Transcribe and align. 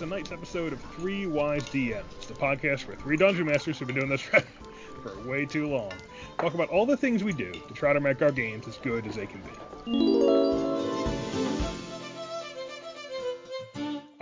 tonight's 0.00 0.32
episode 0.32 0.72
of 0.72 0.80
Three 0.96 1.26
Wise 1.26 1.62
DMs, 1.64 2.26
the 2.26 2.32
podcast 2.32 2.88
where 2.88 2.96
three 2.96 3.18
dungeon 3.18 3.44
masters 3.44 3.78
who've 3.78 3.86
been 3.86 3.96
doing 3.96 4.08
this 4.08 4.22
for 5.02 5.28
way 5.28 5.44
too 5.44 5.66
long 5.66 5.92
talk 6.38 6.54
about 6.54 6.70
all 6.70 6.86
the 6.86 6.96
things 6.96 7.22
we 7.22 7.34
do 7.34 7.52
to 7.52 7.74
try 7.74 7.92
to 7.92 8.00
make 8.00 8.22
our 8.22 8.32
games 8.32 8.66
as 8.66 8.78
good 8.78 9.06
as 9.06 9.16
they 9.16 9.26
can 9.26 9.42
be. 9.42 9.50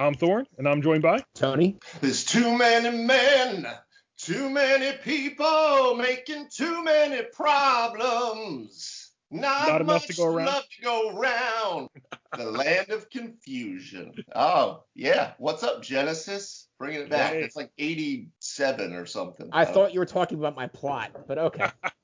I'm 0.01 0.15
Thorn, 0.15 0.47
and 0.59 0.67
I'm 0.67 0.83
joined 0.83 1.03
by 1.03 1.23
Tony. 1.37 1.79
There's 2.01 2.25
too 2.25 2.59
many 2.59 2.99
men, 3.05 3.65
too 4.17 4.51
many 4.51 4.99
people 4.99 5.95
making 5.95 6.49
too 6.53 6.83
many 6.83 7.23
problems. 7.33 9.13
Not, 9.31 9.69
Not 9.69 9.81
enough 9.83 9.87
much 9.87 10.07
to 10.09 10.15
go 10.15 10.27
around. 10.27 10.47
love 10.47 10.65
to 10.77 10.83
go 10.83 11.17
around. 11.17 11.89
the 12.37 12.51
land 12.51 12.91
of 12.91 13.09
confusion. 13.11 14.13
Oh, 14.35 14.85
yeah. 14.95 15.33
What's 15.39 15.63
up, 15.63 15.83
Genesis? 15.83 16.69
Bringing 16.79 17.03
it 17.03 17.11
back. 17.11 17.33
Hey. 17.33 17.43
It's 17.43 17.57
like 17.57 17.71
87 17.79 18.93
or 18.93 19.07
something. 19.07 19.49
I 19.53 19.65
oh. 19.65 19.73
thought 19.73 19.95
you 19.95 20.01
were 20.01 20.07
talking 20.07 20.39
about 20.39 20.55
my 20.57 20.67
plot, 20.67 21.27
but 21.27 21.39
okay. 21.39 21.69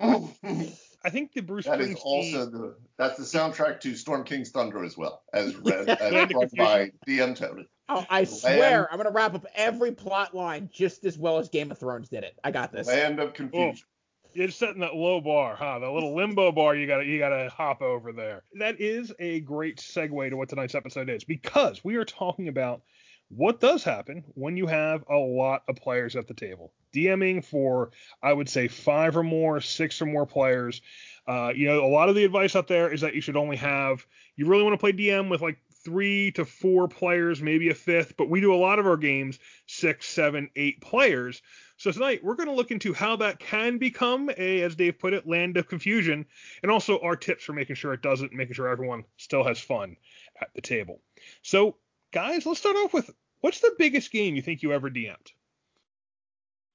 I 1.06 1.10
think 1.10 1.32
the 1.32 1.40
Bruce 1.40 1.66
that 1.66 1.78
Springsteen. 1.78 1.92
is 1.92 2.00
also 2.02 2.46
the 2.50 2.76
that's 2.98 3.16
the 3.16 3.22
soundtrack 3.22 3.80
to 3.80 3.94
Storm 3.94 4.24
King's 4.24 4.50
Thunder 4.50 4.84
as 4.84 4.96
well, 4.98 5.22
as 5.32 5.54
read 5.64 5.88
as 5.88 6.32
run 6.32 6.48
by 6.56 6.90
DM 7.06 7.36
Tony. 7.36 7.68
Oh, 7.88 8.04
I 8.10 8.24
swear, 8.24 8.88
I'm 8.90 8.96
gonna 8.96 9.12
wrap 9.12 9.34
up 9.34 9.46
every 9.54 9.92
plot 9.92 10.34
line 10.34 10.68
just 10.72 11.04
as 11.04 11.16
well 11.16 11.38
as 11.38 11.48
Game 11.48 11.70
of 11.70 11.78
Thrones 11.78 12.08
did 12.08 12.24
it. 12.24 12.36
I 12.42 12.50
got 12.50 12.72
this. 12.72 12.88
Land 12.88 13.20
of 13.20 13.34
confusion. 13.34 13.84
Oh. 13.86 13.95
You're 14.36 14.50
setting 14.50 14.80
that 14.80 14.94
low 14.94 15.20
bar, 15.22 15.56
huh? 15.56 15.78
That 15.78 15.90
little 15.90 16.14
limbo 16.14 16.52
bar 16.52 16.76
you 16.76 16.86
gotta 16.86 17.06
you 17.06 17.18
gotta 17.18 17.48
hop 17.48 17.80
over 17.80 18.12
there. 18.12 18.42
That 18.58 18.80
is 18.80 19.10
a 19.18 19.40
great 19.40 19.78
segue 19.78 20.28
to 20.28 20.36
what 20.36 20.50
tonight's 20.50 20.74
episode 20.74 21.08
is 21.08 21.24
because 21.24 21.82
we 21.82 21.96
are 21.96 22.04
talking 22.04 22.48
about 22.48 22.82
what 23.28 23.60
does 23.60 23.82
happen 23.82 24.24
when 24.34 24.56
you 24.56 24.66
have 24.66 25.04
a 25.08 25.16
lot 25.16 25.62
of 25.68 25.76
players 25.76 26.16
at 26.16 26.28
the 26.28 26.34
table. 26.34 26.72
DMing 26.94 27.44
for 27.44 27.90
I 28.22 28.32
would 28.32 28.48
say 28.48 28.68
five 28.68 29.16
or 29.16 29.22
more, 29.22 29.60
six 29.62 30.02
or 30.02 30.06
more 30.06 30.26
players. 30.26 30.82
Uh, 31.26 31.52
you 31.56 31.66
know, 31.66 31.84
a 31.84 31.88
lot 31.88 32.10
of 32.10 32.14
the 32.14 32.24
advice 32.24 32.54
out 32.54 32.68
there 32.68 32.92
is 32.92 33.00
that 33.00 33.14
you 33.14 33.22
should 33.22 33.36
only 33.36 33.56
have 33.56 34.06
you 34.36 34.46
really 34.46 34.62
want 34.62 34.74
to 34.74 34.78
play 34.78 34.92
DM 34.92 35.30
with 35.30 35.40
like 35.40 35.58
three 35.86 36.32
to 36.32 36.44
four 36.44 36.88
players, 36.88 37.40
maybe 37.40 37.70
a 37.70 37.74
fifth, 37.74 38.16
but 38.16 38.28
we 38.28 38.40
do 38.40 38.52
a 38.52 38.56
lot 38.56 38.78
of 38.78 38.86
our 38.86 38.96
games 38.96 39.38
six, 39.66 40.06
seven, 40.08 40.50
eight 40.56 40.80
players. 40.80 41.40
So 41.78 41.92
tonight 41.92 42.24
we're 42.24 42.36
going 42.36 42.48
to 42.48 42.54
look 42.54 42.70
into 42.70 42.94
how 42.94 43.16
that 43.16 43.38
can 43.38 43.76
become 43.76 44.30
a, 44.36 44.62
as 44.62 44.74
Dave 44.74 44.98
put 44.98 45.12
it, 45.12 45.28
land 45.28 45.56
of 45.56 45.68
confusion, 45.68 46.24
and 46.62 46.72
also 46.72 46.98
our 47.00 47.16
tips 47.16 47.44
for 47.44 47.52
making 47.52 47.76
sure 47.76 47.92
it 47.92 48.02
doesn't, 48.02 48.32
making 48.32 48.54
sure 48.54 48.68
everyone 48.68 49.04
still 49.18 49.44
has 49.44 49.60
fun 49.60 49.96
at 50.40 50.48
the 50.54 50.62
table. 50.62 51.00
So 51.42 51.76
guys, 52.12 52.46
let's 52.46 52.60
start 52.60 52.76
off 52.76 52.94
with 52.94 53.10
what's 53.40 53.60
the 53.60 53.74
biggest 53.78 54.10
game 54.10 54.34
you 54.36 54.42
think 54.42 54.62
you 54.62 54.72
ever 54.72 54.88
DM'd? 54.88 55.32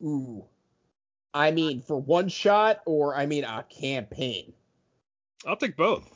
Ooh. 0.04 0.46
I 1.34 1.52
mean, 1.52 1.82
for 1.82 2.00
one 2.00 2.28
shot, 2.28 2.82
or 2.86 3.16
I 3.16 3.26
mean, 3.26 3.44
a 3.44 3.64
campaign. 3.64 4.54
I'll 5.46 5.56
take 5.56 5.78
both. 5.78 6.08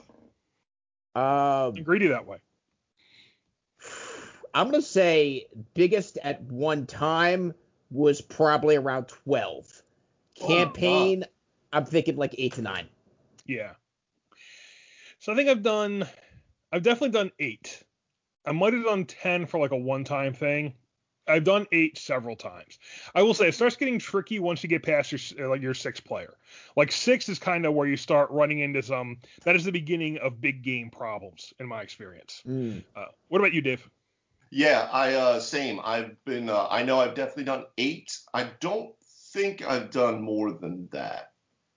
Um, 1.16 1.74
greedy 1.76 2.08
that 2.08 2.28
way. 2.28 2.38
I'm 4.54 4.70
gonna 4.70 4.82
say 4.82 5.48
biggest 5.74 6.18
at 6.24 6.42
one 6.44 6.86
time 6.86 7.54
was 7.92 8.22
probably 8.22 8.76
around 8.76 9.08
12. 9.08 9.84
Oh, 10.42 10.48
Campaign, 10.48 11.26
I'm 11.72 11.86
thinking 11.86 12.18
like 12.18 12.36
eight 12.38 12.54
to 12.54 12.62
nine. 12.62 12.88
Yeah. 13.46 13.72
So 15.20 15.32
I 15.32 15.36
think 15.36 15.50
I've 15.50 15.64
done, 15.64 16.08
I've 16.72 16.84
definitely 16.84 17.18
done 17.18 17.32
eight. 17.40 17.84
I 18.46 18.52
might 18.52 18.74
have 18.74 18.84
done 18.84 19.06
10 19.06 19.48
for 19.48 19.60
like 19.60 19.72
a 19.72 19.78
one 19.78 20.04
time 20.04 20.34
thing. 20.34 20.74
I've 21.28 21.44
done 21.44 21.66
eight 21.72 21.98
several 21.98 22.36
times. 22.36 22.78
I 23.14 23.24
will 23.24 23.34
say 23.34 23.48
it 23.48 23.56
starts 23.56 23.76
getting 23.76 23.98
tricky 23.98 24.40
once 24.40 24.62
you 24.62 24.70
get 24.70 24.84
past 24.84 25.12
your 25.12 25.50
like 25.50 25.62
your 25.62 25.74
six 25.74 26.00
player. 26.00 26.36
Like 26.76 26.92
six 26.92 27.30
is 27.30 27.40
kind 27.40 27.66
of 27.66 27.74
where 27.74 27.88
you 27.88 27.98
start 27.98 28.30
running 28.32 28.60
into 28.60 28.84
some. 28.84 29.18
That 29.44 29.56
is 29.56 29.64
the 29.64 29.72
beginning 29.72 30.20
of 30.20 30.40
big 30.40 30.62
game 30.62 30.90
problems 30.92 31.54
in 31.60 31.68
my 31.68 31.82
experience. 31.82 32.44
Mm. 32.48 32.84
Uh, 32.96 33.06
what 33.30 33.40
about 33.40 33.54
you, 33.54 33.62
Dave? 33.62 33.90
Yeah, 34.52 34.88
I 34.92 35.14
uh 35.14 35.40
same. 35.40 35.80
I've 35.84 36.24
been 36.26 36.50
uh, 36.50 36.68
I 36.70 36.84
know 36.84 37.00
I've 37.00 37.16
definitely 37.16 37.46
done 37.46 37.66
eight. 37.78 38.18
I 38.34 38.50
don't 38.60 38.94
think 39.34 39.68
I've 39.68 39.92
done 39.92 40.22
more 40.22 40.52
than 40.52 40.88
that. 40.92 41.32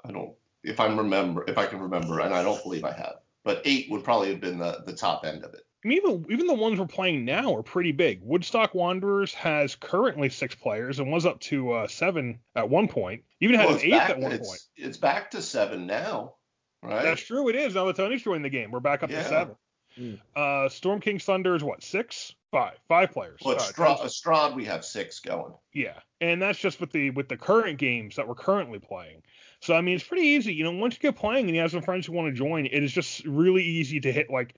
I 0.05 0.12
don't 0.12 0.34
if 0.62 0.79
I'm 0.81 0.99
remember 0.99 1.45
if 1.49 1.59
I 1.59 1.67
can 1.67 1.81
remember, 1.81 2.21
and 2.21 2.34
I 2.34 2.43
don't 2.43 2.62
believe 2.62 2.84
I 2.84 2.93
have. 2.93 3.17
But 3.45 3.62
eight 3.65 3.91
would 3.91 4.05
probably 4.05 4.31
have 4.31 4.41
been 4.41 4.59
the, 4.59 4.83
the 4.87 4.93
top 4.93 5.25
end 5.25 5.45
of 5.45 5.55
it. 5.55 5.62
I 5.84 5.89
mean, 5.89 5.99
even 5.99 6.27
even 6.31 6.47
the 6.47 6.55
ones 6.55 6.79
we're 6.79 6.87
playing 6.87 7.25
now 7.25 7.55
are 7.56 7.62
pretty 7.62 7.93
big. 7.93 8.21
Woodstock 8.23 8.75
Wanderers 8.75 9.33
has 9.35 9.75
currently 9.77 10.29
six 10.29 10.55
players 10.55 10.99
and 10.99 11.11
was 11.11 11.25
up 11.25 11.41
to 11.41 11.73
uh, 11.73 11.87
seven 11.89 12.41
at 12.56 12.69
one 12.69 12.89
point. 12.89 13.23
Even 13.41 13.56
had 13.56 13.67
Well, 13.67 13.75
an 13.75 13.77
it's 13.77 13.85
eighth 13.85 13.93
back, 13.93 14.11
at 14.11 14.19
one 14.19 14.33
it's, 14.33 14.49
point. 14.49 14.61
it's 14.77 14.97
back 14.99 15.31
to 15.31 15.41
seven 15.43 15.87
now, 15.87 16.35
right? 16.83 17.03
That's 17.05 17.23
true. 17.23 17.49
It 17.49 17.55
is 17.55 17.75
now 17.75 17.87
that 17.87 17.97
Tony's 17.97 18.23
joined 18.23 18.45
the 18.45 18.50
game. 18.50 18.71
We're 18.73 18.81
back 18.81 19.03
up 19.03 19.11
Yeah. 19.11 19.23
to 19.23 19.29
seven. 19.29 19.56
Mm. 19.99 20.19
Uh, 20.37 20.69
Storm 20.69 21.00
King's 21.00 21.25
Thunder 21.25 21.55
is 21.55 21.62
what 21.65 21.83
six, 21.83 22.35
five, 22.51 22.75
five 22.89 23.11
players. 23.13 23.41
Uh, 23.45 23.59
Stra- 23.59 23.89
that's- 23.89 24.21
Strahd, 24.21 24.55
we 24.55 24.65
have 24.65 24.85
six 24.85 25.21
going. 25.21 25.53
yeah, 25.75 25.99
and 26.21 26.41
that's 26.41 26.59
just 26.59 26.81
with 26.81 26.91
the 26.93 27.11
with 27.11 27.29
the 27.29 27.37
current 27.37 27.79
games 27.79 28.17
that 28.17 28.27
we're 28.27 28.35
currently 28.35 28.79
playing. 28.79 29.23
So 29.61 29.75
I 29.75 29.81
mean, 29.81 29.97
it's 29.97 30.05
pretty 30.05 30.27
easy. 30.27 30.55
You 30.55 30.65
know, 30.65 30.73
once 30.73 30.95
you 30.95 31.01
get 31.01 31.17
playing 31.17 31.47
and 31.47 31.55
you 31.55 31.61
have 31.63 31.71
some 31.71 31.83
friends 31.83 32.07
who 32.07 32.13
want 32.13 32.29
to 32.29 32.39
join, 32.39 32.67
it 32.67 32.83
is 32.83 32.93
just 32.93 33.25
really 33.25 33.63
easy 33.65 34.01
to 34.01 34.13
hit 34.13 34.31
like. 34.31 34.55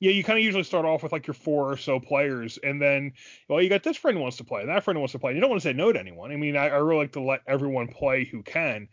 Yeah, 0.00 0.10
you 0.10 0.24
kind 0.24 0.38
of 0.38 0.44
usually 0.44 0.64
start 0.64 0.84
off 0.84 1.02
with 1.04 1.12
like 1.12 1.26
your 1.26 1.34
four 1.34 1.70
or 1.70 1.76
so 1.76 2.00
players, 2.00 2.58
and 2.62 2.82
then, 2.82 3.12
well, 3.48 3.62
you 3.62 3.68
got 3.70 3.84
this 3.84 3.96
friend 3.96 4.16
who 4.16 4.22
wants 4.22 4.36
to 4.38 4.44
play, 4.44 4.60
and 4.60 4.68
that 4.68 4.82
friend 4.82 4.96
who 4.96 5.00
wants 5.00 5.12
to 5.12 5.18
play. 5.20 5.32
You 5.32 5.40
don't 5.40 5.48
want 5.48 5.62
to 5.62 5.66
say 5.68 5.72
no 5.72 5.92
to 5.92 5.98
anyone. 5.98 6.32
I 6.32 6.36
mean, 6.36 6.56
I, 6.56 6.64
I 6.68 6.76
really 6.78 6.98
like 7.02 7.12
to 7.12 7.22
let 7.22 7.40
everyone 7.46 7.86
play 7.86 8.24
who 8.24 8.42
can, 8.42 8.88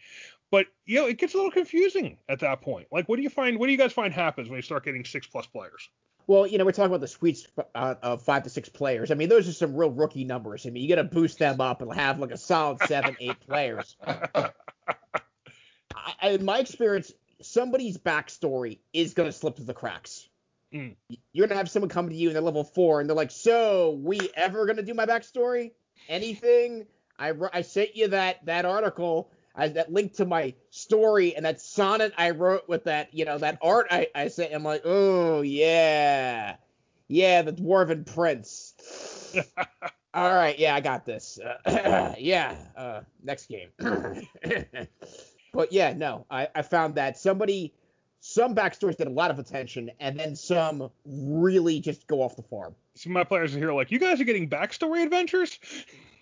but 0.52 0.68
you 0.86 0.96
know, 1.02 1.08
it 1.08 1.18
gets 1.18 1.34
a 1.34 1.38
little 1.38 1.52
confusing 1.52 2.18
at 2.30 2.40
that 2.42 2.62
point. 2.62 2.88
Like, 2.92 3.10
what 3.10 3.18
do 3.18 3.24
you 3.24 3.30
find? 3.32 3.58
What 3.58 3.66
do 3.66 3.72
you 3.74 3.80
guys 3.80 3.92
find 3.92 4.14
happens 4.14 4.48
when 4.48 4.58
you 4.58 4.62
start 4.62 4.86
getting 4.86 5.04
six 5.04 5.26
plus 5.28 5.48
players? 5.48 5.90
Well, 6.28 6.48
you 6.48 6.58
know, 6.58 6.66
we're 6.66 6.72
talking 6.72 6.92
about 6.92 7.02
the 7.02 7.08
sweet 7.08 7.48
uh, 7.76 7.96
of 8.02 8.22
five 8.22 8.44
to 8.44 8.50
six 8.50 8.70
players. 8.70 9.12
I 9.12 9.16
mean, 9.16 9.30
those 9.30 9.48
are 9.48 9.54
some 9.54 9.76
real 9.76 9.92
rookie 9.92 10.24
numbers. 10.24 10.66
I 10.66 10.70
mean, 10.70 10.84
you 10.84 10.90
got 10.90 11.02
to 11.02 11.04
boost 11.04 11.40
them 11.40 11.60
up 11.60 11.82
and 11.82 11.94
have 11.94 12.20
like 12.20 12.32
a 12.32 12.38
solid 12.38 12.80
seven, 12.84 13.16
eight 13.20 13.40
players. 13.48 13.96
I, 14.06 14.52
in 16.30 16.46
my 16.46 16.60
experience, 16.60 17.12
somebody's 17.42 17.98
backstory 17.98 18.80
is 18.94 19.14
going 19.14 19.28
to 19.28 19.34
slip 19.34 19.56
through 19.56 19.66
the 19.66 19.74
cracks. 19.74 20.30
Mm. 20.74 20.96
You're 21.34 21.48
going 21.48 21.56
to 21.56 21.58
have 21.58 21.70
someone 21.70 21.90
come 21.90 22.10
to 22.10 22.16
you 22.16 22.30
and 22.30 22.36
they're 22.36 22.42
level 22.42 22.64
four 22.64 23.02
and 23.02 23.10
they're 23.10 23.16
like, 23.16 23.32
"So, 23.32 24.00
we 24.02 24.30
ever 24.36 24.66
going 24.66 24.78
to 24.78 24.84
do 24.84 24.94
my 24.94 25.06
backstory? 25.06 25.72
Anything? 26.08 26.86
I 27.20 27.34
I 27.54 27.62
sent 27.62 27.96
you 27.96 28.08
that 28.10 28.46
that 28.46 28.66
article." 28.66 29.32
I, 29.56 29.68
that 29.70 29.92
link 29.92 30.14
to 30.16 30.26
my 30.26 30.54
story 30.70 31.36
and 31.36 31.46
that 31.46 31.62
sonnet 31.62 32.14
I 32.18 32.32
wrote 32.32 32.68
with 32.70 32.86
that, 32.86 33.14
you 33.14 33.26
know, 33.26 33.38
that 33.38 33.58
art 33.62 33.88
I, 33.92 34.08
I 34.16 34.28
sent. 34.28 34.54
I'm 34.54 34.64
like, 34.64 34.82
oh 34.86 35.42
yeah, 35.42 36.56
yeah, 37.08 37.42
the 37.42 37.54
dwarven 37.54 38.06
prince. 38.06 38.74
All 40.14 40.34
right, 40.34 40.58
yeah, 40.60 40.76
I 40.76 40.82
got 40.82 41.06
this. 41.06 41.40
Uh, 41.40 42.14
yeah, 42.20 42.56
uh, 42.76 43.02
next 43.24 43.48
game. 43.48 43.70
but 45.54 45.72
yeah, 45.72 45.94
no, 45.94 46.26
I, 46.30 46.50
I 46.54 46.62
found 46.64 46.96
that 46.96 47.18
somebody, 47.18 47.74
some 48.22 48.56
backstories 48.56 48.98
get 48.98 49.08
a 49.08 49.12
lot 49.12 49.32
of 49.32 49.40
attention, 49.40 49.92
and 50.00 50.18
then 50.18 50.36
some 50.36 50.90
really 51.06 51.80
just 51.80 52.08
go 52.08 52.22
off 52.22 52.36
the 52.36 52.44
farm. 52.44 52.76
Some 52.96 53.12
of 53.12 53.16
my 53.16 53.24
players 53.24 53.56
are 53.56 53.58
here 53.60 53.74
like, 53.74 53.92
you 53.92 54.00
guys 54.00 54.22
are 54.22 54.24
getting 54.26 54.50
backstory 54.50 55.04
adventures. 55.04 55.60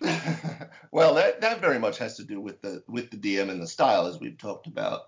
well, 0.92 1.14
that 1.14 1.40
that 1.42 1.60
very 1.60 1.78
much 1.78 1.98
has 1.98 2.16
to 2.16 2.24
do 2.24 2.40
with 2.40 2.60
the 2.62 2.82
with 2.88 3.10
the 3.10 3.16
DM 3.16 3.50
and 3.50 3.62
the 3.62 3.66
style, 3.66 4.06
as 4.06 4.18
we've 4.18 4.38
talked 4.38 4.66
about 4.66 5.02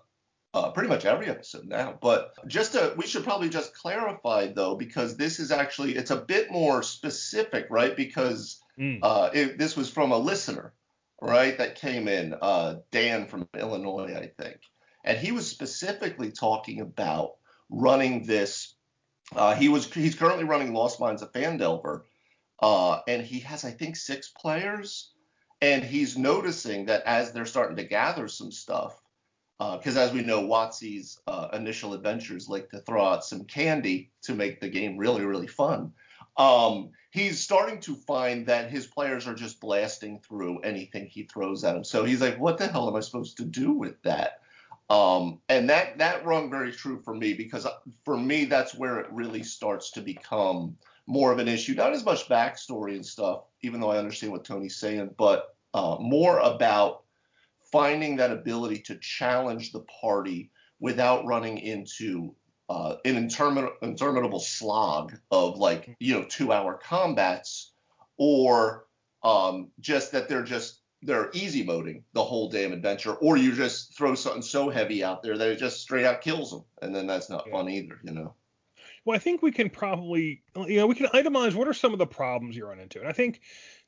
uh, 0.53 0.71
pretty 0.71 0.89
much 0.89 1.03
every 1.05 1.27
episode 1.27 1.65
now. 1.65 1.97
But 1.99 2.33
just 2.47 2.73
to, 2.73 2.93
we 2.95 3.07
should 3.07 3.23
probably 3.23 3.49
just 3.49 3.75
clarify 3.75 4.47
though, 4.53 4.75
because 4.75 5.17
this 5.17 5.39
is 5.39 5.51
actually 5.51 5.95
it's 5.95 6.11
a 6.11 6.17
bit 6.21 6.51
more 6.51 6.83
specific, 6.83 7.67
right? 7.69 7.95
Because 7.95 8.59
Mm. 8.79 8.97
uh, 9.03 9.29
it, 9.35 9.59
this 9.59 9.77
was 9.77 9.87
from 9.87 10.11
a 10.11 10.17
listener, 10.17 10.73
right? 11.21 11.55
That 11.59 11.75
came 11.75 12.07
in, 12.07 12.33
uh, 12.41 12.77
Dan 12.89 13.27
from 13.27 13.47
Illinois, 13.55 14.15
I 14.15 14.31
think, 14.41 14.61
and 15.03 15.17
he 15.17 15.31
was 15.31 15.49
specifically 15.49 16.31
talking 16.31 16.81
about 16.81 17.33
running 17.69 18.25
this. 18.25 18.75
Uh, 19.35 19.55
he 19.55 19.69
was 19.69 19.91
he's 19.91 20.15
currently 20.15 20.43
running 20.43 20.73
Lost 20.73 20.99
Mines 20.99 21.21
of 21.21 21.31
Phandelver, 21.31 22.03
uh, 22.61 22.99
and 23.07 23.21
he 23.25 23.39
has 23.39 23.65
I 23.65 23.71
think 23.71 23.95
six 23.95 24.29
players, 24.29 25.11
and 25.61 25.83
he's 25.83 26.17
noticing 26.17 26.85
that 26.85 27.03
as 27.05 27.31
they're 27.31 27.45
starting 27.45 27.77
to 27.77 27.83
gather 27.83 28.27
some 28.27 28.51
stuff, 28.51 29.01
because 29.59 29.97
as 29.97 30.11
we 30.11 30.21
know, 30.21 30.43
WotC's 30.43 31.19
uh, 31.27 31.47
initial 31.53 31.93
adventures 31.93 32.49
like 32.49 32.69
to 32.69 32.79
throw 32.79 33.05
out 33.05 33.25
some 33.25 33.45
candy 33.45 34.11
to 34.23 34.33
make 34.33 34.59
the 34.59 34.69
game 34.69 34.97
really 34.97 35.25
really 35.25 35.47
fun. 35.47 35.93
Um, 36.35 36.89
he's 37.11 37.39
starting 37.39 37.79
to 37.81 37.95
find 37.95 38.47
that 38.47 38.71
his 38.71 38.87
players 38.87 39.27
are 39.27 39.35
just 39.35 39.59
blasting 39.59 40.19
through 40.19 40.59
anything 40.59 41.05
he 41.05 41.23
throws 41.23 41.63
at 41.63 41.75
him. 41.75 41.83
So 41.83 42.03
he's 42.03 42.21
like, 42.21 42.39
what 42.39 42.57
the 42.57 42.67
hell 42.67 42.89
am 42.89 42.95
I 42.95 43.01
supposed 43.01 43.37
to 43.37 43.45
do 43.45 43.71
with 43.71 44.01
that? 44.01 44.39
Um, 44.89 45.39
and 45.49 45.69
that 45.69 45.97
that 45.99 46.25
rung 46.25 46.49
very 46.49 46.71
true 46.71 47.01
for 47.03 47.15
me 47.15 47.33
because 47.33 47.65
uh, 47.65 47.77
for 48.03 48.17
me 48.17 48.45
that's 48.45 48.75
where 48.75 48.99
it 48.99 49.11
really 49.11 49.43
starts 49.43 49.91
to 49.91 50.01
become 50.01 50.75
more 51.07 51.31
of 51.31 51.39
an 51.39 51.47
issue. 51.47 51.73
Not 51.73 51.93
as 51.93 52.05
much 52.05 52.29
backstory 52.29 52.95
and 52.95 53.05
stuff, 53.05 53.43
even 53.61 53.79
though 53.79 53.91
I 53.91 53.97
understand 53.97 54.33
what 54.33 54.45
Tony's 54.45 54.77
saying, 54.77 55.11
but 55.17 55.55
uh, 55.73 55.97
more 55.99 56.39
about 56.39 57.03
finding 57.71 58.17
that 58.17 58.31
ability 58.31 58.79
to 58.79 58.97
challenge 58.97 59.71
the 59.71 59.85
party 60.01 60.51
without 60.79 61.25
running 61.25 61.57
into 61.57 62.35
uh, 62.69 62.95
an 63.05 63.15
intermin- 63.15 63.73
interminable 63.81 64.39
slog 64.39 65.13
of 65.31 65.57
like 65.57 65.95
you 65.99 66.13
know 66.13 66.25
two 66.29 66.51
hour 66.51 66.75
combats 66.75 67.73
or 68.17 68.85
um, 69.23 69.71
just 69.79 70.11
that 70.11 70.29
they're 70.29 70.43
just 70.43 70.82
they're 71.05 71.29
easy 71.33 71.63
moding 71.63 72.03
the 72.13 72.23
whole 72.23 72.49
damn 72.49 72.73
adventure, 72.73 73.13
or 73.13 73.37
you 73.37 73.53
just 73.53 73.95
throw 73.97 74.15
something 74.15 74.41
so 74.41 74.69
heavy 74.69 75.03
out 75.03 75.23
there 75.23 75.37
that 75.37 75.49
it 75.49 75.59
just 75.59 75.81
straight 75.81 76.05
out 76.05 76.21
kills 76.21 76.51
them, 76.51 76.63
and 76.81 76.95
then 76.95 77.07
that's 77.07 77.29
not 77.29 77.45
yeah. 77.47 77.53
fun 77.53 77.69
either, 77.69 77.99
you 78.03 78.13
know. 78.13 78.33
Well, 79.05 79.15
I 79.17 79.19
think 79.19 79.41
we 79.41 79.51
can 79.51 79.69
probably, 79.69 80.43
you 80.55 80.77
know, 80.77 80.87
we 80.87 80.95
can 80.95 81.07
itemize 81.07 81.55
what 81.55 81.67
are 81.67 81.73
some 81.73 81.91
of 81.91 81.99
the 81.99 82.07
problems 82.07 82.55
you 82.55 82.65
run 82.65 82.79
into. 82.79 82.99
And 82.99 83.07
I 83.07 83.11
think 83.11 83.41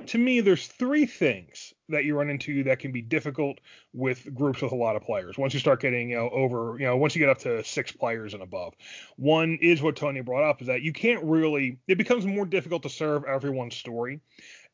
to 0.07 0.17
me, 0.17 0.41
there's 0.41 0.67
three 0.67 1.05
things 1.05 1.73
that 1.87 2.03
you 2.03 2.17
run 2.17 2.29
into 2.29 2.63
that 2.65 2.79
can 2.79 2.91
be 2.91 3.01
difficult 3.01 3.59
with 3.93 4.33
groups 4.35 4.61
with 4.61 4.73
a 4.73 4.75
lot 4.75 4.97
of 4.97 5.03
players. 5.03 5.37
Once 5.37 5.53
you 5.53 5.61
start 5.61 5.79
getting, 5.79 6.09
you 6.09 6.17
know, 6.17 6.29
over, 6.31 6.75
you 6.77 6.85
know, 6.85 6.97
once 6.97 7.15
you 7.15 7.19
get 7.19 7.29
up 7.29 7.37
to 7.39 7.63
six 7.63 7.93
players 7.93 8.33
and 8.33 8.43
above. 8.43 8.73
One 9.15 9.57
is 9.61 9.81
what 9.81 9.95
Tony 9.95 10.19
brought 10.19 10.43
up 10.43 10.59
is 10.59 10.67
that 10.67 10.81
you 10.81 10.91
can't 10.91 11.23
really, 11.23 11.77
it 11.87 11.97
becomes 11.97 12.25
more 12.25 12.45
difficult 12.45 12.83
to 12.83 12.89
serve 12.89 13.23
everyone's 13.23 13.75
story 13.75 14.19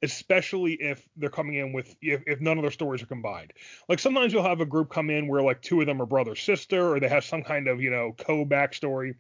especially 0.03 0.74
if 0.74 1.07
they're 1.15 1.30
coming 1.30 1.56
in 1.56 1.74
with 1.74 1.95
if, 2.01 2.24
if 2.25 2.42
none 2.42 2.57
of 2.57 2.63
their 2.63 2.71
stories 2.71 3.03
are 3.03 3.07
combined. 3.07 3.53
Like 3.88 4.00
sometimes 4.00 4.33
you'll 4.33 4.44
have 4.44 4.62
a 4.62 4.65
group 4.65 4.89
come 4.89 5.09
in 5.09 5.27
where 5.27 5.42
like 5.42 5.62
two 5.62 5.81
of 5.81 5.88
them 5.88 6.01
are 6.01 6.06
brother 6.06 6.36
sister 6.36 6.94
or 6.94 7.00
they 7.00 7.07
have 7.07 7.24
some 7.24 7.44
kind 7.44 7.68
of 7.68 7.81
you 7.81 7.92
know 7.92 8.13
co 8.18 8.45
backstory. 8.45 9.15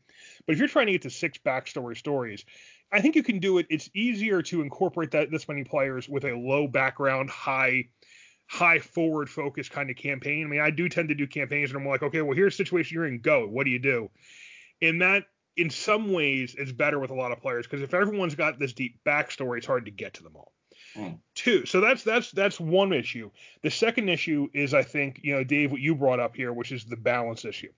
But 0.45 0.53
if 0.53 0.59
you're 0.59 0.67
trying 0.67 0.87
to 0.87 0.93
get 0.93 1.03
to 1.03 1.09
six 1.09 1.37
backstory 1.37 1.97
stories, 1.97 2.45
I 2.91 3.01
think 3.01 3.15
you 3.15 3.23
can 3.23 3.39
do 3.39 3.57
it. 3.57 3.67
It's 3.69 3.89
easier 3.93 4.41
to 4.43 4.61
incorporate 4.61 5.11
that 5.11 5.31
this 5.31 5.47
many 5.47 5.63
players 5.63 6.09
with 6.09 6.25
a 6.25 6.35
low 6.35 6.67
background, 6.67 7.29
high 7.29 7.89
high 8.47 8.79
forward 8.79 9.29
focus 9.29 9.69
kind 9.69 9.89
of 9.89 9.95
campaign. 9.95 10.45
I 10.45 10.49
mean, 10.49 10.59
I 10.59 10.71
do 10.71 10.89
tend 10.89 11.09
to 11.09 11.15
do 11.15 11.25
campaigns 11.25 11.69
and 11.69 11.79
I'm 11.79 11.87
like, 11.87 12.03
okay, 12.03 12.21
well 12.21 12.35
here's 12.35 12.53
a 12.53 12.57
situation 12.57 12.95
you're 12.95 13.05
in, 13.05 13.19
go. 13.19 13.47
What 13.47 13.63
do 13.63 13.69
you 13.69 13.79
do? 13.79 14.09
And 14.81 15.01
that 15.01 15.25
in 15.55 15.69
some 15.69 16.11
ways 16.11 16.55
is 16.55 16.71
better 16.71 16.99
with 16.99 17.11
a 17.11 17.15
lot 17.15 17.31
of 17.31 17.41
players 17.41 17.65
because 17.67 17.81
if 17.81 17.93
everyone's 17.93 18.35
got 18.35 18.59
this 18.59 18.73
deep 18.73 18.99
backstory, 19.05 19.57
it's 19.57 19.67
hard 19.67 19.85
to 19.85 19.91
get 19.91 20.15
to 20.15 20.23
them 20.23 20.35
all. 20.35 20.51
Mm. 20.95 21.19
Two. 21.35 21.65
So 21.65 21.79
that's 21.79 22.03
that's 22.03 22.31
that's 22.31 22.59
one 22.59 22.91
issue. 22.91 23.31
The 23.63 23.71
second 23.71 24.09
issue 24.09 24.49
is 24.53 24.73
I 24.73 24.83
think, 24.83 25.21
you 25.23 25.33
know, 25.33 25.43
Dave, 25.43 25.71
what 25.71 25.79
you 25.81 25.95
brought 25.95 26.19
up 26.19 26.35
here, 26.35 26.51
which 26.51 26.71
is 26.71 26.83
the 26.83 26.97
balance 26.97 27.45
issue. 27.45 27.71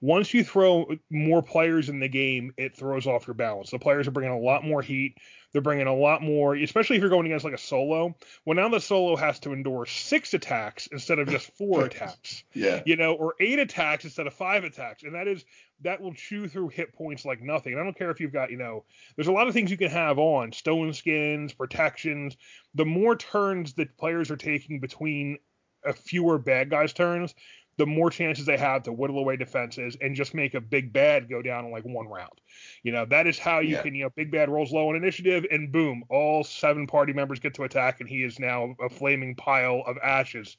Once 0.00 0.34
you 0.34 0.44
throw 0.44 0.86
more 1.10 1.42
players 1.42 1.88
in 1.88 2.00
the 2.00 2.08
game, 2.08 2.52
it 2.56 2.76
throws 2.76 3.06
off 3.06 3.26
your 3.26 3.34
balance. 3.34 3.70
The 3.70 3.78
players 3.78 4.06
are 4.06 4.12
bringing 4.12 4.34
a 4.34 4.38
lot 4.38 4.64
more 4.64 4.82
heat. 4.82 5.16
They're 5.52 5.62
bringing 5.62 5.86
a 5.86 5.94
lot 5.94 6.22
more, 6.22 6.54
especially 6.54 6.96
if 6.96 7.00
you're 7.00 7.10
going 7.10 7.26
against 7.26 7.44
like 7.44 7.54
a 7.54 7.58
solo. 7.58 8.14
Well, 8.44 8.56
now 8.56 8.68
the 8.68 8.80
solo 8.80 9.16
has 9.16 9.38
to 9.40 9.52
endure 9.52 9.86
six 9.86 10.34
attacks 10.34 10.88
instead 10.88 11.18
of 11.18 11.28
just 11.28 11.50
four 11.56 11.84
attacks. 11.84 12.44
Yeah. 12.52 12.82
You 12.84 12.96
know, 12.96 13.14
or 13.14 13.34
eight 13.40 13.58
attacks 13.58 14.04
instead 14.04 14.26
of 14.26 14.34
five 14.34 14.64
attacks, 14.64 15.02
and 15.02 15.14
that 15.14 15.26
is 15.26 15.44
that 15.82 16.00
will 16.00 16.12
chew 16.12 16.48
through 16.48 16.68
hit 16.68 16.92
points 16.92 17.24
like 17.24 17.40
nothing. 17.40 17.72
And 17.72 17.80
I 17.80 17.84
don't 17.84 17.96
care 17.96 18.10
if 18.10 18.20
you've 18.20 18.32
got, 18.32 18.50
you 18.50 18.58
know, 18.58 18.84
there's 19.16 19.28
a 19.28 19.32
lot 19.32 19.48
of 19.48 19.54
things 19.54 19.70
you 19.70 19.76
can 19.76 19.90
have 19.90 20.18
on 20.18 20.52
stone 20.52 20.92
skins, 20.92 21.52
protections. 21.52 22.36
The 22.74 22.84
more 22.84 23.16
turns 23.16 23.74
that 23.74 23.96
players 23.96 24.30
are 24.30 24.36
taking 24.36 24.80
between 24.80 25.38
a 25.84 25.92
fewer 25.92 26.38
bad 26.38 26.70
guys 26.70 26.92
turns, 26.92 27.34
the 27.78 27.86
more 27.86 28.10
chances 28.10 28.44
they 28.44 28.56
have 28.56 28.82
to 28.82 28.92
whittle 28.92 29.18
away 29.18 29.36
defenses 29.36 29.96
and 30.00 30.14
just 30.14 30.34
make 30.34 30.54
a 30.54 30.60
big 30.60 30.92
bad 30.92 31.30
go 31.30 31.40
down 31.40 31.64
in 31.64 31.70
like 31.70 31.84
one 31.84 32.08
round. 32.08 32.40
You 32.82 32.90
know, 32.92 33.06
that 33.06 33.26
is 33.28 33.38
how 33.38 33.60
you 33.60 33.76
yeah. 33.76 33.82
can, 33.82 33.94
you 33.94 34.04
know, 34.04 34.10
big 34.10 34.32
bad 34.32 34.50
rolls 34.50 34.72
low 34.72 34.88
on 34.88 34.96
initiative 34.96 35.46
and 35.50 35.70
boom, 35.70 36.02
all 36.10 36.42
seven 36.42 36.88
party 36.88 37.12
members 37.12 37.38
get 37.38 37.54
to 37.54 37.62
attack 37.62 38.00
and 38.00 38.08
he 38.08 38.24
is 38.24 38.40
now 38.40 38.74
a 38.80 38.88
flaming 38.90 39.36
pile 39.36 39.84
of 39.86 39.96
ashes 39.98 40.56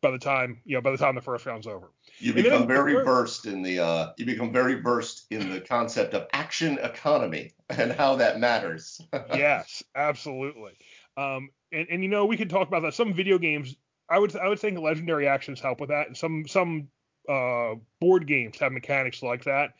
by 0.00 0.12
the 0.12 0.18
time, 0.18 0.60
you 0.64 0.76
know, 0.76 0.80
by 0.80 0.92
the 0.92 0.96
time 0.96 1.16
the 1.16 1.20
first 1.20 1.44
round's 1.44 1.66
over. 1.66 1.90
You 2.18 2.32
become 2.32 2.68
very 2.68 2.94
versed 3.04 3.46
in 3.46 3.60
the 3.62 3.80
uh 3.80 4.12
you 4.16 4.24
become 4.24 4.52
very 4.52 4.80
versed 4.80 5.26
in 5.30 5.50
the 5.50 5.60
concept 5.60 6.14
of 6.14 6.28
action 6.32 6.78
economy 6.78 7.52
and 7.68 7.90
how 7.90 8.14
that 8.16 8.38
matters. 8.38 9.00
yes, 9.34 9.82
absolutely. 9.96 10.72
Um 11.16 11.50
and, 11.72 11.88
and 11.90 12.02
you 12.04 12.08
know, 12.08 12.26
we 12.26 12.36
could 12.36 12.50
talk 12.50 12.68
about 12.68 12.82
that. 12.82 12.94
Some 12.94 13.12
video 13.12 13.38
games 13.38 13.74
I 14.08 14.18
would 14.18 14.36
I 14.36 14.48
would 14.48 14.58
think 14.58 14.78
legendary 14.78 15.26
actions 15.28 15.60
help 15.60 15.80
with 15.80 15.90
that. 15.90 16.08
And 16.08 16.16
some 16.16 16.46
some 16.46 16.88
uh, 17.28 17.74
board 18.00 18.26
games 18.26 18.58
have 18.58 18.72
mechanics 18.72 19.22
like 19.22 19.44
that, 19.44 19.74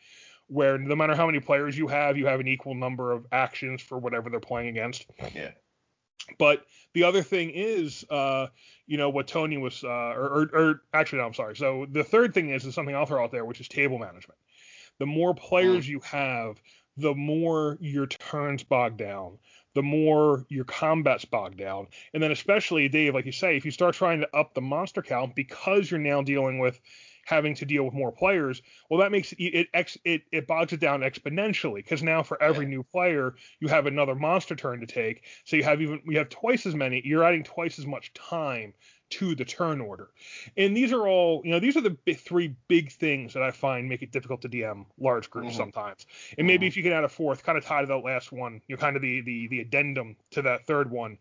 where 0.47 0.77
no 0.77 0.95
matter 0.95 1.15
how 1.15 1.25
many 1.25 1.39
players 1.39 1.77
you 1.77 1.87
have, 1.87 2.17
you 2.17 2.25
have 2.25 2.39
an 2.39 2.47
equal 2.47 2.75
number 2.75 3.11
of 3.11 3.25
actions 3.31 3.81
for 3.81 3.97
whatever 3.97 4.29
they're 4.29 4.39
playing 4.39 4.69
against. 4.69 5.05
Yeah. 5.33 5.51
But 6.39 6.65
the 6.93 7.03
other 7.03 7.21
thing 7.21 7.51
is, 7.51 8.03
uh, 8.09 8.47
you 8.87 8.97
know, 8.97 9.09
what 9.09 9.27
Tony 9.27 9.57
was, 9.57 9.83
uh, 9.83 9.87
or, 9.87 10.25
or, 10.25 10.41
or, 10.53 10.81
actually, 10.93 11.19
no, 11.19 11.25
I'm 11.25 11.33
sorry. 11.33 11.55
So 11.55 11.85
the 11.89 12.03
third 12.03 12.33
thing 12.33 12.49
is, 12.49 12.65
is 12.65 12.73
something 12.73 12.95
I'll 12.95 13.05
throw 13.05 13.23
out 13.23 13.31
there, 13.31 13.45
which 13.45 13.59
is 13.59 13.67
table 13.67 13.99
management. 13.99 14.39
The 14.97 15.05
more 15.05 15.35
players 15.35 15.85
mm. 15.85 15.89
you 15.89 15.99
have, 15.99 16.59
the 16.97 17.13
more 17.13 17.77
your 17.81 18.07
turns 18.07 18.63
bog 18.63 18.97
down, 18.97 19.37
the 19.73 19.83
more 19.83 20.45
your 20.49 20.63
combat's 20.63 21.25
bogged 21.25 21.57
down. 21.57 21.87
And 22.13 22.23
then 22.23 22.31
especially, 22.31 22.87
Dave, 22.87 23.13
like 23.13 23.25
you 23.25 23.31
say, 23.31 23.57
if 23.57 23.65
you 23.65 23.71
start 23.71 23.95
trying 23.95 24.21
to 24.21 24.35
up 24.35 24.53
the 24.53 24.61
monster 24.61 25.01
count 25.01 25.35
because 25.35 25.91
you're 25.91 25.99
now 25.99 26.21
dealing 26.21 26.59
with 26.59 26.79
having 27.25 27.55
to 27.55 27.65
deal 27.65 27.83
with 27.83 27.93
more 27.93 28.11
players, 28.11 28.61
well, 28.89 28.99
that 29.01 29.11
makes 29.11 29.33
it 29.33 29.41
it 29.41 29.67
it, 30.05 30.21
it 30.31 30.47
bogs 30.47 30.71
it 30.71 30.79
down 30.79 31.01
exponentially 31.01 31.75
because 31.75 32.01
now 32.01 32.23
for 32.23 32.41
every 32.41 32.65
new 32.65 32.83
player 32.83 33.35
you 33.59 33.67
have 33.67 33.87
another 33.87 34.15
monster 34.15 34.55
turn 34.55 34.79
to 34.79 34.85
take, 34.85 35.25
so 35.43 35.57
you 35.57 35.63
have 35.63 35.81
even 35.81 36.01
you 36.05 36.17
have 36.17 36.29
twice 36.29 36.65
as 36.65 36.75
many. 36.75 37.01
You're 37.03 37.23
adding 37.25 37.43
twice 37.43 37.77
as 37.77 37.85
much 37.85 38.13
time 38.13 38.73
to 39.11 39.35
the 39.35 39.45
turn 39.45 39.81
order. 39.81 40.09
And 40.57 40.75
these 40.75 40.91
are 40.91 41.07
all, 41.07 41.41
you 41.43 41.51
know, 41.51 41.59
these 41.59 41.77
are 41.77 41.81
the 41.81 41.91
big, 41.91 42.19
three 42.19 42.55
big 42.67 42.91
things 42.91 43.33
that 43.33 43.43
I 43.43 43.51
find 43.51 43.87
make 43.87 44.01
it 44.01 44.11
difficult 44.11 44.41
to 44.41 44.49
DM 44.49 44.85
large 44.99 45.29
groups 45.29 45.49
mm-hmm. 45.49 45.57
sometimes. 45.57 46.05
And 46.37 46.47
maybe 46.47 46.65
mm-hmm. 46.65 46.67
if 46.69 46.77
you 46.77 46.83
can 46.83 46.91
add 46.91 47.03
a 47.03 47.09
fourth, 47.09 47.43
kind 47.43 47.57
of 47.57 47.65
tie 47.65 47.81
to 47.81 47.87
that 47.87 47.97
last 47.97 48.31
one, 48.31 48.61
you 48.67 48.75
know, 48.75 48.79
kind 48.79 48.95
of 48.95 49.01
the 49.01 49.21
the 49.21 49.47
the 49.47 49.59
addendum 49.61 50.15
to 50.31 50.41
that 50.43 50.65
third 50.65 50.89
one, 50.89 51.17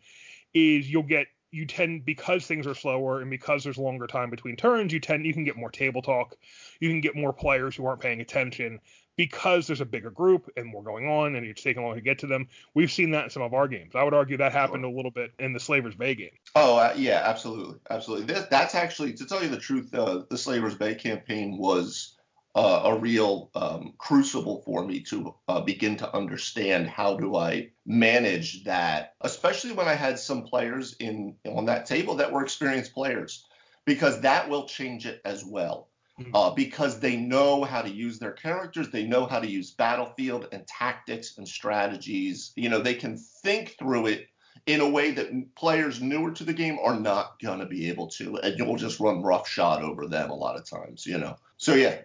is 0.53 0.91
you'll 0.91 1.03
get 1.03 1.27
you 1.51 1.67
tend 1.67 2.05
because 2.05 2.47
things 2.47 2.67
are 2.67 2.75
slower 2.75 3.21
and 3.21 3.31
because 3.31 3.63
there's 3.63 3.79
longer 3.79 4.09
time 4.09 4.29
between 4.29 4.57
turns, 4.57 4.93
you 4.93 4.99
tend 4.99 5.25
you 5.25 5.33
can 5.33 5.45
get 5.45 5.57
more 5.57 5.71
table 5.71 6.03
talk, 6.03 6.37
you 6.81 6.89
can 6.89 7.01
get 7.01 7.15
more 7.15 7.33
players 7.33 7.77
who 7.77 7.87
aren't 7.87 8.01
paying 8.01 8.21
attention 8.21 8.81
because 9.17 9.67
there's 9.67 9.81
a 9.81 9.87
bigger 9.87 10.11
group 10.11 10.51
and 10.57 10.67
more 10.67 10.83
going 10.83 11.09
on 11.09 11.37
and 11.37 11.47
it's 11.47 11.63
taking 11.63 11.83
longer 11.83 11.99
to 11.99 12.05
get 12.05 12.19
to 12.21 12.27
them. 12.27 12.49
We've 12.75 12.91
seen 12.91 13.11
that 13.13 13.25
in 13.25 13.31
some 13.31 13.43
of 13.43 13.55
our 13.55 13.69
games. 13.69 13.95
I 13.95 14.03
would 14.03 14.15
argue 14.15 14.37
that 14.39 14.53
happened 14.53 14.83
sure. 14.83 14.91
a 14.91 14.95
little 14.95 15.11
bit 15.11 15.33
in 15.39 15.53
the 15.53 15.61
Slavers 15.61 15.95
Bay 15.95 16.15
game. 16.15 16.31
Oh 16.55 16.77
uh, 16.77 16.95
yeah, 16.97 17.23
absolutely, 17.25 17.77
absolutely. 17.91 18.35
That, 18.35 18.51
that's 18.51 18.75
actually 18.75 19.15
to 19.15 19.27
tell 19.27 19.43
you 19.43 19.49
the 19.49 19.59
truth, 19.59 19.95
uh, 19.95 20.23
the 20.29 20.39
Slavers 20.39 20.75
Bay 20.75 20.95
campaign 20.95 21.59
was 21.59 22.17
uh, 22.55 22.83
a 22.85 22.99
real 22.99 23.51
um, 23.55 23.95
crucible 23.99 24.63
for 24.65 24.85
me 24.85 25.01
to 25.01 25.35
uh, 25.49 25.61
begin 25.61 25.97
to 25.97 26.17
understand 26.17 26.87
how 26.87 27.17
do 27.17 27.35
I 27.37 27.71
manage 27.85 28.65
that, 28.65 29.15
especially 29.23 29.73
when 29.73 29.89
I 29.89 29.95
had 29.95 30.19
some 30.19 30.45
players 30.45 30.95
in 31.01 31.35
on 31.47 31.65
that 31.67 31.87
table 31.87 32.17
that 32.17 32.31
were 32.31 32.45
experienced 32.45 32.95
players, 32.95 33.45
because 33.85 34.21
that 34.21 34.49
will 34.49 34.67
change 34.67 35.05
it 35.05 35.21
as 35.25 35.45
well. 35.45 35.89
Mm-hmm. 36.21 36.31
Uh, 36.33 36.51
because 36.51 37.01
they 37.01 37.17
know 37.17 37.65
how 37.65 37.83
to 37.83 37.91
use 37.91 38.21
their 38.21 38.33
characters, 38.33 38.89
they 38.89 39.05
know 39.05 39.27
how 39.27 39.41
to 39.41 39.49
use 39.49 39.73
battlefield 39.73 40.47
and 40.53 40.65
tactics 40.69 41.39
and 41.39 41.49
strategies. 41.49 42.53
You 42.55 42.69
know, 42.69 42.81
they 42.81 42.95
can 42.95 43.17
think 43.17 43.75
through 43.81 44.07
it 44.07 44.29
in 44.67 44.81
a 44.81 44.89
way 44.89 45.11
that 45.11 45.55
players 45.57 46.01
newer 46.01 46.31
to 46.31 46.45
the 46.45 46.53
game 46.53 46.79
are 46.83 46.99
not 46.99 47.41
gonna 47.43 47.67
be 47.67 47.89
able 47.89 48.07
to, 48.09 48.37
and 48.39 48.57
you'll 48.57 48.77
just 48.77 49.01
run 49.01 49.23
roughshod 49.23 49.83
over 49.83 50.07
them 50.07 50.31
a 50.31 50.35
lot 50.35 50.57
of 50.57 50.69
times. 50.71 51.05
You 51.05 51.19
know, 51.19 51.37
so 51.57 51.75
yeah, 51.75 51.99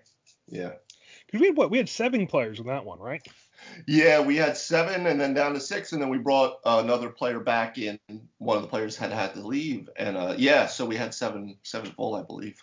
yeah. 0.48 0.72
Because 1.26 1.42
we 1.42 1.48
had 1.48 1.58
what? 1.58 1.70
We 1.70 1.78
had 1.78 1.88
seven 1.88 2.26
players 2.26 2.60
in 2.60 2.66
that 2.66 2.86
one, 2.86 3.00
right? 3.00 3.22
Yeah, 3.86 4.22
we 4.22 4.36
had 4.38 4.58
seven, 4.58 5.06
and 5.06 5.20
then 5.20 5.34
down 5.34 5.54
to 5.54 5.60
six, 5.60 5.92
and 5.92 6.02
then 6.02 6.10
we 6.10 6.18
brought 6.18 6.60
uh, 6.66 6.82
another 6.84 7.10
player 7.10 7.40
back 7.40 7.78
in. 7.78 8.00
One 8.38 8.58
of 8.58 8.64
the 8.64 8.70
players 8.70 8.96
had 8.96 9.12
had 9.12 9.34
to 9.36 9.46
leave, 9.46 9.90
and 9.96 10.18
uh, 10.18 10.36
yeah, 10.38 10.66
so 10.66 10.86
we 10.86 10.96
had 10.96 11.14
seven, 11.14 11.58
seven 11.64 11.92
full, 11.92 12.16
I 12.16 12.24
believe. 12.24 12.60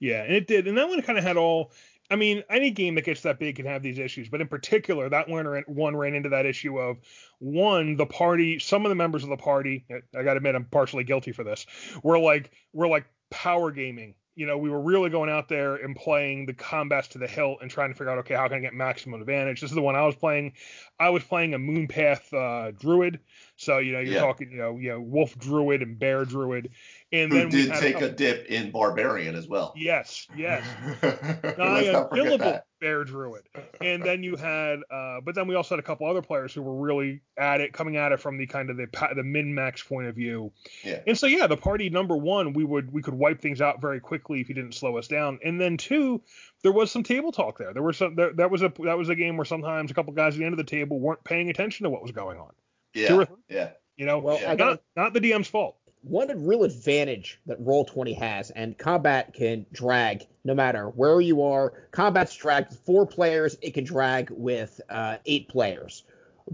Yeah, 0.00 0.22
and 0.22 0.34
it 0.34 0.46
did. 0.46 0.66
And 0.66 0.76
that 0.78 0.88
one 0.88 1.00
kind 1.02 1.18
of 1.18 1.24
had 1.24 1.36
all. 1.36 1.72
I 2.08 2.14
mean, 2.14 2.44
any 2.48 2.70
game 2.70 2.94
that 2.94 3.04
gets 3.04 3.22
that 3.22 3.40
big 3.40 3.56
can 3.56 3.66
have 3.66 3.82
these 3.82 3.98
issues, 3.98 4.28
but 4.28 4.40
in 4.40 4.46
particular, 4.46 5.08
that 5.08 5.28
one, 5.28 5.64
one 5.66 5.96
ran 5.96 6.14
into 6.14 6.28
that 6.28 6.46
issue 6.46 6.78
of 6.78 6.98
one, 7.40 7.96
the 7.96 8.06
party, 8.06 8.60
some 8.60 8.84
of 8.84 8.90
the 8.90 8.94
members 8.94 9.24
of 9.24 9.28
the 9.30 9.36
party, 9.36 9.84
I 9.90 10.22
got 10.22 10.34
to 10.34 10.36
admit, 10.36 10.54
I'm 10.54 10.66
partially 10.66 11.02
guilty 11.02 11.32
for 11.32 11.42
this, 11.42 11.66
were 12.04 12.18
like, 12.20 12.52
were 12.72 12.86
like 12.86 13.06
power 13.30 13.72
gaming. 13.72 14.14
You 14.36 14.46
know, 14.46 14.58
we 14.58 14.70
were 14.70 14.80
really 14.80 15.10
going 15.10 15.30
out 15.30 15.48
there 15.48 15.76
and 15.76 15.96
playing 15.96 16.46
the 16.46 16.52
combats 16.54 17.08
to 17.08 17.18
the 17.18 17.26
hilt 17.26 17.58
and 17.62 17.70
trying 17.70 17.90
to 17.90 17.94
figure 17.94 18.10
out, 18.10 18.18
okay, 18.18 18.34
how 18.34 18.46
can 18.46 18.58
I 18.58 18.60
get 18.60 18.74
maximum 18.74 19.20
advantage? 19.20 19.60
This 19.62 19.70
is 19.70 19.74
the 19.74 19.82
one 19.82 19.96
I 19.96 20.04
was 20.04 20.14
playing. 20.14 20.52
I 21.00 21.08
was 21.08 21.24
playing 21.24 21.54
a 21.54 21.58
Moonpath 21.58 22.32
uh, 22.32 22.70
Druid, 22.78 23.18
so 23.56 23.78
you 23.78 23.92
know, 23.92 24.00
you're 24.00 24.14
yeah. 24.14 24.20
talking, 24.20 24.50
you 24.50 24.58
know, 24.58 24.76
you 24.76 24.90
know, 24.90 25.00
Wolf 25.00 25.36
Druid 25.38 25.82
and 25.82 25.98
Bear 25.98 26.24
Druid, 26.24 26.70
And 27.12 27.32
Who 27.32 27.38
then 27.38 27.48
we 27.48 27.62
did 27.62 27.74
take 27.74 27.96
a, 27.96 28.00
couple- 28.00 28.16
dip 28.16 28.46
in 28.46 28.70
Barbarian 28.70 29.34
as 29.34 29.48
well. 29.48 29.72
yes, 29.76 30.26
yes. 30.36 30.64
Unkillable 31.02 32.60
bear 32.80 33.04
druid. 33.04 33.42
And 33.80 34.02
then 34.02 34.22
you 34.22 34.36
had, 34.36 34.80
uh, 34.90 35.20
but 35.24 35.34
then 35.34 35.46
we 35.48 35.54
also 35.54 35.74
had 35.74 35.80
a 35.80 35.86
couple 35.86 36.08
other 36.08 36.22
players 36.22 36.52
who 36.52 36.62
were 36.62 36.74
really 36.74 37.20
at 37.36 37.60
it, 37.60 37.72
coming 37.72 37.96
at 37.96 38.12
it 38.12 38.20
from 38.20 38.36
the 38.38 38.46
kind 38.46 38.70
of 38.70 38.76
the 38.76 38.86
the 39.14 39.22
min 39.22 39.54
max 39.54 39.82
point 39.82 40.06
of 40.06 40.14
view. 40.14 40.52
Yeah. 40.84 41.00
And 41.06 41.18
so 41.18 41.26
yeah, 41.26 41.46
the 41.46 41.56
party 41.56 41.90
number 41.90 42.16
one, 42.16 42.52
we 42.52 42.64
would 42.64 42.92
we 42.92 43.02
could 43.02 43.14
wipe 43.14 43.40
things 43.40 43.60
out 43.60 43.80
very 43.80 44.00
quickly 44.00 44.40
if 44.40 44.48
you 44.48 44.54
didn't 44.54 44.74
slow 44.74 44.96
us 44.96 45.08
down. 45.08 45.38
And 45.44 45.60
then 45.60 45.76
two, 45.76 46.22
there 46.62 46.72
was 46.72 46.90
some 46.90 47.02
table 47.02 47.32
talk 47.32 47.58
there. 47.58 47.72
There 47.72 47.82
was 47.82 47.96
some 47.96 48.14
there, 48.14 48.32
that 48.34 48.50
was 48.50 48.62
a 48.62 48.72
that 48.84 48.98
was 48.98 49.08
a 49.08 49.14
game 49.14 49.36
where 49.36 49.44
sometimes 49.44 49.90
a 49.90 49.94
couple 49.94 50.12
guys 50.12 50.34
at 50.34 50.38
the 50.38 50.44
end 50.44 50.52
of 50.52 50.58
the 50.58 50.64
table 50.64 50.98
weren't 51.00 51.24
paying 51.24 51.50
attention 51.50 51.84
to 51.84 51.90
what 51.90 52.02
was 52.02 52.12
going 52.12 52.38
on. 52.38 52.50
Yeah. 52.96 53.08
Two. 53.08 53.26
Yeah. 53.48 53.70
You 53.96 54.06
know, 54.06 54.18
Well, 54.18 54.38
Yeah. 54.40 54.52
I 54.52 54.56
got 54.56 54.66
not 54.96 55.04
not 55.04 55.12
the 55.14 55.20
DM's 55.20 55.48
fault. 55.48 55.76
one 56.02 56.28
real 56.46 56.64
advantage 56.64 57.40
that 57.46 57.60
Roll20 57.64 58.16
has, 58.18 58.50
and 58.50 58.76
combat 58.78 59.34
can 59.34 59.66
drag 59.72 60.26
no 60.44 60.54
matter 60.54 60.88
where 60.90 61.20
you 61.20 61.42
are. 61.42 61.72
Combat's 61.90 62.34
dragged 62.36 62.70
with 62.70 62.78
four 62.80 63.06
players, 63.06 63.56
it 63.62 63.74
can 63.74 63.84
drag 63.84 64.30
with 64.30 64.80
uh, 64.88 65.16
eight 65.26 65.48
players. 65.48 66.04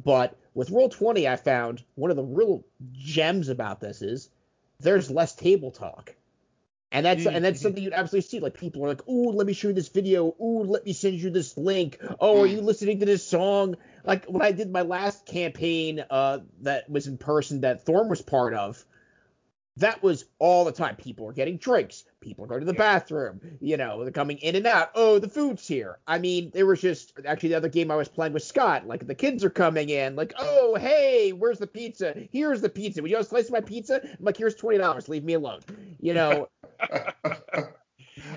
But 0.05 0.39
with 0.55 0.71
Roll20, 0.71 1.31
I 1.31 1.37
found 1.37 1.83
one 1.97 2.11
of 2.11 2.17
the 2.17 2.25
real 2.25 2.65
gems 2.93 3.49
about 3.49 3.81
this 3.81 4.01
is 4.03 4.31
there's 4.81 5.11
less 5.11 5.35
table 5.35 5.71
talk. 5.71 6.15
And 6.93 7.07
that's 7.07 7.25
and 7.27 7.43
that's 7.45 7.59
Mhm. 7.59 7.63
something 7.63 7.83
you'd 7.83 7.95
absolutely 7.95 8.29
see. 8.29 8.39
Like 8.41 8.55
people 8.55 8.85
are 8.85 8.89
like, 8.89 9.09
"Ooh, 9.09 9.31
let 9.31 9.47
me 9.47 9.55
show 9.55 9.69
you 9.69 9.75
this 9.75 9.89
video. 9.89 10.35
Ooh, 10.41 10.63
let 10.65 10.85
me 10.85 10.93
send 10.93 11.15
you 11.15 11.31
this 11.31 11.57
link. 11.57 11.99
Oh, 12.21 12.41
are 12.43 12.47
you 12.47 12.61
listening 12.61 13.01
to 13.01 13.07
this 13.07 13.25
song?" 13.25 13.77
Like 14.05 14.27
when 14.27 14.43
I 14.43 14.53
did 14.53 14.71
my 14.71 14.83
last 14.83 15.25
campaign, 15.25 16.05
uh, 16.11 16.41
that 16.61 16.89
was 16.91 17.07
in 17.07 17.17
person 17.17 17.63
that 17.63 17.85
Thorn 17.87 18.09
was 18.11 18.21
part 18.21 18.55
of 18.55 18.85
that 19.77 20.03
was 20.03 20.27
all 20.39 20.65
the 20.65 20.73
time. 20.73 20.97
People 20.97 21.29
are 21.29 21.33
getting 21.33 21.57
drinks. 21.57 22.05
People 22.21 22.45
are 22.45 22.49
going 22.49 22.61
to 22.61 22.67
the 22.67 22.75
bathroom. 22.75 23.41
You 23.61 23.77
know, 23.77 24.03
they're 24.03 24.13
coming 24.13 24.39
in 24.39 24.55
and 24.55 24.67
out. 24.67 24.91
Oh, 24.95 25.19
the 25.19 25.29
food's 25.29 25.67
here. 25.67 25.99
I 26.07 26.19
mean, 26.19 26.51
there 26.53 26.67
was 26.67 26.81
just 26.81 27.13
actually 27.27 27.51
the 27.51 27.57
other 27.57 27.69
game 27.69 27.91
I 27.91 27.97
was 27.97 28.09
playing 28.09 28.33
with 28.33 28.43
Scott. 28.43 28.87
Like 28.87 29.07
the 29.07 29.15
kids 29.15 29.43
are 29.45 29.51
coming 29.51 29.89
in. 29.89 30.15
Like, 30.15 30.35
oh, 30.39 30.77
hey, 30.79 31.33
where's 31.33 31.59
the 31.59 31.67
pizza? 31.67 32.15
Here's 32.31 32.61
the 32.61 32.69
pizza. 32.69 33.01
Would 33.01 33.11
you 33.11 33.17
want 33.17 33.27
a 33.27 33.29
slice 33.29 33.47
of 33.47 33.53
my 33.53 33.61
pizza? 33.61 34.01
I'm 34.03 34.25
like, 34.25 34.37
here's 34.37 34.55
twenty 34.55 34.79
dollars. 34.79 35.09
Leave 35.09 35.25
me 35.25 35.35
alone. 35.35 35.61
You 36.01 36.15
know, 36.15 36.49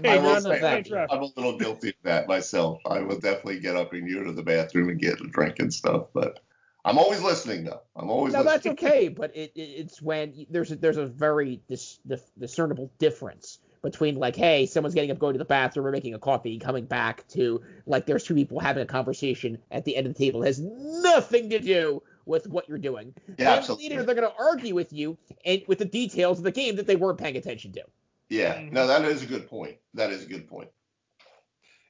Hey, 0.04 0.18
I 0.18 0.18
will 0.18 0.42
say, 0.42 0.60
that, 0.60 1.08
I'm 1.12 1.22
a 1.22 1.30
little 1.36 1.58
guilty 1.58 1.90
of 1.90 1.96
that 2.04 2.28
myself. 2.28 2.82
I 2.86 3.02
will 3.02 3.20
definitely 3.20 3.60
get 3.60 3.76
up 3.76 3.94
and 3.94 4.12
go 4.12 4.24
to 4.24 4.32
the 4.32 4.44
bathroom 4.44 4.90
and 4.90 5.00
get 5.00 5.22
a 5.22 5.28
drink 5.28 5.60
and 5.60 5.74
stuff, 5.74 6.08
but 6.14 6.40
I'm 6.86 6.98
always 7.00 7.22
listening 7.22 7.66
though. 7.66 7.82
I'm 7.96 8.10
always 8.10 8.34
listening. 8.34 8.46
no, 8.46 8.52
that's 8.52 8.66
okay. 8.68 9.08
But 9.10 9.36
it, 9.36 9.52
it 9.56 9.62
it's 9.62 10.02
when 10.02 10.46
there's 10.50 10.72
a, 10.72 10.76
there's 10.76 10.98
a 10.98 11.06
very 11.06 11.60
dis, 11.68 12.00
dis, 12.08 12.22
discernible 12.40 12.92
difference 13.00 13.60
between 13.82 14.16
like, 14.16 14.36
hey, 14.36 14.66
someone's 14.66 14.96
getting 14.96 15.12
up, 15.12 15.20
going 15.20 15.34
to 15.34 15.38
the 15.40 15.46
bathroom, 15.46 15.86
or 15.86 15.92
making 15.92 16.14
a 16.14 16.20
coffee, 16.20 16.58
coming 16.60 16.86
back 16.86 17.28
to 17.30 17.62
like 17.86 18.06
there's 18.06 18.24
two 18.24 18.36
people 18.36 18.60
having 18.60 18.84
a 18.84 18.86
conversation 18.86 19.58
at 19.72 19.84
the 19.86 19.96
end 19.96 20.08
of 20.08 20.14
the 20.14 20.18
table. 20.26 20.44
It 20.44 20.48
has 20.48 20.60
nothing 20.60 21.50
to 21.50 21.60
do 21.60 22.02
with 22.26 22.48
what 22.48 22.68
you're 22.70 22.78
doing. 22.80 23.14
Yeah, 23.38 23.52
and 23.52 23.60
absolutely. 23.60 23.90
later 23.90 24.04
they're 24.04 24.16
going 24.16 24.30
to 24.30 24.36
argue 24.40 24.74
with 24.76 24.92
you 24.94 25.18
and 25.46 25.62
with 25.68 25.80
the 25.80 25.86
details 25.86 26.38
of 26.40 26.44
the 26.44 26.52
game 26.52 26.76
that 26.78 26.88
they 26.88 26.96
weren't 26.96 27.20
paying 27.20 27.38
attention 27.38 27.72
to. 27.74 27.84
Yeah, 28.30 28.56
Mhm. 28.56 28.72
no, 28.72 28.88
that 28.88 29.06
is 29.06 29.22
a 29.22 29.28
good 29.28 29.48
point. 29.48 29.78
That 29.94 30.10
is 30.12 30.24
a 30.24 30.28
good 30.28 30.48
point. 30.48 30.70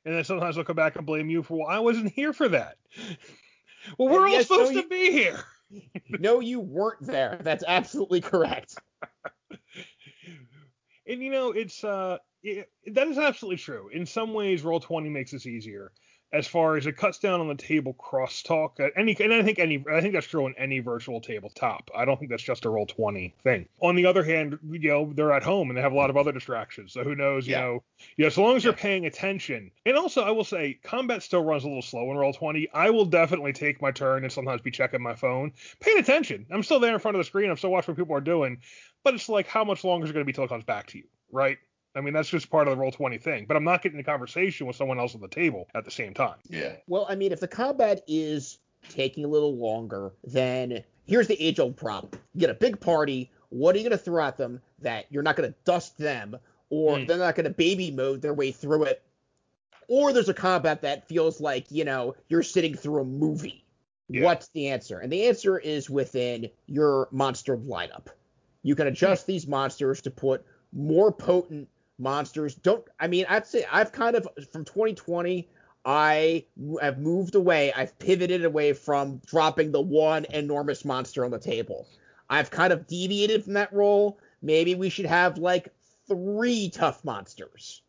And 0.04 0.14
then 0.16 0.24
sometimes 0.26 0.56
they'll 0.56 0.66
come 0.66 0.76
back 0.76 0.98
and 0.98 1.06
blame 1.06 1.30
you 1.30 1.42
for, 1.42 1.60
well, 1.60 1.68
I 1.68 1.80
wasn't 1.80 2.12
here 2.12 2.34
for 2.34 2.50
that. 2.50 2.78
Well, 3.98 4.10
we're 4.10 4.28
all 4.28 4.32
Yes, 4.32 4.50
no, 4.50 4.58
supposed 4.58 4.76
you- 4.76 4.82
to 4.84 4.88
be 4.88 5.12
here. 5.12 5.40
no, 6.20 6.40
you 6.40 6.60
weren't 6.60 7.02
there. 7.06 7.40
That's 7.42 7.64
absolutely 7.68 8.22
correct. 8.22 8.76
And 11.08 11.22
you 11.22 11.30
know, 11.32 11.52
it's 11.52 11.84
uh, 11.84 12.18
it, 12.42 12.68
that 12.88 13.08
is 13.08 13.18
absolutely 13.20 13.58
true. 13.58 13.90
In 13.94 14.06
some 14.08 14.34
ways, 14.34 14.64
roll 14.64 14.80
twenty 14.80 15.10
makes 15.10 15.32
this 15.32 15.46
easier, 15.46 15.92
as 16.34 16.48
far 16.48 16.76
as 16.76 16.86
it 16.86 16.98
cuts 16.98 17.20
down 17.20 17.40
on 17.40 17.48
the 17.48 17.56
table 17.56 17.94
crosstalk. 17.94 18.80
Uh, 18.80 18.90
Any, 18.98 19.16
and 19.20 19.34
I 19.34 19.42
think 19.42 19.60
any, 19.60 19.84
I 19.92 20.02
think 20.02 20.14
that's 20.14 20.28
true 20.28 20.48
in 20.48 20.56
any 20.58 20.80
virtual 20.80 21.22
tabletop. 21.22 21.90
I 21.96 22.04
don't 22.04 22.18
think 22.20 22.30
that's 22.30 22.44
just 22.44 22.66
a 22.66 22.70
roll 22.70 22.86
twenty 22.86 23.34
thing. 23.44 23.68
On 23.80 23.96
the 23.96 24.06
other 24.06 24.24
hand, 24.24 24.60
you 24.70 24.80
know, 24.90 25.14
they're 25.14 25.32
at 25.32 25.44
home 25.44 25.70
and 25.70 25.78
they 25.78 25.82
have 25.82 25.94
a 25.94 25.96
lot 25.96 26.10
of 26.10 26.18
other 26.18 26.32
distractions. 26.32 26.94
So 26.94 27.04
who 27.04 27.16
knows? 27.16 27.48
You 27.48 27.54
Yeah. 27.54 27.62
know, 27.62 27.84
yeah. 28.18 28.30
So 28.30 28.44
long 28.44 28.58
as 28.58 28.64
Yeah. 28.64 28.72
they're 28.72 28.78
paying 28.78 29.06
attention. 29.06 29.72
And 29.86 29.96
also, 29.96 30.24
I 30.24 30.32
will 30.32 30.44
say, 30.44 30.80
combat 30.84 31.24
still 31.24 31.44
runs 31.44 31.64
a 31.64 31.68
little 31.68 31.82
slow 31.82 32.12
in 32.12 32.18
roll 32.18 32.34
twenty. 32.34 32.70
I 32.74 32.90
will 32.90 33.06
definitely 33.06 33.54
take 33.54 33.82
my 33.82 33.92
turn 33.92 34.24
and 34.24 34.32
sometimes 34.34 34.62
be 34.62 34.72
checking 34.72 35.02
my 35.02 35.16
phone, 35.16 35.54
paying 35.80 36.00
attention. 36.00 36.46
I'm 36.52 36.64
still 36.64 36.80
there 36.80 36.94
in 36.94 37.00
front 37.00 37.16
of 37.16 37.20
the 37.20 37.26
screen. 37.26 37.50
I'm 37.50 37.58
still 37.58 37.72
watching 37.72 37.94
what 37.94 38.00
people 38.00 38.16
are 38.16 38.22
doing. 38.22 38.58
But 39.04 39.14
it's 39.14 39.30
like, 39.30 39.48
how 39.48 39.64
much 39.64 39.84
longer 39.84 40.06
is 40.06 40.10
it 40.10 40.14
going 40.14 40.24
to 40.24 40.26
be 40.26 40.34
till 40.34 40.46
it 40.46 40.50
comes 40.50 40.64
back 40.64 40.88
to 40.88 40.98
you, 40.98 41.04
right? 41.32 41.60
I 41.96 42.02
mean, 42.02 42.14
that's 42.14 42.30
just 42.30 42.50
part 42.50 42.68
of 42.68 42.76
the 42.76 42.82
roll 42.82 42.92
twenty 42.92 43.18
thing. 43.18 43.46
But 43.48 43.58
I'm 43.58 43.64
not 43.64 43.82
getting 43.82 44.00
a 44.00 44.04
conversation 44.04 44.68
with 44.68 44.76
someone 44.76 45.00
else 45.00 45.16
at 45.16 45.22
the 45.22 45.28
table 45.28 45.68
at 45.76 45.86
the 45.86 45.92
same 45.92 46.14
time. 46.14 46.36
Yeah. 46.50 46.76
Well, 46.88 47.06
I 47.10 47.16
mean, 47.16 47.32
if 47.32 47.40
the 47.40 47.48
combat 47.48 48.02
is 48.08 48.60
taking 48.90 49.26
a 49.26 49.28
little 49.28 49.56
longer, 49.56 50.12
then 50.24 50.84
here's 51.06 51.28
the 51.28 51.42
age 51.42 51.60
old 51.60 51.78
problem. 51.78 52.12
You 52.34 52.42
get 52.42 52.50
a 52.50 52.56
big 52.56 52.80
party. 52.80 53.32
What 53.50 53.76
are 53.76 53.78
you 53.80 53.84
going 53.88 53.98
to 53.98 54.04
throw 54.04 54.24
at 54.26 54.38
them 54.38 54.62
that 54.80 55.06
you're 55.10 55.24
not 55.24 55.36
going 55.38 55.50
to 55.50 55.56
dust 55.64 55.98
them, 55.98 56.36
or 56.70 57.00
Hmm. 57.00 57.06
they're 57.06 57.18
not 57.18 57.36
going 57.36 57.46
to 57.46 57.50
baby 57.52 57.92
mode 57.92 58.22
their 58.22 58.34
way 58.34 58.52
through 58.52 58.84
it? 58.84 59.02
Or 59.88 60.12
there's 60.12 60.30
a 60.30 60.34
combat 60.34 60.82
that 60.82 61.08
feels 61.08 61.40
like, 61.40 61.68
you 61.70 61.86
know, 61.86 62.16
you're 62.28 62.44
sitting 62.44 62.76
through 62.76 63.02
a 63.02 63.06
movie. 63.06 63.64
Yeah. 64.10 64.24
What's 64.24 64.50
the 64.50 64.68
answer? 64.68 65.00
And 65.00 65.12
the 65.12 65.28
answer 65.28 65.58
is 65.58 65.90
within 65.90 66.50
your 66.66 67.08
monster 67.12 67.56
lineup. 67.56 68.08
You 68.64 68.76
can 68.76 68.88
adjust 68.88 69.26
these 69.28 69.48
monsters 69.48 70.02
to 70.02 70.12
put 70.12 70.44
more 70.74 71.12
potent 71.12 71.70
monsters. 71.98 72.56
Don't 72.56 72.86
I 73.00 73.08
mean 73.08 73.26
I'd 73.30 73.48
say 73.48 73.66
I've 73.72 73.92
kind 73.92 74.16
of 74.16 74.28
from 74.52 74.66
2020 74.66 75.48
I 75.86 76.46
have 76.82 76.98
moved 76.98 77.36
away. 77.36 77.72
I've 77.72 77.98
pivoted 78.00 78.44
away 78.44 78.74
from 78.74 79.22
dropping 79.28 79.72
the 79.72 79.82
one 79.82 80.26
enormous 80.26 80.84
monster 80.84 81.24
on 81.24 81.30
the 81.30 81.40
table. 81.40 81.88
I've 82.28 82.50
kind 82.50 82.74
of 82.74 82.88
deviated 82.88 83.44
from 83.44 83.54
that 83.54 83.72
role. 83.72 84.20
Maybe 84.42 84.74
we 84.74 84.90
should 84.90 85.06
have 85.06 85.38
like 85.38 85.70
three 86.08 86.70
tough 86.70 87.06
monsters, 87.06 87.84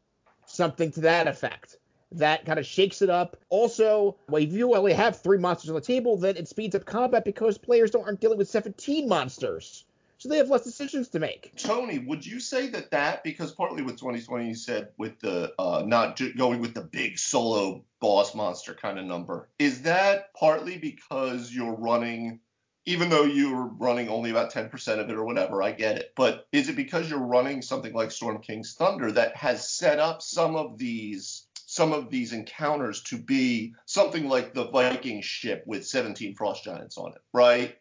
something 0.44 0.92
to 0.92 1.00
that 1.02 1.26
effect. 1.26 1.78
That 2.12 2.44
kind 2.44 2.58
of 2.58 2.66
shakes 2.66 3.00
it 3.00 3.08
up. 3.08 3.38
Also, 3.48 4.16
well, 4.28 4.42
if 4.42 4.52
you 4.52 4.76
only 4.76 4.92
have 4.92 5.20
three 5.20 5.38
monsters 5.38 5.70
on 5.70 5.74
the 5.74 5.80
table, 5.80 6.18
then 6.18 6.36
it 6.36 6.48
speeds 6.48 6.74
up 6.74 6.84
combat 6.84 7.24
because 7.24 7.56
players 7.56 7.90
don't 7.90 8.04
aren't 8.04 8.20
dealing 8.20 8.38
with 8.38 8.48
17 8.48 9.08
monsters, 9.08 9.85
so 10.26 10.32
they 10.32 10.38
have 10.38 10.50
less 10.50 10.64
decisions 10.64 11.08
to 11.08 11.20
make. 11.20 11.52
Tony, 11.56 11.98
would 11.98 12.26
you 12.26 12.40
say 12.40 12.68
that 12.70 12.90
that 12.90 13.22
because 13.22 13.52
partly 13.52 13.82
with 13.82 13.96
2020 13.96 14.48
you 14.48 14.54
said 14.54 14.88
with 14.98 15.18
the 15.20 15.52
uh, 15.58 15.84
not 15.86 16.20
going 16.36 16.60
with 16.60 16.74
the 16.74 16.82
big 16.82 17.18
solo 17.18 17.84
boss 18.00 18.34
monster 18.34 18.74
kind 18.74 18.98
of 18.98 19.04
number, 19.04 19.48
is 19.58 19.82
that 19.82 20.34
partly 20.34 20.78
because 20.78 21.52
you're 21.52 21.76
running, 21.76 22.40
even 22.86 23.08
though 23.08 23.24
you're 23.24 23.66
running 23.78 24.08
only 24.08 24.30
about 24.30 24.52
10% 24.52 24.98
of 24.98 25.08
it 25.08 25.16
or 25.16 25.24
whatever, 25.24 25.62
I 25.62 25.72
get 25.72 25.96
it, 25.96 26.12
but 26.16 26.48
is 26.50 26.68
it 26.68 26.76
because 26.76 27.08
you're 27.08 27.18
running 27.20 27.62
something 27.62 27.94
like 27.94 28.10
Storm 28.10 28.40
King's 28.40 28.74
Thunder 28.74 29.12
that 29.12 29.36
has 29.36 29.70
set 29.70 30.00
up 30.00 30.22
some 30.22 30.56
of 30.56 30.76
these 30.76 31.46
some 31.68 31.92
of 31.92 32.10
these 32.10 32.32
encounters 32.32 33.02
to 33.02 33.18
be 33.18 33.74
something 33.86 34.28
like 34.28 34.54
the 34.54 34.68
Viking 34.68 35.20
ship 35.20 35.64
with 35.66 35.86
17 35.86 36.36
frost 36.36 36.62
giants 36.64 36.96
on 36.96 37.12
it, 37.12 37.20
right? 37.32 37.76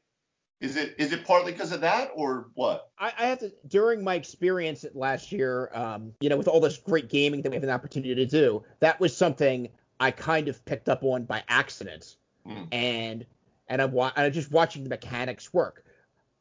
Is 0.62 0.78
it 0.78 0.96
is 0.98 1.12
it 1.12 1.26
partly 1.26 1.52
because 1.52 1.72
of 1.72 1.82
that 1.82 2.12
or 2.16 2.48
what? 2.54 2.90
I, 2.98 3.12
I 3.20 3.26
have 3.28 3.40
to 3.40 3.52
during 3.68 4.04
my 4.04 4.16
experience 4.16 4.84
at 4.84 4.96
last 4.96 5.32
year, 5.32 5.70
um, 5.74 6.14
you 6.22 6.30
know, 6.30 6.38
with 6.38 6.48
all 6.48 6.62
this 6.62 6.78
great 6.78 7.10
gaming 7.10 7.42
that 7.42 7.50
we 7.50 7.56
have 7.56 7.64
an 7.64 7.70
opportunity 7.70 8.16
to 8.16 8.26
do, 8.26 8.64
that 8.80 9.00
was 9.00 9.16
something 9.16 9.68
I 10.00 10.12
kind 10.12 10.48
of 10.48 10.64
picked 10.66 10.88
up 10.90 11.04
on 11.04 11.26
by 11.26 11.44
accident, 11.48 12.16
Mm. 12.48 12.68
and 12.72 13.26
and 13.68 13.82
I'm, 13.82 13.92
wa- 13.92 14.12
I'm 14.16 14.32
just 14.32 14.52
watching 14.52 14.84
the 14.84 14.90
mechanics 14.90 15.52
work, 15.54 15.84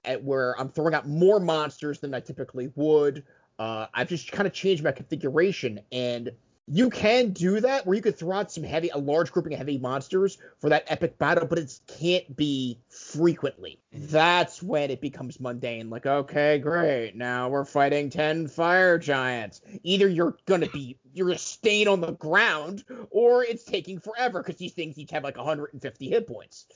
at 0.05 0.23
where 0.23 0.59
I'm 0.61 0.69
throwing 0.69 0.93
out 0.95 1.09
more 1.09 1.41
monsters 1.41 1.99
than 2.01 2.13
I 2.15 2.21
typically 2.21 2.71
would. 2.77 3.25
Uh, 3.59 3.87
I've 3.95 4.09
just 4.09 4.31
kind 4.31 4.47
of 4.47 4.53
changed 4.53 4.85
my 4.85 4.93
configuration, 4.93 5.81
and 5.91 6.31
you 6.67 6.89
can 6.89 7.31
do 7.31 7.61
that 7.61 7.87
where 7.87 7.95
you 7.95 8.01
could 8.01 8.17
throw 8.17 8.39
out 8.39 8.51
some 8.51 8.65
heavy, 8.65 8.89
a 8.89 8.99
large 8.99 9.31
grouping 9.31 9.53
of 9.53 9.59
heavy 9.59 9.77
monsters 9.77 10.39
for 10.61 10.71
that 10.71 10.85
epic 10.87 11.19
battle, 11.19 11.47
but 11.47 11.59
it 11.59 11.79
can't 11.87 12.37
be 12.37 12.79
frequently. 12.89 13.79
Mm-hmm. 13.95 14.07
That's 14.07 14.63
when 14.63 14.91
it 14.91 15.01
becomes 15.01 15.39
mundane. 15.39 15.91
Like, 15.91 16.07
okay, 16.07 16.59
great, 16.59 17.17
now 17.17 17.51
we're 17.51 17.67
fighting 17.67 18.09
ten 18.09 18.49
fire 18.49 18.99
giants. 18.99 19.61
Either 19.83 20.09
you're 20.09 20.37
gonna 20.47 20.71
be 20.71 20.97
you're 21.13 21.27
gonna 21.27 21.39
stain 21.39 21.87
on 21.87 22.01
the 22.01 22.13
ground, 22.13 22.85
or 23.11 23.45
it's 23.45 23.65
taking 23.65 24.01
forever 24.01 24.43
because 24.43 24.57
these 24.57 24.73
things 24.73 24.99
each 24.99 25.11
have 25.11 25.25
like 25.25 25.37
150 25.37 26.09
hit 26.09 26.27
points. 26.27 26.67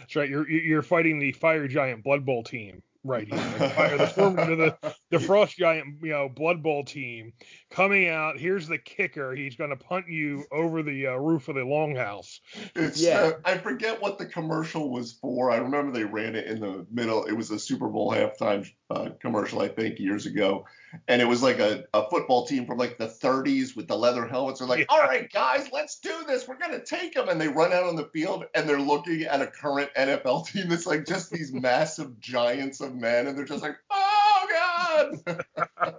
That's 0.00 0.14
right. 0.14 0.28
You're 0.28 0.48
you're 0.48 0.82
fighting 0.82 1.18
the 1.18 1.32
Fire 1.32 1.66
Giant 1.68 2.04
Blood 2.04 2.26
Bowl 2.26 2.42
team 2.42 2.82
right 3.06 3.26
here. 3.26 3.58
The, 3.58 3.70
fire, 3.70 3.98
the, 3.98 4.06
storm, 4.08 4.36
the, 4.36 4.76
the 5.10 5.20
Frost 5.20 5.56
Giant, 5.56 5.96
you 6.02 6.10
know, 6.10 6.28
Blood 6.28 6.62
Bowl 6.62 6.84
team 6.84 7.32
coming 7.70 8.08
out. 8.08 8.38
Here's 8.38 8.66
the 8.66 8.78
kicker. 8.78 9.34
He's 9.34 9.56
going 9.56 9.70
to 9.70 9.76
punt 9.76 10.08
you 10.08 10.44
over 10.50 10.82
the 10.82 11.08
uh, 11.08 11.14
roof 11.14 11.48
of 11.48 11.54
the 11.54 11.60
longhouse. 11.62 12.40
It's, 12.74 13.00
Yeah. 13.00 13.20
uh, 13.20 13.32
I 13.44 13.58
forget 13.58 14.00
what 14.02 14.18
the 14.18 14.26
commercial 14.26 14.90
was 14.90 15.12
for. 15.12 15.50
I 15.50 15.56
remember 15.56 15.92
they 15.92 16.04
ran 16.04 16.34
it 16.34 16.46
in 16.46 16.60
the 16.60 16.86
middle. 16.90 17.24
It 17.24 17.32
was 17.32 17.50
a 17.50 17.58
Super 17.58 17.88
Bowl 17.88 18.10
halftime 18.12 18.68
uh, 18.90 19.10
commercial, 19.20 19.60
I 19.60 19.68
think, 19.68 19.98
years 19.98 20.26
ago. 20.26 20.64
And 21.08 21.20
it 21.20 21.26
was 21.26 21.42
like 21.42 21.58
a, 21.58 21.84
a 21.92 22.08
football 22.08 22.46
team 22.46 22.64
from 22.66 22.78
like 22.78 22.96
the 22.96 23.08
30s 23.08 23.76
with 23.76 23.86
the 23.88 23.96
leather 23.96 24.24
helmets. 24.26 24.60
They're 24.60 24.68
like, 24.68 24.80
Yeah. 24.80 24.86
all 24.88 25.00
right, 25.02 25.30
guys, 25.30 25.68
let's 25.72 25.98
do 25.98 26.24
this. 26.26 26.48
We're 26.48 26.56
going 26.58 26.72
to 26.78 26.84
take 26.84 27.14
them. 27.14 27.28
And 27.28 27.40
they 27.40 27.48
run 27.48 27.72
out 27.72 27.82
on 27.84 27.96
the 27.96 28.08
field 28.14 28.44
and 28.54 28.68
they're 28.68 28.80
looking 28.80 29.22
at 29.22 29.42
a 29.42 29.46
current 29.46 29.90
NFL 29.96 30.46
team 30.46 30.68
that's 30.68 30.86
like 30.86 31.04
just 31.06 31.30
these 31.30 31.52
massive 31.66 32.18
giants 32.20 32.80
of 32.80 32.94
men. 32.94 33.26
And 33.26 33.36
they're 33.36 33.44
just 33.44 33.62
like, 33.62 33.76
God. 34.96 35.94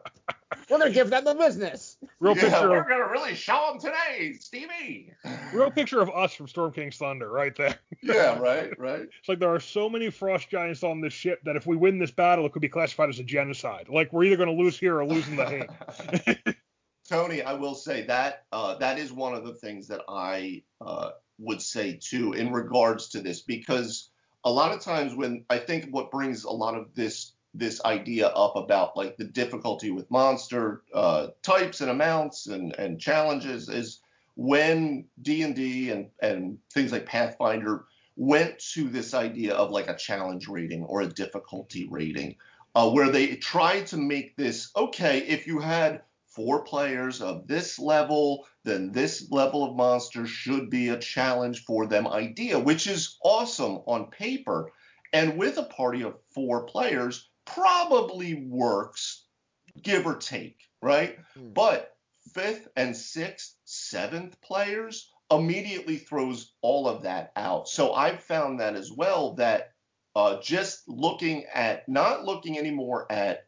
We're 0.70 0.80
gonna 0.80 0.92
give 0.92 1.10
them 1.10 1.24
the 1.24 1.36
business. 1.36 1.98
Real 2.20 2.36
yeah, 2.36 2.44
picture 2.44 2.70
we're 2.70 2.82
of 2.82 2.88
going 2.88 3.00
to 3.00 3.10
really 3.10 3.36
show 3.36 3.70
them 3.72 3.80
today, 3.80 4.34
Stevie. 4.40 5.14
real 5.54 5.72
picture 5.72 6.02
of 6.02 6.10
us 6.10 6.34
from 6.34 6.48
Storm 6.48 6.74
King's 6.74 6.98
Thunder 6.98 7.30
right 7.30 7.56
there. 7.56 7.78
yeah, 8.04 8.38
right, 8.40 8.78
right. 8.80 9.08
It's 9.20 9.30
like 9.30 9.40
there 9.40 9.54
are 9.54 9.60
so 9.60 9.90
many 9.90 10.10
Frost 10.10 10.50
Giants 10.50 10.84
on 10.84 11.00
this 11.00 11.14
ship 11.14 11.40
that 11.46 11.56
if 11.56 11.68
we 11.68 11.78
win 11.78 12.00
this 12.00 12.12
battle, 12.12 12.46
it 12.46 12.52
could 12.52 12.62
be 12.62 12.70
classified 12.70 13.10
as 13.10 13.20
a 13.20 13.24
genocide. 13.24 13.88
Like 13.88 14.12
we're 14.12 14.26
either 14.26 14.36
going 14.36 14.56
to 14.56 14.62
lose 14.62 14.78
here 14.78 14.98
or 14.98 15.06
lose 15.06 15.28
in 15.28 15.36
the 15.36 15.46
Hague. 15.46 16.56
Tony, 17.10 17.42
I 17.42 17.54
will 17.54 17.76
say 17.76 18.04
that 18.06 18.44
uh, 18.52 18.76
that 18.76 19.00
is 19.00 19.14
one 19.14 19.34
of 19.34 19.46
the 19.46 19.54
things 19.54 19.88
that 19.88 20.02
I 20.10 20.64
uh, 20.82 21.12
would 21.40 21.62
say 21.62 21.98
too 22.02 22.34
in 22.34 22.52
regards 22.52 23.10
to 23.10 23.22
this 23.22 23.42
because 23.42 24.10
a 24.44 24.52
lot 24.52 24.74
of 24.74 24.82
times 24.82 25.16
when 25.16 25.46
I 25.50 25.60
think 25.60 25.88
what 25.92 26.12
brings 26.12 26.44
a 26.44 26.52
lot 26.52 26.76
of 26.76 26.94
this 26.96 27.34
this 27.54 27.84
idea 27.86 28.28
up 28.28 28.56
about 28.56 28.96
like 28.96 29.18
the 29.18 29.24
difficulty 29.24 29.92
with 29.92 30.10
monster 30.12 30.84
uh, 30.94 31.28
types 31.42 31.82
and 31.82 31.90
amounts 31.90 32.48
and 32.48 32.76
and 32.78 33.00
challenges 33.00 33.70
is 33.70 34.02
when 34.36 35.06
D&D 35.22 35.90
and 35.90 36.10
and 36.22 36.58
things 36.74 36.92
like 36.92 37.06
Pathfinder 37.06 37.86
went 38.16 38.60
to 38.74 38.90
this 38.90 39.14
idea 39.14 39.54
of 39.54 39.72
like 39.72 39.88
a 39.88 39.98
challenge 39.98 40.48
rating 40.48 40.84
or 40.84 41.02
a 41.02 41.08
difficulty 41.08 41.88
rating 41.90 42.36
uh, 42.76 42.90
where 42.90 43.10
they 43.10 43.36
tried 43.36 43.88
to 43.88 43.98
make 43.98 44.36
this 44.36 44.72
okay 44.76 45.20
if 45.20 45.48
you 45.48 45.60
had 45.60 46.02
four 46.38 46.62
players 46.62 47.20
of 47.20 47.48
this 47.48 47.80
level, 47.80 48.46
then 48.64 48.92
this 48.92 49.32
level 49.32 49.64
of 49.64 49.76
monster 49.76 50.28
should 50.28 50.70
be 50.70 50.90
a 50.90 51.00
challenge 51.00 51.66
for 51.66 51.88
them 51.88 52.08
idea, 52.08 52.60
which 52.60 52.86
is 52.86 53.18
awesome 53.24 53.80
on 53.88 54.12
paper. 54.12 54.72
And 55.14 55.36
with 55.36 55.58
a 55.58 55.64
party 55.64 56.04
of 56.04 56.16
four 56.30 56.66
players, 56.66 57.28
probably 57.54 58.48
works, 58.48 59.26
give 59.82 60.06
or 60.06 60.16
take, 60.16 60.60
right? 60.82 61.18
Hmm. 61.36 61.54
But 61.54 61.96
fifth 62.34 62.68
and 62.76 62.96
sixth, 62.96 63.56
seventh 63.66 64.40
players 64.42 65.10
immediately 65.32 65.98
throws 65.98 66.54
all 66.62 66.88
of 66.88 67.04
that 67.04 67.32
out. 67.36 67.68
So 67.68 67.94
I've 67.94 68.22
found 68.22 68.60
that 68.60 68.76
as 68.76 68.92
well 68.92 69.34
that 69.36 69.74
uh, 70.16 70.42
just 70.42 70.88
looking 70.88 71.46
at, 71.54 71.88
not 71.88 72.26
looking 72.26 72.58
anymore 72.58 73.12
at 73.12 73.48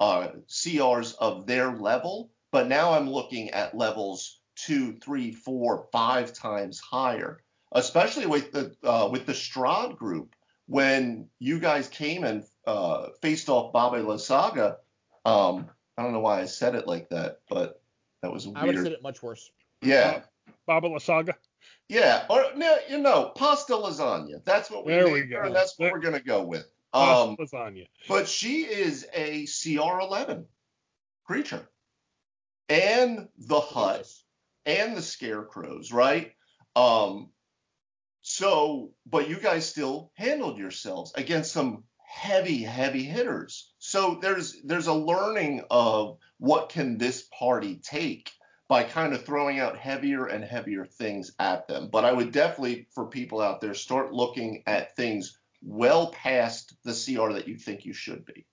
uh, 0.00 0.28
CRs 0.48 1.14
of 1.18 1.46
their 1.46 1.72
level, 1.72 2.30
but 2.52 2.68
now 2.68 2.92
I'm 2.92 3.08
looking 3.08 3.50
at 3.50 3.76
levels 3.76 4.40
two, 4.56 4.94
three, 4.98 5.32
four, 5.32 5.88
five 5.92 6.32
times 6.32 6.80
higher. 6.80 7.42
Especially 7.72 8.26
with 8.26 8.50
the 8.50 8.74
uh, 8.82 9.08
with 9.12 9.26
the 9.26 9.32
Strahd 9.32 9.96
group, 9.96 10.34
when 10.66 11.28
you 11.38 11.60
guys 11.60 11.88
came 11.88 12.24
and 12.24 12.44
uh, 12.66 13.08
faced 13.22 13.48
off 13.48 13.72
Baba 13.72 13.96
La 13.96 14.16
Saga. 14.16 14.78
Um, 15.24 15.68
I 15.96 16.02
don't 16.02 16.12
know 16.12 16.20
why 16.20 16.40
I 16.40 16.46
said 16.46 16.74
it 16.74 16.86
like 16.86 17.08
that, 17.10 17.40
but 17.48 17.82
that 18.22 18.32
was 18.32 18.46
weird. 18.46 18.58
I 18.58 18.66
would 18.66 18.74
have 18.76 18.84
said 18.84 18.92
it 18.92 19.02
much 19.02 19.22
worse. 19.22 19.50
Yeah, 19.82 20.22
Baba 20.66 20.86
La 20.88 20.98
Saga. 20.98 21.36
yeah, 21.88 22.26
or 22.28 22.44
no, 22.56 22.76
you 22.88 22.98
know, 22.98 23.32
pasta 23.36 23.72
lasagna. 23.74 24.44
That's 24.44 24.70
what 24.70 24.84
we 24.84 24.92
There 24.92 25.10
we 25.10 25.22
go. 25.22 25.52
that's 25.52 25.78
what 25.78 25.86
There- 25.86 25.92
we're 25.92 26.00
gonna 26.00 26.20
go 26.20 26.42
with. 26.42 26.66
Pasta 26.92 27.30
Um, 27.30 27.36
lasagna. 27.36 27.86
but 28.08 28.28
she 28.28 28.62
is 28.64 29.06
a 29.12 29.44
CR11 29.46 30.46
creature, 31.24 31.68
and 32.68 33.28
the 33.38 33.60
hut, 33.60 34.06
and 34.66 34.96
the 34.96 35.02
scarecrows, 35.02 35.92
right? 35.92 36.32
Um, 36.76 37.30
so, 38.22 38.92
but 39.06 39.28
you 39.28 39.38
guys 39.40 39.68
still 39.68 40.12
handled 40.14 40.58
yourselves 40.58 41.12
against 41.14 41.52
some 41.52 41.84
heavy, 42.10 42.62
heavy 42.62 43.04
hitters. 43.04 43.70
So 43.78 44.18
there's 44.20 44.60
there's 44.64 44.88
a 44.88 44.92
learning 44.92 45.62
of 45.70 46.18
what 46.38 46.68
can 46.68 46.98
this 46.98 47.28
party 47.38 47.76
take 47.76 48.32
by 48.68 48.82
kind 48.82 49.12
of 49.12 49.24
throwing 49.24 49.60
out 49.60 49.76
heavier 49.76 50.26
and 50.26 50.44
heavier 50.44 50.84
things 50.84 51.32
at 51.38 51.68
them. 51.68 51.88
But 51.90 52.04
I 52.04 52.12
would 52.12 52.32
definitely, 52.32 52.88
for 52.94 53.06
people 53.06 53.40
out 53.40 53.60
there, 53.60 53.74
start 53.74 54.12
looking 54.12 54.62
at 54.66 54.96
things 54.96 55.38
well 55.62 56.10
past 56.10 56.74
the 56.84 56.92
CR 56.92 57.32
that 57.32 57.46
you 57.46 57.56
think 57.56 57.84
you 57.84 57.92
should 57.92 58.24
be. 58.26 58.44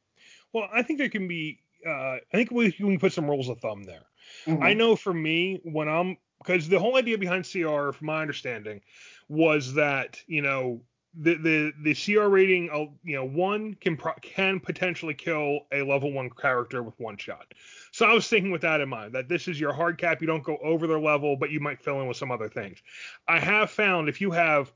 Well, 0.54 0.70
I 0.74 0.84
think 0.84 1.00
there 1.00 1.10
can 1.10 1.28
be. 1.28 1.60
Uh, 1.86 2.18
I 2.18 2.22
think 2.34 2.52
we 2.52 2.72
can 2.72 3.00
put 3.00 3.14
some 3.14 3.30
rules 3.30 3.50
of 3.50 3.60
thumb 3.60 3.84
there. 3.84 4.06
Mm-hmm. 4.46 4.64
I 4.64 4.74
know 4.74 4.96
for 4.96 5.14
me, 5.14 5.60
when 5.64 5.88
I'm 5.88 6.18
because 6.40 6.70
the 6.70 6.80
whole 6.80 6.96
idea 6.96 7.18
behind 7.18 7.50
CR, 7.52 7.92
from 7.92 8.08
my 8.08 8.22
understanding, 8.22 8.82
was 9.30 9.74
that 9.74 10.22
you 10.28 10.42
know 10.42 10.82
the 11.20 11.36
the 11.36 11.74
the 11.82 11.96
CR 11.96 12.28
rating, 12.28 12.70
uh, 12.70 12.86
you 13.04 13.16
know, 13.16 13.26
one 13.26 13.74
can 13.76 13.98
pro- 13.98 14.14
can 14.22 14.60
potentially 14.60 15.14
kill 15.14 15.62
a 15.72 15.82
level 15.82 16.12
one 16.12 16.30
character 16.30 16.84
with 16.84 16.94
one 17.00 17.18
shot. 17.18 17.54
So 17.92 18.06
I 18.06 18.14
was 18.14 18.28
thinking 18.28 18.52
with 18.52 18.62
that 18.62 18.82
in 18.82 18.90
mind 18.90 19.14
that 19.14 19.28
this 19.28 19.48
is 19.48 19.60
your 19.60 19.74
hard 19.74 19.98
cap. 19.98 20.22
You 20.22 20.28
don't 20.28 20.44
go 20.44 20.58
over 20.58 20.86
their 20.88 21.00
level, 21.00 21.36
but 21.36 21.50
you 21.50 21.60
might 21.60 21.82
fill 21.82 22.00
in 22.02 22.08
with 22.08 22.18
some 22.18 22.32
other 22.32 22.50
things. 22.50 22.82
I 23.28 23.40
have 23.40 23.72
found 23.72 24.10
if 24.10 24.22
you 24.22 24.32
have 24.32 24.72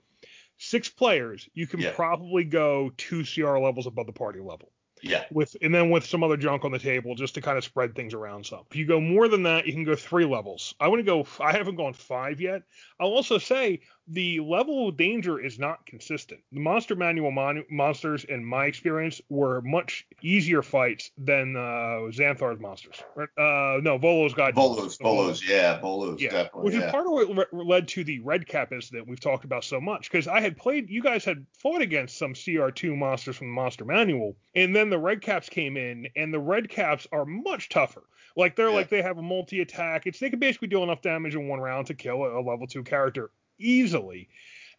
six 0.58 0.90
players, 0.90 1.48
you 1.54 1.68
can 1.68 1.80
Yeah. 1.80 1.92
probably 1.94 2.44
go 2.44 2.92
two 2.98 3.24
CR 3.24 3.58
levels 3.58 3.88
above 3.88 4.06
the 4.06 4.14
party 4.14 4.40
level 4.40 4.72
Yeah. 5.02 5.26
with 5.32 5.56
and 5.62 5.74
then 5.74 5.90
with 5.90 6.06
some 6.06 6.24
other 6.24 6.38
junk 6.38 6.64
on 6.66 6.72
the 6.72 6.78
table 6.78 7.16
just 7.16 7.34
to 7.36 7.42
kind 7.42 7.58
of 7.58 7.64
spread 7.64 7.96
things 7.96 8.14
around 8.14 8.46
some. 8.46 8.66
If 8.70 8.76
you 8.76 8.86
go 8.86 9.00
more 9.00 9.28
than 9.28 9.42
that, 9.44 9.66
you 9.66 9.74
can 9.74 9.84
go 9.84 9.96
three 9.96 10.26
levels. 10.26 10.76
I 10.80 10.88
want 10.88 11.00
to 11.00 11.04
go. 11.04 11.26
I 11.40 11.52
haven't 11.52 11.76
gone 11.78 11.94
five 11.94 12.40
yet. 12.40 12.62
I'll 13.00 13.10
also 13.10 13.40
say 13.40 13.82
the 14.08 14.40
level 14.40 14.90
of 14.90 14.98
danger 14.98 15.40
is 15.40 15.58
not 15.60 15.86
consistent. 15.86 16.42
The 16.52 16.60
monster 16.60 16.96
manual 16.96 17.32
mon- 17.32 17.64
monsters, 17.70 18.24
in 18.26 18.44
my 18.44 18.66
experience, 18.66 19.22
were 19.30 19.62
much 19.62 20.06
easier 20.22 20.62
fights 20.62 21.12
than 21.18 21.56
uh, 21.56 22.10
Xanathar's 22.10 22.60
monsters. 22.60 23.02
Uh, 23.18 23.80
no, 23.82 23.98
Volo's 23.98 24.34
to 24.34 24.52
Volo's, 24.54 24.98
bolos, 24.98 25.48
yeah, 25.48 25.80
Volo's, 25.80 26.22
Yeah, 26.22 26.32
definitely. 26.32 26.64
which 26.64 26.74
yeah. 26.74 26.86
is 26.88 26.92
part 26.92 27.06
of 27.06 27.12
what 27.14 27.38
re- 27.54 27.64
led 27.64 27.88
to 27.90 28.04
the 28.04 28.20
red 28.20 28.48
cap 28.48 28.72
incident 28.72 29.08
we've 29.08 29.20
talked 29.20 29.46
about 29.46 29.64
so 29.64 29.80
much. 29.80 30.12
Because 30.12 30.28
I 30.28 30.42
had 30.42 30.58
played, 30.58 30.90
you 30.90 31.02
guys 31.02 31.24
had 31.24 31.46
fought 31.60 31.82
against 31.82 32.18
some 32.18 32.34
CR2 32.34 32.98
monsters 32.98 33.38
from 33.38 33.48
the 33.48 33.54
Monster 33.54 33.86
Manual, 33.86 34.36
and 34.56 34.76
then 34.76 34.90
the 34.90 35.00
red 35.00 35.22
caps 35.22 35.48
came 35.48 35.78
in, 35.78 36.08
and 36.16 36.34
the 36.34 36.40
red 36.40 36.70
caps 36.70 37.08
are 37.12 37.26
much 37.26 37.70
tougher. 37.70 38.04
Like 38.36 38.56
they're 38.56 38.70
Yeah. 38.70 38.76
like 38.76 38.90
they 38.90 39.02
have 39.02 39.18
a 39.18 39.22
multi 39.22 39.60
attack. 39.62 40.08
It's 40.08 40.20
they 40.20 40.30
can 40.30 40.40
basically 40.40 40.70
do 40.70 40.84
enough 40.84 41.02
damage 41.02 41.36
in 41.36 41.48
one 41.50 41.60
round 41.60 41.88
to 41.88 41.94
kill 41.94 42.24
a, 42.24 42.40
a 42.40 42.42
level 42.42 42.66
two 42.66 42.84
character 42.84 43.30
easily. 43.62 44.30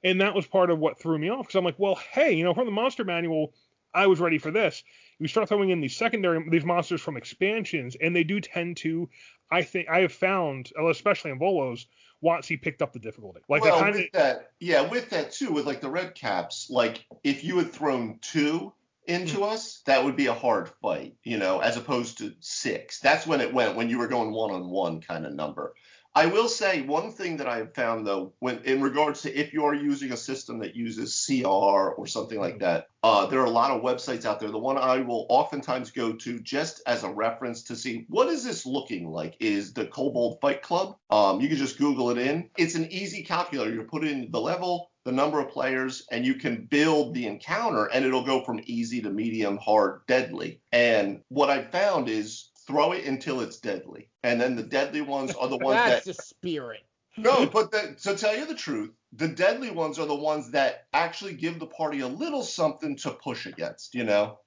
And 0.05 0.21
that 0.21 0.35
was 0.35 0.47
part 0.47 0.71
of 0.71 0.79
what 0.79 1.01
threw 1.01 1.19
me 1.19 1.29
off 1.29 1.47
because 1.47 1.55
I'm 1.55 1.65
like, 1.65 1.79
well, 1.79 1.95
hey, 1.95 2.33
you 2.33 2.43
know, 2.43 2.55
from 2.55 2.67
the 2.67 2.73
Monster 2.73 3.05
Manual, 3.05 3.55
I 3.95 4.07
was 4.07 4.21
ready 4.21 4.39
for 4.39 4.51
this. 4.51 4.83
You 5.19 5.29
start 5.29 5.49
throwing 5.49 5.71
in 5.71 5.81
these 5.81 5.97
secondary 5.97 6.45
these 6.51 6.65
monsters 6.65 7.01
from 7.01 7.17
expansions, 7.17 7.97
and 8.01 8.17
they 8.17 8.25
do 8.25 8.41
tend 8.41 8.79
to. 8.79 9.09
I 9.51 9.63
think 9.63 9.89
I 9.89 10.01
have 10.01 10.13
found, 10.13 10.73
especially 10.77 11.31
in 11.31 11.39
Volos, 11.39 11.87
WotC 12.25 12.61
picked 12.61 12.83
up 12.83 12.93
the 12.93 12.99
difficulty. 12.99 13.41
Like 13.49 13.63
well, 13.63 13.79
kind 13.79 13.91
of 13.91 13.97
with 13.97 14.13
that, 14.13 14.53
yeah, 14.61 14.81
with 14.81 15.11
that 15.11 15.33
too, 15.33 15.53
with 15.53 15.67
like 15.67 15.81
the 15.81 15.91
red 15.91 16.15
caps, 16.15 16.69
like 16.71 17.05
if 17.23 17.45
you 17.45 17.59
had 17.59 17.73
thrown 17.73 18.19
two 18.23 18.73
into 19.07 19.39
Hmm. 19.39 19.43
us, 19.45 19.83
that 19.87 20.05
would 20.05 20.17
be 20.17 20.27
a 20.27 20.35
hard 20.35 20.71
fight, 20.81 21.17
you 21.25 21.37
know, 21.37 21.59
as 21.59 21.77
opposed 21.77 22.19
to 22.19 22.33
six. 22.41 23.01
That's 23.01 23.27
when 23.27 23.41
it 23.41 23.53
went 23.53 23.77
when 23.77 23.91
you 23.91 23.99
were 23.99 24.09
going 24.09 24.33
one 24.33 24.53
on 24.53 24.71
one 24.71 25.01
kind 25.01 25.27
of 25.27 25.35
number. 25.35 25.75
I 26.15 26.27
will 26.27 26.49
say 26.49 26.83
one 26.83 27.11
thing 27.11 27.39
that 27.39 27.49
I 27.49 27.57
have 27.57 27.75
found 27.75 28.07
though, 28.07 28.35
when 28.39 28.59
in 28.65 28.83
regards 28.83 29.23
to 29.23 29.35
if 29.35 29.55
you 29.55 29.65
are 29.65 29.75
using 29.75 30.13
a 30.13 30.17
system 30.17 30.59
that 30.59 30.77
uses 30.77 31.25
CR 31.27 31.49
or 31.49 32.07
something 32.07 32.39
like 32.39 32.59
that, 32.59 32.89
uh, 33.03 33.25
there 33.27 33.41
are 33.41 33.47
a 33.47 33.51
lot 33.51 33.71
of 33.71 33.83
websites 33.83 34.27
out 34.27 34.39
there. 34.39 34.51
The 34.51 34.59
one 34.59 34.77
I 34.77 34.99
will 34.99 35.27
oftentimes 35.31 35.91
go 35.91 36.13
to 36.13 36.39
just 36.41 36.83
as 36.87 37.03
a 37.03 37.11
reference 37.11 37.63
to 37.65 37.77
see 37.77 38.05
what 38.11 38.29
is 38.29 38.45
this 38.45 38.67
looking 38.67 39.11
like 39.11 39.37
is 39.41 39.73
the 39.73 39.87
Kobold 39.87 40.39
Fight 40.43 40.61
Club. 40.61 40.97
Um, 41.09 41.41
you 41.41 41.49
can 41.49 41.57
just 41.57 41.79
Google 41.79 42.11
it 42.11 42.19
in. 42.19 42.51
It's 42.59 42.75
an 42.75 42.93
easy 42.93 43.23
calculator. 43.23 43.73
You 43.73 43.83
put 43.85 44.05
in 44.05 44.31
the 44.31 44.41
level, 44.41 44.91
the 45.05 45.13
number 45.13 45.41
of 45.41 45.49
players, 45.49 46.07
and 46.13 46.27
you 46.27 46.35
can 46.35 46.67
build 46.67 47.15
the 47.15 47.27
encounter, 47.27 47.87
and 47.87 48.05
it'll 48.05 48.25
go 48.25 48.45
from 48.45 48.61
easy 48.67 49.01
to 49.01 49.11
medium, 49.11 49.57
hard, 49.57 50.03
deadly. 50.07 50.61
And 50.71 51.23
what 51.29 51.49
I 51.49 51.63
found 51.63 52.09
is 52.09 52.51
throw 52.67 52.93
it 52.93 53.05
until 53.05 53.41
it's 53.41 53.59
deadly, 53.59 54.09
and 54.23 54.41
then 54.41 54.57
the 54.57 54.63
deadly 54.63 55.01
ones 55.01 55.35
are 55.35 55.49
the 55.49 55.57
ones 55.57 55.77
That's 55.77 56.07
that 56.07 56.17
the 56.17 56.23
spirit. 56.23 56.81
no, 57.19 57.47
but 57.47 57.71
the, 57.71 57.95
to 58.03 58.17
tell 58.17 58.35
you 58.35 58.47
the 58.47 58.55
truth, 58.55 58.91
the 59.13 59.29
deadly 59.29 59.71
ones 59.71 59.99
are 59.99 60.07
the 60.07 60.15
ones 60.15 60.51
that 60.53 60.87
actually 60.95 61.35
give 61.35 61.59
the 61.59 61.67
party 61.67 62.01
a 62.01 62.09
little 62.09 62.43
something 62.43 62.97
to 62.97 63.11
push 63.11 63.45
against, 63.45 63.95
you 63.95 64.05
know? 64.05 64.39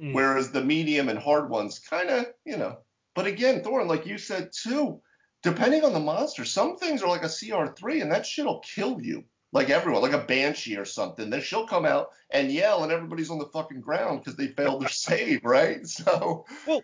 Mm. 0.00 0.14
Whereas 0.14 0.50
the 0.50 0.64
medium 0.64 1.10
and 1.10 1.18
hard 1.18 1.50
ones 1.50 1.78
kind 1.78 2.08
of, 2.08 2.26
you 2.46 2.56
know. 2.56 2.78
But 3.14 3.26
again, 3.26 3.62
Thorin, 3.62 3.88
like 3.88 4.06
you 4.06 4.16
said 4.16 4.50
too, 4.52 5.00
depending 5.42 5.84
on 5.84 5.92
the 5.92 6.00
monster, 6.00 6.44
some 6.44 6.76
things 6.76 7.02
are 7.02 7.08
like 7.08 7.22
a 7.22 7.26
CR3 7.26 8.02
and 8.02 8.10
that 8.10 8.26
shit'll 8.26 8.60
kill 8.60 9.00
you. 9.00 9.24
Like 9.52 9.70
everyone, 9.70 10.02
like 10.02 10.12
a 10.12 10.18
banshee 10.18 10.76
or 10.76 10.84
something. 10.84 11.30
Then 11.30 11.40
she'll 11.40 11.68
come 11.68 11.86
out 11.86 12.08
and 12.30 12.50
yell, 12.50 12.82
and 12.82 12.90
everybody's 12.90 13.30
on 13.30 13.38
the 13.38 13.46
fucking 13.52 13.82
ground 13.82 14.18
because 14.18 14.36
they 14.36 14.48
failed 14.48 14.82
their 14.82 14.88
save, 14.88 15.44
right? 15.44 15.86
So. 15.86 16.44
Well, 16.66 16.82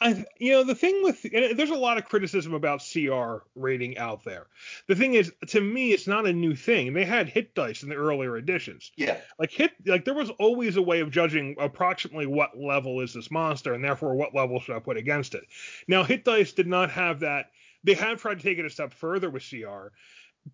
I, 0.00 0.24
you 0.38 0.52
know, 0.52 0.64
the 0.64 0.74
thing 0.74 1.02
with 1.02 1.22
there's 1.22 1.70
a 1.70 1.74
lot 1.74 1.98
of 1.98 2.04
criticism 2.04 2.54
about 2.54 2.82
CR 2.92 3.44
rating 3.56 3.98
out 3.98 4.24
there. 4.24 4.46
The 4.86 4.94
thing 4.94 5.14
is, 5.14 5.32
to 5.48 5.60
me, 5.60 5.92
it's 5.92 6.06
not 6.06 6.26
a 6.26 6.32
new 6.32 6.54
thing. 6.54 6.92
They 6.92 7.04
had 7.04 7.28
hit 7.28 7.54
dice 7.54 7.82
in 7.82 7.88
the 7.88 7.96
earlier 7.96 8.36
editions. 8.36 8.92
Yeah. 8.96 9.16
Like 9.38 9.50
hit, 9.50 9.72
like 9.86 10.04
there 10.04 10.14
was 10.14 10.30
always 10.38 10.76
a 10.76 10.82
way 10.82 11.00
of 11.00 11.10
judging 11.10 11.56
approximately 11.58 12.26
what 12.26 12.58
level 12.58 13.00
is 13.00 13.12
this 13.12 13.30
monster, 13.30 13.74
and 13.74 13.82
therefore 13.82 14.14
what 14.14 14.34
level 14.34 14.60
should 14.60 14.76
I 14.76 14.80
put 14.80 14.96
against 14.96 15.34
it. 15.34 15.44
Now, 15.88 16.04
hit 16.04 16.24
dice 16.24 16.52
did 16.52 16.66
not 16.66 16.90
have 16.90 17.20
that. 17.20 17.50
They 17.84 17.94
have 17.94 18.20
tried 18.20 18.38
to 18.38 18.42
take 18.42 18.58
it 18.58 18.64
a 18.64 18.70
step 18.70 18.92
further 18.92 19.30
with 19.30 19.48
CR, 19.48 19.88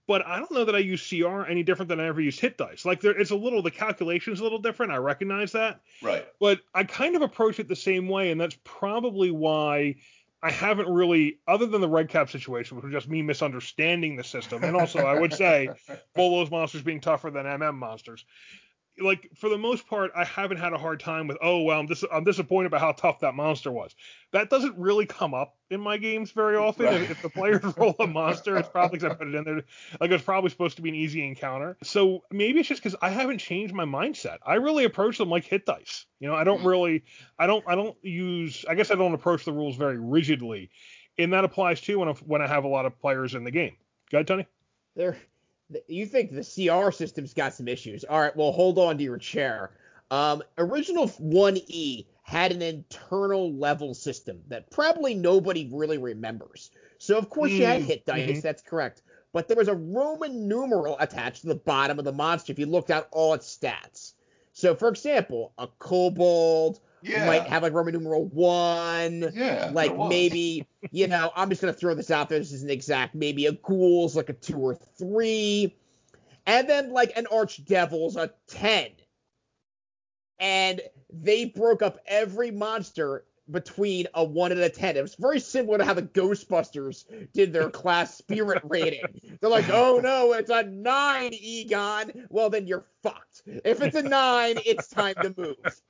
but 0.06 0.26
I 0.26 0.38
don't 0.38 0.52
know 0.52 0.64
that 0.64 0.74
I 0.74 0.78
use 0.78 1.06
CR 1.08 1.42
any 1.42 1.62
different 1.62 1.88
than 1.88 2.00
I 2.00 2.06
ever 2.06 2.20
used 2.20 2.40
hit 2.40 2.56
dice. 2.56 2.84
Like 2.84 3.00
there, 3.00 3.18
it's 3.18 3.30
a 3.30 3.36
little 3.36 3.62
the 3.62 3.70
calculation's 3.70 4.40
a 4.40 4.42
little 4.42 4.58
different. 4.58 4.92
I 4.92 4.96
recognize 4.96 5.52
that. 5.52 5.80
Right. 6.02 6.26
But 6.40 6.60
I 6.74 6.84
kind 6.84 7.16
of 7.16 7.22
approach 7.22 7.58
it 7.58 7.68
the 7.68 7.76
same 7.76 8.08
way, 8.08 8.30
and 8.30 8.40
that's 8.40 8.56
probably 8.64 9.30
why 9.30 9.96
I 10.42 10.50
haven't 10.50 10.88
really, 10.88 11.38
other 11.48 11.64
than 11.64 11.80
the 11.80 11.88
red 11.88 12.10
cap 12.10 12.30
situation, 12.30 12.76
which 12.76 12.84
was 12.84 12.92
just 12.92 13.08
me 13.08 13.22
misunderstanding 13.22 14.16
the 14.16 14.24
system, 14.24 14.62
and 14.62 14.76
also 14.76 15.00
I 15.00 15.18
would 15.18 15.32
say 15.32 15.70
Volo's 16.16 16.50
monsters 16.50 16.82
being 16.82 17.00
tougher 17.00 17.30
than 17.30 17.46
MM 17.46 17.76
monsters 17.76 18.26
like 19.00 19.30
for 19.34 19.48
the 19.48 19.58
most 19.58 19.86
part, 19.86 20.12
I 20.14 20.24
haven't 20.24 20.58
had 20.58 20.72
a 20.72 20.78
hard 20.78 21.00
time 21.00 21.26
with. 21.26 21.36
Oh 21.42 21.62
well, 21.62 21.80
I'm 21.80 21.86
dis- 21.86 22.04
I'm 22.12 22.24
disappointed 22.24 22.68
about 22.68 22.80
how 22.80 22.92
tough 22.92 23.20
that 23.20 23.34
monster 23.34 23.72
was. 23.72 23.94
That 24.32 24.50
doesn't 24.50 24.76
really 24.78 25.06
come 25.06 25.34
up 25.34 25.56
in 25.70 25.80
my 25.80 25.96
games 25.96 26.30
very 26.30 26.56
often. 26.56 26.86
Right. 26.86 27.02
If, 27.02 27.10
if, 27.10 27.22
the 27.22 27.28
players 27.28 27.62
roll 27.76 27.96
a 27.98 28.06
monster, 28.06 28.56
it's 28.56 28.68
probably 28.68 28.98
because 28.98 29.12
I 29.12 29.14
put 29.16 29.28
it 29.28 29.34
in 29.34 29.44
there. 29.44 29.62
Like 30.00 30.10
it's 30.10 30.24
probably 30.24 30.50
supposed 30.50 30.76
to 30.76 30.82
be 30.82 30.90
an 30.90 30.94
easy 30.94 31.26
encounter. 31.26 31.76
So 31.82 32.22
maybe 32.30 32.60
it's 32.60 32.68
just 32.68 32.82
because 32.82 32.96
I 33.02 33.10
haven't 33.10 33.38
changed 33.38 33.74
my 33.74 33.84
mindset. 33.84 34.38
I 34.46 34.54
really 34.54 34.84
approach 34.84 35.18
them 35.18 35.30
like 35.30 35.44
hit 35.44 35.66
dice. 35.66 36.06
You 36.20 36.28
know, 36.28 36.34
I 36.34 36.44
don't 36.44 36.58
mm-hmm. 36.58 36.68
really, 36.68 37.04
I 37.38 37.46
don't, 37.46 37.64
I 37.66 37.74
don't 37.74 37.96
use. 38.02 38.64
I 38.68 38.74
guess 38.74 38.90
I 38.90 38.94
don't 38.94 39.14
approach 39.14 39.44
the 39.44 39.52
rules 39.52 39.76
very 39.76 39.98
rigidly, 39.98 40.70
and 41.18 41.32
that 41.32 41.44
applies 41.44 41.80
too 41.80 41.98
when 41.98 42.08
I, 42.08 42.12
when 42.12 42.42
I 42.42 42.46
have 42.46 42.64
a 42.64 42.68
lot 42.68 42.86
of 42.86 42.98
players 43.00 43.34
in 43.34 43.44
the 43.44 43.50
game. 43.50 43.76
Go 44.10 44.18
ahead, 44.18 44.28
Tony. 44.28 44.46
There, 44.96 45.16
you 45.88 46.06
think 46.06 46.32
the 46.32 46.42
CR 46.44 46.90
system's 46.90 47.34
got 47.34 47.54
some 47.54 47.68
issues. 47.68 48.04
All 48.04 48.20
right, 48.20 48.34
well, 48.36 48.52
hold 48.52 48.78
on 48.78 48.98
to 48.98 49.04
your 49.04 49.18
chair. 49.18 49.70
Um, 50.10 50.42
original 50.58 51.08
1E 51.08 52.06
had 52.22 52.52
an 52.52 52.62
internal 52.62 53.52
level 53.52 53.94
system 53.94 54.40
that 54.48 54.70
probably 54.70 55.14
nobody 55.14 55.68
really 55.72 55.98
remembers. 55.98 56.70
So, 56.98 57.18
of 57.18 57.28
course, 57.28 57.50
mm, 57.50 57.58
you 57.58 57.66
had 57.66 57.82
hmm, 57.82 57.86
hit 57.86 58.06
dice, 58.06 58.30
mm-hmm. 58.30 58.40
that's 58.40 58.62
correct. 58.62 59.02
But 59.32 59.48
there 59.48 59.56
was 59.56 59.68
a 59.68 59.74
Roman 59.74 60.46
numeral 60.48 60.96
attached 61.00 61.42
to 61.42 61.48
the 61.48 61.54
bottom 61.54 61.98
of 61.98 62.04
the 62.04 62.12
monster 62.12 62.52
if 62.52 62.58
you 62.58 62.66
looked 62.66 62.90
at 62.90 63.08
all 63.10 63.34
its 63.34 63.54
stats. 63.54 64.12
So, 64.52 64.74
for 64.74 64.88
example, 64.88 65.52
a 65.58 65.66
kobold, 65.66 66.78
yeah. 67.04 67.26
might 67.26 67.46
have 67.46 67.62
like 67.62 67.72
Roman 67.72 67.94
numeral 67.94 68.26
one. 68.26 69.30
Yeah. 69.34 69.70
Like 69.72 69.96
maybe, 69.96 70.66
you 70.90 71.06
know, 71.06 71.30
I'm 71.36 71.50
just 71.50 71.60
gonna 71.60 71.72
throw 71.72 71.94
this 71.94 72.10
out 72.10 72.28
there. 72.28 72.38
This 72.38 72.52
isn't 72.52 72.70
exact. 72.70 73.14
Maybe 73.14 73.46
a 73.46 73.52
ghoul's 73.52 74.16
like 74.16 74.28
a 74.28 74.32
two 74.32 74.58
or 74.58 74.74
three. 74.74 75.76
And 76.46 76.68
then 76.68 76.92
like 76.92 77.12
an 77.16 77.26
archdevil's 77.30 78.16
a 78.16 78.32
ten. 78.46 78.88
And 80.38 80.80
they 81.12 81.46
broke 81.46 81.82
up 81.82 81.98
every 82.06 82.50
monster 82.50 83.24
between 83.50 84.06
a 84.14 84.24
one 84.24 84.52
and 84.52 84.60
a 84.60 84.70
ten. 84.70 84.96
It 84.96 85.02
was 85.02 85.14
very 85.16 85.40
similar 85.40 85.78
to 85.78 85.84
how 85.84 85.94
the 85.94 86.02
Ghostbusters 86.02 87.04
did 87.32 87.52
their 87.52 87.70
class 87.82 88.16
spirit 88.16 88.62
rating. 88.64 89.38
They're 89.40 89.50
like, 89.50 89.68
oh 89.70 90.00
no, 90.02 90.32
it's 90.32 90.50
a 90.50 90.62
nine, 90.62 91.32
Egon. 91.34 92.26
Well, 92.30 92.50
then 92.50 92.66
you're 92.66 92.86
fucked. 93.02 93.42
If 93.46 93.82
it's 93.82 93.96
a 93.96 94.02
nine, 94.02 94.56
it's 94.64 94.88
time 94.88 95.14
to 95.22 95.34
move. 95.36 95.82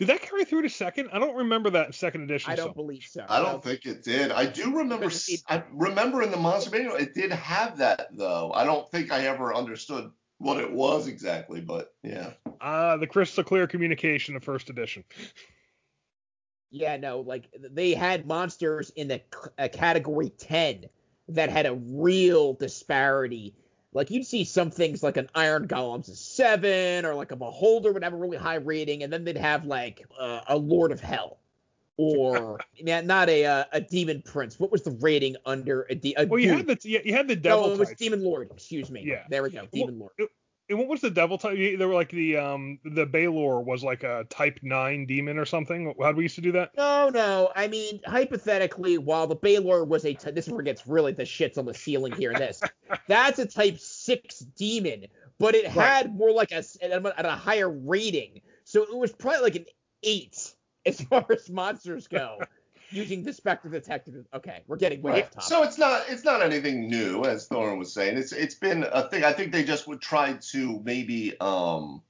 Did 0.00 0.08
that 0.08 0.22
carry 0.22 0.46
through 0.46 0.62
to 0.62 0.70
second? 0.70 1.10
I 1.12 1.18
don't 1.18 1.36
remember 1.36 1.68
that 1.68 1.88
in 1.88 1.92
second 1.92 2.22
edition. 2.22 2.50
I 2.50 2.56
don't 2.56 2.70
so. 2.70 2.72
believe 2.72 3.04
so. 3.06 3.26
I 3.28 3.42
don't 3.42 3.62
think 3.62 3.84
it 3.84 4.02
did. 4.02 4.32
I 4.32 4.46
do 4.46 4.74
remember. 4.78 5.10
I 5.46 5.62
remember 5.74 6.22
in 6.22 6.30
the 6.30 6.38
Monster 6.38 6.70
Manual 6.70 6.96
it 6.96 7.12
did 7.12 7.30
have 7.30 7.76
that 7.76 8.08
though. 8.16 8.50
I 8.54 8.64
don't 8.64 8.90
think 8.90 9.12
I 9.12 9.26
ever 9.26 9.54
understood 9.54 10.10
what 10.38 10.56
it 10.56 10.72
was 10.72 11.06
exactly, 11.06 11.60
but 11.60 11.92
yeah. 12.02 12.30
Uh 12.62 12.96
the 12.96 13.06
crystal 13.06 13.44
clear 13.44 13.66
communication 13.66 14.36
of 14.36 14.42
first 14.42 14.70
edition. 14.70 15.04
Yeah, 16.70 16.96
no, 16.96 17.20
like 17.20 17.50
they 17.70 17.92
had 17.92 18.26
monsters 18.26 18.90
in 18.96 19.08
the 19.08 19.20
uh, 19.58 19.68
category 19.70 20.30
10 20.30 20.86
that 21.28 21.50
had 21.50 21.66
a 21.66 21.74
real 21.74 22.54
disparity 22.54 23.54
like 23.92 24.10
you'd 24.10 24.26
see 24.26 24.44
some 24.44 24.70
things 24.70 25.02
like 25.02 25.16
an 25.16 25.28
Iron 25.34 25.66
Golem's 25.66 26.08
a 26.08 26.14
seven, 26.14 27.04
or 27.04 27.14
like 27.14 27.32
a 27.32 27.36
Beholder 27.36 27.92
would 27.92 28.04
have 28.04 28.12
a 28.12 28.16
really 28.16 28.36
high 28.36 28.56
rating, 28.56 29.02
and 29.02 29.12
then 29.12 29.24
they'd 29.24 29.36
have 29.36 29.64
like 29.64 30.06
uh, 30.18 30.40
a 30.48 30.56
Lord 30.56 30.92
of 30.92 31.00
Hell, 31.00 31.38
or 31.96 32.60
yeah, 32.76 33.00
not 33.00 33.28
a 33.28 33.44
uh, 33.44 33.64
a 33.72 33.80
Demon 33.80 34.22
Prince. 34.22 34.60
What 34.60 34.70
was 34.70 34.82
the 34.82 34.92
rating 34.92 35.36
under 35.44 35.86
a, 35.90 35.94
de- 35.94 36.14
a 36.16 36.26
Well, 36.26 36.40
you 36.40 36.52
had 36.52 36.66
the 36.66 36.78
you 36.82 37.12
had 37.12 37.26
the 37.26 37.36
Devil. 37.36 37.68
No, 37.68 37.74
it 37.74 37.78
was 37.78 37.94
Demon 37.94 38.22
Lord. 38.22 38.50
Excuse 38.52 38.90
me. 38.90 39.02
Yeah. 39.04 39.24
There 39.28 39.42
we 39.42 39.50
go. 39.50 39.66
Demon 39.72 39.98
well, 39.98 40.10
Lord. 40.18 40.30
And 40.70 40.78
what 40.78 40.88
was 40.88 41.00
the 41.00 41.10
devil 41.10 41.36
type? 41.36 41.56
They 41.56 41.84
were 41.84 41.94
like 41.94 42.10
the 42.10 42.36
um 42.36 42.78
the 42.84 43.04
Balor 43.04 43.60
was 43.60 43.82
like 43.82 44.04
a 44.04 44.24
type 44.30 44.60
nine 44.62 45.04
demon 45.04 45.36
or 45.36 45.44
something. 45.44 45.92
How 46.00 46.06
did 46.08 46.16
we 46.16 46.22
used 46.22 46.36
to 46.36 46.40
do 46.40 46.52
that? 46.52 46.70
No, 46.76 47.08
no. 47.08 47.50
I 47.56 47.66
mean, 47.66 48.00
hypothetically, 48.06 48.96
while 48.96 49.26
the 49.26 49.34
Balor 49.34 49.84
was 49.84 50.04
a 50.04 50.14
t- 50.14 50.30
this 50.30 50.46
is 50.46 50.52
where 50.52 50.60
it 50.60 50.64
gets 50.64 50.86
really 50.86 51.12
the 51.12 51.24
shits 51.24 51.58
on 51.58 51.66
the 51.66 51.74
ceiling 51.74 52.12
here. 52.12 52.32
This 52.32 52.60
that's 53.08 53.40
a 53.40 53.46
type 53.46 53.80
six 53.80 54.38
demon, 54.38 55.06
but 55.38 55.56
it 55.56 55.66
had 55.66 56.06
right. 56.06 56.14
more 56.14 56.30
like 56.30 56.52
a 56.52 56.62
at 56.82 57.26
a 57.26 57.32
higher 57.32 57.68
rating, 57.68 58.40
so 58.64 58.82
it 58.82 58.96
was 58.96 59.12
probably 59.12 59.40
like 59.40 59.56
an 59.56 59.66
eight 60.04 60.54
as 60.86 61.00
far 61.00 61.26
as 61.30 61.50
monsters 61.50 62.06
go 62.06 62.38
using 62.90 63.22
the 63.22 63.32
Spectre 63.32 63.68
detective. 63.68 64.26
Okay, 64.34 64.62
we're 64.66 64.76
getting 64.76 65.02
way 65.02 65.12
right. 65.12 65.24
off 65.24 65.30
topic. 65.30 65.48
So 65.48 65.62
it's 65.62 65.78
not 65.78 66.04
it's 66.08 66.24
not 66.24 66.42
anything 66.42 66.88
new, 66.88 67.24
as 67.24 67.48
Thorin 67.48 67.78
was 67.78 67.92
saying. 67.92 68.18
It's 68.18 68.32
it's 68.32 68.54
been 68.54 68.84
a 68.84 69.08
thing. 69.08 69.24
I 69.24 69.32
think 69.32 69.52
they 69.52 69.64
just 69.64 69.86
would 69.88 70.00
try 70.00 70.34
to 70.52 70.80
maybe 70.84 71.38
um 71.40 72.02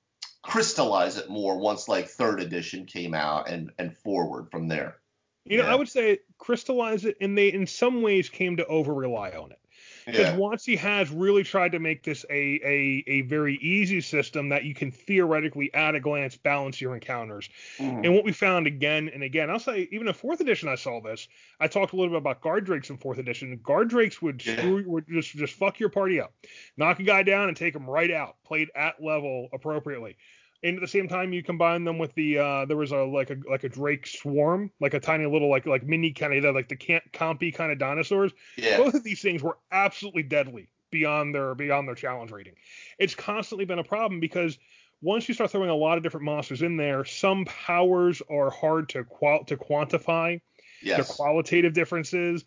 crystallize 0.42 1.18
it 1.18 1.28
more 1.28 1.58
once 1.58 1.88
like 1.88 2.08
third 2.08 2.40
edition 2.40 2.86
came 2.86 3.14
out 3.14 3.48
and 3.48 3.70
and 3.78 3.96
forward 3.98 4.50
from 4.50 4.68
there. 4.68 4.96
You 5.44 5.58
know, 5.58 5.68
I 5.68 5.74
would 5.74 5.88
say 5.88 6.20
crystallize 6.38 7.04
it, 7.04 7.16
and 7.20 7.36
they 7.36 7.52
in 7.52 7.66
some 7.66 8.02
ways 8.02 8.28
came 8.28 8.56
to 8.58 8.66
over 8.66 8.92
rely 8.92 9.30
on 9.30 9.52
it 9.52 9.59
because 10.10 10.26
yeah. 10.26 10.36
WotC 10.36 10.78
has 10.78 11.10
really 11.10 11.42
tried 11.42 11.72
to 11.72 11.78
make 11.78 12.02
this 12.02 12.24
a, 12.30 12.60
a 12.64 13.04
a 13.06 13.20
very 13.22 13.56
easy 13.56 14.00
system 14.00 14.48
that 14.50 14.64
you 14.64 14.74
can 14.74 14.90
theoretically 14.90 15.72
at 15.74 15.94
a 15.94 16.00
glance 16.00 16.36
balance 16.36 16.80
your 16.80 16.94
encounters. 16.94 17.48
Mm. 17.78 18.04
And 18.04 18.14
what 18.14 18.24
we 18.24 18.32
found 18.32 18.66
again 18.66 19.10
and 19.12 19.22
again, 19.22 19.50
I'll 19.50 19.58
say 19.58 19.88
even 19.92 20.08
in 20.08 20.14
fourth 20.14 20.40
edition 20.40 20.68
I 20.68 20.74
saw 20.74 21.00
this. 21.00 21.28
I 21.58 21.68
talked 21.68 21.92
a 21.92 21.96
little 21.96 22.10
bit 22.10 22.18
about 22.18 22.40
guard 22.40 22.64
drakes 22.64 22.90
in 22.90 22.96
fourth 22.96 23.18
edition. 23.18 23.58
Guard 23.62 23.88
drakes 23.88 24.20
would 24.22 24.44
yeah. 24.44 24.56
screw 24.56 24.84
would 24.86 25.06
just 25.08 25.30
just 25.36 25.54
fuck 25.54 25.78
your 25.80 25.90
party 25.90 26.20
up, 26.20 26.32
knock 26.76 27.00
a 27.00 27.02
guy 27.02 27.22
down 27.22 27.48
and 27.48 27.56
take 27.56 27.74
him 27.74 27.88
right 27.88 28.10
out, 28.10 28.36
played 28.44 28.70
at 28.74 29.02
level 29.02 29.48
appropriately 29.52 30.16
and 30.62 30.76
at 30.76 30.80
the 30.80 30.88
same 30.88 31.08
time 31.08 31.32
you 31.32 31.42
combine 31.42 31.84
them 31.84 31.98
with 31.98 32.14
the 32.14 32.38
uh 32.38 32.64
there 32.66 32.76
was 32.76 32.92
a 32.92 32.98
like 32.98 33.30
a 33.30 33.36
like 33.48 33.64
a 33.64 33.68
drake 33.68 34.06
swarm 34.06 34.70
like 34.80 34.94
a 34.94 35.00
tiny 35.00 35.26
little 35.26 35.48
like 35.48 35.66
like 35.66 35.84
mini 35.84 36.12
kind 36.12 36.44
of 36.44 36.54
like 36.54 36.68
the 36.68 36.76
can't 36.76 37.04
compy 37.12 37.54
kind 37.54 37.72
of 37.72 37.78
dinosaurs 37.78 38.32
yeah. 38.56 38.76
both 38.76 38.94
of 38.94 39.04
these 39.04 39.20
things 39.20 39.42
were 39.42 39.58
absolutely 39.72 40.22
deadly 40.22 40.68
beyond 40.90 41.34
their 41.34 41.54
beyond 41.54 41.86
their 41.86 41.94
challenge 41.94 42.30
rating 42.30 42.54
it's 42.98 43.14
constantly 43.14 43.64
been 43.64 43.78
a 43.78 43.84
problem 43.84 44.20
because 44.20 44.58
once 45.02 45.28
you 45.28 45.34
start 45.34 45.50
throwing 45.50 45.70
a 45.70 45.74
lot 45.74 45.96
of 45.96 46.02
different 46.02 46.24
monsters 46.24 46.62
in 46.62 46.76
there 46.76 47.04
some 47.04 47.44
powers 47.44 48.22
are 48.30 48.50
hard 48.50 48.88
to 48.88 49.04
qual 49.04 49.44
to 49.44 49.56
quantify 49.56 50.40
yes. 50.82 51.06
the 51.06 51.14
qualitative 51.14 51.72
differences 51.72 52.44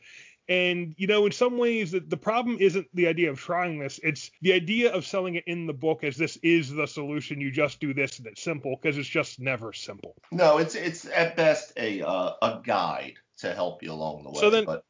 and 0.50 0.94
you 0.98 1.08
know, 1.08 1.26
in 1.26 1.32
some 1.32 1.58
ways, 1.58 1.92
the, 1.92 2.02
the 2.02 2.18
problem 2.18 2.58
isn't 2.60 2.88
the 2.94 3.08
idea 3.08 3.30
of 3.30 3.40
trying 3.40 3.80
this; 3.80 4.00
it's 4.04 4.30
the 4.42 4.54
idea 4.54 4.92
of 4.92 5.06
selling 5.06 5.36
it 5.36 5.46
in 5.48 5.68
the 5.68 5.74
book 5.74 6.04
as 6.04 6.18
this 6.18 6.38
is 6.38 6.70
the 6.70 6.86
solution. 6.86 7.40
You 7.40 7.52
just 7.52 7.80
do 7.80 7.94
this 7.94 8.18
and 8.18 8.28
it's 8.28 8.42
simple 8.42 8.78
because 8.82 8.98
it's 8.98 9.08
just 9.08 9.40
never 9.40 9.72
simple. 9.72 10.16
No, 10.32 10.58
it's 10.58 10.76
it's 10.76 11.06
at 11.06 11.38
best 11.38 11.74
a 11.78 12.02
uh, 12.02 12.34
a 12.42 12.62
guide 12.64 13.14
to 13.40 13.54
help 13.54 13.84
you 13.84 13.92
along 13.92 14.24
the 14.24 14.32
way. 14.32 14.40
So 14.42 14.50
then, 14.50 14.66
but... 14.66 14.84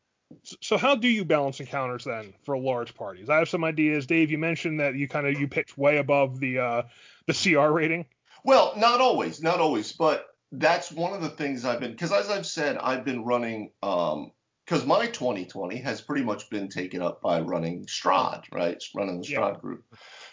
so 0.61 0.77
how 0.77 0.95
do 0.95 1.07
you 1.07 1.23
balance 1.23 1.59
encounters 1.59 2.05
then 2.05 2.33
for 2.45 2.57
large 2.57 2.95
parties? 2.95 3.29
I 3.29 3.37
have 3.37 3.49
some 3.49 3.63
ideas. 3.63 4.07
Dave, 4.07 4.31
you 4.31 4.39
mentioned 4.39 4.79
that 4.79 4.95
you 4.95 5.07
kind 5.07 5.27
of 5.27 5.39
you 5.39 5.47
pitch 5.47 5.77
way 5.77 5.97
above 5.97 6.39
the 6.39 6.59
uh, 6.59 6.81
the 7.27 7.33
CR 7.33 7.69
rating. 7.69 8.05
Well, 8.43 8.73
not 8.75 9.01
always, 9.01 9.41
not 9.41 9.59
always, 9.59 9.91
but 9.93 10.27
that's 10.51 10.91
one 10.91 11.13
of 11.13 11.21
the 11.21 11.29
things 11.29 11.63
I've 11.63 11.79
been 11.79 11.91
because 11.91 12.11
as 12.11 12.29
I've 12.29 12.47
said, 12.47 12.77
I've 12.77 13.05
been 13.05 13.23
running 13.23 13.71
um, 13.83 14.31
because 14.65 14.85
my 14.85 15.07
2020 15.07 15.77
has 15.77 16.01
pretty 16.01 16.23
much 16.23 16.49
been 16.49 16.69
taken 16.69 17.01
up 17.01 17.21
by 17.21 17.41
running 17.41 17.85
Strahd, 17.85 18.43
right? 18.51 18.73
It's 18.73 18.91
running 18.95 19.19
the 19.19 19.27
Strahd 19.27 19.55
yeah. 19.55 19.59
group. 19.59 19.83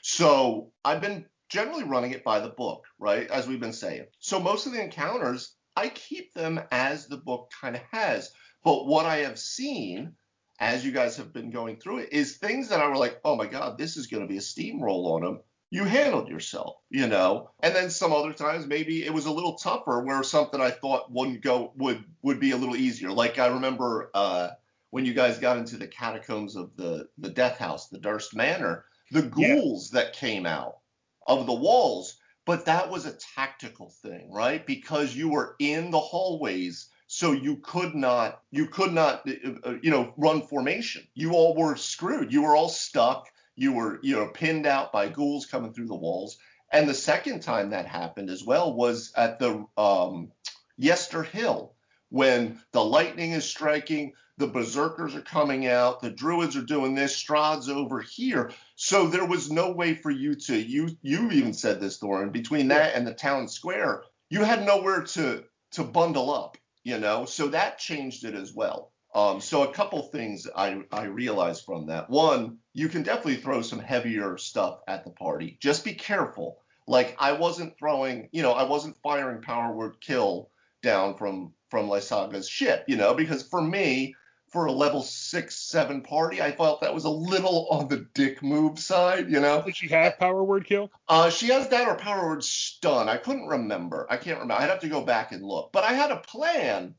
So 0.03 0.73
I've 0.85 1.01
been 1.01 1.27
generally 1.49 1.85
running 1.85 2.13
it 2.13 2.25
by 2.25 2.41
the 2.41 2.49
book, 2.49 2.85
right? 2.99 3.29
As 3.29 3.47
we've 3.49 3.61
been 3.61 3.73
saying. 3.73 4.07
So 4.21 4.39
most 4.39 4.67
of 4.67 4.73
the 4.73 4.83
encounters, 4.83 5.55
I 5.77 5.89
keep 5.89 6.33
them 6.35 6.61
as 6.71 7.07
the 7.07 7.17
book 7.17 7.51
kind 7.61 7.75
of 7.75 7.83
has. 7.91 8.31
But 8.63 8.87
what 8.87 9.07
I 9.07 9.19
have 9.19 9.39
seen 9.39 10.15
as 10.61 10.85
you 10.85 10.93
guys 10.93 11.17
have 11.17 11.33
been 11.33 11.51
going 11.51 11.77
through 11.77 11.99
it 11.99 12.13
is 12.13 12.37
things 12.37 12.69
that 12.69 12.81
I 12.81 12.89
were 12.89 12.97
like, 12.97 13.19
oh 13.25 13.35
my 13.35 13.47
God, 13.47 13.79
this 13.79 13.97
is 13.97 14.07
going 14.07 14.23
to 14.23 14.29
be 14.29 14.37
a 14.37 14.41
steamroll 14.41 15.15
on 15.15 15.23
them. 15.23 15.41
You 15.71 15.85
handled 15.85 16.29
yourself, 16.29 16.77
you 16.91 17.07
know. 17.07 17.51
And 17.63 17.75
then 17.75 17.91
some 17.91 18.13
other 18.13 18.33
times 18.33 18.67
maybe 18.67 19.05
it 19.05 19.15
was 19.15 19.27
a 19.27 19.33
little 19.33 19.55
tougher 19.55 20.01
where 20.01 20.23
something 20.23 20.61
I 20.61 20.71
thought 20.71 21.13
wouldn't 21.13 21.43
go 21.43 21.73
would 21.77 22.05
would 22.23 22.41
be 22.41 22.51
a 22.51 22.57
little 22.57 22.77
easier. 22.77 23.13
Like 23.13 23.39
I 23.39 23.47
remember 23.47 24.11
uh, 24.13 24.51
when 24.91 25.05
you 25.05 25.15
guys 25.15 25.39
got 25.39 25.57
into 25.57 25.77
the 25.77 25.87
catacombs 25.87 26.57
of 26.57 26.77
the 26.77 27.09
the 27.19 27.31
death 27.31 27.59
house, 27.59 27.89
the 27.89 27.99
Durst 27.99 28.35
Manor, 28.35 28.85
the 29.13 29.23
ghouls 29.23 29.93
yeah. 29.93 30.01
that 30.01 30.13
came 30.13 30.45
out 30.45 30.79
of 31.27 31.47
the 31.47 31.53
walls, 31.53 32.17
but 32.45 32.67
that 32.67 32.91
was 32.91 33.07
a 33.07 33.17
tactical 33.37 33.91
thing, 34.03 34.33
right? 34.33 34.67
Because 34.67 35.15
you 35.15 35.29
were 35.29 35.55
in 35.61 35.93
the 35.93 36.01
hallways 36.01 36.89
so 37.13 37.33
you 37.33 37.57
could 37.57 37.95
not 37.97 38.41
you 38.53 38.67
could 38.67 38.93
not 38.93 39.29
uh, 39.29 39.51
uh, 39.65 39.75
you 39.83 39.91
know 39.91 40.15
run 40.17 40.43
formation 40.43 41.03
you 41.15 41.33
all 41.33 41.57
were 41.57 41.75
screwed 41.75 42.33
you 42.33 42.41
were 42.43 42.55
all 42.55 42.69
stuck 42.69 43.27
you 43.61 43.73
were 43.73 44.01
you 44.03 44.17
know 44.17 44.27
pinned 44.27 44.67
out 44.67 44.91
by 44.91 45.09
ghouls 45.09 45.47
coming 45.47 45.73
through 45.73 45.87
the 45.87 45.95
walls 45.95 46.39
and 46.73 46.89
the 46.89 46.95
second 46.95 47.41
time 47.41 47.71
that 47.71 47.87
happened 47.87 48.31
as 48.31 48.45
well 48.45 48.73
was 48.75 49.13
at 49.17 49.39
the 49.39 49.67
um, 49.77 50.31
Yester 50.77 51.23
Hill 51.23 51.75
when 52.09 52.61
the 52.73 52.85
lightning 52.85 53.33
is 53.33 53.45
striking, 53.45 54.15
the 54.37 54.47
berserkers 54.47 55.15
are 55.15 55.21
coming 55.21 55.67
out, 55.67 56.01
the 56.01 56.11
druids 56.11 56.57
are 56.57 56.63
doing 56.63 56.95
this, 56.95 57.15
Strahd's 57.15 57.69
over 57.69 58.01
here. 58.01 58.51
So 58.77 59.07
there 59.07 59.27
was 59.27 59.51
no 59.51 59.73
way 59.73 59.95
for 59.95 60.11
you 60.11 60.35
to 60.35 60.57
you 60.57 60.97
you 61.03 61.31
even 61.31 61.53
said 61.53 61.81
this, 61.81 61.99
Thorin, 61.99 62.33
between 62.33 62.69
that 62.69 62.95
and 62.95 63.07
the 63.07 63.15
town 63.15 63.47
square, 63.49 64.05
you 64.29 64.43
had 64.43 64.65
nowhere 64.65 65.03
to 65.03 65.45
to 65.73 65.85
bundle 65.85 66.33
up 66.33 66.57
you 66.83 66.99
know, 66.99 67.25
so 67.27 67.49
that 67.49 67.79
changed 67.79 68.25
it 68.25 68.35
as 68.35 68.55
well. 68.55 68.90
Um, 69.15 69.41
so 69.41 69.65
a 69.65 69.73
couple 69.73 70.03
things 70.03 70.47
I, 70.55 70.83
I 70.93 71.05
realized 71.05 71.65
from 71.65 71.87
that. 71.87 72.09
One, 72.09 72.59
you 72.75 72.89
can 72.89 73.03
definitely 73.03 73.37
throw 73.37 73.61
some 73.63 73.81
heavier 73.81 74.39
stuff 74.39 74.81
at 74.87 75.05
the 75.05 75.11
party. 75.11 75.59
Just 75.61 75.85
be 75.85 75.95
careful. 75.95 76.59
Like 76.87 77.17
I 77.19 77.33
wasn't 77.33 77.77
throwing, 77.79 78.29
you 78.33 78.43
know, 78.43 78.53
I 78.53 78.65
wasn't 78.65 78.97
firing 79.03 79.43
power 79.43 79.73
word 79.73 80.01
kill 80.01 80.51
down 80.83 81.17
from 81.17 81.53
from 81.71 81.89
Lysaga's 81.89 82.49
ship, 82.49 82.85
you 82.89 82.97
know, 82.97 83.15
because 83.15 83.47
for 83.47 83.63
me, 83.63 84.15
for 84.51 84.67
a 84.67 84.73
level 84.73 85.03
six, 85.03 85.57
seven 85.57 86.03
party, 86.03 86.43
I 86.43 86.51
felt 86.51 86.81
that 86.81 86.93
was 86.93 87.05
a 87.05 87.11
little 87.11 87.69
on 87.71 87.87
the 87.87 88.09
dick 88.15 88.43
move 88.43 88.81
side, 88.81 89.31
you 89.31 89.39
know. 89.41 89.63
Did 89.63 89.77
she 89.77 89.87
have 89.89 90.19
power 90.19 90.43
word 90.43 90.65
kill? 90.65 90.91
Uh, 91.09 91.31
she 91.31 91.49
has 91.49 91.69
that 91.69 91.87
or 91.87 91.95
power 91.95 92.29
word 92.29 92.43
stun. 92.43 93.09
I 93.09 93.17
couldn't 93.17 93.47
remember. 93.47 94.09
I 94.11 94.17
can't 94.17 94.41
remember. 94.41 94.61
I'd 94.61 94.71
have 94.71 94.81
to 94.81 94.89
go 94.89 95.03
back 95.03 95.31
and 95.31 95.45
look. 95.45 95.71
But 95.73 95.85
I 95.85 95.93
had 95.93 96.11
a 96.11 96.17
plan 96.17 96.97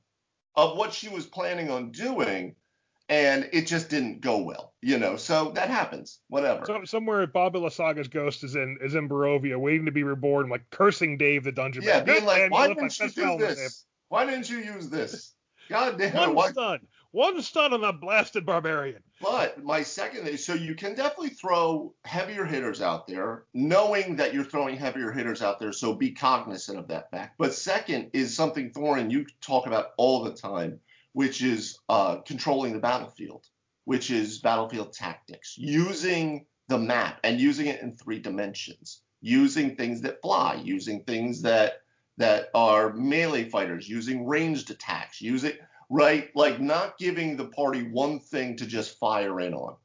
of 0.55 0.77
what 0.77 0.93
she 0.93 1.09
was 1.09 1.25
planning 1.25 1.69
on 1.69 1.91
doing, 1.91 2.55
and 3.09 3.49
it 3.53 3.67
just 3.67 3.89
didn't 3.89 4.21
go 4.21 4.39
well, 4.39 4.73
you 4.81 4.97
know. 4.97 5.15
So 5.17 5.51
that 5.51 5.69
happens. 5.69 6.19
Whatever. 6.29 6.65
So 6.65 6.83
somewhere 6.85 7.27
Bobby 7.27 7.59
Lysaga's 7.59 8.07
ghost 8.07 8.43
is 8.43 8.55
in 8.55 8.77
is 8.81 8.95
in 8.95 9.09
Barovia, 9.09 9.57
waiting 9.59 9.85
to 9.85 9.91
be 9.91 10.03
reborn, 10.03 10.49
like 10.49 10.69
cursing 10.69 11.17
Dave 11.17 11.43
the 11.43 11.51
dungeon. 11.51 11.83
Yeah, 11.83 12.01
being 12.01 12.25
like, 12.25 12.51
why 12.51 12.67
didn't 12.67 12.99
you 12.99 13.09
do 13.09 13.37
this? 13.37 13.85
Why 14.09 14.25
didn't 14.25 14.49
you 14.49 14.57
use 14.57 14.89
this? 14.89 15.33
God 15.69 15.97
damn 15.97 16.29
it. 16.29 16.35
Why? 16.35 16.51
stun. 16.51 16.79
One 17.11 17.41
stun 17.41 17.73
on 17.73 17.81
that 17.81 17.99
blasted 17.99 18.45
barbarian. 18.45 19.03
But 19.21 19.61
my 19.63 19.83
second, 19.83 20.27
is 20.29 20.45
so 20.45 20.53
you 20.53 20.75
can 20.75 20.95
definitely 20.95 21.29
throw 21.29 21.93
heavier 22.05 22.45
hitters 22.45 22.81
out 22.81 23.05
there, 23.05 23.43
knowing 23.53 24.15
that 24.15 24.33
you're 24.33 24.45
throwing 24.45 24.77
heavier 24.77 25.11
hitters 25.11 25.41
out 25.41 25.59
there. 25.59 25.73
So 25.73 25.93
be 25.93 26.11
cognizant 26.11 26.79
of 26.79 26.87
that 26.87 27.11
fact. 27.11 27.37
But 27.37 27.53
second 27.53 28.11
is 28.13 28.33
something 28.33 28.71
Thorin 28.71 29.11
you 29.11 29.25
talk 29.41 29.67
about 29.67 29.87
all 29.97 30.23
the 30.23 30.33
time, 30.33 30.79
which 31.11 31.41
is 31.41 31.79
uh, 31.89 32.17
controlling 32.17 32.71
the 32.71 32.79
battlefield, 32.79 33.45
which 33.83 34.09
is 34.09 34.39
battlefield 34.39 34.93
tactics, 34.93 35.57
using 35.57 36.45
the 36.69 36.77
map 36.77 37.19
and 37.25 37.41
using 37.41 37.67
it 37.67 37.81
in 37.81 37.97
three 37.97 38.19
dimensions, 38.19 39.01
using 39.19 39.75
things 39.75 39.99
that 40.01 40.21
fly, 40.21 40.61
using 40.63 41.03
things 41.03 41.41
that 41.41 41.81
that 42.17 42.49
are 42.53 42.93
melee 42.93 43.49
fighters, 43.49 43.89
using 43.89 44.27
ranged 44.27 44.69
attacks, 44.69 45.21
using 45.21 45.53
right? 45.91 46.29
Like 46.35 46.59
not 46.59 46.97
giving 46.97 47.35
the 47.35 47.45
party 47.45 47.83
one 47.83 48.19
thing 48.19 48.55
to 48.57 48.65
just 48.65 48.97
fire 48.97 49.39
in 49.41 49.53
on. 49.53 49.75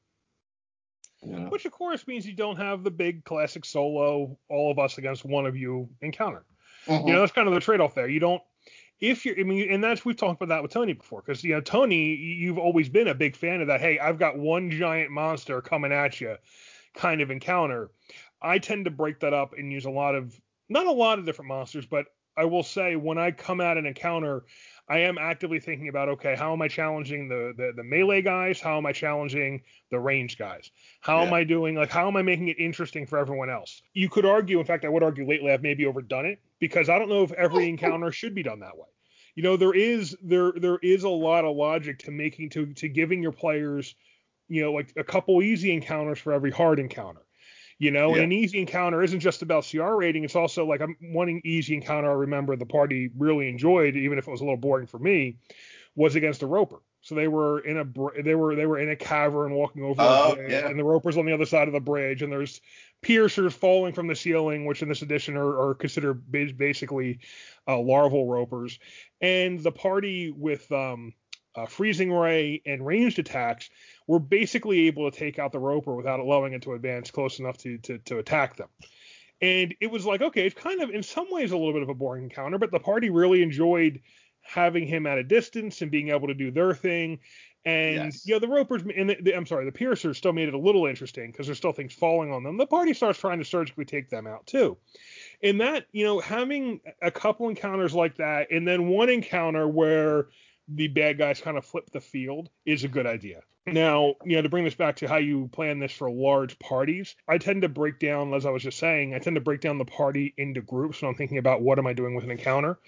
Which 1.23 1.65
of 1.65 1.73
course 1.73 2.07
means 2.07 2.25
you 2.25 2.35
don't 2.35 2.57
have 2.57 2.85
the 2.85 2.91
big 2.91 3.25
classic 3.25 3.65
solo 3.65 4.39
all 4.49 4.71
of 4.71 4.79
us 4.79 4.97
against 4.97 5.25
one 5.25 5.45
of 5.45 5.57
you 5.57 5.89
encounter. 6.01 6.45
Mm-hmm. 6.87 7.09
You 7.09 7.15
know, 7.15 7.21
that's 7.21 7.33
kind 7.33 7.49
of 7.49 7.55
the 7.55 7.61
trade-off 7.61 7.95
there. 7.95 8.09
You 8.09 8.21
don't 8.21 8.41
if 9.01 9.27
you're 9.27 9.39
I 9.39 9.43
mean 9.43 9.71
and 9.71 9.83
that's 9.83 10.05
we've 10.05 10.17
talked 10.17 10.41
about 10.41 10.55
that 10.55 10.63
with 10.63 10.73
Tony 10.73 10.93
before 10.93 11.23
because 11.25 11.43
you 11.43 11.55
know 11.55 11.61
Tony 11.61 12.15
you've 12.15 12.59
always 12.59 12.89
been 12.89 13.09
a 13.09 13.15
big 13.15 13.35
fan 13.37 13.61
of 13.61 13.67
that 13.67 13.81
hey 13.81 13.99
I've 13.99 14.19
got 14.19 14.39
one 14.39 14.71
giant 14.71 15.11
monster 15.11 15.61
coming 15.61 15.93
at 15.93 16.21
you 16.21 16.37
kind 16.95 17.21
of 17.21 17.31
encounter. 17.31 17.91
I 18.41 18.59
tend 18.59 18.85
to 18.85 18.91
break 18.91 19.21
that 19.21 19.35
up 19.35 19.55
and 19.59 19.73
use 19.73 19.85
a 19.85 19.91
lot 19.91 20.15
of 20.15 20.41
not 20.69 20.87
a 20.87 20.93
lot 20.93 21.19
of 21.19 21.27
different 21.27 21.49
monsters 21.49 21.87
but 21.87 22.07
I 22.37 22.45
will 22.45 22.63
say 22.63 22.97
when 22.97 23.19
I 23.19 23.31
come 23.33 23.61
at 23.61 23.79
an 23.79 23.87
encounter 23.87 24.45
I 24.89 24.99
am 24.99 25.19
actively 25.19 25.59
thinking 25.59 25.89
about 25.89 26.09
okay, 26.11 26.37
how 26.37 26.53
am 26.53 26.63
I 26.63 26.69
challenging 26.69 27.29
the 27.29 27.53
the, 27.57 27.73
the 27.75 27.83
melee 27.83 28.23
guys? 28.23 28.61
How 28.61 28.77
am 28.77 28.87
I 28.87 28.93
challenging 28.93 29.63
the 29.91 29.99
range 29.99 30.39
guys? 30.39 30.71
How 31.01 31.19
yeah. 31.19 31.27
am 31.27 31.35
I 31.35 31.45
doing 31.45 31.75
like 31.75 31.91
how 31.91 32.07
am 32.07 32.17
I 32.17 32.23
making 32.23 32.49
it 32.49 32.59
interesting 32.59 33.07
for 33.07 33.19
everyone 33.19 33.51
else? 33.51 33.83
You 33.95 34.09
could 34.09 34.25
argue, 34.25 34.61
in 34.61 34.67
fact, 34.67 34.85
I 34.85 34.89
would 34.89 35.03
argue 35.03 35.29
lately 35.29 35.51
I've 35.51 35.63
maybe 35.63 35.87
overdone 35.87 36.27
it 36.27 36.41
because 36.61 36.89
I 36.89 36.99
don't 36.99 37.09
know 37.09 37.23
if 37.23 37.33
every 37.33 37.69
encounter 37.69 38.13
should 38.13 38.35
be 38.35 38.45
done 38.45 38.61
that 38.61 38.77
way. 38.77 38.87
You 39.35 39.43
know, 39.43 39.57
there 39.57 39.75
is 39.75 40.17
there 40.23 40.53
there 40.53 40.79
is 40.83 41.03
a 41.03 41.09
lot 41.09 41.45
of 41.45 41.57
logic 41.57 41.99
to 42.01 42.13
making 42.13 42.51
to 42.51 42.73
to 42.75 42.89
giving 42.89 43.23
your 43.23 43.33
players, 43.33 43.97
you 44.49 44.63
know, 44.63 44.73
like 44.73 44.93
a 44.97 45.05
couple 45.05 45.43
easy 45.43 45.73
encounters 45.73 46.21
for 46.21 46.33
every 46.33 46.53
hard 46.53 46.79
encounter. 46.79 47.26
You 47.79 47.91
know, 47.91 48.11
yeah. 48.11 48.23
and 48.23 48.33
an 48.33 48.33
easy 48.33 48.59
encounter 48.59 49.03
isn't 49.03 49.21
just 49.21 49.43
about 49.43 49.67
CR 49.71 49.97
rating. 49.97 50.25
It's 50.25 50.37
also 50.37 50.65
like 50.65 50.81
I'm 50.81 50.97
one 51.01 51.43
easy 51.45 51.75
encounter 51.75 52.11
I 52.11 52.15
remember 52.15 52.57
the 52.57 52.65
party 52.65 53.11
really 53.17 53.49
enjoyed, 53.51 53.97
even 53.97 54.17
if 54.17 54.27
it 54.27 54.31
was 54.31 54.41
a 54.41 54.45
little 54.45 54.57
boring 54.57 54.87
for 54.87 54.99
me, 54.99 55.37
was 55.95 56.17
against 56.17 56.43
a 56.43 56.47
roper. 56.47 56.81
So 57.03 57.15
they 57.15 57.29
were 57.29 57.61
in 57.61 57.77
a 57.79 58.23
they 58.23 58.35
were 58.35 58.57
they 58.57 58.67
were 58.67 58.79
in 58.79 58.89
a 58.89 58.97
cavern 58.97 59.53
walking 59.53 59.85
over 59.85 60.01
oh, 60.03 60.35
bridge, 60.35 60.51
yeah. 60.51 60.69
and 60.69 60.79
the 60.79 60.85
ropers 60.85 61.17
on 61.17 61.27
the 61.27 61.33
other 61.33 61.45
side 61.45 61.69
of 61.69 61.75
the 61.75 61.81
bridge, 61.81 62.23
and 62.23 62.33
there's 62.33 62.61
piercers 63.03 63.55
falling 63.55 63.93
from 63.93 64.09
the 64.09 64.17
ceiling, 64.17 64.65
which 64.65 64.83
in 64.83 64.89
this 64.89 65.03
edition 65.03 65.37
are, 65.37 65.69
are 65.69 65.75
considered 65.75 66.21
basically 66.33 67.21
uh, 67.69 67.79
larval 67.79 68.27
ropers, 68.27 68.81
and 69.21 69.63
the 69.63 69.71
party 69.71 70.33
with 70.33 70.71
um, 70.73 71.13
uh, 71.55 71.67
freezing 71.67 72.13
ray 72.13 72.61
and 72.67 72.85
ranged 72.85 73.19
attacks 73.19 73.71
were 74.07 74.21
basically 74.21 74.87
able 74.87 75.11
to 75.11 75.17
take 75.17 75.39
out 75.39 75.53
the 75.53 75.59
roper 75.59 75.95
without 75.95 76.21
allowing 76.21 76.53
it 76.53 76.63
to 76.63 76.75
advance 76.75 77.11
close 77.11 77.39
enough 77.39 77.59
to, 77.59 77.79
to, 77.79 77.99
to 77.99 78.19
attack 78.19 78.57
them. 78.57 78.69
And 79.43 79.75
it 79.81 79.91
was 79.91 80.07
like, 80.07 80.23
okay, 80.23 80.47
it's 80.47 80.55
kind 80.55 80.81
of 80.81 80.91
in 80.91 81.03
some 81.03 81.27
ways 81.31 81.53
a 81.53 81.57
little 81.57 81.73
bit 81.73 81.83
of 81.83 81.89
a 81.89 81.95
boring 81.95 82.25
encounter, 82.25 82.59
but 82.59 82.71
the 82.71 82.81
party 82.81 83.11
really 83.11 83.43
enjoyed 83.43 84.01
having 84.43 84.87
him 84.87 85.07
at 85.07 85.19
a 85.19 85.25
distance 85.25 85.83
and 85.83 85.91
being 85.91 86.11
able 86.11 86.29
to 86.29 86.35
do 86.35 86.51
their 86.51 86.73
thing. 86.73 87.19
And 87.65 87.97
yes. 87.97 88.25
you 88.25 88.33
know, 88.33 88.39
the 88.39 88.49
ropers 88.49 88.83
and 88.97 89.11
the, 89.11 89.17
the, 89.21 89.35
I'm 89.35 89.45
sorry, 89.45 89.65
the 89.65 89.73
piercers 89.73 90.17
still 90.17 90.33
made 90.33 90.47
it 90.47 90.55
a 90.55 90.59
little 90.59 90.87
interesting 90.87 91.33
because 91.33 91.47
there's 91.47 91.59
still 91.59 91.73
things 91.73 91.93
falling 91.93 92.33
on 92.33 92.45
them. 92.45 92.57
The 92.57 92.67
party 92.67 92.95
starts 92.95 93.19
trying 93.19 93.41
to 93.41 93.45
surgically 93.45 93.85
take 93.85 94.09
them 94.09 94.27
out 94.27 94.47
too. 94.47 94.79
And 95.43 95.61
that, 95.61 95.87
you 95.91 96.05
know, 96.05 96.21
having 96.21 96.81
a 97.03 97.11
couple 97.11 97.49
encounters 97.49 97.93
like 97.93 98.17
that, 98.17 98.53
and 98.53 98.67
then 98.67 98.87
one 98.87 99.09
encounter 99.09 99.67
where 99.67 100.29
the 100.69 100.87
bad 100.87 101.19
guys 101.19 101.41
kind 101.41 101.59
of 101.59 101.65
flip 101.65 101.91
the 101.91 102.01
field 102.01 102.49
is 102.65 102.85
a 102.85 102.89
good 102.89 103.07
idea. 103.07 103.43
Now, 103.67 104.15
you 104.25 104.37
know, 104.37 104.43
to 104.43 104.49
bring 104.49 104.65
this 104.65 104.77
back 104.77 104.97
to 104.97 105.09
how 105.09 105.17
you 105.17 105.49
plan 105.49 105.81
this 105.81 105.91
for 105.93 106.09
large 106.09 106.59
parties, 106.61 107.17
I 107.27 107.39
tend 107.39 107.63
to 107.63 107.69
break 107.69 107.99
down, 107.99 108.33
as 108.33 108.47
I 108.47 108.51
was 108.51 108.63
just 108.63 108.79
saying, 108.79 109.13
I 109.13 109.19
tend 109.19 109.35
to 109.35 109.41
break 109.41 109.61
down 109.61 109.79
the 109.79 109.85
party 109.85 110.35
into 110.37 110.61
groups 110.61 111.03
when 111.03 111.09
I'm 111.09 111.17
thinking 111.17 111.39
about 111.39 111.63
what 111.63 111.79
am 111.79 111.87
I 111.87 111.93
doing 111.93 112.15
with 112.15 112.25
an 112.25 112.31
encounter 112.31 112.79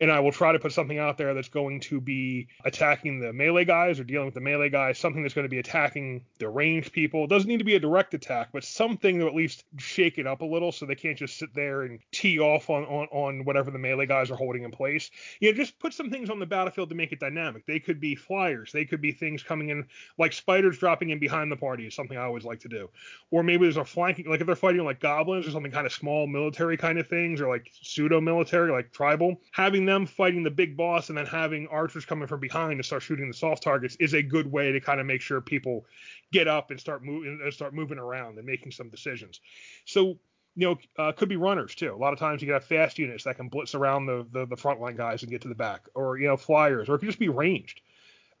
and 0.00 0.10
I 0.12 0.20
will 0.20 0.32
try 0.32 0.52
to 0.52 0.58
put 0.58 0.72
something 0.72 0.98
out 0.98 1.18
there 1.18 1.34
that's 1.34 1.48
going 1.48 1.80
to 1.80 2.00
be 2.00 2.48
attacking 2.64 3.20
the 3.20 3.32
melee 3.32 3.64
guys 3.64 3.98
or 3.98 4.04
dealing 4.04 4.26
with 4.26 4.34
the 4.34 4.40
melee 4.40 4.70
guys, 4.70 4.98
something 4.98 5.22
that's 5.22 5.34
going 5.34 5.44
to 5.44 5.50
be 5.50 5.58
attacking 5.58 6.24
the 6.38 6.48
ranged 6.48 6.92
people. 6.92 7.24
It 7.24 7.30
doesn't 7.30 7.48
need 7.48 7.58
to 7.58 7.64
be 7.64 7.74
a 7.74 7.80
direct 7.80 8.14
attack, 8.14 8.50
but 8.52 8.64
something 8.64 9.18
to 9.18 9.26
at 9.26 9.34
least 9.34 9.64
shake 9.76 10.18
it 10.18 10.26
up 10.26 10.40
a 10.42 10.44
little 10.44 10.70
so 10.70 10.86
they 10.86 10.94
can't 10.94 11.18
just 11.18 11.38
sit 11.38 11.52
there 11.54 11.82
and 11.82 11.98
tee 12.12 12.38
off 12.38 12.70
on, 12.70 12.84
on, 12.84 13.08
on 13.10 13.44
whatever 13.44 13.70
the 13.70 13.78
melee 13.78 14.06
guys 14.06 14.30
are 14.30 14.36
holding 14.36 14.62
in 14.62 14.70
place. 14.70 15.10
You 15.40 15.50
know, 15.50 15.56
just 15.56 15.78
put 15.78 15.92
some 15.92 16.10
things 16.10 16.30
on 16.30 16.38
the 16.38 16.46
battlefield 16.46 16.90
to 16.90 16.94
make 16.94 17.12
it 17.12 17.20
dynamic. 17.20 17.66
They 17.66 17.80
could 17.80 18.00
be 18.00 18.14
flyers, 18.14 18.70
they 18.72 18.84
could 18.84 19.00
be 19.00 19.12
things 19.12 19.42
coming 19.42 19.70
in 19.70 19.86
like 20.16 20.32
spiders 20.32 20.78
dropping 20.78 21.10
in 21.10 21.18
behind 21.18 21.50
the 21.50 21.56
party 21.56 21.86
is 21.86 21.94
something 21.94 22.16
I 22.16 22.24
always 22.24 22.44
like 22.44 22.60
to 22.60 22.68
do. 22.68 22.88
Or 23.30 23.42
maybe 23.42 23.64
there's 23.64 23.76
a 23.76 23.84
flanking, 23.84 24.28
like 24.28 24.40
if 24.40 24.46
they're 24.46 24.56
fighting 24.56 24.84
like 24.84 25.00
goblins 25.00 25.46
or 25.46 25.50
something 25.50 25.72
kind 25.72 25.86
of 25.86 25.92
small 25.92 26.26
military 26.26 26.76
kind 26.76 26.98
of 26.98 27.08
things, 27.08 27.40
or 27.40 27.48
like 27.48 27.70
pseudo 27.82 28.20
military, 28.20 28.70
like 28.70 28.92
tribal, 28.92 29.40
having 29.52 29.87
them 29.88 30.06
fighting 30.06 30.42
the 30.42 30.50
big 30.50 30.76
boss 30.76 31.08
and 31.08 31.18
then 31.18 31.26
having 31.26 31.66
archers 31.68 32.04
coming 32.04 32.28
from 32.28 32.40
behind 32.40 32.78
to 32.78 32.82
start 32.82 33.02
shooting 33.02 33.28
the 33.28 33.34
soft 33.34 33.62
targets 33.62 33.96
is 33.96 34.14
a 34.14 34.22
good 34.22 34.50
way 34.50 34.70
to 34.72 34.80
kind 34.80 35.00
of 35.00 35.06
make 35.06 35.20
sure 35.20 35.40
people 35.40 35.86
get 36.32 36.46
up 36.46 36.70
and 36.70 36.78
start 36.78 37.02
moving 37.02 37.40
and 37.42 37.52
start 37.52 37.74
moving 37.74 37.98
around 37.98 38.36
and 38.38 38.46
making 38.46 38.70
some 38.70 38.88
decisions. 38.88 39.40
So 39.84 40.18
you 40.54 40.66
know, 40.66 40.78
uh, 40.98 41.12
could 41.12 41.28
be 41.28 41.36
runners 41.36 41.74
too. 41.74 41.94
A 41.94 41.96
lot 41.96 42.12
of 42.12 42.18
times 42.18 42.42
you 42.42 42.46
can 42.46 42.54
have 42.54 42.64
fast 42.64 42.98
units 42.98 43.22
that 43.24 43.36
can 43.36 43.48
blitz 43.48 43.74
around 43.76 44.06
the, 44.06 44.26
the 44.32 44.44
the 44.46 44.56
frontline 44.56 44.96
guys 44.96 45.22
and 45.22 45.30
get 45.30 45.42
to 45.42 45.48
the 45.48 45.54
back, 45.54 45.86
or 45.94 46.18
you 46.18 46.26
know, 46.26 46.36
flyers, 46.36 46.88
or 46.88 46.96
it 46.96 46.98
could 46.98 47.08
just 47.08 47.18
be 47.18 47.28
ranged, 47.28 47.80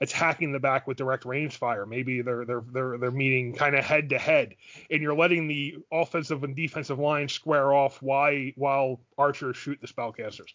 attacking 0.00 0.52
the 0.52 0.60
back 0.60 0.86
with 0.86 0.96
direct 0.96 1.24
range 1.24 1.56
fire. 1.56 1.84
Maybe 1.84 2.22
they're 2.22 2.44
they're 2.44 2.62
they're 2.72 2.98
they're 2.98 3.10
meeting 3.10 3.54
kind 3.54 3.74
of 3.74 3.84
head 3.84 4.10
to 4.10 4.18
head, 4.18 4.54
and 4.90 5.02
you're 5.02 5.16
letting 5.16 5.48
the 5.48 5.78
offensive 5.90 6.44
and 6.44 6.54
defensive 6.54 6.98
line 6.98 7.28
square 7.28 7.72
off 7.72 8.00
why 8.00 8.52
while 8.56 9.00
archers 9.16 9.56
shoot 9.56 9.80
the 9.80 9.88
spellcasters. 9.88 10.52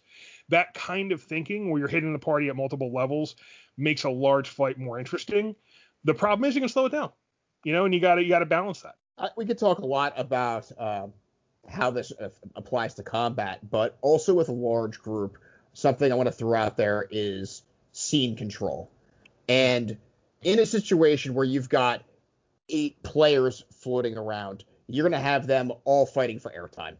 That 0.48 0.74
kind 0.74 1.12
of 1.12 1.22
thinking, 1.22 1.70
where 1.70 1.78
you're 1.78 1.88
hitting 1.88 2.12
the 2.12 2.18
party 2.18 2.48
at 2.48 2.56
multiple 2.56 2.92
levels, 2.92 3.36
makes 3.76 4.04
a 4.04 4.10
large 4.10 4.48
fight 4.48 4.78
more 4.78 4.98
interesting. 4.98 5.56
The 6.04 6.14
problem 6.14 6.48
is 6.48 6.54
you 6.54 6.60
can 6.60 6.68
slow 6.68 6.86
it 6.86 6.92
down, 6.92 7.12
you 7.64 7.72
know, 7.72 7.84
and 7.84 7.94
you 7.94 8.00
got 8.00 8.16
to 8.16 8.22
you 8.22 8.28
got 8.28 8.40
to 8.40 8.46
balance 8.46 8.80
that. 8.82 8.96
Uh, 9.16 9.28
we 9.36 9.46
could 9.46 9.58
talk 9.58 9.78
a 9.78 9.86
lot 9.86 10.14
about 10.16 10.70
um, 10.78 11.12
how 11.68 11.90
this 11.90 12.12
uh, 12.12 12.30
applies 12.56 12.94
to 12.94 13.02
combat, 13.02 13.58
but 13.68 13.96
also 14.00 14.34
with 14.34 14.48
a 14.48 14.52
large 14.52 14.98
group, 15.00 15.38
something 15.72 16.10
I 16.10 16.14
want 16.14 16.28
to 16.28 16.32
throw 16.32 16.58
out 16.58 16.76
there 16.76 17.06
is 17.10 17.62
scene 17.92 18.36
control. 18.36 18.90
And 19.48 19.96
in 20.42 20.58
a 20.58 20.66
situation 20.66 21.34
where 21.34 21.44
you've 21.44 21.68
got 21.68 22.02
eight 22.68 23.02
players 23.02 23.64
floating 23.72 24.16
around, 24.16 24.64
you're 24.88 25.08
going 25.08 25.20
to 25.20 25.26
have 25.26 25.46
them 25.46 25.72
all 25.84 26.06
fighting 26.06 26.38
for 26.38 26.50
airtime. 26.50 26.96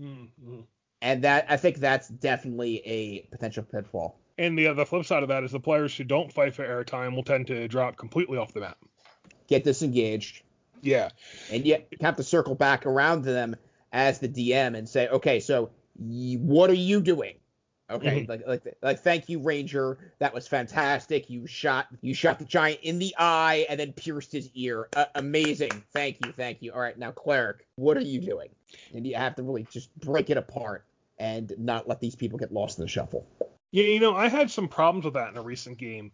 Mm-hmm. 0.00 0.60
And 1.02 1.24
that 1.24 1.46
I 1.48 1.56
think 1.56 1.78
that's 1.78 2.08
definitely 2.08 2.82
a 2.86 3.20
potential 3.30 3.62
pitfall. 3.62 4.18
And 4.38 4.58
the 4.58 4.72
the 4.72 4.86
flip 4.86 5.04
side 5.04 5.22
of 5.22 5.28
that 5.28 5.44
is 5.44 5.52
the 5.52 5.60
players 5.60 5.96
who 5.96 6.04
don't 6.04 6.32
fight 6.32 6.54
for 6.54 6.66
airtime 6.66 7.14
will 7.14 7.22
tend 7.22 7.46
to 7.48 7.68
drop 7.68 7.96
completely 7.96 8.38
off 8.38 8.52
the 8.52 8.60
map. 8.60 8.78
Get 9.46 9.64
disengaged. 9.64 10.42
Yeah. 10.80 11.10
And 11.52 11.66
you 11.66 11.78
have 12.00 12.16
to 12.16 12.22
circle 12.22 12.54
back 12.54 12.86
around 12.86 13.24
to 13.24 13.32
them 13.32 13.56
as 13.92 14.18
the 14.18 14.28
DM 14.28 14.76
and 14.76 14.88
say, 14.88 15.08
okay, 15.08 15.40
so 15.40 15.70
y- 15.96 16.36
what 16.40 16.68
are 16.70 16.74
you 16.74 17.00
doing? 17.00 17.34
Okay, 17.90 18.22
Mhm. 18.22 18.28
like 18.28 18.46
like 18.46 18.76
like 18.80 19.00
thank 19.00 19.28
you, 19.28 19.40
Ranger. 19.40 19.98
That 20.18 20.32
was 20.32 20.48
fantastic. 20.48 21.28
You 21.28 21.46
shot 21.46 21.86
you 22.00 22.14
shot 22.14 22.38
the 22.38 22.46
giant 22.46 22.80
in 22.82 22.98
the 22.98 23.14
eye 23.18 23.66
and 23.68 23.78
then 23.78 23.92
pierced 23.92 24.32
his 24.32 24.50
ear. 24.54 24.88
Uh, 24.96 25.04
amazing. 25.14 25.70
Thank 25.92 26.24
you, 26.24 26.32
thank 26.32 26.62
you. 26.62 26.72
All 26.72 26.80
right, 26.80 26.98
now 26.98 27.10
cleric, 27.10 27.66
what 27.76 27.98
are 27.98 28.00
you 28.02 28.20
doing? 28.20 28.48
And 28.94 29.06
you 29.06 29.14
have 29.16 29.34
to 29.36 29.42
really 29.42 29.66
just 29.70 29.94
break 30.00 30.30
it 30.30 30.38
apart 30.38 30.84
and 31.18 31.52
not 31.58 31.86
let 31.86 32.00
these 32.00 32.14
people 32.14 32.38
get 32.38 32.52
lost 32.52 32.78
in 32.78 32.84
the 32.84 32.88
shuffle. 32.88 33.26
Yeah, 33.70 33.84
you 33.84 34.00
know, 34.00 34.14
I 34.14 34.28
had 34.28 34.50
some 34.50 34.66
problems 34.68 35.04
with 35.04 35.14
that 35.14 35.30
in 35.30 35.36
a 35.36 35.42
recent 35.42 35.76
game 35.78 36.10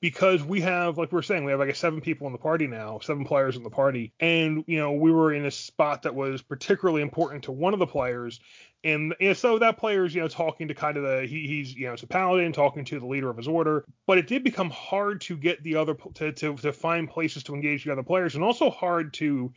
because 0.00 0.42
we 0.44 0.60
have, 0.60 0.98
like 0.98 1.10
we 1.10 1.18
are 1.18 1.22
saying, 1.22 1.44
we 1.44 1.50
have 1.52 1.60
like 1.60 1.74
seven 1.74 2.00
people 2.00 2.26
in 2.26 2.32
the 2.32 2.38
party 2.38 2.66
now, 2.66 2.98
seven 2.98 3.24
players 3.24 3.56
in 3.56 3.62
the 3.62 3.70
party, 3.70 4.12
and 4.20 4.62
you 4.66 4.78
know, 4.78 4.92
we 4.92 5.10
were 5.10 5.32
in 5.32 5.46
a 5.46 5.50
spot 5.50 6.02
that 6.02 6.14
was 6.14 6.42
particularly 6.42 7.00
important 7.00 7.44
to 7.44 7.52
one 7.52 7.72
of 7.72 7.78
the 7.78 7.86
players, 7.86 8.40
and, 8.84 9.14
and 9.20 9.36
so 9.36 9.58
that 9.58 9.78
player's 9.78 10.14
you 10.14 10.20
know 10.20 10.28
talking 10.28 10.68
to 10.68 10.74
kind 10.74 10.96
of 10.96 11.02
the 11.02 11.26
he, 11.26 11.46
he's 11.46 11.74
you 11.74 11.86
know 11.86 11.92
it's 11.94 12.02
a 12.02 12.06
paladin 12.06 12.52
talking 12.52 12.84
to 12.86 13.00
the 13.00 13.06
leader 13.06 13.30
of 13.30 13.36
his 13.36 13.48
order, 13.48 13.84
but 14.06 14.18
it 14.18 14.26
did 14.26 14.44
become 14.44 14.70
hard 14.70 15.20
to 15.22 15.36
get 15.36 15.62
the 15.62 15.76
other 15.76 15.94
to 16.14 16.32
to, 16.32 16.54
to 16.56 16.72
find 16.72 17.08
places 17.08 17.42
to 17.44 17.54
engage 17.54 17.84
the 17.84 17.92
other 17.92 18.02
players, 18.02 18.34
and 18.34 18.44
also 18.44 18.70
hard 18.70 19.12
to 19.14 19.52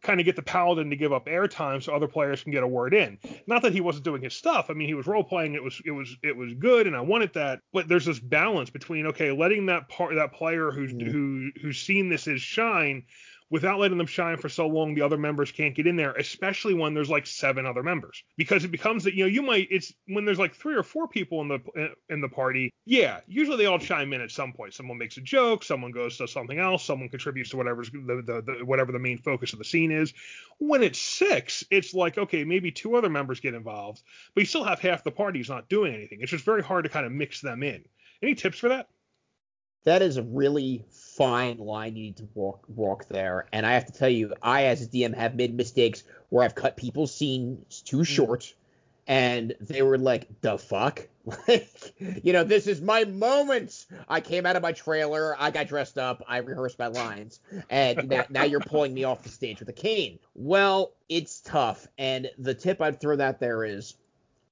kind 0.00 0.20
of 0.20 0.24
get 0.24 0.36
the 0.36 0.42
paladin 0.42 0.90
to 0.90 0.96
give 0.96 1.12
up 1.12 1.26
airtime 1.26 1.82
so 1.82 1.92
other 1.92 2.06
players 2.06 2.44
can 2.44 2.52
get 2.52 2.62
a 2.62 2.68
word 2.68 2.94
in. 2.94 3.18
Not 3.48 3.62
that 3.62 3.72
he 3.72 3.80
wasn't 3.80 4.04
doing 4.04 4.22
his 4.22 4.32
stuff. 4.32 4.70
I 4.70 4.74
mean, 4.74 4.86
he 4.86 4.94
was 4.94 5.08
role 5.08 5.24
playing. 5.24 5.54
It 5.54 5.62
was 5.64 5.82
it 5.84 5.90
was 5.90 6.16
it 6.22 6.36
was 6.36 6.54
good, 6.54 6.86
and 6.86 6.94
I 6.94 7.00
wanted 7.00 7.32
that. 7.34 7.58
But 7.72 7.88
there's 7.88 8.04
this 8.04 8.20
balance 8.20 8.70
between 8.70 9.06
okay, 9.06 9.32
letting 9.32 9.66
that 9.66 9.88
part 9.88 10.14
that 10.14 10.32
player 10.32 10.70
who's 10.70 10.92
Mhm. 10.92 11.10
who 11.10 11.50
who's 11.60 11.78
seen 11.80 12.08
this 12.08 12.28
as 12.28 12.40
shine. 12.40 13.06
Without 13.50 13.78
letting 13.78 13.96
them 13.96 14.06
shine 14.06 14.36
for 14.36 14.48
so 14.50 14.66
long, 14.66 14.94
the 14.94 15.00
other 15.00 15.16
members 15.16 15.50
can't 15.50 15.74
get 15.74 15.86
in 15.86 15.96
there, 15.96 16.12
especially 16.12 16.74
when 16.74 16.92
there's 16.92 17.08
like 17.08 17.26
seven 17.26 17.64
other 17.64 17.82
members, 17.82 18.22
because 18.36 18.62
it 18.64 18.70
becomes 18.70 19.04
that 19.04 19.14
you 19.14 19.24
know 19.24 19.28
you 19.28 19.40
might 19.40 19.68
it's 19.70 19.92
when 20.06 20.26
there's 20.26 20.38
like 20.38 20.54
three 20.54 20.74
or 20.74 20.82
four 20.82 21.08
people 21.08 21.40
in 21.40 21.48
the 21.48 21.90
in 22.10 22.20
the 22.20 22.28
party. 22.28 22.70
Yeah, 22.84 23.20
usually 23.26 23.56
they 23.56 23.66
all 23.66 23.78
chime 23.78 24.12
in 24.12 24.20
at 24.20 24.30
some 24.30 24.52
point. 24.52 24.74
Someone 24.74 24.98
makes 24.98 25.16
a 25.16 25.22
joke, 25.22 25.64
someone 25.64 25.92
goes 25.92 26.18
to 26.18 26.28
something 26.28 26.58
else, 26.58 26.84
someone 26.84 27.08
contributes 27.08 27.50
to 27.50 27.56
whatever's 27.56 27.90
the, 27.90 28.22
the, 28.26 28.42
the 28.42 28.64
whatever 28.64 28.92
the 28.92 28.98
main 28.98 29.18
focus 29.18 29.54
of 29.54 29.58
the 29.58 29.64
scene 29.64 29.92
is. 29.92 30.12
When 30.58 30.82
it's 30.82 31.00
six, 31.00 31.64
it's 31.70 31.94
like 31.94 32.18
okay, 32.18 32.44
maybe 32.44 32.70
two 32.70 32.96
other 32.96 33.08
members 33.08 33.40
get 33.40 33.54
involved, 33.54 34.02
but 34.34 34.42
you 34.42 34.46
still 34.46 34.64
have 34.64 34.80
half 34.80 35.04
the 35.04 35.10
party's 35.10 35.48
not 35.48 35.70
doing 35.70 35.94
anything. 35.94 36.18
It's 36.20 36.30
just 36.30 36.44
very 36.44 36.62
hard 36.62 36.84
to 36.84 36.90
kind 36.90 37.06
of 37.06 37.12
mix 37.12 37.40
them 37.40 37.62
in. 37.62 37.84
Any 38.22 38.34
tips 38.34 38.58
for 38.58 38.68
that? 38.68 38.88
That 39.84 40.02
is 40.02 40.16
a 40.16 40.22
really 40.22 40.84
fine 41.18 41.58
line 41.58 41.96
you 41.96 42.04
need 42.04 42.16
to 42.16 42.28
walk 42.34 42.64
walk 42.68 43.08
there. 43.08 43.46
And 43.52 43.66
I 43.66 43.72
have 43.72 43.86
to 43.86 43.92
tell 43.92 44.08
you, 44.08 44.32
I 44.40 44.66
as 44.66 44.80
a 44.80 44.86
DM 44.86 45.14
have 45.14 45.34
made 45.34 45.54
mistakes 45.54 46.04
where 46.30 46.44
I've 46.44 46.54
cut 46.54 46.76
people's 46.76 47.12
scenes 47.12 47.82
too 47.82 47.98
mm. 47.98 48.06
short, 48.06 48.54
and 49.08 49.54
they 49.60 49.82
were 49.82 49.98
like, 49.98 50.28
"The 50.40 50.56
fuck." 50.56 51.06
Like, 51.46 51.94
you 52.24 52.32
know, 52.32 52.42
this 52.42 52.66
is 52.66 52.80
my 52.80 53.04
moment. 53.04 53.84
I 54.08 54.22
came 54.22 54.46
out 54.46 54.56
of 54.56 54.62
my 54.62 54.72
trailer, 54.72 55.36
I 55.38 55.50
got 55.50 55.68
dressed 55.68 55.98
up, 55.98 56.24
I 56.26 56.38
rehearsed 56.38 56.78
my 56.78 56.86
lines, 56.86 57.40
and 57.68 58.08
now, 58.08 58.24
now 58.30 58.44
you're 58.44 58.60
pulling 58.60 58.94
me 58.94 59.04
off 59.04 59.24
the 59.24 59.28
stage 59.28 59.60
with 59.60 59.68
a 59.68 59.74
cane. 59.74 60.20
Well, 60.34 60.94
it's 61.10 61.42
tough, 61.42 61.86
and 61.98 62.30
the 62.38 62.54
tip 62.54 62.80
I'd 62.80 62.98
throw 62.98 63.16
that 63.16 63.40
there 63.40 63.62
is 63.62 63.94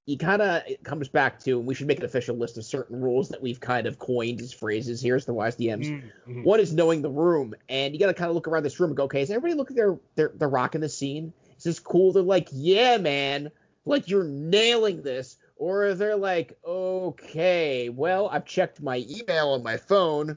you 0.07 0.17
kind 0.17 0.41
of 0.41 0.63
comes 0.85 1.09
back 1.09 1.41
to, 1.41 1.59
and 1.59 1.67
we 1.67 1.75
should 1.75 1.89
make 1.89 1.99
an 1.99 2.05
official 2.05 2.37
list 2.37 2.57
of 2.57 2.65
certain 2.65 3.01
rules 3.01 3.29
that 3.29 3.43
we've 3.43 3.59
kind 3.61 3.87
of 3.87 3.99
coined 3.99 4.41
as 4.41 4.53
phrases. 4.53 5.03
Here's 5.03 5.27
the 5.27 5.35
wise 5.35 5.57
DMs. 5.57 5.89
Mhm. 6.29 6.45
One 6.45 6.61
is 6.61 6.73
knowing 6.73 7.03
the 7.03 7.11
room, 7.11 7.55
and 7.69 7.93
you 7.93 7.99
got 8.01 8.07
to 8.07 8.15
kind 8.15 8.29
of 8.31 8.35
look 8.37 8.47
around 8.47 8.63
this 8.63 8.79
room 8.79 8.91
and 8.91 8.97
go, 8.97 9.05
okay, 9.05 9.23
is 9.23 9.31
everybody 9.31 9.55
looking 9.55 9.77
they're 9.77 9.99
they're 10.15 10.33
they're 10.37 10.49
rocking 10.49 10.81
the 10.81 10.89
scene? 10.89 11.33
Is 11.59 11.65
this 11.65 11.81
cool? 11.81 12.13
They're 12.13 12.23
like, 12.23 12.49
yeah, 12.53 12.99
man, 12.99 13.51
like 13.85 14.09
you're 14.09 14.25
nailing 14.25 15.03
this. 15.03 15.37
Or 15.59 15.95
they're 15.95 16.17
like, 16.17 16.57
okay, 16.67 17.89
well, 17.89 18.29
I've 18.29 18.45
checked 18.45 18.83
my 18.83 19.05
email 19.09 19.49
on 19.51 19.63
my 19.63 19.77
phone. 19.79 20.37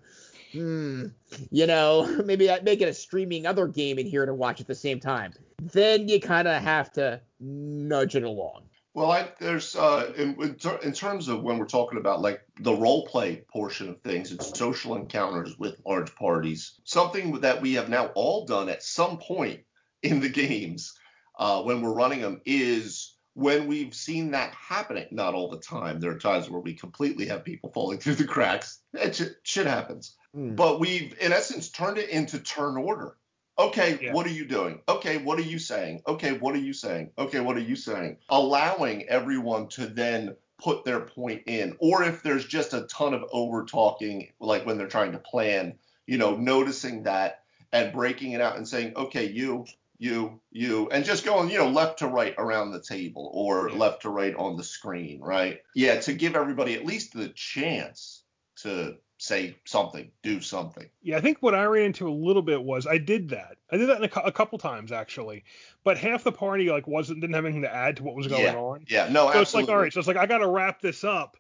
Hmm, 0.54 1.08
you 1.52 1.68
know, 1.68 2.08
maybe 2.26 2.50
I'd 2.50 2.64
make 2.64 2.82
it 2.82 2.88
a 2.88 2.94
streaming 2.94 3.46
other 3.46 3.68
game 3.68 4.00
in 4.00 4.08
here 4.08 4.26
to 4.26 4.34
watch 4.34 4.62
at 4.62 4.68
the 4.68 4.76
same 4.76 5.00
time. 5.00 5.34
Then 5.62 6.08
you 6.08 6.20
kind 6.22 6.48
of 6.48 6.62
have 6.64 6.92
to 6.94 7.22
nudge 7.40 8.16
it 8.16 8.24
along. 8.24 8.64
Well, 9.00 9.14
I, 9.14 9.30
there's 9.40 9.78
uh, 9.78 10.12
in, 10.18 10.36
in, 10.44 10.56
ter- 10.56 10.80
in 10.80 10.92
terms 10.92 11.30
of 11.30 11.42
when 11.42 11.58
we're 11.58 11.68
talking 11.68 11.98
about 11.98 12.20
like 12.20 12.42
the 12.60 12.74
role 12.74 13.08
play 13.08 13.46
portion 13.50 13.88
of 13.88 14.02
things, 14.02 14.34
it's 14.34 14.60
social 14.60 14.98
encounters 14.98 15.58
with 15.58 15.80
large 15.86 16.14
parties. 16.16 16.74
Something 16.84 17.40
that 17.40 17.62
we 17.62 17.76
have 17.76 17.88
now 17.88 18.08
all 18.08 18.46
done 18.46 18.68
at 18.68 18.84
some 18.84 19.18
point 19.18 19.62
in 20.04 20.20
the 20.20 20.28
games 20.28 20.96
uh, 21.40 21.62
when 21.62 21.82
we're 21.82 21.94
running 21.94 22.20
them 22.20 22.42
is 22.46 23.16
when 23.36 23.68
we've 23.68 23.96
seen 23.96 24.32
that 24.32 24.54
happening. 24.54 25.08
Not 25.12 25.34
all 25.34 25.50
the 25.50 25.60
time. 25.60 26.02
There 26.02 26.12
are 26.12 26.20
times 26.20 26.50
where 26.50 26.60
we 26.60 26.74
completely 26.74 27.26
have 27.28 27.46
people 27.46 27.72
falling 27.72 28.00
through 28.00 28.16
the 28.16 28.26
cracks. 28.26 28.82
It 28.92 29.16
shit, 29.16 29.38
shit 29.44 29.66
happens. 29.66 30.18
Hmm. 30.34 30.56
But 30.56 30.82
we've 30.82 31.16
in 31.22 31.32
essence 31.32 31.70
turned 31.70 32.00
it 32.00 32.10
into 32.10 32.38
turn 32.38 32.76
order. 32.76 33.16
Okay, 33.60 34.00
Yeah. 34.02 34.14
what 34.14 34.26
are 34.26 34.32
you 34.32 34.46
doing? 34.46 34.82
Okay, 34.88 35.18
what 35.18 35.38
are 35.38 35.44
you 35.44 35.60
saying? 35.60 36.02
Okay, 36.08 36.32
what 36.32 36.56
are 36.56 36.60
you 36.60 36.72
saying? 36.74 37.12
Okay, 37.18 37.42
what 37.42 37.58
are 37.58 37.62
you 37.62 37.76
saying? 37.76 38.18
Allowing 38.30 39.04
everyone 39.10 39.68
to 39.70 39.86
then 39.86 40.36
put 40.58 40.86
their 40.86 41.02
point 41.02 41.44
in. 41.46 41.76
Or 41.80 42.04
if 42.04 42.24
there's 42.24 42.46
just 42.46 42.74
a 42.74 42.82
ton 42.84 43.14
of 43.14 43.24
over 43.32 43.66
talking, 43.66 44.32
like 44.40 44.66
when 44.66 44.78
they're 44.78 44.88
trying 44.88 45.12
to 45.12 45.20
plan, 45.20 45.78
you 46.08 46.18
know, 46.18 46.36
noticing 46.38 47.04
that 47.04 47.44
and 47.74 47.94
breaking 47.94 48.32
it 48.32 48.42
out 48.42 48.56
and 48.56 48.68
saying, 48.68 48.94
okay, 48.96 49.26
you, 49.30 49.66
you, 49.98 50.40
you, 50.52 50.88
and 50.90 51.04
just 51.04 51.26
going, 51.26 51.50
you 51.50 51.58
know, 51.58 51.70
left 51.70 52.00
to 52.00 52.08
right 52.08 52.34
around 52.38 52.72
the 52.72 52.82
table 52.82 53.30
or 53.34 53.70
Yeah. 53.70 53.76
left 53.78 54.04
to 54.04 54.10
right 54.10 54.36
on 54.36 54.56
the 54.56 54.64
screen, 54.64 55.20
right? 55.22 55.60
Yeah, 55.76 56.00
to 56.02 56.14
give 56.14 56.36
everybody 56.36 56.76
at 56.76 56.86
least 56.86 57.14
the 57.14 57.30
chance 57.30 58.24
to 58.64 58.96
say 59.20 59.56
something, 59.66 60.10
do 60.24 60.40
something. 60.40 60.90
Yeah, 61.02 61.18
I 61.18 61.22
think 61.22 61.40
what 61.42 61.54
I 61.54 61.66
ran 61.66 61.88
into 61.88 62.08
a 62.08 62.12
little 62.12 62.42
bit 62.42 62.64
was 62.64 62.88
I 62.88 62.98
did 62.98 63.30
that. 63.30 63.58
I 63.72 63.78
did 63.78 63.90
that 63.90 64.02
in 64.02 64.10
a, 64.10 64.22
a 64.28 64.32
couple 64.32 64.58
times 64.58 64.92
actually, 64.92 65.44
but 65.84 65.98
half 65.98 66.24
the 66.24 66.32
party 66.32 66.70
like 66.70 66.88
wasn't 66.88 67.20
didn't 67.22 67.36
have 67.36 67.46
anything 67.46 67.64
to 67.64 67.74
add 67.74 67.98
to 67.98 68.04
what 68.04 68.16
was 68.16 68.28
going 68.28 68.44
Yeah. 68.44 68.56
on. 68.56 68.86
Yeah, 68.88 69.10
no, 69.10 69.30
absolutely. 69.30 69.34
So 69.34 69.42
it's 69.42 69.54
like 69.54 69.70
all 69.70 69.82
right, 69.82 69.94
so 69.94 70.00
it's 70.00 70.08
like 70.08 70.18
I 70.18 70.26
got 70.26 70.38
to 70.40 70.48
wrap 70.48 70.82
this 70.82 71.04
up, 71.04 71.36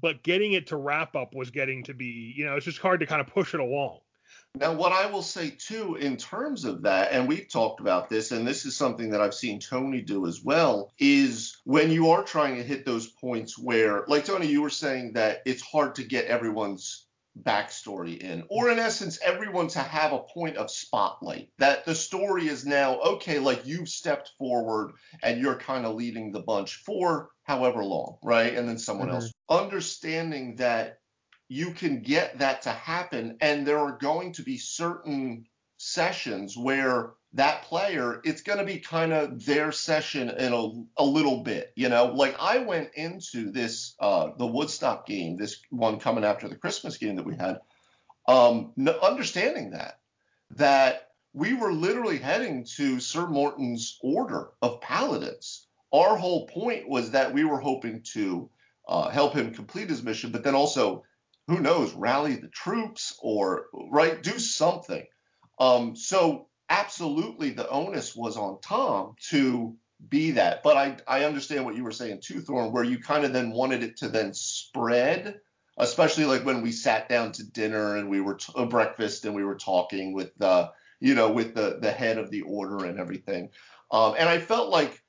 but 0.00 0.22
getting 0.22 0.52
it 0.52 0.68
to 0.68 0.76
wrap 0.76 1.16
up 1.16 1.34
was 1.34 1.50
getting 1.50 1.82
to 1.84 1.94
be, 1.94 2.32
you 2.36 2.44
know, 2.46 2.54
it's 2.54 2.64
just 2.64 2.78
hard 2.78 3.00
to 3.00 3.06
kind 3.06 3.20
of 3.20 3.26
push 3.26 3.52
it 3.52 3.60
along. 3.60 3.98
Now, 4.56 4.72
what 4.72 4.92
I 4.92 5.06
will 5.06 5.22
say 5.22 5.50
too, 5.50 5.96
in 5.96 6.16
terms 6.16 6.64
of 6.64 6.82
that, 6.82 7.10
and 7.10 7.26
we've 7.26 7.48
talked 7.48 7.80
about 7.80 8.08
this, 8.08 8.30
and 8.30 8.46
this 8.46 8.64
is 8.64 8.76
something 8.76 9.10
that 9.10 9.20
I've 9.20 9.34
seen 9.34 9.58
Tony 9.58 10.00
do 10.00 10.28
as 10.28 10.44
well, 10.44 10.92
is 11.00 11.56
when 11.64 11.90
you 11.90 12.10
are 12.10 12.22
trying 12.22 12.54
to 12.56 12.62
hit 12.62 12.84
those 12.84 13.08
points 13.08 13.58
where, 13.58 14.04
like 14.06 14.24
Tony, 14.24 14.46
you 14.46 14.62
were 14.62 14.70
saying 14.70 15.14
that 15.14 15.42
it's 15.44 15.62
hard 15.62 15.96
to 15.96 16.04
get 16.04 16.26
everyone's 16.26 17.06
backstory 17.40 18.18
in, 18.18 18.44
or 18.48 18.70
in 18.70 18.78
essence, 18.78 19.18
everyone 19.22 19.68
to 19.68 19.80
have 19.80 20.12
a 20.12 20.22
point 20.22 20.56
of 20.56 20.70
spotlight. 20.70 21.50
That 21.58 21.84
the 21.84 21.94
story 21.94 22.48
is 22.48 22.64
now, 22.64 23.00
okay, 23.00 23.38
like 23.38 23.66
you've 23.66 23.88
stepped 23.88 24.32
forward 24.38 24.92
and 25.22 25.40
you're 25.40 25.58
kind 25.58 25.84
of 25.86 25.94
leading 25.94 26.32
the 26.32 26.42
bunch 26.42 26.76
for 26.86 27.30
however 27.42 27.84
long, 27.84 28.18
right? 28.22 28.54
And 28.54 28.68
then 28.68 28.78
someone 28.78 29.08
Mhm. 29.08 29.14
else. 29.14 29.32
Understanding 29.48 30.56
that 30.56 30.98
you 31.48 31.72
can 31.72 32.02
get 32.02 32.38
that 32.38 32.62
to 32.62 32.70
happen 32.70 33.36
and 33.40 33.66
there 33.66 33.78
are 33.78 33.98
going 33.98 34.32
to 34.34 34.42
be 34.42 34.58
certain 34.58 35.44
sessions 35.78 36.56
where 36.56 37.14
that 37.34 37.62
player, 37.64 38.20
it's 38.24 38.42
going 38.42 38.58
to 38.58 38.64
be 38.64 38.78
kind 38.78 39.12
of 39.12 39.44
their 39.44 39.72
session 39.72 40.30
in 40.30 40.52
a, 40.52 41.02
a 41.02 41.04
little 41.04 41.42
bit, 41.42 41.72
you 41.74 41.88
know. 41.88 42.06
Like 42.06 42.36
I 42.40 42.58
went 42.58 42.90
into 42.94 43.50
this 43.50 43.94
uh, 43.98 44.30
the 44.38 44.46
Woodstock 44.46 45.06
game, 45.06 45.36
this 45.36 45.60
one 45.70 45.98
coming 45.98 46.24
after 46.24 46.48
the 46.48 46.56
Christmas 46.56 46.96
game 46.96 47.16
that 47.16 47.26
we 47.26 47.36
had, 47.36 47.58
um, 48.28 48.72
understanding 49.02 49.72
that 49.72 49.98
that 50.52 51.08
we 51.32 51.54
were 51.54 51.72
literally 51.72 52.18
heading 52.18 52.64
to 52.76 53.00
Sir 53.00 53.26
Morton's 53.26 53.98
order 54.00 54.50
of 54.62 54.80
paladins. 54.80 55.66
Our 55.92 56.16
whole 56.16 56.46
point 56.46 56.88
was 56.88 57.10
that 57.10 57.34
we 57.34 57.44
were 57.44 57.60
hoping 57.60 58.02
to 58.12 58.48
uh, 58.86 59.08
help 59.08 59.34
him 59.34 59.54
complete 59.54 59.90
his 59.90 60.04
mission, 60.04 60.30
but 60.30 60.44
then 60.44 60.54
also, 60.54 61.02
who 61.48 61.58
knows, 61.58 61.92
rally 61.94 62.36
the 62.36 62.48
troops 62.48 63.18
or 63.20 63.66
right, 63.90 64.22
do 64.22 64.38
something. 64.38 65.04
Um, 65.58 65.96
so 65.96 66.46
absolutely, 66.68 67.50
the 67.50 67.68
onus 67.68 68.14
was 68.14 68.36
on 68.36 68.60
Tom 68.60 69.16
to 69.30 69.76
be 70.08 70.32
that. 70.32 70.62
But 70.62 70.76
I 70.76 70.96
I 71.06 71.24
understand 71.24 71.64
what 71.64 71.76
you 71.76 71.84
were 71.84 71.92
saying 71.92 72.20
too, 72.22 72.40
Thorn, 72.40 72.72
where 72.72 72.84
you 72.84 72.98
kind 72.98 73.24
of 73.24 73.32
then 73.32 73.50
wanted 73.50 73.82
it 73.82 73.96
to 73.98 74.08
then 74.08 74.34
spread 74.34 75.40
especially 75.78 76.24
like 76.24 76.44
when 76.44 76.62
we 76.62 76.72
sat 76.72 77.08
down 77.08 77.32
to 77.32 77.50
dinner 77.50 77.96
and 77.96 78.08
we 78.08 78.20
were 78.20 78.34
t- 78.34 78.52
uh, 78.54 78.64
breakfast 78.64 79.24
and 79.24 79.34
we 79.34 79.44
were 79.44 79.56
talking 79.56 80.12
with 80.12 80.36
the 80.38 80.70
you 81.00 81.14
know 81.14 81.30
with 81.30 81.54
the 81.54 81.78
the 81.80 81.90
head 81.90 82.18
of 82.18 82.30
the 82.30 82.42
order 82.42 82.84
and 82.84 82.98
everything. 82.98 83.50
Um, 83.90 84.14
and 84.18 84.28
i 84.28 84.38
felt 84.38 84.70
like 84.70 85.02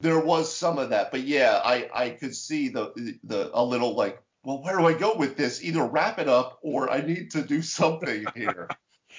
there 0.00 0.18
was 0.18 0.52
some 0.52 0.78
of 0.78 0.90
that 0.90 1.10
but 1.10 1.20
yeah 1.20 1.60
i 1.64 1.88
i 1.94 2.10
could 2.10 2.34
see 2.34 2.68
the 2.68 3.18
the 3.24 3.50
a 3.54 3.62
little 3.62 3.94
like 3.94 4.20
well 4.42 4.62
where 4.62 4.78
do 4.78 4.86
i 4.86 4.94
go 4.94 5.14
with 5.14 5.36
this? 5.36 5.62
Either 5.62 5.84
wrap 5.84 6.18
it 6.18 6.28
up 6.28 6.58
or 6.62 6.90
i 6.90 7.00
need 7.00 7.30
to 7.32 7.42
do 7.42 7.62
something 7.62 8.24
here. 8.34 8.68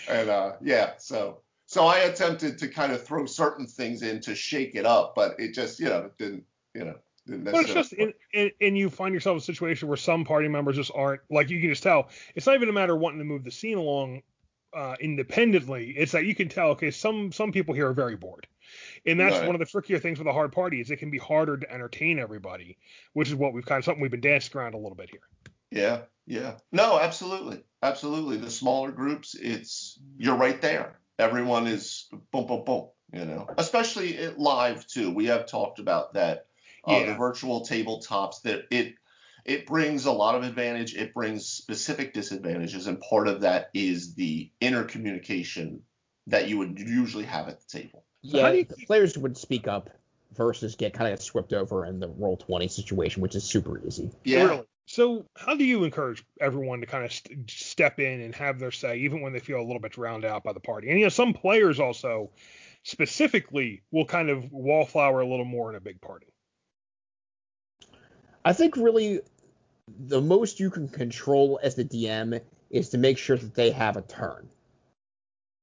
And 0.10 0.28
uh 0.28 0.54
yeah 0.62 0.94
so 0.98 1.44
so 1.74 1.86
i 1.86 2.00
attempted 2.00 2.58
to 2.58 2.68
kind 2.68 2.92
of 2.92 3.06
throw 3.06 3.26
certain 3.26 3.66
things 3.66 4.02
in 4.02 4.22
to 4.22 4.36
shake 4.36 4.76
it 4.76 4.86
up 4.86 5.14
but 5.16 5.40
it 5.40 5.54
just 5.54 5.80
you 5.80 5.86
know 5.86 6.10
didn't 6.18 6.44
you 6.74 6.84
know 6.84 6.96
but 7.26 7.56
it's 7.56 7.74
just, 7.74 7.94
and, 7.94 8.14
and, 8.34 8.52
and, 8.60 8.78
you 8.78 8.90
find 8.90 9.14
yourself 9.14 9.36
in 9.36 9.38
a 9.38 9.42
situation 9.42 9.88
where 9.88 9.96
some 9.96 10.26
party 10.26 10.50
members 10.50 10.76
just 10.76 10.92
aren't, 10.94 11.22
like 11.30 11.50
you 11.50 11.62
can 11.62 11.70
just 11.70 11.82
tell, 11.82 12.10
it's 12.36 12.46
not 12.46 12.56
even 12.56 12.68
a 12.68 12.74
matter 12.74 12.96
of 12.96 13.00
wanting 13.00 13.20
to 13.20 13.24
move 13.24 13.46
the 13.46 13.52
scene 13.52 13.78
along 13.78 14.24
uh, 14.74 14.96
independently. 15.00 15.92
It's 15.92 16.12
that 16.12 16.26
you 16.26 16.36
can 16.36 16.50
tell, 16.50 16.72
okay, 16.72 16.92
some 16.92 17.32
some 17.32 17.52
people 17.52 17.74
here 17.74 17.88
are 17.88 17.94
very 17.94 18.16
bored. 18.16 18.48
And 19.06 19.20
that's 19.20 19.38
right. 19.38 19.46
one 19.46 19.56
of 19.56 19.60
the 19.60 19.66
trickier 19.66 20.00
things 20.00 20.18
with 20.18 20.28
a 20.28 20.34
hard 20.34 20.52
party 20.52 20.82
is 20.82 20.92
it 20.92 20.98
can 20.98 21.12
be 21.12 21.18
harder 21.18 21.58
to 21.58 21.72
entertain 21.72 22.20
everybody, 22.20 22.78
which 23.14 23.30
is 23.30 23.36
what 23.36 23.54
we've 23.54 23.66
kind 23.66 23.80
of 23.80 23.86
something 23.86 24.02
we've 24.02 24.12
been 24.12 24.22
dancing 24.22 24.60
around 24.60 24.74
a 24.74 24.78
little 24.78 24.96
bit 24.96 25.10
here. 25.10 25.22
Yeah, 25.72 26.02
yeah. 26.26 26.56
No, 26.72 27.00
absolutely. 27.00 27.64
Absolutely. 27.82 28.38
The 28.38 28.52
smaller 28.52 28.92
groups, 28.92 29.36
it's 29.36 30.00
you're 30.18 30.38
right 30.38 30.62
there. 30.62 31.00
Everyone 31.20 31.68
is 31.68 32.08
boom, 32.32 32.48
boom, 32.48 32.64
boom, 32.66 32.88
you 33.12 33.26
know. 33.26 33.48
Especially 33.58 34.18
live 34.36 34.88
too. 34.88 35.12
We 35.12 35.28
have 35.28 35.46
talked 35.46 35.80
about 35.80 36.14
that 36.14 36.48
uh, 36.88 36.94
yeah. 36.94 37.06
the 37.08 37.16
virtual 37.16 37.62
tabletops 37.62 38.42
that 38.44 38.66
it 38.70 38.96
it 39.46 39.66
brings 39.66 40.06
a 40.06 40.12
lot 40.12 40.36
of 40.36 40.44
advantage 40.44 40.96
it 40.96 41.14
brings 41.14 41.46
specific 41.46 42.14
disadvantages 42.14 42.88
and 42.88 43.00
part 43.02 43.28
of 43.28 43.42
that 43.42 43.70
is 43.74 44.16
the 44.16 44.50
intercommunication 44.62 45.80
that 46.28 46.48
you 46.48 46.58
would 46.58 46.80
usually 46.80 47.26
have 47.26 47.48
at 47.48 47.60
the 47.60 47.80
table 47.80 48.04
so 48.24 48.38
yeah 48.38 48.52
you, 48.52 48.66
players 48.88 49.18
would 49.18 49.38
speak 49.38 49.68
up 49.68 49.90
versus 50.36 50.76
get 50.76 50.94
kind 50.94 51.12
of 51.12 51.20
get 51.20 51.24
swept 51.24 51.54
over 51.54 51.86
in 51.86 52.00
the 52.00 52.10
Roll20 52.10 52.70
situation 52.70 53.22
which 53.22 53.36
is 53.36 53.44
super 53.44 53.82
easy 53.86 54.12
yeah 54.24 54.44
really. 54.44 54.68
So 54.94 55.26
how 55.36 55.56
do 55.56 55.64
you 55.64 55.84
encourage 55.84 56.24
everyone 56.40 56.82
to 56.82 56.86
kind 56.86 57.04
of 57.04 57.12
st- 57.12 57.50
step 57.50 58.00
in 58.00 58.22
and 58.22 58.36
have 58.36 58.60
their 58.60 58.72
say 58.72 58.98
even 58.98 59.22
when 59.22 59.34
they 59.34 59.40
feel 59.40 59.60
a 59.60 59.66
little 59.66 59.80
bit 59.80 59.92
drowned 59.92 60.26
out 60.26 60.44
by 60.44 60.54
the 60.54 60.60
party 60.60 60.90
and 60.90 61.00
you 61.00 61.06
know 61.06 61.10
some 61.10 61.34
players 61.34 61.80
also 61.80 62.30
specifically 62.84 63.82
will 63.92 64.06
kind 64.06 64.30
of 64.30 64.52
wallflower 64.52 65.22
a 65.22 65.28
little 65.28 65.46
more 65.46 65.70
in 65.70 65.76
a 65.76 65.82
big 65.82 66.00
party 66.02 66.28
I 68.46 68.54
think 68.54 68.76
really 68.76 69.22
the 69.88 70.22
most 70.22 70.60
you 70.60 70.70
can 70.70 70.88
control 70.88 71.60
as 71.62 71.76
the 71.76 71.86
DM 71.86 72.42
is 72.70 72.90
to 72.90 72.98
make 72.98 73.18
sure 73.18 73.38
that 73.38 73.56
they 73.56 73.72
have 73.72 73.98
a 73.98 74.02
turn. 74.02 74.50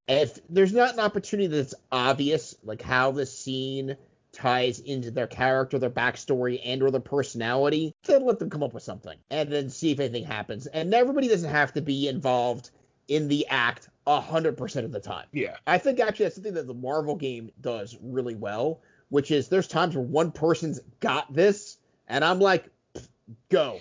If 0.09 0.39
there's 0.49 0.73
not 0.73 0.95
an 0.95 1.01
opportunity 1.01 1.47
that's 1.49 1.75
obvious, 1.93 2.57
like 2.65 2.83
how 2.83 3.13
the 3.13 3.27
scene 3.27 3.97
ties 4.33 4.79
into 4.81 5.11
their 5.11 5.27
character, 5.27 5.79
their 5.79 5.91
backstory, 5.91 6.61
and 6.65 6.83
or 6.83 6.91
their 6.91 7.01
personality, 7.01 7.95
then 8.05 8.25
let 8.25 8.39
them 8.39 8.51
come 8.51 8.63
up 8.63 8.75
with 8.75 8.83
something 8.83 9.19
and 9.31 9.51
then 9.51 9.71
see 9.71 9.91
if 9.91 10.01
anything 10.01 10.25
happens. 10.25 10.67
And 10.67 10.93
everybody 10.95 11.29
doesn't 11.29 11.51
have 11.51 11.73
to 11.75 11.83
be 11.83 12.09
involved 12.09 12.71
in 13.09 13.29
the 13.29 13.47
act 13.49 13.89
100% 14.07 14.85
of 14.85 14.93
the 14.93 15.01
time. 15.01 15.27
Yeah. 15.33 15.57
I 15.67 15.79
think 15.79 16.01
actually 16.01 16.27
that's 16.27 16.37
something 16.37 16.55
that 16.55 16.67
the 16.67 16.75
Marvel 16.75 17.17
game 17.17 17.51
does 17.61 17.99
really 18.01 18.37
well, 18.37 18.81
which 19.09 19.31
is 19.31 19.49
there's 19.49 19.69
times 19.69 19.97
where 19.97 20.05
one 20.05 20.31
person's 20.31 20.81
got 21.01 21.33
this 21.33 21.79
and 22.07 22.25
I'm 22.25 22.41
like, 22.41 22.69
go. 23.49 23.81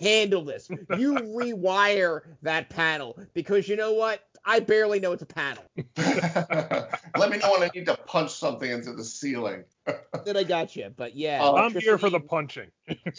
Handle 0.00 0.44
this. 0.44 0.68
You 0.96 1.14
rewire 1.14 2.22
that 2.42 2.70
panel 2.70 3.18
because 3.34 3.68
you 3.68 3.76
know 3.76 3.92
what? 3.92 4.22
I 4.44 4.60
barely 4.60 5.00
know 5.00 5.12
it's 5.12 5.22
a 5.22 5.26
panel. 5.26 5.62
Let 5.96 7.30
me 7.30 7.38
know 7.38 7.52
when 7.52 7.62
I 7.62 7.70
need 7.74 7.86
to 7.86 7.96
punch 8.06 8.32
something 8.32 8.70
into 8.70 8.92
the 8.92 9.04
ceiling. 9.04 9.64
then 10.24 10.36
I 10.36 10.44
got 10.44 10.74
you. 10.76 10.90
But 10.96 11.16
yeah, 11.16 11.42
uh, 11.42 11.54
I'm 11.54 11.74
here 11.74 11.98
for 11.98 12.10
the 12.10 12.20
punching. 12.20 12.70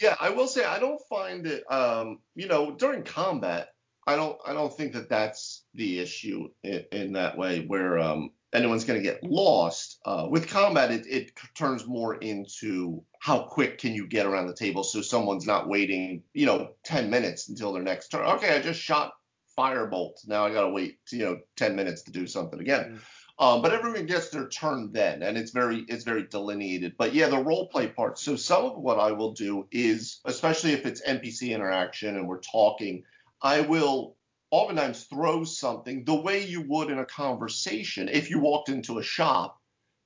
yeah, 0.02 0.16
I 0.20 0.30
will 0.32 0.48
say 0.48 0.64
I 0.64 0.80
don't 0.80 1.02
find 1.10 1.46
it. 1.48 1.64
Um, 1.72 2.20
you 2.36 2.48
know, 2.48 2.72
during 2.72 3.04
combat, 3.04 3.70
I 4.08 4.16
don't. 4.16 4.38
I 4.46 4.54
don't 4.54 4.76
think 4.76 4.94
that 4.94 5.10
that's 5.10 5.64
the 5.74 6.00
issue 6.00 6.50
in, 6.64 6.86
in 6.92 7.14
that 7.14 7.38
way. 7.38 7.66
Where 7.66 8.00
um, 8.00 8.32
anyone's 8.54 8.86
going 8.86 9.00
to 9.00 9.04
get 9.04 9.24
lost. 9.24 10.00
Uh, 10.06 10.28
with 10.30 10.50
combat, 10.50 10.92
it, 10.92 11.06
it 11.08 11.32
turns 11.56 11.88
more 11.88 12.16
into 12.16 13.04
how 13.20 13.44
quick 13.44 13.78
can 13.78 13.94
you 13.94 14.08
get 14.08 14.26
around 14.26 14.48
the 14.48 14.56
table 14.56 14.84
so 14.84 15.02
someone's 15.02 15.46
not 15.46 15.70
waiting, 15.70 16.24
you 16.34 16.46
know, 16.46 16.72
10 16.86 17.10
minutes 17.10 17.50
until 17.50 17.74
their 17.74 17.84
next 17.84 18.10
turn. 18.10 18.26
Okay, 18.26 18.56
I 18.56 18.60
just 18.60 18.80
shot 18.80 19.14
firebolt. 19.62 20.28
Now 20.28 20.46
I 20.46 20.54
got 20.54 20.64
to 20.64 20.70
wait, 20.70 20.98
you 21.12 21.20
know, 21.20 21.40
10 21.58 21.76
minutes 21.76 22.04
to 22.04 22.12
do 22.12 22.26
something 22.28 22.60
again. 22.60 22.84
Mm-hmm. 22.84 22.98
Um, 23.40 23.62
but 23.64 23.74
everyone 23.74 24.06
gets 24.06 24.30
their 24.30 24.48
turn 24.48 24.92
then, 24.92 25.24
and 25.24 25.36
it's 25.36 25.50
very 25.50 25.84
it's 25.88 26.04
very 26.04 26.28
delineated. 26.28 26.94
But 26.96 27.16
yeah, 27.16 27.28
the 27.28 27.40
role 27.40 27.70
play 27.70 27.88
part. 27.88 28.20
So 28.20 28.36
some 28.36 28.66
of 28.66 28.78
what 28.78 29.00
I 29.00 29.14
will 29.14 29.32
do 29.32 29.68
is, 29.72 30.20
especially 30.26 30.74
if 30.74 30.86
it's 30.86 31.02
NPC 31.02 31.50
interaction 31.50 32.18
and 32.18 32.28
we're 32.28 32.42
talking, 32.42 33.04
I 33.42 33.62
will 33.62 34.16
oftentimes 34.52 35.06
throw 35.06 35.44
something 35.44 36.04
the 36.04 36.22
way 36.22 36.46
you 36.46 36.62
would 36.68 36.92
in 36.92 37.00
a 37.00 37.06
conversation 37.06 38.10
if 38.10 38.30
you 38.30 38.40
walked 38.40 38.70
into 38.70 39.00
a 39.00 39.04
shop 39.04 39.58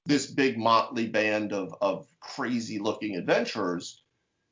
this 0.05 0.27
big 0.27 0.57
motley 0.57 1.07
band 1.07 1.51
of, 1.51 1.73
of 1.81 2.07
crazy 2.19 2.79
looking 2.79 3.15
adventurers 3.15 4.03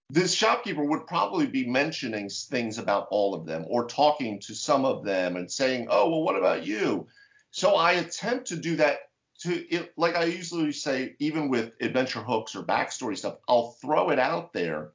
this 0.10 0.34
shopkeeper 0.34 0.84
would 0.84 1.08
probably 1.08 1.48
be 1.48 1.66
mentioning 1.66 2.30
things 2.30 2.78
about 2.78 3.08
all 3.10 3.34
of 3.34 3.46
them 3.46 3.66
or 3.68 3.88
talking 3.88 4.40
to 4.40 4.54
some 4.54 4.86
of 4.86 5.04
them 5.04 5.36
and 5.36 5.52
saying 5.52 5.88
oh 5.90 6.10
well 6.10 6.24
what 6.24 6.36
about 6.36 6.66
you 6.66 7.08
so 7.52 7.76
i 7.76 7.94
attempt 7.94 8.48
to 8.48 8.56
do 8.56 8.76
that 8.76 9.00
to 9.40 9.54
it 9.74 9.94
like 9.98 10.16
i 10.16 10.26
usually 10.26 10.72
say 10.72 11.16
even 11.20 11.50
with 11.50 11.72
adventure 11.82 12.22
hooks 12.22 12.56
or 12.56 12.64
backstory 12.64 13.18
stuff 13.18 13.38
i'll 13.48 13.72
throw 13.82 14.10
it 14.10 14.20
out 14.20 14.54
there 14.54 14.92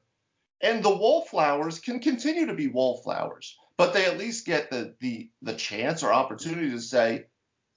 and 0.61 0.83
the 0.83 0.89
wallflowers 0.95 1.79
can 1.79 1.99
continue 1.99 2.45
to 2.45 2.53
be 2.53 2.67
wallflowers 2.67 3.57
but 3.79 3.93
they 3.93 4.05
at 4.05 4.17
least 4.17 4.45
get 4.45 4.69
the 4.69 4.93
the 4.99 5.29
the 5.41 5.53
chance 5.53 6.03
or 6.03 6.11
opportunity 6.11 6.69
to 6.71 6.81
say, 6.81 7.27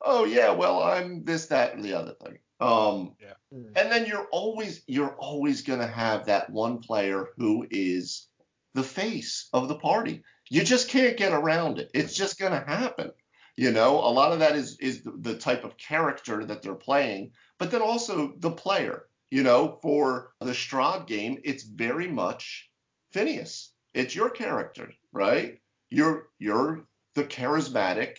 "Oh 0.01 0.25
yeah, 0.25 0.51
well 0.51 0.83
I'm 0.83 1.23
this, 1.25 1.47
that, 1.47 1.75
and 1.75 1.85
the 1.85 1.95
other 1.95 2.15
thing." 2.25 2.41
Um, 2.63 3.17
yeah. 3.21 3.35
Hmm. 3.53 3.73
And 3.77 3.93
then 3.93 4.07
you're 4.07 4.29
always 4.31 4.83
you're 4.87 5.17
always 5.17 5.63
gonna 5.63 5.87
have 5.87 6.27
that 6.27 6.51
one 6.51 6.79
player 6.79 7.29
who 7.37 7.67
is 7.71 8.29
the 8.75 8.83
face 8.83 9.49
of 9.53 9.69
the 9.69 9.79
party. 9.79 10.23
You 10.51 10.65
just 10.65 10.89
can't 10.89 11.17
get 11.17 11.33
around 11.33 11.79
it. 11.79 11.91
It's 11.95 12.15
just 12.15 12.39
gonna 12.39 12.65
happen. 12.67 13.13
You 13.57 13.71
know, 13.71 13.97
a 13.97 14.13
lot 14.13 14.33
of 14.33 14.39
that 14.39 14.57
is 14.57 14.79
is 14.81 15.03
the, 15.03 15.13
the 15.21 15.35
type 15.37 15.65
of 15.65 15.77
character 15.77 16.45
that 16.45 16.63
they're 16.63 16.75
playing, 16.75 17.33
but 17.59 17.71
then 17.71 17.83
also 17.83 18.35
the 18.39 18.51
player. 18.51 19.07
You 19.31 19.43
know, 19.43 19.79
for 19.81 20.35
the 20.41 20.53
Strahd 20.53 21.07
game, 21.07 21.39
it's 21.43 21.63
very 21.63 22.07
much 22.07 22.71
Phineas. 23.13 23.73
It's 23.95 24.15
your 24.15 24.29
character, 24.29 24.93
right? 25.11 25.59
you're 25.93 26.29
you're 26.39 26.85
the 27.15 27.25
charismatic 27.25 28.17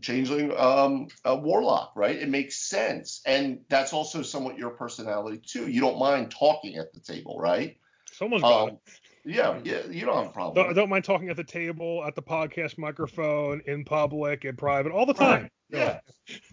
changeling 0.00 0.52
um, 0.56 1.08
a 1.24 1.36
warlock, 1.36 1.92
right? 1.96 2.16
It 2.16 2.28
makes 2.28 2.56
sense, 2.68 3.20
and 3.26 3.60
that's 3.68 3.92
also 3.92 4.22
somewhat 4.22 4.58
your 4.58 4.70
personality 4.70 5.40
too. 5.44 5.68
You 5.68 5.80
don't 5.80 5.98
mind 5.98 6.30
talking 6.30 6.76
at 6.76 6.92
the 6.92 7.00
table, 7.00 7.38
right? 7.38 7.76
Someone's 8.12 8.42
got 8.42 8.70
um, 8.70 8.78
Yeah, 9.24 9.58
yeah, 9.64 9.86
you 9.88 10.04
don't 10.04 10.16
have 10.16 10.26
a 10.26 10.30
problem. 10.30 10.54
Don't, 10.54 10.70
I 10.70 10.72
don't 10.74 10.88
mind 10.88 11.04
talking 11.04 11.28
at 11.30 11.36
the 11.36 11.44
table, 11.44 12.04
at 12.06 12.14
the 12.14 12.22
podcast 12.22 12.78
microphone, 12.78 13.62
in 13.66 13.84
public, 13.84 14.44
in 14.44 14.56
private, 14.56 14.92
all 14.92 15.06
the 15.06 15.14
time. 15.14 15.42
Right. 15.42 15.52
Yeah. 15.70 16.00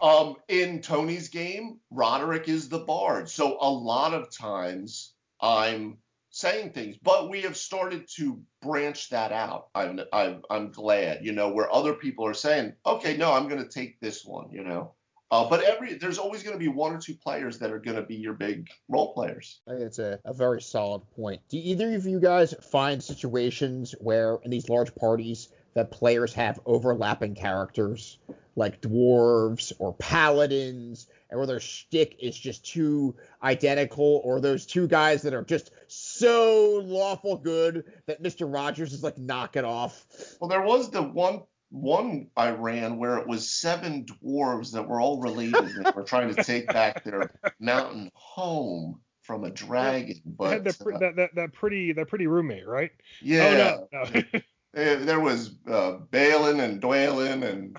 um, 0.01 0.35
in 0.49 0.81
Tony's 0.81 1.29
game, 1.29 1.79
Roderick 1.89 2.49
is 2.49 2.69
the 2.69 2.79
bard, 2.79 3.29
so 3.29 3.57
a 3.59 3.69
lot 3.69 4.13
of 4.13 4.29
times 4.29 5.13
I'm 5.39 5.97
saying 6.35 6.69
things, 6.71 6.97
but 7.01 7.29
we 7.29 7.41
have 7.41 7.55
started 7.55 8.05
to 8.09 8.41
branch 8.61 9.09
that 9.09 9.31
out. 9.31 9.69
I'm, 9.73 10.01
I'm, 10.11 10.41
I'm 10.49 10.69
glad, 10.69 11.19
you 11.23 11.31
know, 11.31 11.49
where 11.49 11.73
other 11.73 11.93
people 11.93 12.27
are 12.27 12.33
saying, 12.33 12.73
okay, 12.85 13.15
no, 13.15 13.31
I'm 13.31 13.47
going 13.47 13.63
to 13.63 13.69
take 13.69 14.01
this 14.01 14.25
one, 14.25 14.51
you 14.51 14.61
know. 14.61 14.91
Uh, 15.31 15.49
but 15.49 15.63
every 15.63 15.95
there's 15.95 16.17
always 16.17 16.43
going 16.43 16.53
to 16.53 16.59
be 16.59 16.67
one 16.67 16.93
or 16.93 16.99
two 16.99 17.15
players 17.15 17.57
that 17.57 17.71
are 17.71 17.79
going 17.79 17.95
to 17.95 18.03
be 18.03 18.15
your 18.15 18.33
big 18.33 18.67
role 18.89 19.13
players. 19.13 19.61
It's 19.65 19.97
a, 19.97 20.19
a 20.25 20.33
very 20.33 20.61
solid 20.61 21.01
point. 21.15 21.41
Do 21.49 21.57
either 21.57 21.95
of 21.95 22.05
you 22.05 22.19
guys 22.19 22.53
find 22.69 23.01
situations 23.01 23.95
where 23.99 24.37
in 24.43 24.51
these 24.51 24.69
large 24.69 24.93
parties 24.93 25.49
that 25.75 25.91
players 25.91 26.33
have 26.33 26.59
overlapping 26.65 27.35
characters, 27.35 28.17
like 28.55 28.81
dwarves 28.81 29.73
or 29.77 29.93
paladins, 29.93 31.07
and 31.29 31.37
where 31.37 31.45
their 31.45 31.59
shtick 31.59 32.15
is 32.19 32.37
just 32.37 32.65
too 32.65 33.15
identical, 33.43 34.21
or 34.23 34.39
those 34.39 34.65
two 34.65 34.87
guys 34.87 35.21
that 35.21 35.33
are 35.33 35.43
just 35.43 35.71
so 35.87 36.81
lawful 36.83 37.37
good 37.37 37.83
that 38.07 38.23
Mr. 38.23 38.51
Rogers 38.51 38.93
is 38.93 39.03
like 39.03 39.17
knock 39.17 39.57
it 39.57 39.65
off. 39.65 40.05
Well, 40.39 40.49
there 40.49 40.63
was 40.63 40.89
the 40.89 41.03
one 41.03 41.43
one 41.71 42.27
I 42.37 42.51
ran 42.51 42.97
where 42.97 43.17
it 43.17 43.27
was 43.27 43.49
seven 43.49 44.05
dwarves 44.05 44.71
that 44.71 44.87
were 44.87 45.01
all 45.01 45.19
related 45.19 45.55
and 45.55 45.93
were 45.93 46.03
trying 46.03 46.33
to 46.33 46.43
take 46.43 46.67
back 46.67 47.03
their 47.03 47.31
mountain 47.59 48.09
home 48.13 49.01
from 49.23 49.43
a 49.43 49.49
dragon. 49.49 50.21
But 50.25 50.63
that, 50.63 50.79
uh, 50.79 50.97
that, 50.99 51.15
that, 51.17 51.35
that 51.35 51.53
pretty 51.53 51.91
that 51.93 52.07
pretty 52.07 52.27
roommate, 52.27 52.65
right? 52.65 52.91
yeah, 53.21 53.87
Oh 53.91 53.97
no. 54.05 54.11
no. 54.13 54.39
Eh, 54.75 54.95
there 54.95 55.19
was 55.19 55.55
uh, 55.69 55.93
Balin 56.11 56.59
and 56.59 56.81
Dwalin 56.81 57.43
and 57.49 57.77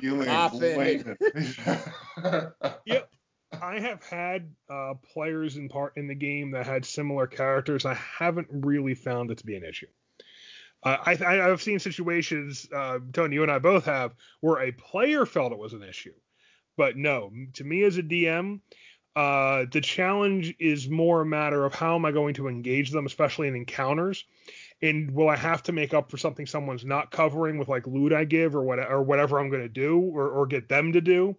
Gillian 0.00 0.26
Moffat. 0.26 1.06
and 1.06 2.52
Yep. 2.86 3.10
I 3.60 3.80
have 3.80 4.02
had 4.02 4.50
uh, 4.70 4.94
players 5.12 5.56
in 5.56 5.68
part 5.68 5.94
in 5.96 6.06
the 6.06 6.14
game 6.14 6.50
that 6.52 6.66
had 6.66 6.84
similar 6.84 7.26
characters. 7.26 7.86
I 7.86 7.94
haven't 7.94 8.48
really 8.50 8.94
found 8.94 9.30
it 9.30 9.38
to 9.38 9.46
be 9.46 9.56
an 9.56 9.64
issue. 9.64 9.86
Uh, 10.82 10.96
I, 11.04 11.14
I, 11.14 11.50
I've 11.50 11.62
seen 11.62 11.78
situations, 11.78 12.68
uh, 12.74 12.98
Tony, 13.12 13.34
you 13.34 13.42
and 13.42 13.50
I 13.50 13.58
both 13.58 13.84
have, 13.86 14.14
where 14.40 14.62
a 14.62 14.72
player 14.72 15.26
felt 15.26 15.52
it 15.52 15.58
was 15.58 15.72
an 15.72 15.82
issue. 15.82 16.12
But 16.76 16.96
no, 16.96 17.32
to 17.54 17.64
me 17.64 17.82
as 17.82 17.98
a 17.98 18.02
DM, 18.02 18.60
uh, 19.16 19.64
the 19.72 19.80
challenge 19.80 20.54
is 20.60 20.88
more 20.88 21.22
a 21.22 21.26
matter 21.26 21.64
of 21.64 21.74
how 21.74 21.96
am 21.96 22.04
I 22.04 22.12
going 22.12 22.34
to 22.34 22.46
engage 22.46 22.92
them, 22.92 23.06
especially 23.06 23.48
in 23.48 23.56
encounters, 23.56 24.24
and 24.82 25.10
will 25.10 25.28
I 25.28 25.36
have 25.36 25.62
to 25.64 25.72
make 25.72 25.92
up 25.92 26.10
for 26.10 26.16
something 26.16 26.46
someone's 26.46 26.84
not 26.84 27.10
covering 27.10 27.58
with 27.58 27.68
like 27.68 27.86
loot 27.86 28.12
I 28.12 28.24
give 28.24 28.54
or 28.54 28.62
what 28.62 28.78
or 28.78 29.02
whatever 29.02 29.38
I'm 29.38 29.50
going 29.50 29.62
to 29.62 29.68
do 29.68 29.98
or, 29.98 30.28
or 30.28 30.46
get 30.46 30.68
them 30.68 30.92
to 30.92 31.00
do. 31.00 31.36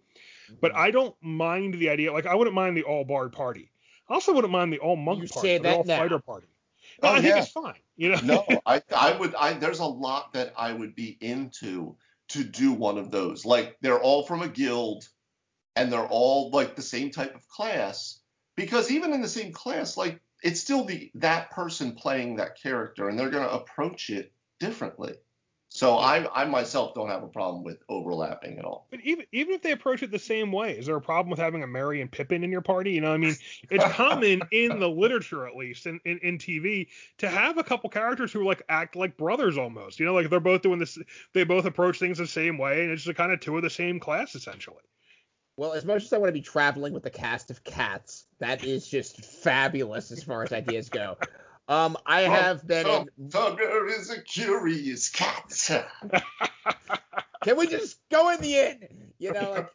But 0.60 0.72
mm-hmm. 0.72 0.80
I 0.80 0.90
don't 0.90 1.14
mind 1.22 1.74
the 1.74 1.88
idea. 1.88 2.12
Like 2.12 2.26
I 2.26 2.34
wouldn't 2.34 2.54
mind 2.54 2.76
the 2.76 2.82
all 2.82 3.04
bard 3.04 3.32
party. 3.32 3.70
I 4.08 4.14
also 4.14 4.32
wouldn't 4.32 4.52
mind 4.52 4.72
the 4.72 4.78
all 4.78 4.96
monk 4.96 5.22
You 5.22 5.28
party, 5.28 5.48
say 5.48 5.56
or 5.56 5.58
the 5.58 5.62
that 5.64 5.76
all 5.76 5.84
now. 5.84 5.98
fighter 5.98 6.18
party. 6.18 6.46
No, 7.02 7.08
Oh, 7.08 7.14
I 7.14 7.22
think 7.22 7.36
it's 7.36 7.50
fine. 7.50 7.74
You 7.96 8.10
know. 8.10 8.20
no, 8.22 8.44
I 8.66 8.82
I 8.94 9.12
would 9.12 9.34
I 9.34 9.54
there's 9.54 9.78
a 9.78 9.86
lot 9.86 10.32
that 10.34 10.52
I 10.56 10.72
would 10.72 10.94
be 10.94 11.16
into 11.20 11.96
to 12.30 12.44
do 12.44 12.72
one 12.72 12.98
of 12.98 13.10
those. 13.10 13.44
Like 13.44 13.76
they're 13.80 14.00
all 14.00 14.26
from 14.26 14.42
a 14.42 14.48
guild 14.48 15.08
and 15.76 15.92
they're 15.92 16.06
all 16.06 16.50
like 16.50 16.76
the 16.76 16.82
same 16.82 17.10
type 17.10 17.34
of 17.34 17.48
class 17.48 18.20
because 18.56 18.90
even 18.90 19.12
in 19.12 19.22
the 19.22 19.28
same 19.28 19.52
class 19.52 19.96
like 19.96 20.20
it's 20.42 20.60
still 20.60 20.84
the 20.84 21.10
that 21.16 21.50
person 21.50 21.92
playing 21.92 22.36
that 22.36 22.60
character 22.60 23.08
and 23.08 23.18
they're 23.18 23.30
going 23.30 23.48
to 23.48 23.54
approach 23.54 24.10
it 24.10 24.32
differently. 24.58 25.14
So 25.72 25.98
I 25.98 26.28
I 26.34 26.46
myself 26.46 26.94
don't 26.94 27.10
have 27.10 27.22
a 27.22 27.28
problem 27.28 27.62
with 27.62 27.78
overlapping 27.88 28.58
at 28.58 28.64
all. 28.64 28.88
But 28.90 29.00
even 29.04 29.24
even 29.30 29.54
if 29.54 29.62
they 29.62 29.70
approach 29.70 30.02
it 30.02 30.10
the 30.10 30.18
same 30.18 30.50
way, 30.50 30.76
is 30.76 30.86
there 30.86 30.96
a 30.96 31.00
problem 31.00 31.30
with 31.30 31.38
having 31.38 31.62
a 31.62 31.66
Merry 31.68 32.00
and 32.00 32.10
Pippin 32.10 32.42
in 32.42 32.50
your 32.50 32.60
party? 32.60 32.90
You 32.90 33.02
know, 33.02 33.14
I 33.14 33.18
mean, 33.18 33.36
it's 33.70 33.84
common 33.94 34.42
in 34.50 34.80
the 34.80 34.88
literature, 34.88 35.46
at 35.46 35.54
least 35.54 35.86
in, 35.86 36.00
in, 36.04 36.18
in 36.18 36.38
TV, 36.38 36.88
to 37.18 37.28
have 37.28 37.56
a 37.56 37.62
couple 37.62 37.88
characters 37.88 38.32
who 38.32 38.44
like 38.44 38.62
act 38.68 38.96
like 38.96 39.16
brothers 39.16 39.56
almost. 39.56 40.00
You 40.00 40.06
know, 40.06 40.14
like 40.14 40.28
they're 40.28 40.40
both 40.40 40.62
doing 40.62 40.80
this, 40.80 40.98
they 41.34 41.44
both 41.44 41.66
approach 41.66 42.00
things 42.00 42.18
the 42.18 42.26
same 42.26 42.58
way, 42.58 42.82
and 42.82 42.90
it's 42.90 43.04
just 43.04 43.16
kind 43.16 43.30
of 43.30 43.38
two 43.38 43.56
of 43.56 43.62
the 43.62 43.70
same 43.70 44.00
class 44.00 44.34
essentially. 44.34 44.82
Well, 45.60 45.74
as 45.74 45.84
much 45.84 46.04
as 46.04 46.12
I 46.14 46.16
want 46.16 46.30
to 46.30 46.32
be 46.32 46.40
traveling 46.40 46.94
with 46.94 47.02
the 47.02 47.10
cast 47.10 47.50
of 47.50 47.62
cats, 47.64 48.24
that 48.38 48.64
is 48.64 48.88
just 48.88 49.22
fabulous 49.22 50.10
as 50.10 50.22
far 50.22 50.42
as 50.42 50.52
ideas 50.52 50.88
go. 50.88 51.18
Um, 51.68 51.98
I 52.06 52.22
have 52.22 52.66
been 52.66 52.86
in. 52.86 53.28
Thugger 53.28 53.90
is 53.90 54.08
a 54.08 54.22
curious 54.22 55.10
cat. 55.10 55.84
Can 57.44 57.58
we 57.58 57.66
just 57.66 57.98
go 58.10 58.30
in 58.30 58.40
the 58.40 58.56
inn? 58.56 58.88
You 59.18 59.34
know, 59.34 59.66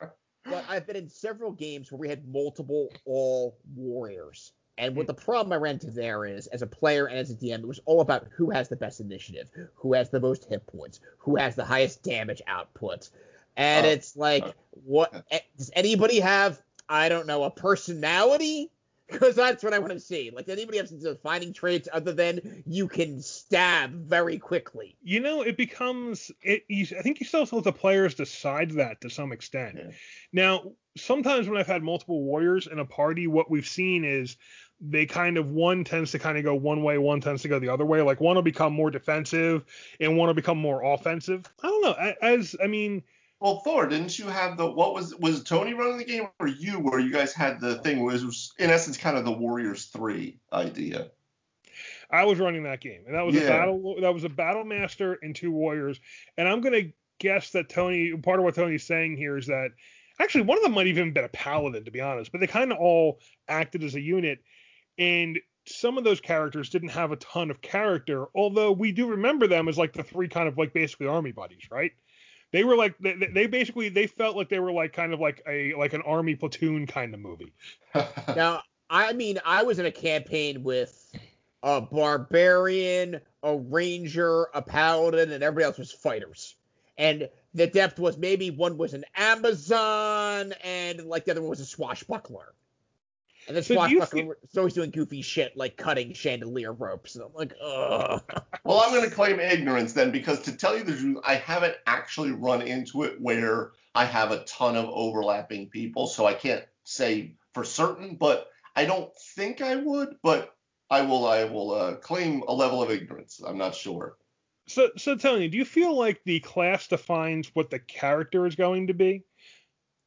like. 0.00 0.10
But 0.46 0.64
I've 0.70 0.86
been 0.86 0.96
in 0.96 1.10
several 1.10 1.52
games 1.52 1.92
where 1.92 1.98
we 1.98 2.08
had 2.08 2.26
multiple 2.26 2.90
all 3.04 3.58
warriors. 3.76 4.52
And 4.78 4.96
what 4.96 5.06
the 5.06 5.12
problem 5.12 5.52
I 5.52 5.56
ran 5.56 5.74
into 5.74 5.90
there 5.90 6.24
is, 6.24 6.46
as 6.46 6.62
a 6.62 6.66
player 6.66 7.06
and 7.06 7.18
as 7.18 7.30
a 7.30 7.34
DM, 7.34 7.58
it 7.58 7.68
was 7.68 7.80
all 7.84 8.00
about 8.00 8.28
who 8.34 8.50
has 8.50 8.70
the 8.70 8.76
best 8.76 9.00
initiative, 9.00 9.50
who 9.74 9.92
has 9.92 10.08
the 10.08 10.20
most 10.20 10.46
hit 10.46 10.66
points, 10.66 11.00
who 11.18 11.36
has 11.36 11.56
the 11.56 11.64
highest 11.64 12.02
damage 12.02 12.40
output. 12.46 13.10
And 13.56 13.86
Oh, 13.86 13.90
it's 13.90 14.16
like, 14.16 14.44
uh, 14.44 14.52
what 14.84 15.24
eh, 15.30 15.40
does 15.56 15.70
anybody 15.74 16.20
have? 16.20 16.60
I 16.88 17.08
don't 17.08 17.26
know, 17.26 17.44
a 17.44 17.50
personality? 17.50 18.70
Because 19.06 19.36
that's 19.36 19.62
what 19.62 19.74
I 19.74 19.78
want 19.80 19.92
to 19.92 20.00
see. 20.00 20.30
Like, 20.34 20.46
does 20.46 20.56
anybody 20.56 20.78
have 20.78 20.88
some 20.88 20.98
defining 20.98 21.52
traits 21.52 21.90
other 21.92 22.14
than 22.14 22.64
you 22.66 22.88
can 22.88 23.20
stab 23.20 23.92
very 23.92 24.38
quickly? 24.38 24.96
You 25.02 25.20
know, 25.20 25.42
it 25.42 25.58
becomes. 25.58 26.32
It, 26.40 26.64
you, 26.68 26.86
I 26.98 27.02
think 27.02 27.20
you 27.20 27.26
still 27.26 27.40
have 27.40 27.50
to 27.50 27.56
let 27.56 27.64
the 27.64 27.72
players 27.72 28.14
decide 28.14 28.70
that 28.72 29.02
to 29.02 29.10
some 29.10 29.30
extent. 29.30 29.76
Yeah. 29.76 29.90
Now, 30.32 30.72
sometimes 30.96 31.46
when 31.46 31.58
I've 31.58 31.66
had 31.66 31.82
multiple 31.82 32.22
warriors 32.22 32.66
in 32.66 32.78
a 32.78 32.84
party, 32.86 33.26
what 33.26 33.50
we've 33.50 33.68
seen 33.68 34.06
is 34.06 34.38
they 34.80 35.04
kind 35.04 35.36
of 35.36 35.50
one 35.50 35.84
tends 35.84 36.10
to 36.12 36.18
kind 36.18 36.38
of 36.38 36.44
go 36.44 36.54
one 36.54 36.82
way, 36.82 36.96
one 36.96 37.20
tends 37.20 37.42
to 37.42 37.48
go 37.48 37.58
the 37.58 37.68
other 37.68 37.84
way. 37.84 38.00
Like 38.00 38.20
one 38.20 38.36
will 38.36 38.42
become 38.42 38.72
more 38.72 38.90
defensive 38.90 39.64
and 40.00 40.16
one 40.16 40.28
will 40.28 40.34
become 40.34 40.58
more 40.58 40.82
offensive. 40.82 41.44
I 41.62 41.68
don't 41.68 41.82
know. 41.82 42.12
As 42.22 42.56
I 42.62 42.68
mean, 42.68 43.02
Well, 43.44 43.60
Thor, 43.60 43.86
didn't 43.86 44.18
you 44.18 44.28
have 44.28 44.56
the 44.56 44.64
what 44.64 44.94
was 44.94 45.14
was 45.16 45.44
Tony 45.44 45.74
running 45.74 45.98
the 45.98 46.04
game 46.06 46.28
or 46.40 46.48
you 46.48 46.80
where 46.80 46.98
you 46.98 47.12
guys 47.12 47.34
had 47.34 47.60
the 47.60 47.74
thing 47.74 48.02
was 48.02 48.54
in 48.58 48.70
essence 48.70 48.96
kind 48.96 49.18
of 49.18 49.26
the 49.26 49.32
Warriors 49.32 49.84
three 49.84 50.38
idea? 50.50 51.10
I 52.10 52.24
was 52.24 52.38
running 52.38 52.62
that 52.62 52.80
game, 52.80 53.02
and 53.04 53.14
that 53.14 53.26
was 53.26 53.36
a 53.36 53.40
battle. 53.40 53.96
That 54.00 54.14
was 54.14 54.24
a 54.24 54.30
battle 54.30 54.64
master 54.64 55.18
and 55.20 55.36
two 55.36 55.52
warriors. 55.52 56.00
And 56.38 56.48
I'm 56.48 56.62
gonna 56.62 56.84
guess 57.18 57.50
that 57.50 57.68
Tony. 57.68 58.16
Part 58.16 58.38
of 58.38 58.46
what 58.46 58.54
Tony's 58.54 58.86
saying 58.86 59.18
here 59.18 59.36
is 59.36 59.48
that 59.48 59.72
actually 60.18 60.44
one 60.44 60.56
of 60.56 60.64
them 60.64 60.72
might 60.72 60.86
even 60.86 61.12
been 61.12 61.24
a 61.24 61.28
paladin, 61.28 61.84
to 61.84 61.90
be 61.90 62.00
honest. 62.00 62.32
But 62.32 62.40
they 62.40 62.46
kind 62.46 62.72
of 62.72 62.78
all 62.78 63.20
acted 63.46 63.84
as 63.84 63.94
a 63.94 64.00
unit, 64.00 64.38
and 64.96 65.38
some 65.66 65.98
of 65.98 66.04
those 66.04 66.22
characters 66.22 66.70
didn't 66.70 66.88
have 66.88 67.12
a 67.12 67.16
ton 67.16 67.50
of 67.50 67.60
character. 67.60 68.24
Although 68.34 68.72
we 68.72 68.92
do 68.92 69.06
remember 69.08 69.46
them 69.46 69.68
as 69.68 69.76
like 69.76 69.92
the 69.92 70.02
three 70.02 70.28
kind 70.28 70.48
of 70.48 70.56
like 70.56 70.72
basically 70.72 71.08
army 71.08 71.32
buddies, 71.32 71.68
right? 71.70 71.92
They 72.54 72.62
were 72.62 72.76
like 72.76 72.96
they, 73.00 73.14
they 73.14 73.46
basically 73.48 73.88
they 73.88 74.06
felt 74.06 74.36
like 74.36 74.48
they 74.48 74.60
were 74.60 74.70
like 74.70 74.92
kind 74.92 75.12
of 75.12 75.18
like 75.18 75.42
a 75.44 75.74
like 75.74 75.92
an 75.92 76.02
army 76.02 76.36
platoon 76.36 76.86
kind 76.86 77.12
of 77.12 77.18
movie. 77.18 77.52
Now, 78.36 78.62
I 78.88 79.12
mean, 79.12 79.40
I 79.44 79.64
was 79.64 79.80
in 79.80 79.86
a 79.86 79.90
campaign 79.90 80.62
with 80.62 81.10
a 81.64 81.80
barbarian, 81.80 83.20
a 83.42 83.56
ranger, 83.56 84.46
a 84.54 84.62
paladin, 84.62 85.32
and 85.32 85.42
everybody 85.42 85.64
else 85.64 85.78
was 85.78 85.90
fighters. 85.90 86.54
And 86.96 87.28
the 87.54 87.66
depth 87.66 87.98
was 87.98 88.18
maybe 88.18 88.50
one 88.50 88.78
was 88.78 88.94
an 88.94 89.04
Amazon, 89.16 90.54
and 90.62 91.06
like 91.06 91.24
the 91.24 91.32
other 91.32 91.40
one 91.40 91.50
was 91.50 91.58
a 91.60 91.66
swashbuckler. 91.66 92.54
And 93.46 93.56
the 93.56 93.62
So 93.62 93.74
do 93.74 93.92
you 93.92 93.98
swashbuckler 93.98 94.36
was 94.40 94.58
always 94.58 94.74
doing 94.74 94.90
goofy 94.90 95.22
shit 95.22 95.56
like 95.56 95.76
cutting 95.76 96.12
chandelier 96.14 96.72
ropes. 96.72 97.14
And 97.14 97.24
I'm 97.24 97.32
like, 97.34 97.52
ugh. 97.62 98.22
well, 98.64 98.80
I'm 98.80 98.92
going 98.92 99.08
to 99.08 99.14
claim 99.14 99.40
ignorance 99.40 99.92
then 99.92 100.10
because 100.10 100.40
to 100.42 100.56
tell 100.56 100.76
you 100.76 100.84
the 100.84 100.96
truth, 100.96 101.18
I 101.24 101.34
haven't 101.34 101.76
actually 101.86 102.32
run 102.32 102.62
into 102.62 103.02
it 103.02 103.20
where 103.20 103.72
I 103.94 104.04
have 104.04 104.30
a 104.30 104.44
ton 104.44 104.76
of 104.76 104.88
overlapping 104.88 105.68
people, 105.68 106.06
so 106.06 106.26
I 106.26 106.34
can't 106.34 106.64
say 106.84 107.36
for 107.52 107.64
certain, 107.64 108.16
but 108.16 108.48
I 108.74 108.84
don't 108.84 109.14
think 109.34 109.60
I 109.60 109.76
would, 109.76 110.16
but 110.22 110.54
I 110.90 111.02
will 111.02 111.26
I 111.26 111.44
will 111.44 111.72
uh, 111.72 111.94
claim 111.96 112.42
a 112.46 112.52
level 112.52 112.82
of 112.82 112.90
ignorance. 112.90 113.40
I'm 113.44 113.58
not 113.58 113.74
sure. 113.74 114.16
So, 114.66 114.90
so 114.96 115.14
Tony, 115.16 115.48
do 115.48 115.58
you 115.58 115.64
feel 115.64 115.96
like 115.96 116.22
the 116.24 116.40
class 116.40 116.88
defines 116.88 117.50
what 117.54 117.70
the 117.70 117.78
character 117.78 118.46
is 118.46 118.54
going 118.54 118.86
to 118.86 118.94
be? 118.94 119.22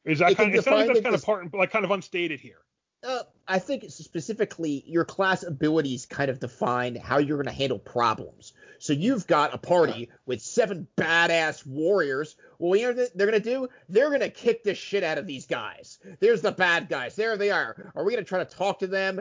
Is 0.04 0.18
that 0.18 0.32
It 0.32 0.36
kind 0.36 0.50
of, 0.50 0.58
it 0.58 0.64
sounds 0.64 0.76
like 0.76 0.86
that's 0.88 0.98
it 0.98 1.02
kind 1.02 1.14
of 1.14 1.24
part, 1.24 1.54
like 1.54 1.70
kind 1.70 1.84
of 1.84 1.90
unstated 1.90 2.40
here. 2.40 2.58
Uh, 3.06 3.22
I 3.46 3.60
think 3.60 3.84
specifically 3.88 4.82
your 4.86 5.04
class 5.04 5.44
abilities 5.44 6.04
kind 6.04 6.30
of 6.30 6.40
define 6.40 6.96
how 6.96 7.18
you're 7.18 7.36
going 7.36 7.46
to 7.46 7.52
handle 7.52 7.78
problems. 7.78 8.52
So 8.80 8.92
you've 8.92 9.26
got 9.26 9.54
a 9.54 9.58
party 9.58 10.10
with 10.26 10.42
seven 10.42 10.86
badass 10.96 11.64
warriors. 11.66 12.36
Well, 12.58 12.78
you 12.78 12.88
know 12.88 13.00
what 13.00 13.16
they're 13.16 13.30
going 13.30 13.42
to 13.42 13.50
do? 13.50 13.68
They're 13.88 14.08
going 14.08 14.20
to 14.20 14.30
kick 14.30 14.64
the 14.64 14.74
shit 14.74 15.04
out 15.04 15.16
of 15.18 15.26
these 15.26 15.46
guys. 15.46 15.98
There's 16.20 16.42
the 16.42 16.52
bad 16.52 16.88
guys. 16.88 17.14
There 17.14 17.36
they 17.36 17.50
are. 17.50 17.92
Are 17.94 18.04
we 18.04 18.12
going 18.12 18.24
to 18.24 18.28
try 18.28 18.40
to 18.40 18.44
talk 18.44 18.80
to 18.80 18.86
them? 18.88 19.20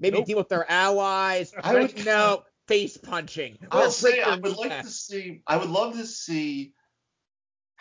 Maybe 0.00 0.18
Nope. 0.18 0.26
deal 0.26 0.38
with 0.38 0.48
their 0.48 0.70
allies? 0.70 1.52
I 1.62 1.74
would- 1.74 2.04
no, 2.04 2.42
face 2.66 2.96
punching. 2.96 3.58
I'll 3.70 3.90
say 3.90 4.20
I 4.22 4.36
would 4.36 4.56
like 4.56 4.82
to 4.82 4.88
see 4.88 5.42
I 5.46 5.56
would 5.56 5.70
love 5.70 5.94
to 5.94 6.06
see 6.06 6.72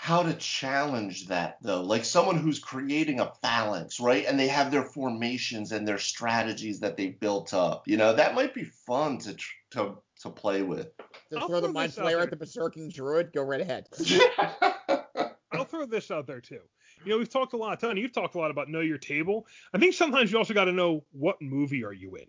how 0.03 0.21
to 0.21 0.33
challenge 0.33 1.27
that 1.27 1.55
though. 1.61 1.81
Like 1.81 2.03
someone 2.03 2.37
who's 2.37 2.59
creating 2.59 3.21
a 3.21 3.31
phalanx, 3.41 4.01
right? 4.01 4.25
And 4.27 4.37
they 4.37 4.49
have 4.49 4.69
their 4.69 4.83
formations 4.83 5.71
and 5.71 5.87
their 5.87 5.97
strategies 5.97 6.81
that 6.81 6.97
they've 6.97 7.17
built 7.17 7.53
up. 7.53 7.87
You 7.87 7.95
know, 7.95 8.13
that 8.13 8.35
might 8.35 8.53
be 8.53 8.65
fun 8.65 9.17
to 9.19 9.33
tr- 9.33 9.53
to 9.71 9.95
to 10.23 10.29
play 10.29 10.61
with. 10.61 10.89
To 11.31 11.39
I'll 11.39 11.47
throw 11.47 11.61
the 11.61 11.71
mind 11.71 11.93
this 11.93 11.99
out 11.99 12.07
flayer 12.07 12.21
at 12.21 12.29
the 12.29 12.35
berserking 12.35 12.93
druid. 12.93 13.31
Go 13.31 13.43
right 13.43 13.61
ahead. 13.61 13.87
I'll 15.53 15.63
throw 15.63 15.85
this 15.85 16.11
out 16.11 16.27
there 16.27 16.41
too. 16.41 16.59
You 17.05 17.11
know, 17.11 17.17
we've 17.17 17.31
talked 17.31 17.53
a 17.53 17.57
lot, 17.57 17.79
Tony. 17.79 18.01
You've 18.01 18.11
talked 18.11 18.35
a 18.35 18.39
lot 18.39 18.51
about 18.51 18.67
know 18.67 18.81
your 18.81 18.97
table. 18.97 19.47
I 19.73 19.77
think 19.77 19.93
sometimes 19.93 20.33
you 20.33 20.37
also 20.37 20.53
got 20.53 20.65
to 20.65 20.73
know 20.73 21.05
what 21.13 21.41
movie 21.41 21.85
are 21.85 21.93
you 21.93 22.15
in. 22.15 22.25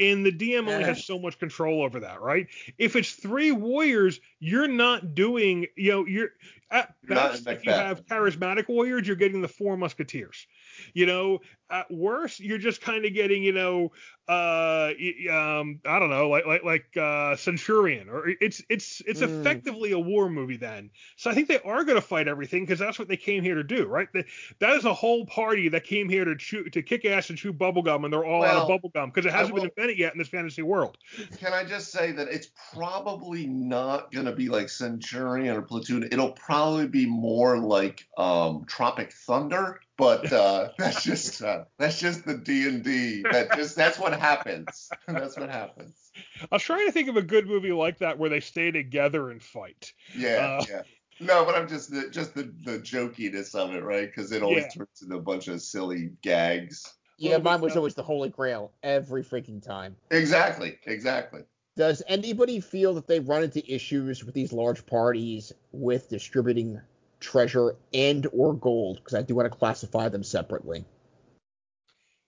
And 0.00 0.26
the 0.26 0.32
DM 0.32 0.68
only 0.68 0.84
has 0.84 1.04
so 1.04 1.18
much 1.18 1.38
control 1.38 1.82
over 1.82 2.00
that, 2.00 2.20
right? 2.20 2.48
If 2.78 2.96
it's 2.96 3.12
three 3.12 3.52
warriors, 3.52 4.20
you're 4.40 4.66
not 4.66 5.14
doing, 5.14 5.66
you 5.76 5.92
know, 5.92 6.06
you're 6.06 6.30
at 6.70 6.94
best 7.04 7.46
if 7.46 7.64
you 7.64 7.70
have 7.70 8.04
charismatic 8.06 8.68
warriors, 8.68 9.06
you're 9.06 9.16
getting 9.16 9.42
the 9.42 9.48
four 9.48 9.76
musketeers. 9.76 10.46
You 10.94 11.06
know, 11.06 11.40
at 11.70 11.90
worst, 11.90 12.40
you're 12.40 12.58
just 12.58 12.80
kind 12.80 13.04
of 13.04 13.12
getting, 13.12 13.42
you 13.42 13.52
know, 13.52 13.92
uh, 14.28 14.92
um, 15.30 15.80
I 15.84 15.98
don't 15.98 16.10
know, 16.10 16.28
like 16.28 16.46
like 16.46 16.64
like 16.64 16.96
uh, 16.96 17.36
Centurion, 17.36 18.08
or 18.08 18.28
it's 18.40 18.62
it's 18.68 19.02
it's 19.06 19.20
Mm. 19.20 19.40
effectively 19.40 19.92
a 19.92 19.98
war 19.98 20.28
movie 20.30 20.56
then. 20.56 20.90
So 21.16 21.30
I 21.30 21.34
think 21.34 21.48
they 21.48 21.58
are 21.60 21.84
going 21.84 21.96
to 21.96 22.06
fight 22.06 22.28
everything 22.28 22.64
because 22.64 22.78
that's 22.78 22.98
what 22.98 23.08
they 23.08 23.16
came 23.16 23.42
here 23.42 23.56
to 23.56 23.64
do, 23.64 23.86
right? 23.86 24.08
They, 24.12 24.24
that 24.60 24.76
is 24.76 24.84
a 24.84 24.94
whole 24.94 25.26
party 25.26 25.68
that 25.70 25.84
came 25.84 26.08
here 26.08 26.24
to 26.24 26.36
chew 26.36 26.64
to 26.70 26.82
kick 26.82 27.04
ass 27.04 27.30
and 27.30 27.38
chew 27.38 27.52
bubblegum, 27.52 28.04
and 28.04 28.12
they're 28.12 28.24
all 28.24 28.42
out 28.42 28.62
of 28.62 28.68
Well, 28.68 28.78
bubblegum 28.78 29.12
because 29.12 29.26
it 29.26 29.32
hasn't 29.32 29.54
been 29.54 29.64
invented 29.64 29.98
yet 29.98 30.12
in 30.12 30.18
this 30.18 30.28
fantasy 30.28 30.62
world. 30.62 30.96
Can 31.38 31.52
I 31.52 31.64
just 31.64 31.90
say 31.92 32.12
that 32.12 32.28
it's 32.28 32.48
probably 32.72 33.46
not 33.46 34.12
going 34.12 34.26
to 34.26 34.32
be 34.32 34.48
like 34.48 34.68
Centurion 34.68 35.56
or 35.56 35.62
Platoon. 35.62 36.04
It'll 36.10 36.32
probably 36.32 36.86
be 36.86 37.06
more 37.06 37.58
like 37.58 38.06
um, 38.16 38.64
Tropic 38.66 39.12
Thunder, 39.12 39.80
but 39.96 40.32
uh, 40.32 40.70
that's 40.78 41.02
just 41.02 41.42
uh, 41.42 41.64
that's 41.78 41.98
just 41.98 42.24
the 42.24 42.34
D 42.38 42.66
and 42.68 42.82
D. 42.82 43.22
That 43.22 43.52
just 43.54 43.76
that's 43.76 43.98
what 43.98 44.11
happens. 44.18 44.90
that's 45.08 45.36
what 45.36 45.50
happens. 45.50 46.10
I 46.40 46.46
was 46.56 46.62
trying 46.62 46.86
to 46.86 46.92
think 46.92 47.08
of 47.08 47.16
a 47.16 47.22
good 47.22 47.46
movie 47.46 47.72
like 47.72 47.98
that 47.98 48.18
where 48.18 48.30
they 48.30 48.40
stay 48.40 48.70
together 48.70 49.30
and 49.30 49.42
fight. 49.42 49.92
Yeah, 50.16 50.58
Uh, 50.60 50.64
yeah. 50.68 50.82
No, 51.20 51.44
but 51.44 51.54
I'm 51.54 51.68
just 51.68 51.90
the, 51.92 52.08
just 52.10 52.34
the 52.34 52.52
the 52.64 52.78
jokiness 52.78 53.54
of 53.54 53.74
it, 53.74 53.84
right? 53.84 54.08
Because 54.08 54.32
it 54.32 54.42
always 54.42 54.64
Yeah. 54.64 54.70
turns 54.84 55.02
into 55.02 55.16
a 55.16 55.20
bunch 55.20 55.46
of 55.48 55.62
silly 55.62 56.10
gags. 56.22 56.94
Yeah, 57.18 57.32
Well, 57.32 57.42
mine 57.42 57.60
was 57.60 57.76
always 57.76 57.94
the 57.94 58.02
Holy 58.02 58.28
Grail 58.30 58.72
every 58.82 59.22
freaking 59.22 59.62
time. 59.62 59.94
Exactly, 60.10 60.78
exactly. 60.86 61.42
Does 61.76 62.02
anybody 62.08 62.60
feel 62.60 62.92
that 62.94 63.06
they 63.06 63.20
run 63.20 63.44
into 63.44 63.62
issues 63.72 64.24
with 64.24 64.34
these 64.34 64.52
large 64.52 64.84
parties 64.84 65.52
with 65.70 66.08
distributing 66.08 66.80
treasure 67.20 67.76
and 67.94 68.26
or 68.32 68.54
gold? 68.54 68.96
Because 68.96 69.14
I 69.14 69.22
do 69.22 69.34
want 69.36 69.50
to 69.50 69.56
classify 69.56 70.08
them 70.08 70.24
separately. 70.24 70.84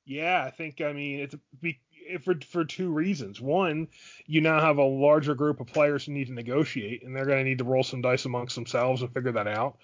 Yeah, 0.07 0.45
I 0.45 0.51
think 0.51 0.81
I 0.81 0.93
mean 0.93 1.21
it's 1.21 1.35
be, 1.61 1.81
for 2.23 2.35
for 2.49 2.65
two 2.65 2.91
reasons. 2.91 3.41
One, 3.41 3.89
you 4.27 4.41
now 4.41 4.61
have 4.61 4.79
a 4.79 4.85
larger 4.85 5.35
group 5.35 5.61
of 5.61 5.67
players 5.67 6.05
who 6.05 6.13
need 6.13 6.27
to 6.27 6.33
negotiate, 6.33 7.03
and 7.03 7.17
they're 7.17 7.27
going 7.27 7.39
to 7.39 7.45
need 7.45 7.59
to 7.59 7.65
roll 7.65 7.83
some 7.83 8.03
dice 8.03 8.25
amongst 8.25 8.55
themselves 8.55 9.03
and 9.03 9.13
figure 9.13 9.33
that 9.33 9.47
out. 9.47 9.79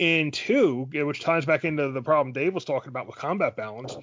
And 0.00 0.32
two, 0.32 0.88
which 0.92 1.20
ties 1.20 1.44
back 1.44 1.64
into 1.64 1.90
the 1.90 2.02
problem 2.02 2.32
Dave 2.32 2.54
was 2.54 2.64
talking 2.64 2.88
about 2.88 3.06
with 3.06 3.16
combat 3.16 3.56
balance, 3.56 3.96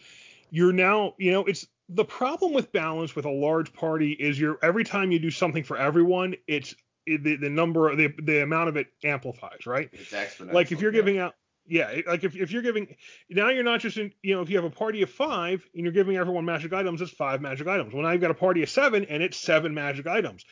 you're 0.50 0.74
now 0.74 1.16
you 1.18 1.32
know 1.32 1.46
it's 1.46 1.68
the 1.90 2.06
problem 2.06 2.54
with 2.54 2.72
balance 2.72 3.16
with 3.16 3.26
a 3.26 3.32
large 3.32 3.72
party 3.74 4.12
is 4.12 4.40
you're 4.40 4.58
every 4.62 4.84
time 4.84 5.12
you 5.12 5.20
do 5.20 5.32
something 5.32 5.64
for 5.64 5.78
everyone, 5.78 6.36
it's 6.48 6.76
it, 7.06 7.24
the, 7.24 7.36
the 7.38 7.50
number 7.50 7.96
the 7.96 8.14
the 8.24 8.42
amount 8.42 8.70
of 8.70 8.78
it 8.78 8.88
amplifies, 9.04 9.66
right? 9.66 9.90
It's 9.94 10.12
exponential. 10.12 10.54
like 10.54 10.72
if 10.72 10.82
you're 10.82 10.92
giving 10.92 11.20
out 11.20 11.36
yeah 11.68 12.02
like 12.08 12.24
if, 12.24 12.36
if 12.36 12.52
you're 12.52 12.62
giving 12.62 12.96
now 13.30 13.50
you're 13.50 13.64
not 13.64 13.80
just 13.80 13.98
in 13.98 14.12
you 14.22 14.36
know 14.36 14.42
if 14.42 14.50
you 14.50 14.56
have 14.56 14.66
a 14.66 14.70
party 14.70 15.02
of 15.02 15.10
five 15.10 15.68
and 15.74 15.84
you're 15.84 15.94
giving 15.94 16.18
everyone 16.18 16.46
magic 16.46 16.74
items 16.74 17.02
it's 17.02 17.12
five 17.12 17.42
magic 17.42 17.68
items 17.68 17.94
well 17.94 18.04
now 18.04 18.12
you've 18.12 18.22
got 18.22 18.32
a 18.32 18.36
party 18.36 18.64
of 18.64 18.70
seven 18.70 19.06
and 19.06 19.22
it's 19.24 19.38
seven 19.38 19.74
magic 19.74 20.08
items 20.08 20.46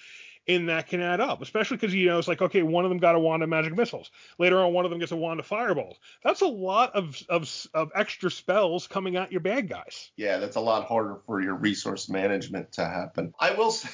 and 0.46 0.68
that 0.68 0.88
can 0.88 1.02
add 1.02 1.22
up 1.22 1.42
especially 1.42 1.78
because 1.78 1.94
you 1.94 2.08
know 2.08 2.18
it's 2.18 2.28
like 2.28 2.42
okay 2.42 2.64
one 2.64 2.84
of 2.84 2.90
them 2.90 2.98
got 2.98 3.16
a 3.16 3.20
wand 3.20 3.44
of 3.44 3.50
magic 3.50 3.76
missiles 3.76 4.12
later 4.40 4.60
on 4.60 4.74
one 4.74 4.86
of 4.86 4.92
them 4.92 5.00
gets 5.00 5.12
a 5.12 5.16
wand 5.16 5.40
of 5.40 5.46
fireballs 5.46 5.98
that's 6.24 6.42
a 6.42 6.48
lot 6.48 6.94
of 6.96 7.22
of, 7.30 7.50
of 7.74 7.92
extra 7.96 8.30
spells 8.30 8.88
coming 8.88 9.16
at 9.16 9.32
your 9.32 9.42
bad 9.42 9.70
guys 9.70 10.12
Yeah, 10.18 10.38
that's 10.38 10.56
a 10.56 10.62
lot 10.62 10.88
harder 10.88 11.18
for 11.26 11.42
your 11.42 11.56
resource 11.56 12.10
management 12.10 12.72
to 12.74 12.86
happen. 12.86 13.34
I 13.40 13.52
will 13.52 13.72
say, 13.72 13.90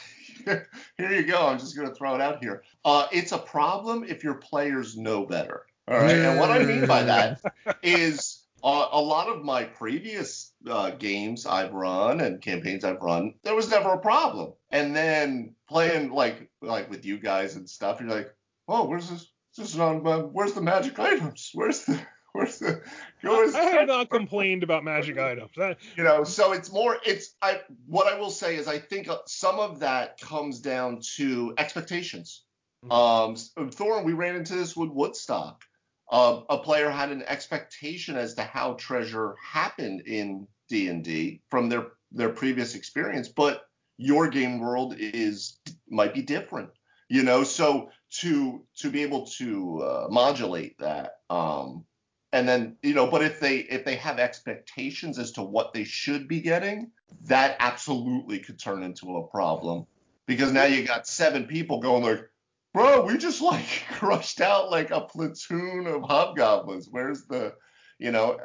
here 0.45 1.11
you 1.11 1.23
go. 1.23 1.47
I'm 1.47 1.59
just 1.59 1.75
going 1.75 1.87
to 1.87 1.95
throw 1.95 2.15
it 2.15 2.21
out 2.21 2.43
here. 2.43 2.63
Uh, 2.85 3.07
it's 3.11 3.31
a 3.31 3.37
problem 3.37 4.03
if 4.03 4.23
your 4.23 4.35
players 4.35 4.97
know 4.97 5.25
better. 5.25 5.65
All 5.89 5.97
right. 5.97 6.17
And 6.17 6.39
what 6.39 6.51
I 6.51 6.59
mean 6.59 6.85
by 6.85 7.03
that 7.03 7.41
is 7.83 8.45
uh, 8.63 8.87
a 8.91 9.01
lot 9.01 9.27
of 9.27 9.43
my 9.43 9.63
previous 9.63 10.53
uh, 10.69 10.91
games 10.91 11.45
I've 11.45 11.73
run 11.73 12.21
and 12.21 12.41
campaigns 12.41 12.83
I've 12.83 13.01
run, 13.01 13.33
there 13.43 13.55
was 13.55 13.69
never 13.71 13.93
a 13.93 13.99
problem. 13.99 14.53
And 14.69 14.95
then 14.95 15.55
playing 15.67 16.11
like 16.11 16.49
like 16.61 16.89
with 16.89 17.05
you 17.05 17.17
guys 17.17 17.55
and 17.55 17.67
stuff, 17.67 17.99
you're 17.99 18.09
like, 18.09 18.33
oh, 18.67 18.85
where's 18.85 19.09
this? 19.09 19.31
This 19.57 19.73
is 19.73 19.79
on. 19.79 20.05
Uh, 20.05 20.19
where's 20.19 20.53
the 20.53 20.61
magic 20.61 20.99
items? 20.99 21.51
Where's 21.53 21.83
the 21.85 21.99
Where's 22.33 22.59
the? 22.59 22.81
Where's 23.21 23.55
i 23.55 23.63
have 23.63 23.87
not 23.87 24.11
complained 24.11 24.61
about 24.61 24.83
magic 24.83 25.17
items 25.17 25.49
you 25.97 26.03
know 26.03 26.23
so 26.23 26.51
it's 26.53 26.71
more 26.71 26.97
it's 27.03 27.35
i 27.41 27.59
what 27.87 28.05
i 28.07 28.17
will 28.17 28.29
say 28.29 28.55
is 28.55 28.67
i 28.67 28.77
think 28.77 29.09
uh, 29.09 29.17
some 29.25 29.59
of 29.59 29.79
that 29.79 30.21
comes 30.21 30.59
down 30.59 31.01
to 31.15 31.53
expectations 31.57 32.43
um 32.91 33.35
thorn 33.71 34.05
we 34.05 34.13
ran 34.13 34.35
into 34.35 34.55
this 34.55 34.77
with 34.77 34.89
woodstock 34.89 35.63
um, 36.11 36.45
a 36.49 36.57
player 36.57 36.89
had 36.89 37.11
an 37.11 37.23
expectation 37.27 38.15
as 38.17 38.33
to 38.35 38.41
how 38.43 38.73
treasure 38.73 39.35
happened 39.43 40.01
in 40.01 40.47
d&d 40.67 41.41
from 41.49 41.69
their 41.69 41.87
their 42.11 42.29
previous 42.29 42.75
experience 42.75 43.27
but 43.27 43.63
your 43.97 44.27
game 44.27 44.59
world 44.59 44.95
is 44.97 45.59
might 45.89 46.13
be 46.13 46.21
different 46.21 46.69
you 47.11 47.23
know? 47.23 47.43
So 47.43 47.89
to 48.21 48.63
to 48.77 48.89
be 48.89 49.03
able 49.03 49.25
to 49.25 49.81
uh, 49.81 50.07
modulate 50.09 50.77
that 50.79 51.17
um 51.29 51.85
and 52.31 52.47
then 52.47 52.75
you 52.81 52.93
know 52.93 53.07
but 53.07 53.23
if 53.23 53.39
they 53.39 53.57
if 53.57 53.85
they 53.85 53.95
have 53.95 54.19
expectations 54.19 55.19
as 55.19 55.31
to 55.33 55.43
what 55.43 55.73
they 55.73 55.83
should 55.83 56.27
be 56.27 56.41
getting 56.41 56.91
that 57.23 57.55
absolutely 57.59 58.39
could 58.39 58.59
turn 58.59 58.83
into 58.83 59.17
a 59.17 59.27
problem. 59.27 59.85
Because 60.25 60.51
now 60.51 60.65
you 60.65 60.85
got 60.85 61.07
seven 61.07 61.45
people 61.45 61.79
going 61.79 62.03
like 62.03 62.29
bro 62.73 63.05
we 63.05 63.17
just 63.17 63.41
like 63.51 63.65
crushed 63.91 64.41
out 64.41 64.69
like 64.69 64.91
a 64.91 65.01
platoon 65.01 65.87
of 65.87 66.03
hobgoblins 66.03 66.87
where's 66.89 67.25
the 67.25 67.53
you 67.97 68.11
know 68.11 68.37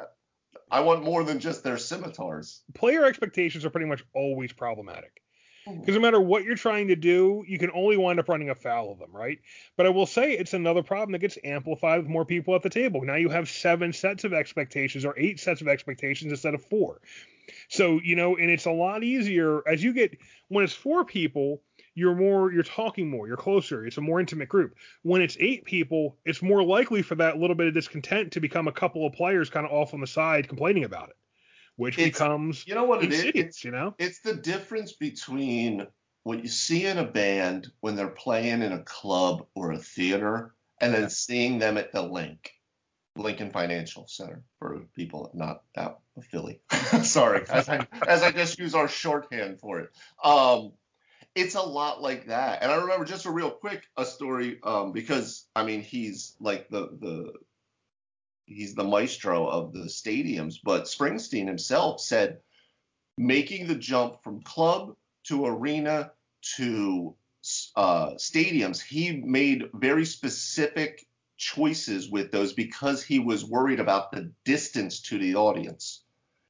i 0.71 0.79
want 0.79 1.03
more 1.03 1.23
than 1.23 1.39
just 1.39 1.63
their 1.63 1.77
scimitars 1.77 2.61
player 2.73 3.05
expectations 3.05 3.65
are 3.65 3.69
pretty 3.69 3.87
much 3.87 4.03
always 4.13 4.51
problematic 4.51 5.21
mm-hmm. 5.67 5.79
because 5.79 5.95
no 5.95 6.01
matter 6.01 6.19
what 6.19 6.43
you're 6.43 6.55
trying 6.55 6.87
to 6.87 6.95
do, 6.95 7.43
you 7.47 7.57
can 7.57 7.71
only 7.73 7.97
wind 7.97 8.19
up 8.19 8.29
running 8.29 8.49
afoul 8.49 8.91
of 8.91 8.99
them, 8.99 9.11
right? 9.11 9.39
But 9.77 9.85
I 9.85 9.89
will 9.89 10.05
say 10.05 10.33
it's 10.33 10.53
another 10.53 10.83
problem 10.83 11.11
that 11.13 11.19
gets 11.19 11.37
amplified 11.43 11.99
with 11.99 12.07
more 12.07 12.25
people 12.25 12.55
at 12.55 12.63
the 12.63 12.69
table. 12.69 13.01
Now 13.03 13.15
you 13.15 13.29
have 13.29 13.49
seven 13.49 13.93
sets 13.93 14.23
of 14.23 14.33
expectations 14.33 15.05
or 15.05 15.17
eight 15.17 15.39
sets 15.39 15.61
of 15.61 15.67
expectations 15.67 16.31
instead 16.31 16.53
of 16.53 16.63
four. 16.65 17.01
So, 17.69 17.99
you 18.03 18.15
know, 18.15 18.37
and 18.37 18.49
it's 18.49 18.65
a 18.65 18.71
lot 18.71 19.03
easier 19.03 19.61
as 19.67 19.83
you 19.83 19.93
get 19.93 20.17
when 20.47 20.63
it's 20.63 20.73
four 20.73 21.05
people, 21.05 21.61
you're 21.95 22.15
more 22.15 22.51
you're 22.51 22.61
talking 22.63 23.09
more, 23.09 23.27
you're 23.27 23.37
closer, 23.37 23.85
it's 23.85 23.97
a 23.97 24.01
more 24.01 24.19
intimate 24.19 24.49
group. 24.49 24.75
When 25.01 25.21
it's 25.21 25.37
eight 25.39 25.65
people, 25.65 26.17
it's 26.25 26.41
more 26.41 26.61
likely 26.63 27.01
for 27.01 27.15
that 27.15 27.37
little 27.37 27.55
bit 27.55 27.67
of 27.67 27.73
discontent 27.73 28.33
to 28.33 28.39
become 28.39 28.67
a 28.67 28.71
couple 28.71 29.07
of 29.07 29.13
players 29.13 29.49
kind 29.49 29.65
of 29.65 29.71
off 29.71 29.93
on 29.93 30.01
the 30.01 30.07
side 30.07 30.47
complaining 30.47 30.83
about 30.83 31.09
it, 31.09 31.15
which 31.77 31.97
It's- 31.97 32.11
becomes 32.11 32.67
you 32.67 32.75
know 32.75 32.83
what 32.83 33.03
it 33.03 33.11
is 33.13 33.23
it's 33.33 33.63
you 33.63 33.71
know? 33.71 33.95
it's 33.97 34.19
the 34.19 34.33
difference 34.35 34.93
between 34.93 35.87
what 36.23 36.41
you 36.41 36.49
see 36.49 36.85
in 36.85 36.97
a 36.97 37.05
band 37.05 37.67
when 37.81 37.95
they're 37.95 38.07
playing 38.09 38.61
in 38.61 38.71
a 38.73 38.83
club 38.83 39.45
or 39.55 39.71
a 39.71 39.77
theater 39.77 40.53
and 40.81 40.93
then 40.93 41.09
seeing 41.09 41.59
them 41.59 41.77
at 41.77 41.91
the 41.93 42.01
link 42.01 42.51
lincoln 43.15 43.51
financial 43.51 44.05
center 44.09 44.43
for 44.59 44.81
people 44.95 45.31
not 45.33 45.61
out 45.77 45.99
of 46.17 46.25
philly 46.25 46.59
sorry 47.03 47.45
as 47.49 47.69
I, 47.69 47.87
as 48.05 48.23
I 48.23 48.31
just 48.31 48.59
use 48.59 48.75
our 48.75 48.89
shorthand 48.89 49.59
for 49.61 49.79
it 49.79 49.89
um 50.21 50.73
it's 51.35 51.55
a 51.55 51.61
lot 51.61 52.01
like 52.01 52.27
that. 52.27 52.63
And 52.63 52.71
i 52.71 52.75
remember 52.75 53.05
just 53.05 53.25
a 53.25 53.31
real 53.31 53.51
quick 53.51 53.83
a 53.97 54.05
story 54.05 54.59
um 54.63 54.91
because 54.91 55.45
i 55.55 55.63
mean 55.63 55.81
he's 55.81 56.35
like 56.39 56.69
the 56.69 56.89
the 56.99 57.33
he's 58.45 58.75
the 58.75 58.83
maestro 58.83 59.47
of 59.47 59.73
the 59.73 59.85
stadiums 59.85 60.55
but 60.63 60.83
springsteen 60.83 61.47
himself 61.47 61.99
said 61.99 62.39
making 63.17 63.67
the 63.67 63.75
jump 63.75 64.23
from 64.23 64.41
club 64.41 64.95
to 65.25 65.45
arena 65.45 66.11
to 66.57 67.15
uh, 67.75 68.11
stadiums, 68.15 68.81
he 68.81 69.11
made 69.11 69.69
very 69.73 70.05
specific 70.05 71.05
choices 71.37 72.09
with 72.09 72.31
those 72.31 72.53
because 72.53 73.03
he 73.03 73.19
was 73.19 73.45
worried 73.45 73.79
about 73.79 74.11
the 74.11 74.31
distance 74.45 75.01
to 75.01 75.19
the 75.19 75.35
audience 75.35 76.04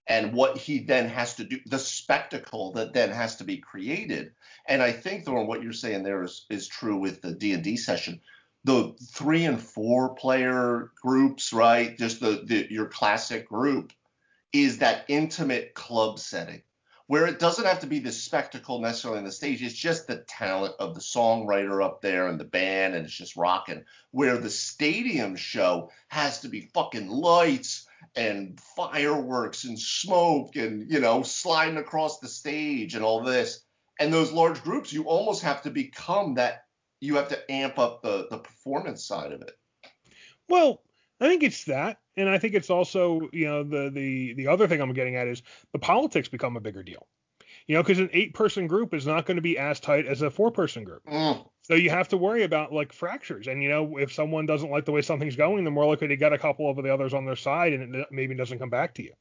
and 0.07 0.33
what 0.33 0.57
he 0.57 0.79
then 0.79 1.09
has 1.09 1.35
to 1.35 1.43
do, 1.43 1.59
the 1.65 1.79
spectacle 1.79 2.73
that 2.73 2.93
then 2.93 3.09
has 3.09 3.37
to 3.37 3.43
be 3.43 3.57
created. 3.57 4.33
And 4.67 4.81
I 4.81 4.91
think, 4.91 5.25
Thorne, 5.25 5.47
what 5.47 5.63
you're 5.63 5.73
saying 5.73 6.03
there 6.03 6.23
is, 6.23 6.45
is 6.49 6.67
true 6.67 6.97
with 6.97 7.21
the 7.21 7.33
D&D 7.33 7.77
session. 7.77 8.21
The 8.63 8.93
three 9.11 9.45
and 9.45 9.61
four 9.61 10.15
player 10.15 10.91
groups, 11.01 11.53
right? 11.53 11.97
Just 11.97 12.19
the, 12.19 12.43
the 12.45 12.67
your 12.69 12.87
classic 12.87 13.47
group 13.47 13.93
is 14.51 14.79
that 14.79 15.05
intimate 15.07 15.73
club 15.73 16.19
setting 16.19 16.61
where 17.07 17.27
it 17.27 17.37
doesn't 17.39 17.65
have 17.65 17.81
to 17.81 17.87
be 17.87 17.99
the 17.99 18.11
spectacle 18.11 18.81
necessarily 18.81 19.19
on 19.19 19.25
the 19.25 19.31
stage. 19.31 19.61
It's 19.61 19.75
just 19.75 20.07
the 20.07 20.17
talent 20.27 20.75
of 20.79 20.95
the 20.95 21.01
songwriter 21.01 21.83
up 21.83 22.01
there 22.01 22.27
and 22.27 22.39
the 22.39 22.45
band, 22.45 22.95
and 22.95 23.05
it's 23.05 23.13
just 23.13 23.35
rocking. 23.35 23.83
Where 24.11 24.37
the 24.37 24.49
stadium 24.49 25.35
show 25.35 25.91
has 26.07 26.41
to 26.41 26.47
be 26.47 26.69
fucking 26.73 27.07
lights 27.07 27.84
and 28.15 28.59
fireworks 28.75 29.63
and 29.65 29.79
smoke 29.79 30.55
and 30.55 30.91
you 30.91 30.99
know 30.99 31.23
sliding 31.23 31.77
across 31.77 32.19
the 32.19 32.27
stage 32.27 32.95
and 32.95 33.03
all 33.03 33.23
this. 33.23 33.61
And 33.99 34.13
those 34.13 34.31
large 34.31 34.61
groups, 34.61 34.91
you 34.91 35.03
almost 35.03 35.41
have 35.43 35.61
to 35.61 35.69
become 35.69 36.33
that. 36.35 36.63
You 36.99 37.15
have 37.15 37.29
to 37.29 37.51
amp 37.51 37.79
up 37.79 38.01
the 38.01 38.27
the 38.29 38.39
performance 38.39 39.05
side 39.05 39.31
of 39.31 39.41
it. 39.41 39.51
Well, 40.49 40.81
I 41.19 41.27
think 41.27 41.43
it's 41.43 41.63
that, 41.65 41.99
and 42.17 42.29
I 42.29 42.37
think 42.37 42.55
it's 42.55 42.69
also 42.69 43.21
you 43.31 43.45
know 43.45 43.63
the 43.63 43.89
the 43.89 44.33
the 44.33 44.47
other 44.47 44.67
thing 44.67 44.81
I'm 44.81 44.93
getting 44.93 45.15
at 45.15 45.27
is 45.27 45.41
the 45.71 45.79
politics 45.79 46.27
become 46.27 46.57
a 46.57 46.61
bigger 46.61 46.83
deal. 46.83 47.07
You 47.67 47.75
know, 47.75 47.83
because 47.83 47.99
an 47.99 48.09
eight 48.13 48.33
person 48.33 48.67
group 48.67 48.93
is 48.93 49.07
not 49.07 49.25
going 49.25 49.37
to 49.37 49.41
be 49.41 49.57
as 49.57 49.79
tight 49.79 50.05
as 50.05 50.21
a 50.21 50.29
four 50.29 50.51
person 50.51 50.83
group. 50.83 51.03
Mm. 51.05 51.45
So 51.63 51.73
you 51.73 51.89
have 51.89 52.09
to 52.09 52.17
worry 52.17 52.43
about 52.43 52.71
like 52.71 52.93
fractures. 52.93 53.47
And 53.47 53.63
you 53.63 53.69
know, 53.69 53.97
if 53.97 54.13
someone 54.13 54.45
doesn't 54.45 54.69
like 54.69 54.85
the 54.85 54.91
way 54.91 55.01
something's 55.01 55.35
going, 55.35 55.63
they're 55.63 55.73
more 55.73 55.87
likely 55.87 56.07
to 56.09 56.17
get 56.17 56.31
a 56.31 56.37
couple 56.37 56.69
of 56.69 56.77
the 56.77 56.93
others 56.93 57.13
on 57.13 57.25
their 57.25 57.35
side, 57.35 57.73
and 57.73 57.95
it 57.95 58.07
maybe 58.11 58.35
doesn't 58.35 58.59
come 58.59 58.69
back 58.69 58.93
to 58.95 59.03
you. 59.03 59.13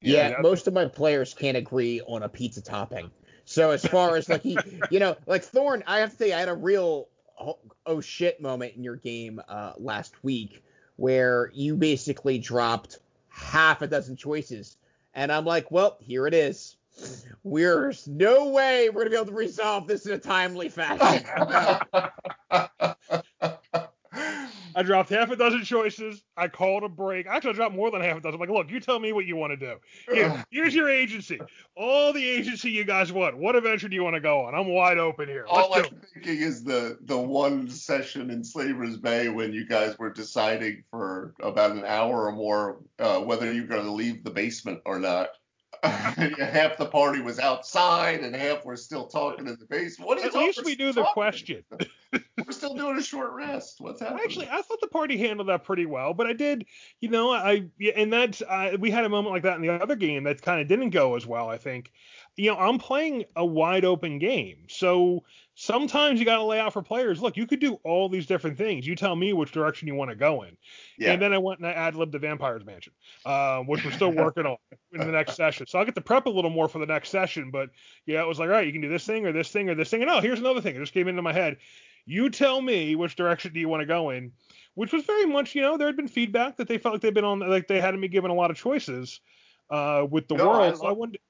Yeah, 0.00 0.30
Yeah. 0.30 0.36
most 0.40 0.66
of 0.66 0.74
my 0.74 0.86
players 0.86 1.32
can't 1.32 1.56
agree 1.56 2.00
on 2.08 2.24
a 2.24 2.28
pizza 2.28 2.60
topping. 2.60 3.10
So 3.44 3.70
as 3.70 3.84
far 3.86 4.16
as 4.16 4.28
like 4.28 4.42
he, 4.42 4.58
you 4.90 4.98
know, 4.98 5.16
like 5.26 5.44
Thorn, 5.44 5.84
I 5.86 6.00
have 6.00 6.10
to 6.10 6.16
say 6.16 6.32
I 6.32 6.40
had 6.40 6.48
a 6.48 6.54
real 6.54 7.08
oh, 7.38 7.58
oh 7.86 8.00
shit 8.00 8.40
moment 8.40 8.74
in 8.74 8.82
your 8.82 8.96
game 8.96 9.40
uh, 9.48 9.74
last 9.78 10.24
week 10.24 10.64
where 10.96 11.50
you 11.54 11.76
basically 11.76 12.38
dropped 12.38 12.98
half 13.28 13.82
a 13.82 13.86
dozen 13.86 14.16
choices, 14.16 14.76
and 15.14 15.30
I'm 15.30 15.44
like, 15.44 15.70
well, 15.70 15.98
here 16.00 16.26
it 16.26 16.34
is. 16.34 16.76
There's 17.44 18.08
no 18.08 18.48
way 18.48 18.88
we're 18.90 19.02
gonna 19.02 19.10
be 19.10 19.16
able 19.16 19.26
to 19.26 19.32
resolve 19.32 19.86
this 19.86 20.06
in 20.06 20.12
a 20.12 20.18
timely 20.18 20.68
fashion. 20.68 21.24
I 24.76 24.82
dropped 24.82 25.08
half 25.08 25.30
a 25.30 25.36
dozen 25.36 25.64
choices. 25.64 26.22
I 26.36 26.48
called 26.48 26.82
a 26.84 26.88
break. 26.88 27.26
Actually, 27.26 27.50
I 27.50 27.54
dropped 27.54 27.74
more 27.74 27.90
than 27.90 28.02
half 28.02 28.18
a 28.18 28.20
dozen. 28.20 28.34
I'm 28.34 28.40
like, 28.40 28.50
look, 28.50 28.70
you 28.70 28.78
tell 28.78 28.98
me 28.98 29.14
what 29.14 29.24
you 29.24 29.34
want 29.34 29.52
to 29.52 29.56
do. 29.56 29.76
Here, 30.12 30.44
here's 30.50 30.74
your 30.74 30.90
agency. 30.90 31.40
All 31.74 32.12
the 32.12 32.22
agency 32.22 32.70
you 32.70 32.84
guys 32.84 33.10
want. 33.10 33.38
What 33.38 33.56
adventure 33.56 33.88
do 33.88 33.94
you 33.94 34.04
want 34.04 34.16
to 34.16 34.20
go 34.20 34.42
on? 34.42 34.54
I'm 34.54 34.66
wide 34.68 34.98
open 34.98 35.28
here. 35.28 35.46
Let's 35.50 35.68
All 35.68 35.74
I'm 35.74 35.84
it. 35.86 35.94
thinking 36.12 36.42
is 36.42 36.62
the 36.62 36.98
the 37.04 37.16
one 37.16 37.70
session 37.70 38.30
in 38.30 38.44
Slaver's 38.44 38.98
Bay 38.98 39.30
when 39.30 39.54
you 39.54 39.66
guys 39.66 39.98
were 39.98 40.12
deciding 40.12 40.84
for 40.90 41.32
about 41.40 41.70
an 41.70 41.84
hour 41.86 42.26
or 42.26 42.32
more 42.32 42.82
uh, 42.98 43.20
whether 43.20 43.50
you're 43.50 43.66
going 43.66 43.84
to 43.84 43.92
leave 43.92 44.24
the 44.24 44.30
basement 44.30 44.80
or 44.84 44.98
not. 44.98 45.28
half 46.38 46.76
the 46.78 46.86
party 46.86 47.20
was 47.20 47.38
outside 47.38 48.20
and 48.20 48.34
half 48.34 48.64
were 48.64 48.76
still 48.76 49.06
talking 49.06 49.46
in 49.46 49.56
the 49.58 49.66
basement. 49.66 50.08
What 50.08 50.18
are 50.18 50.20
you 50.22 50.26
At 50.26 50.32
talking- 50.32 50.46
least 50.48 50.64
we 50.64 50.74
knew 50.76 50.92
the 50.92 51.04
question. 51.04 51.62
We're 52.12 52.52
still 52.52 52.74
doing 52.74 52.96
a 52.96 53.02
short 53.02 53.32
rest. 53.32 53.80
What's 53.80 54.00
happening? 54.00 54.22
Actually, 54.24 54.48
I 54.48 54.62
thought 54.62 54.80
the 54.80 54.86
party 54.88 55.16
handled 55.18 55.48
that 55.48 55.64
pretty 55.64 55.86
well, 55.86 56.14
but 56.14 56.26
I 56.26 56.32
did, 56.32 56.64
you 57.00 57.08
know, 57.10 57.30
I 57.32 57.66
and 57.94 58.12
that's 58.12 58.42
uh, 58.42 58.76
we 58.78 58.90
had 58.90 59.04
a 59.04 59.08
moment 59.08 59.32
like 59.34 59.42
that 59.42 59.56
in 59.56 59.62
the 59.62 59.70
other 59.70 59.96
game 59.96 60.24
that 60.24 60.40
kind 60.40 60.60
of 60.60 60.68
didn't 60.68 60.90
go 60.90 61.16
as 61.16 61.26
well. 61.26 61.48
I 61.48 61.58
think, 61.58 61.92
you 62.36 62.50
know, 62.50 62.56
I'm 62.58 62.78
playing 62.78 63.24
a 63.34 63.44
wide 63.44 63.84
open 63.84 64.18
game, 64.18 64.58
so 64.68 65.24
sometimes 65.54 66.18
you 66.20 66.26
got 66.26 66.36
to 66.36 66.42
lay 66.44 66.60
out 66.60 66.72
for 66.74 66.82
players. 66.82 67.22
Look, 67.22 67.36
you 67.38 67.46
could 67.46 67.60
do 67.60 67.80
all 67.82 68.08
these 68.10 68.26
different 68.26 68.58
things. 68.58 68.86
You 68.86 68.94
tell 68.94 69.16
me 69.16 69.32
which 69.32 69.52
direction 69.52 69.88
you 69.88 69.94
want 69.94 70.10
to 70.10 70.16
go 70.16 70.42
in. 70.42 70.56
yeah. 70.98 71.12
And 71.12 71.22
then 71.22 71.32
I 71.32 71.38
went 71.38 71.60
and 71.60 71.66
I 71.68 71.72
ad 71.72 71.94
libbed 71.96 72.12
the 72.12 72.18
Vampire's 72.18 72.64
Mansion, 72.64 72.92
uh, 73.24 73.60
which 73.60 73.84
we're 73.84 73.90
still 73.92 74.10
working 74.12 74.44
on 74.44 74.56
in 74.92 75.00
the 75.00 75.06
next 75.12 75.34
session. 75.36 75.66
So 75.66 75.78
I'll 75.78 75.86
get 75.86 75.94
to 75.94 76.00
prep 76.02 76.26
a 76.26 76.30
little 76.30 76.50
more 76.50 76.68
for 76.68 76.78
the 76.78 76.84
next 76.86 77.08
session. 77.08 77.50
But 77.50 77.70
yeah, 78.04 78.20
it 78.20 78.26
was 78.28 78.38
like, 78.38 78.48
all 78.48 78.54
right, 78.54 78.66
you 78.66 78.72
can 78.72 78.82
do 78.82 78.90
this 78.90 79.06
thing 79.06 79.24
or 79.26 79.32
this 79.32 79.50
thing 79.50 79.70
or 79.70 79.74
this 79.74 79.88
thing. 79.88 80.02
And 80.02 80.10
oh, 80.10 80.20
here's 80.20 80.40
another 80.40 80.60
thing. 80.60 80.76
It 80.76 80.80
just 80.80 80.92
came 80.92 81.08
into 81.08 81.22
my 81.22 81.32
head. 81.32 81.56
You 82.04 82.28
tell 82.28 82.60
me 82.60 82.94
which 82.94 83.16
direction 83.16 83.52
do 83.54 83.58
you 83.60 83.68
want 83.68 83.80
to 83.80 83.86
go 83.86 84.10
in, 84.10 84.32
which 84.74 84.92
was 84.92 85.04
very 85.04 85.24
much, 85.26 85.54
you 85.54 85.62
know, 85.62 85.76
there 85.78 85.88
had 85.88 85.96
been 85.96 86.06
feedback 86.06 86.58
that 86.58 86.68
they 86.68 86.76
felt 86.78 86.94
like 86.94 87.00
they'd 87.02 87.14
been 87.14 87.24
on, 87.24 87.40
like 87.40 87.66
they 87.66 87.80
hadn't 87.80 88.00
been 88.02 88.10
given 88.12 88.30
a 88.30 88.34
lot 88.34 88.50
of 88.50 88.56
choices 88.58 89.20
uh, 89.70 90.06
with 90.08 90.28
the 90.28 90.36
No, 90.36 90.50
I 90.50 90.58
world. 90.58 90.76
so 90.76 90.84
I 90.84 90.88
love- 90.90 90.98
wanted. 90.98 91.20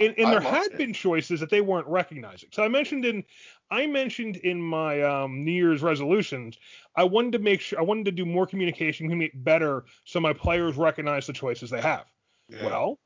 And, 0.00 0.14
and 0.18 0.32
there 0.32 0.40
had 0.40 0.72
it. 0.72 0.76
been 0.76 0.92
choices 0.92 1.38
that 1.38 1.50
they 1.50 1.60
weren't 1.60 1.86
recognizing. 1.86 2.48
So 2.52 2.64
I 2.64 2.68
mentioned 2.68 3.04
in, 3.04 3.22
I 3.70 3.86
mentioned 3.86 4.36
in 4.38 4.60
my 4.60 5.00
um, 5.02 5.44
New 5.44 5.52
Year's 5.52 5.82
resolutions, 5.82 6.58
I 6.96 7.04
wanted 7.04 7.32
to 7.32 7.38
make 7.38 7.60
sure 7.60 7.78
I 7.78 7.82
wanted 7.82 8.06
to 8.06 8.12
do 8.12 8.26
more 8.26 8.46
communication, 8.46 9.08
communicate 9.08 9.44
better, 9.44 9.84
so 10.04 10.18
my 10.18 10.32
players 10.32 10.76
recognize 10.76 11.26
the 11.26 11.32
choices 11.32 11.70
they 11.70 11.80
have. 11.80 12.06
Yeah. 12.48 12.64
Well, 12.64 12.98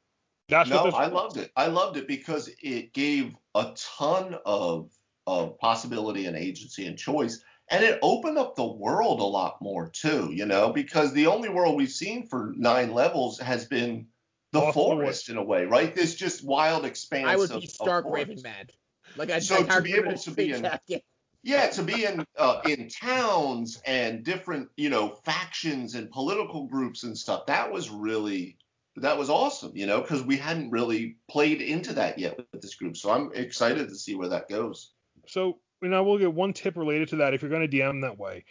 that's 0.48 0.70
no, 0.70 0.78
I 0.78 1.08
was. 1.08 1.12
loved 1.12 1.36
it. 1.36 1.52
I 1.56 1.66
loved 1.66 1.96
it 1.98 2.08
because 2.08 2.50
it 2.62 2.94
gave 2.94 3.34
a 3.54 3.74
ton 3.98 4.36
of 4.46 4.90
of 5.26 5.58
possibility 5.58 6.24
and 6.24 6.36
agency 6.36 6.86
and 6.86 6.96
choice, 6.96 7.42
and 7.70 7.84
it 7.84 7.98
opened 8.00 8.38
up 8.38 8.56
the 8.56 8.66
world 8.66 9.20
a 9.20 9.24
lot 9.24 9.60
more 9.60 9.90
too. 9.90 10.30
You 10.32 10.46
know, 10.46 10.72
because 10.72 11.12
the 11.12 11.26
only 11.26 11.50
world 11.50 11.76
we've 11.76 11.90
seen 11.90 12.26
for 12.26 12.54
nine 12.56 12.94
levels 12.94 13.38
has 13.40 13.66
been 13.66 14.06
the 14.52 14.60
Off 14.60 14.68
the 14.68 14.72
forest 14.72 15.28
in 15.28 15.36
a 15.36 15.42
way, 15.42 15.64
right? 15.64 15.94
This 15.94 16.14
just 16.14 16.44
wild 16.44 16.84
expanse. 16.84 17.28
I 17.28 17.36
would 17.36 17.50
of, 17.50 17.60
be 17.60 17.66
of 17.66 17.72
stark 17.72 18.06
raving 18.08 18.42
mad. 18.42 18.72
Like 19.16 19.30
I'd, 19.30 19.42
So 19.42 19.56
I'd 19.56 19.68
to 19.68 19.82
be 19.82 19.90
you 19.90 20.04
able 20.04 20.16
to 20.16 20.30
be 20.30 20.52
in- 20.52 20.62
jacket. 20.62 21.04
Yeah, 21.44 21.68
to 21.68 21.82
be 21.82 22.04
in 22.04 22.24
uh, 22.36 22.60
in 22.68 22.88
towns 22.88 23.80
and 23.86 24.24
different, 24.24 24.68
you 24.76 24.90
know, 24.90 25.10
factions 25.24 25.94
and 25.94 26.10
political 26.10 26.66
groups 26.66 27.04
and 27.04 27.16
stuff. 27.16 27.46
That 27.46 27.70
was 27.70 27.90
really 27.90 28.58
that 28.96 29.16
was 29.16 29.30
awesome, 29.30 29.72
you 29.74 29.86
know, 29.86 30.00
because 30.00 30.22
we 30.22 30.36
hadn't 30.36 30.70
really 30.70 31.16
played 31.30 31.62
into 31.62 31.92
that 31.94 32.18
yet 32.18 32.36
with 32.36 32.60
this 32.60 32.74
group. 32.74 32.96
So 32.96 33.10
I'm 33.10 33.30
excited 33.34 33.88
to 33.88 33.94
see 33.94 34.14
where 34.14 34.28
that 34.28 34.48
goes. 34.48 34.92
So, 35.26 35.58
and 35.82 35.94
I 35.94 36.00
will 36.00 36.18
get 36.18 36.32
one 36.32 36.52
tip 36.52 36.76
related 36.76 37.08
to 37.10 37.16
that 37.16 37.34
if 37.34 37.42
you're 37.42 37.50
going 37.50 37.68
to 37.68 37.76
DM 37.76 38.02
that 38.02 38.18
way. 38.18 38.44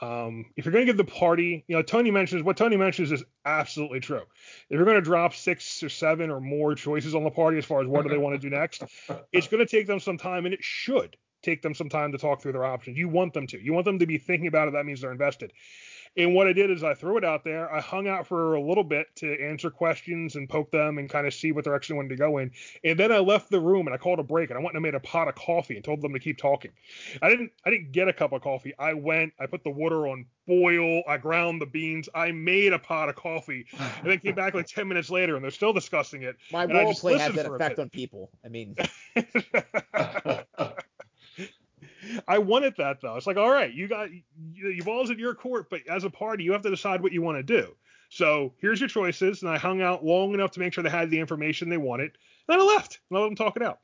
Um, 0.00 0.46
if 0.56 0.64
you're 0.64 0.72
going 0.72 0.86
to 0.86 0.92
give 0.92 0.96
the 0.96 1.12
party, 1.12 1.64
you 1.66 1.76
know, 1.76 1.82
Tony 1.82 2.10
mentions 2.10 2.42
what 2.42 2.56
Tony 2.56 2.76
mentions 2.76 3.10
is 3.10 3.24
absolutely 3.44 4.00
true. 4.00 4.22
If 4.70 4.76
you're 4.76 4.84
going 4.84 4.96
to 4.96 5.02
drop 5.02 5.34
six 5.34 5.82
or 5.82 5.88
seven 5.88 6.30
or 6.30 6.40
more 6.40 6.74
choices 6.74 7.14
on 7.14 7.24
the 7.24 7.30
party 7.30 7.58
as 7.58 7.64
far 7.64 7.80
as 7.80 7.88
what 7.88 8.04
do 8.04 8.08
they 8.08 8.18
want 8.18 8.34
to 8.34 8.38
do 8.38 8.54
next, 8.54 8.82
it's 9.32 9.48
going 9.48 9.64
to 9.64 9.70
take 9.70 9.86
them 9.86 10.00
some 10.00 10.18
time, 10.18 10.44
and 10.44 10.54
it 10.54 10.62
should 10.62 11.16
take 11.42 11.62
them 11.62 11.74
some 11.74 11.88
time 11.88 12.12
to 12.12 12.18
talk 12.18 12.42
through 12.42 12.52
their 12.52 12.64
options. 12.64 12.96
You 12.96 13.08
want 13.08 13.32
them 13.32 13.46
to. 13.48 13.62
You 13.62 13.72
want 13.72 13.84
them 13.84 13.98
to 14.00 14.06
be 14.06 14.18
thinking 14.18 14.46
about 14.46 14.68
it. 14.68 14.72
That 14.72 14.86
means 14.86 15.00
they're 15.00 15.12
invested. 15.12 15.52
And 16.18 16.34
what 16.34 16.48
I 16.48 16.52
did 16.52 16.68
is 16.68 16.82
I 16.82 16.94
threw 16.94 17.16
it 17.16 17.24
out 17.24 17.44
there. 17.44 17.72
I 17.72 17.80
hung 17.80 18.08
out 18.08 18.26
for 18.26 18.54
a 18.54 18.60
little 18.60 18.82
bit 18.82 19.06
to 19.16 19.40
answer 19.40 19.70
questions 19.70 20.34
and 20.34 20.48
poke 20.48 20.72
them 20.72 20.98
and 20.98 21.08
kind 21.08 21.28
of 21.28 21.32
see 21.32 21.52
what 21.52 21.64
direction 21.64 21.94
they 21.94 21.98
wanted 21.98 22.08
to 22.10 22.16
go 22.16 22.38
in. 22.38 22.50
And 22.82 22.98
then 22.98 23.12
I 23.12 23.18
left 23.18 23.50
the 23.50 23.60
room 23.60 23.86
and 23.86 23.94
I 23.94 23.98
called 23.98 24.18
a 24.18 24.24
break 24.24 24.50
and 24.50 24.58
I 24.58 24.62
went 24.62 24.74
and 24.74 24.82
made 24.82 24.96
a 24.96 25.00
pot 25.00 25.28
of 25.28 25.36
coffee 25.36 25.76
and 25.76 25.84
told 25.84 26.02
them 26.02 26.12
to 26.12 26.18
keep 26.18 26.36
talking. 26.36 26.72
I 27.22 27.28
didn't 27.28 27.52
I 27.64 27.70
didn't 27.70 27.92
get 27.92 28.08
a 28.08 28.12
cup 28.12 28.32
of 28.32 28.42
coffee. 28.42 28.74
I 28.80 28.94
went, 28.94 29.32
I 29.38 29.46
put 29.46 29.62
the 29.62 29.70
water 29.70 30.08
on 30.08 30.26
boil, 30.48 31.02
I 31.06 31.18
ground 31.18 31.62
the 31.62 31.66
beans, 31.66 32.08
I 32.12 32.32
made 32.32 32.72
a 32.72 32.80
pot 32.80 33.08
of 33.08 33.14
coffee, 33.14 33.66
and 33.78 34.10
then 34.10 34.18
came 34.18 34.34
back 34.34 34.54
like 34.54 34.66
10 34.74 34.88
minutes 34.88 35.10
later 35.10 35.36
and 35.36 35.44
they're 35.44 35.52
still 35.52 35.72
discussing 35.72 36.22
it. 36.22 36.36
My 36.50 36.64
role 36.64 36.94
play 36.94 37.16
has 37.18 37.34
that 37.34 37.46
effect 37.46 37.78
on 37.78 37.90
people. 37.90 38.30
I 38.44 38.48
mean, 38.48 38.74
I 42.26 42.38
wanted 42.38 42.74
that 42.78 43.00
though. 43.00 43.16
It's 43.16 43.26
like, 43.26 43.36
all 43.36 43.50
right, 43.50 43.72
you 43.72 43.88
got 43.88 44.10
you, 44.10 44.22
you 44.68 44.82
balls 44.82 45.10
in 45.10 45.18
your 45.18 45.34
court, 45.34 45.68
but 45.70 45.80
as 45.88 46.04
a 46.04 46.10
party, 46.10 46.44
you 46.44 46.52
have 46.52 46.62
to 46.62 46.70
decide 46.70 47.02
what 47.02 47.12
you 47.12 47.22
want 47.22 47.38
to 47.38 47.42
do. 47.42 47.74
So 48.10 48.54
here's 48.60 48.80
your 48.80 48.88
choices, 48.88 49.42
and 49.42 49.50
I 49.50 49.58
hung 49.58 49.82
out 49.82 50.04
long 50.04 50.32
enough 50.32 50.52
to 50.52 50.60
make 50.60 50.72
sure 50.72 50.82
they 50.82 50.90
had 50.90 51.10
the 51.10 51.20
information 51.20 51.68
they 51.68 51.76
wanted. 51.76 52.12
Then 52.46 52.60
I 52.60 52.64
left 52.64 53.00
and 53.10 53.18
I 53.18 53.20
let 53.20 53.28
them 53.28 53.36
talk 53.36 53.56
it 53.56 53.62
out. 53.62 53.80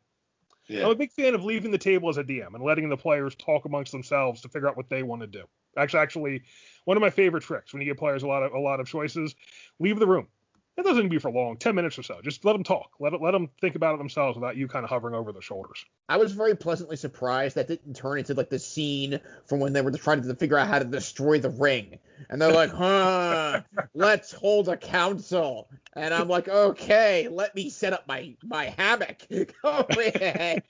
I'm 0.86 0.92
a 0.92 0.94
big 0.94 1.12
fan 1.12 1.34
of 1.34 1.44
leaving 1.44 1.70
the 1.70 1.78
table 1.78 2.08
as 2.08 2.16
a 2.16 2.24
DM 2.24 2.54
and 2.54 2.64
letting 2.64 2.88
the 2.88 2.96
players 2.96 3.34
talk 3.34 3.66
amongst 3.66 3.92
themselves 3.92 4.40
to 4.40 4.48
figure 4.48 4.66
out 4.66 4.78
what 4.78 4.88
they 4.88 5.02
want 5.02 5.20
to 5.20 5.26
do. 5.26 5.44
Actually, 5.76 6.00
actually, 6.00 6.42
one 6.84 6.96
of 6.96 7.02
my 7.02 7.10
favorite 7.10 7.42
tricks 7.42 7.72
when 7.72 7.82
you 7.82 7.86
give 7.86 7.98
players 7.98 8.22
a 8.22 8.26
lot 8.26 8.42
of 8.42 8.52
a 8.52 8.58
lot 8.58 8.80
of 8.80 8.86
choices, 8.86 9.34
leave 9.78 9.98
the 9.98 10.06
room. 10.06 10.28
It 10.76 10.82
doesn't 10.82 11.08
be 11.08 11.18
for 11.18 11.30
long, 11.30 11.56
ten 11.56 11.76
minutes 11.76 11.98
or 11.98 12.02
so. 12.02 12.20
Just 12.22 12.44
let 12.44 12.52
them 12.54 12.64
talk. 12.64 12.90
Let 12.98 13.12
it, 13.12 13.22
let 13.22 13.30
them 13.30 13.48
think 13.60 13.76
about 13.76 13.94
it 13.94 13.98
themselves 13.98 14.36
without 14.36 14.56
you 14.56 14.66
kind 14.66 14.84
of 14.84 14.90
hovering 14.90 15.14
over 15.14 15.32
their 15.32 15.42
shoulders. 15.42 15.84
I 16.08 16.16
was 16.16 16.32
very 16.32 16.56
pleasantly 16.56 16.96
surprised 16.96 17.54
that 17.54 17.68
didn't 17.68 17.94
turn 17.94 18.18
into 18.18 18.34
like 18.34 18.50
the 18.50 18.58
scene 18.58 19.20
from 19.46 19.60
when 19.60 19.72
they 19.72 19.82
were 19.82 19.92
trying 19.92 20.22
to 20.22 20.34
figure 20.34 20.58
out 20.58 20.66
how 20.66 20.80
to 20.80 20.84
destroy 20.84 21.38
the 21.38 21.50
ring. 21.50 22.00
And 22.28 22.42
they're 22.42 22.52
like, 22.52 22.70
huh, 22.70 23.62
let's 23.94 24.32
hold 24.32 24.68
a 24.68 24.76
council. 24.76 25.68
And 25.94 26.12
I'm 26.12 26.28
like, 26.28 26.48
okay, 26.48 27.28
let 27.28 27.54
me 27.54 27.70
set 27.70 27.92
up 27.92 28.08
my, 28.08 28.34
my 28.42 28.74
hammock. 28.76 29.26
Go 29.62 29.86
ahead. 29.90 30.64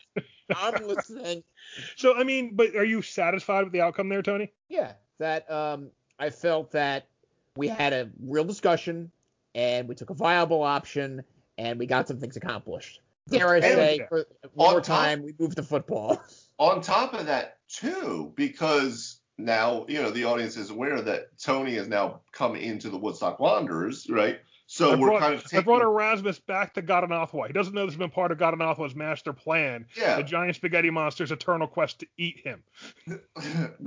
I'm 0.55 0.87
listening. 0.87 1.43
So 1.97 2.15
I 2.15 2.25
mean, 2.25 2.55
but 2.55 2.77
are 2.77 2.85
you 2.85 3.01
satisfied 3.01 3.65
with 3.65 3.73
the 3.73 3.81
outcome 3.81 4.11
there, 4.11 4.23
Tony? 4.23 4.53
Yeah, 4.69 4.93
that 5.19 5.51
um, 5.51 5.91
I 6.19 6.29
felt 6.29 6.73
that 6.73 7.07
we 7.57 7.69
had 7.69 7.93
a 7.93 8.11
real 8.21 8.45
discussion 8.45 9.11
and 9.55 9.89
we 9.89 9.95
took 9.95 10.11
a 10.11 10.15
viable 10.15 10.63
option 10.63 11.23
and 11.59 11.79
we 11.79 11.87
got 11.87 12.09
some 12.09 12.19
things 12.19 12.37
accomplished. 12.37 13.01
Dare 13.29 13.49
I 13.51 13.57
And- 13.57 13.65
say, 13.65 14.01
for 14.09 14.27
one 14.53 14.73
more 14.73 14.81
top- 14.81 15.05
time, 15.05 15.23
we 15.23 15.35
moved 15.39 15.57
to 15.57 15.63
football. 15.63 16.21
On 16.59 16.81
top 16.81 17.15
of 17.15 17.27
that, 17.27 17.59
too, 17.69 18.33
because 18.37 19.21
now 19.39 19.85
you 19.89 20.01
know 20.01 20.11
the 20.11 20.25
audience 20.25 20.57
is 20.57 20.71
aware 20.71 21.01
that 21.01 21.37
Tony 21.39 21.75
has 21.75 21.89
now 21.89 22.21
come 22.33 22.55
into 22.55 22.91
the 22.91 22.99
Woodstock 22.99 23.41
Wanderers, 23.41 24.07
right? 24.09 24.39
So 24.75 24.91
I 24.91 24.97
we're 24.97 25.07
brought, 25.07 25.21
kind 25.21 25.35
of 25.35 25.47
I 25.53 25.61
brought 25.61 25.83
Erasmus 25.83 26.41
back 26.41 26.75
to 26.75 26.83
Godanathwa. 26.83 27.47
He 27.47 27.53
doesn't 27.53 27.75
know 27.75 27.87
this 27.87 27.95
has 27.95 27.99
been 27.99 28.11
part 28.11 28.33
of 28.33 28.39
Godanathwa's 28.39 28.97
master 28.97 29.33
plan. 29.33 29.87
yeah. 29.97 30.17
The 30.17 30.25
giant 30.25 30.57
spaghetti 30.57 30.91
monster's 30.91 31.31
eternal 31.31 31.69
quest 31.69 32.01
to 32.01 32.09
eat 32.19 32.41
him. 32.43 32.65
we've 33.07 33.21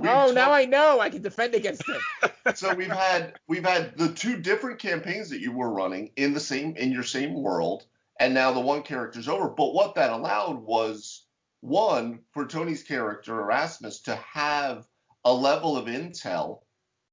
oh, 0.00 0.32
now 0.32 0.50
I 0.50 0.64
know 0.64 0.98
I 0.98 1.10
can 1.10 1.20
defend 1.20 1.54
against 1.54 1.82
it. 1.86 2.56
so 2.56 2.72
we've 2.72 2.90
had 2.90 3.38
we've 3.46 3.66
had 3.66 3.98
the 3.98 4.08
two 4.08 4.38
different 4.38 4.78
campaigns 4.78 5.28
that 5.28 5.40
you 5.40 5.52
were 5.52 5.68
running 5.68 6.10
in 6.16 6.32
the 6.32 6.40
same 6.40 6.74
in 6.76 6.90
your 6.90 7.02
same 7.02 7.34
world, 7.34 7.84
and 8.18 8.32
now 8.32 8.52
the 8.52 8.60
one 8.60 8.82
character's 8.82 9.28
over. 9.28 9.50
But 9.50 9.74
what 9.74 9.96
that 9.96 10.10
allowed 10.10 10.62
was 10.62 11.26
one 11.60 12.20
for 12.32 12.46
Tony's 12.46 12.82
character 12.82 13.38
Erasmus 13.38 14.00
to 14.04 14.16
have 14.16 14.86
a 15.22 15.34
level 15.34 15.76
of 15.76 15.84
intel, 15.84 16.60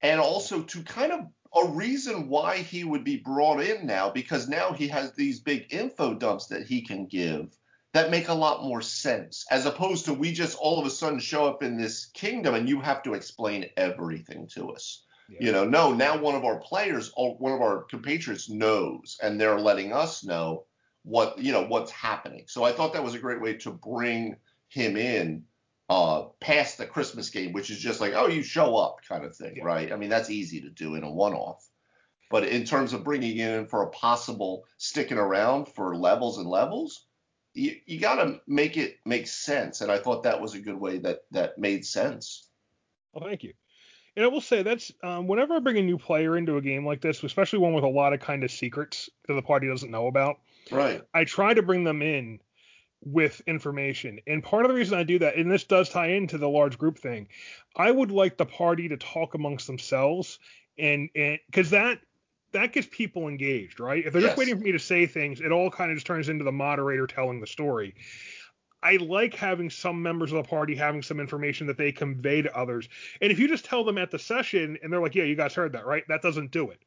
and 0.01 0.21
also 0.21 0.61
to 0.61 0.81
kind 0.83 1.11
of 1.11 1.25
a 1.55 1.67
reason 1.69 2.27
why 2.27 2.57
he 2.57 2.83
would 2.83 3.03
be 3.03 3.17
brought 3.17 3.61
in 3.61 3.85
now 3.85 4.09
because 4.09 4.47
now 4.47 4.73
he 4.73 4.87
has 4.87 5.13
these 5.13 5.39
big 5.39 5.73
info 5.73 6.13
dumps 6.13 6.47
that 6.47 6.65
he 6.65 6.81
can 6.81 7.05
give 7.05 7.57
that 7.93 8.11
make 8.11 8.27
a 8.27 8.33
lot 8.33 8.63
more 8.63 8.81
sense 8.81 9.45
as 9.51 9.65
opposed 9.65 10.03
to 10.05 10.13
we 10.13 10.33
just 10.33 10.57
all 10.57 10.79
of 10.79 10.85
a 10.85 10.89
sudden 10.89 11.19
show 11.19 11.45
up 11.45 11.63
in 11.63 11.77
this 11.77 12.07
kingdom 12.07 12.55
and 12.55 12.67
you 12.67 12.81
have 12.81 13.01
to 13.03 13.13
explain 13.13 13.65
everything 13.77 14.47
to 14.47 14.69
us. 14.69 15.05
You 15.27 15.51
know, 15.51 15.65
no, 15.65 15.91
now 15.91 16.17
one 16.17 16.35
of 16.35 16.45
our 16.45 16.59
players, 16.59 17.11
or 17.17 17.35
one 17.37 17.51
of 17.51 17.61
our 17.61 17.83
compatriots 17.85 18.47
knows, 18.47 19.17
and 19.23 19.41
they're 19.41 19.59
letting 19.59 19.91
us 19.91 20.23
know 20.23 20.65
what 21.03 21.37
you 21.39 21.51
know 21.51 21.63
what's 21.63 21.91
happening. 21.91 22.45
So 22.47 22.63
I 22.63 22.71
thought 22.71 22.93
that 22.93 23.03
was 23.03 23.15
a 23.15 23.19
great 23.19 23.41
way 23.41 23.53
to 23.55 23.71
bring 23.71 24.35
him 24.69 24.97
in 24.97 25.43
uh, 25.89 26.23
past 26.39 26.77
the 26.77 26.85
Christmas 26.85 27.29
game, 27.29 27.53
which 27.53 27.69
is 27.69 27.79
just 27.79 28.01
like, 28.01 28.13
oh, 28.15 28.27
you 28.27 28.41
show 28.41 28.75
up 28.77 28.97
kind 29.07 29.23
of 29.23 29.35
thing, 29.35 29.55
Yeah. 29.57 29.63
right? 29.63 29.91
I 29.91 29.95
mean, 29.97 30.09
that's 30.09 30.29
easy 30.29 30.61
to 30.61 30.69
do 30.69 30.95
in 30.95 31.03
a 31.03 31.11
one-off. 31.11 31.67
But 32.31 32.47
in 32.47 32.65
terms 32.65 32.93
of 32.93 33.03
bringing 33.03 33.37
in 33.37 33.67
for 33.67 33.83
a 33.83 33.89
possible 33.89 34.65
sticking 34.77 35.19
around 35.19 35.67
for 35.67 35.95
levels 35.95 36.39
and 36.39 36.47
levels, 36.47 37.05
you, 37.53 37.75
you 37.85 37.99
got 37.99 38.15
to 38.15 38.41
make 38.47 38.77
it 38.77 38.97
make 39.05 39.27
sense. 39.27 39.81
And 39.81 39.91
I 39.91 39.99
thought 39.99 40.23
that 40.23 40.41
was 40.41 40.55
a 40.55 40.59
good 40.59 40.79
way 40.79 40.97
that 40.99 41.19
that 41.31 41.57
made 41.59 41.85
sense. 41.85 42.49
Well, 43.13 43.25
thank 43.25 43.43
you. 43.43 43.53
And 44.15 44.25
I 44.25 44.27
will 44.29 44.41
say 44.41 44.63
that's 44.63 44.91
um, 45.03 45.27
whenever 45.27 45.53
I 45.53 45.59
bring 45.59 45.77
a 45.77 45.83
new 45.83 45.97
player 45.99 46.35
into 46.35 46.57
a 46.57 46.61
game 46.61 46.85
like 46.85 47.01
this, 47.01 47.23
especially 47.23 47.59
one 47.59 47.73
with 47.73 47.83
a 47.83 47.87
lot 47.89 48.13
of 48.13 48.19
kind 48.21 48.43
of 48.43 48.51
secrets 48.51 49.09
that 49.27 49.33
the 49.35 49.41
party 49.41 49.67
doesn't 49.67 49.91
know 49.91 50.07
about, 50.07 50.37
Right. 50.71 51.01
I 51.13 51.25
try 51.25 51.53
to 51.53 51.61
bring 51.61 51.83
them 51.83 52.01
in 52.01 52.39
with 53.03 53.41
information. 53.47 54.19
And 54.27 54.43
part 54.43 54.65
of 54.65 54.69
the 54.69 54.75
reason 54.75 54.97
I 54.97 55.03
do 55.03 55.19
that, 55.19 55.35
and 55.35 55.51
this 55.51 55.63
does 55.63 55.89
tie 55.89 56.07
into 56.07 56.37
the 56.37 56.49
large 56.49 56.77
group 56.77 56.97
thing, 56.97 57.27
I 57.75 57.91
would 57.91 58.11
like 58.11 58.37
the 58.37 58.45
party 58.45 58.89
to 58.89 58.97
talk 58.97 59.33
amongst 59.35 59.67
themselves 59.67 60.39
and 60.77 61.09
and 61.15 61.39
because 61.47 61.69
that 61.69 61.99
that 62.51 62.71
gets 62.73 62.87
people 62.89 63.27
engaged, 63.27 63.79
right? 63.79 64.05
If 64.05 64.13
they're 64.13 64.21
Yes. 64.21 64.29
just 64.31 64.37
waiting 64.37 64.57
for 64.57 64.63
me 64.63 64.71
to 64.71 64.79
say 64.79 65.05
things, 65.05 65.41
it 65.41 65.51
all 65.51 65.69
kind 65.69 65.91
of 65.91 65.97
just 65.97 66.07
turns 66.07 66.29
into 66.29 66.45
the 66.45 66.53
moderator 66.53 67.05
telling 67.05 67.41
the 67.41 67.47
story. 67.47 67.95
I 68.81 68.97
like 68.97 69.33
having 69.33 69.69
some 69.69 70.01
members 70.01 70.31
of 70.31 70.37
the 70.37 70.47
party 70.47 70.75
having 70.75 71.01
some 71.01 71.19
information 71.19 71.67
that 71.67 71.77
they 71.77 71.91
convey 71.91 72.43
to 72.43 72.55
others. 72.55 72.87
And 73.19 73.31
if 73.31 73.39
you 73.39 73.47
just 73.47 73.65
tell 73.65 73.83
them 73.83 73.97
at 73.97 74.11
the 74.11 74.19
session 74.19 74.77
and 74.81 74.93
they're 74.93 75.01
like, 75.01 75.15
yeah, 75.15 75.23
you 75.23 75.35
guys 75.35 75.53
heard 75.55 75.73
that, 75.73 75.85
right? 75.85 76.03
That 76.07 76.21
doesn't 76.21 76.51
do 76.51 76.69
it. 76.69 76.84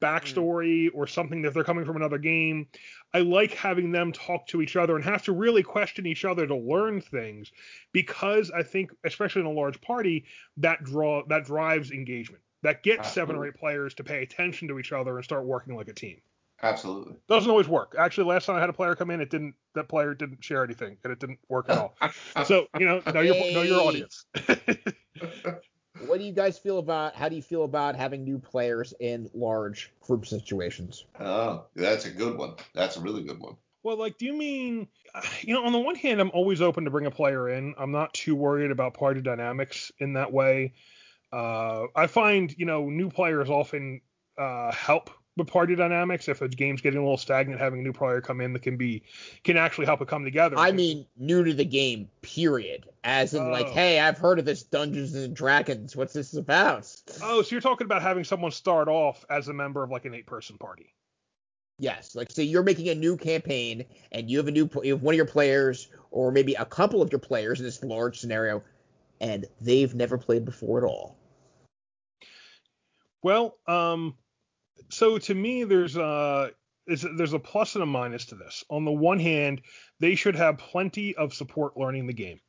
Backstory 0.00 0.90
hmm. 0.90 0.98
or 0.98 1.06
something 1.06 1.42
that 1.42 1.54
they're 1.54 1.64
coming 1.64 1.84
from 1.84 1.96
another 1.96 2.18
game. 2.18 2.66
I 3.14 3.20
like 3.20 3.54
having 3.54 3.90
them 3.90 4.12
talk 4.12 4.46
to 4.48 4.60
each 4.60 4.76
other 4.76 4.96
and 4.96 5.04
have 5.04 5.24
to 5.24 5.32
really 5.32 5.62
question 5.62 6.06
each 6.06 6.24
other 6.24 6.46
to 6.46 6.56
learn 6.56 7.00
things 7.00 7.50
because 7.92 8.50
I 8.50 8.62
think, 8.62 8.90
especially 9.04 9.40
in 9.40 9.46
a 9.46 9.52
large 9.52 9.80
party, 9.80 10.24
that 10.58 10.84
draw 10.84 11.22
that 11.28 11.44
drives 11.44 11.90
engagement. 11.90 12.42
That 12.62 12.82
gets 12.82 13.12
seven 13.12 13.36
or 13.36 13.46
eight 13.46 13.54
players 13.54 13.94
to 13.94 14.04
pay 14.04 14.22
attention 14.22 14.68
to 14.68 14.78
each 14.78 14.92
other 14.92 15.16
and 15.16 15.24
start 15.24 15.44
working 15.44 15.76
like 15.76 15.88
a 15.88 15.94
team. 15.94 16.20
Absolutely. 16.62 17.14
Doesn't 17.28 17.48
always 17.48 17.68
work. 17.68 17.94
Actually, 17.96 18.26
last 18.26 18.46
time 18.46 18.56
I 18.56 18.60
had 18.60 18.68
a 18.68 18.72
player 18.72 18.96
come 18.96 19.10
in, 19.10 19.20
it 19.20 19.30
didn't. 19.30 19.54
That 19.74 19.88
player 19.88 20.12
didn't 20.12 20.42
share 20.42 20.64
anything, 20.64 20.96
and 21.04 21.12
it 21.12 21.20
didn't 21.20 21.38
work 21.48 21.68
at 21.68 21.78
all. 21.78 21.94
So 22.44 22.66
you 22.78 22.86
know, 22.86 23.00
know 23.12 23.20
your 23.20 23.34
know 23.52 23.62
your 23.62 23.80
audience. 23.80 24.24
What 26.00 26.18
do 26.18 26.24
you 26.24 26.32
guys 26.32 26.58
feel 26.58 26.78
about? 26.78 27.14
How 27.14 27.28
do 27.28 27.36
you 27.36 27.42
feel 27.42 27.64
about 27.64 27.96
having 27.96 28.24
new 28.24 28.38
players 28.38 28.94
in 29.00 29.28
large 29.34 29.92
group 30.00 30.26
situations? 30.26 31.04
Oh, 31.18 31.64
that's 31.74 32.06
a 32.06 32.10
good 32.10 32.36
one. 32.38 32.54
That's 32.74 32.96
a 32.96 33.00
really 33.00 33.22
good 33.22 33.40
one. 33.40 33.56
well, 33.82 33.96
like, 33.96 34.18
do 34.18 34.26
you 34.26 34.34
mean, 34.34 34.88
uh, 35.14 35.22
you 35.40 35.54
know, 35.54 35.64
on 35.64 35.72
the 35.72 35.78
one 35.78 35.94
hand, 35.94 36.20
I'm 36.20 36.30
always 36.32 36.60
open 36.60 36.84
to 36.84 36.90
bring 36.90 37.06
a 37.06 37.10
player 37.10 37.48
in. 37.48 37.74
I'm 37.78 37.92
not 37.92 38.14
too 38.14 38.34
worried 38.34 38.70
about 38.70 38.94
party 38.94 39.20
dynamics 39.20 39.92
in 39.98 40.14
that 40.14 40.32
way. 40.32 40.74
Uh, 41.32 41.86
I 41.94 42.06
find, 42.06 42.54
you 42.56 42.66
know, 42.66 42.88
new 42.88 43.10
players 43.10 43.50
often 43.50 44.00
uh, 44.38 44.72
help 44.72 45.10
with 45.38 45.48
party 45.48 45.74
dynamics. 45.74 46.28
If 46.28 46.42
a 46.42 46.48
game's 46.48 46.80
getting 46.80 46.98
a 46.98 47.02
little 47.02 47.16
stagnant, 47.16 47.60
having 47.60 47.80
a 47.80 47.82
new 47.82 47.92
player 47.92 48.20
come 48.20 48.40
in 48.40 48.52
that 48.52 48.62
can 48.62 48.76
be 48.76 49.02
can 49.44 49.56
actually 49.56 49.86
help 49.86 50.02
it 50.02 50.08
come 50.08 50.24
together. 50.24 50.58
I 50.58 50.72
mean, 50.72 51.06
new 51.16 51.44
to 51.44 51.54
the 51.54 51.64
game, 51.64 52.08
period. 52.20 52.86
As 53.04 53.32
in, 53.32 53.50
like, 53.50 53.68
Oh. 53.68 53.72
hey, 53.72 54.00
I've 54.00 54.18
heard 54.18 54.38
of 54.38 54.44
this 54.44 54.62
Dungeons 54.62 55.14
and 55.14 55.34
Dragons. 55.34 55.96
What's 55.96 56.12
this 56.12 56.34
about? 56.34 56.94
oh, 57.22 57.40
so 57.42 57.54
you're 57.54 57.60
talking 57.62 57.86
about 57.86 58.02
having 58.02 58.24
someone 58.24 58.50
start 58.50 58.88
off 58.88 59.24
as 59.30 59.48
a 59.48 59.54
member 59.54 59.82
of 59.82 59.90
like 59.90 60.04
an 60.04 60.14
eight-person 60.14 60.58
party. 60.58 60.92
Yes, 61.78 62.16
like 62.16 62.30
say 62.32 62.42
you're 62.42 62.64
making 62.64 62.88
a 62.88 62.94
new 62.94 63.16
campaign 63.16 63.84
and 64.10 64.28
you 64.28 64.36
have 64.38 64.48
a 64.48 64.50
new 64.50 64.68
you 64.82 64.94
have 64.94 65.02
one 65.02 65.14
of 65.14 65.16
your 65.16 65.26
players 65.26 65.88
or 66.10 66.32
maybe 66.32 66.54
a 66.54 66.64
couple 66.64 67.00
of 67.00 67.12
your 67.12 67.20
players 67.20 67.60
in 67.60 67.64
this 67.66 67.82
large 67.84 68.18
scenario 68.18 68.62
and 69.20 69.46
they've 69.60 69.94
never 69.94 70.18
played 70.18 70.44
before 70.44 70.78
at 70.78 70.84
all. 70.84 71.16
Well, 73.22 73.56
um, 73.66 74.16
so 74.90 75.18
to 75.18 75.34
me, 75.34 75.64
there's 75.64 75.96
a 75.96 76.50
there's 76.86 77.34
a 77.34 77.38
plus 77.38 77.74
and 77.74 77.82
a 77.82 77.86
minus 77.86 78.26
to 78.26 78.34
this. 78.34 78.64
On 78.70 78.84
the 78.84 78.92
one 78.92 79.20
hand, 79.20 79.60
they 80.00 80.14
should 80.14 80.36
have 80.36 80.58
plenty 80.58 81.14
of 81.16 81.34
support 81.34 81.76
learning 81.76 82.06
the 82.06 82.14
game, 82.14 82.40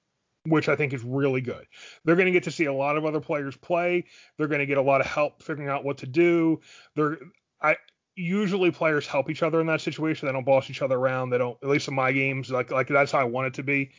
which 0.46 0.70
I 0.70 0.76
think 0.76 0.94
is 0.94 1.04
really 1.04 1.42
good. 1.42 1.66
They're 2.06 2.16
going 2.16 2.28
to 2.28 2.32
get 2.32 2.44
to 2.44 2.52
see 2.52 2.66
a 2.66 2.74
lot 2.74 2.98
of 2.98 3.06
other 3.06 3.20
players 3.20 3.58
play. 3.58 4.06
They're 4.38 4.48
going 4.48 4.60
to 4.60 4.66
get 4.66 4.78
a 4.78 4.82
lot 4.82 5.02
of 5.02 5.08
help 5.08 5.44
figuring 5.44 5.70
out 5.70 5.84
what 5.84 5.98
to 6.00 6.08
do. 6.08 6.62
They're 6.96 7.18
I 7.62 7.76
usually 8.16 8.72
players 8.72 9.08
help 9.08 9.30
each 9.30 9.44
other 9.44 9.60
in 9.62 9.68
that 9.68 9.82
situation. 9.82 10.28
They 10.28 10.34
don't 10.34 10.46
boss 10.46 10.70
each 10.70 10.82
other 10.82 10.98
around. 10.98 11.30
They 11.30 11.38
don't 11.38 11.58
at 11.62 11.70
least 11.70 11.88
in 11.88 11.96
my 11.96 12.12
games 12.12 12.50
like 12.50 12.72
like 12.72 12.88
that's 12.88 13.12
how 13.12 13.20
I 13.20 13.26
want 13.26 13.48
it 13.48 13.54
to 13.56 13.64
be. 13.64 13.92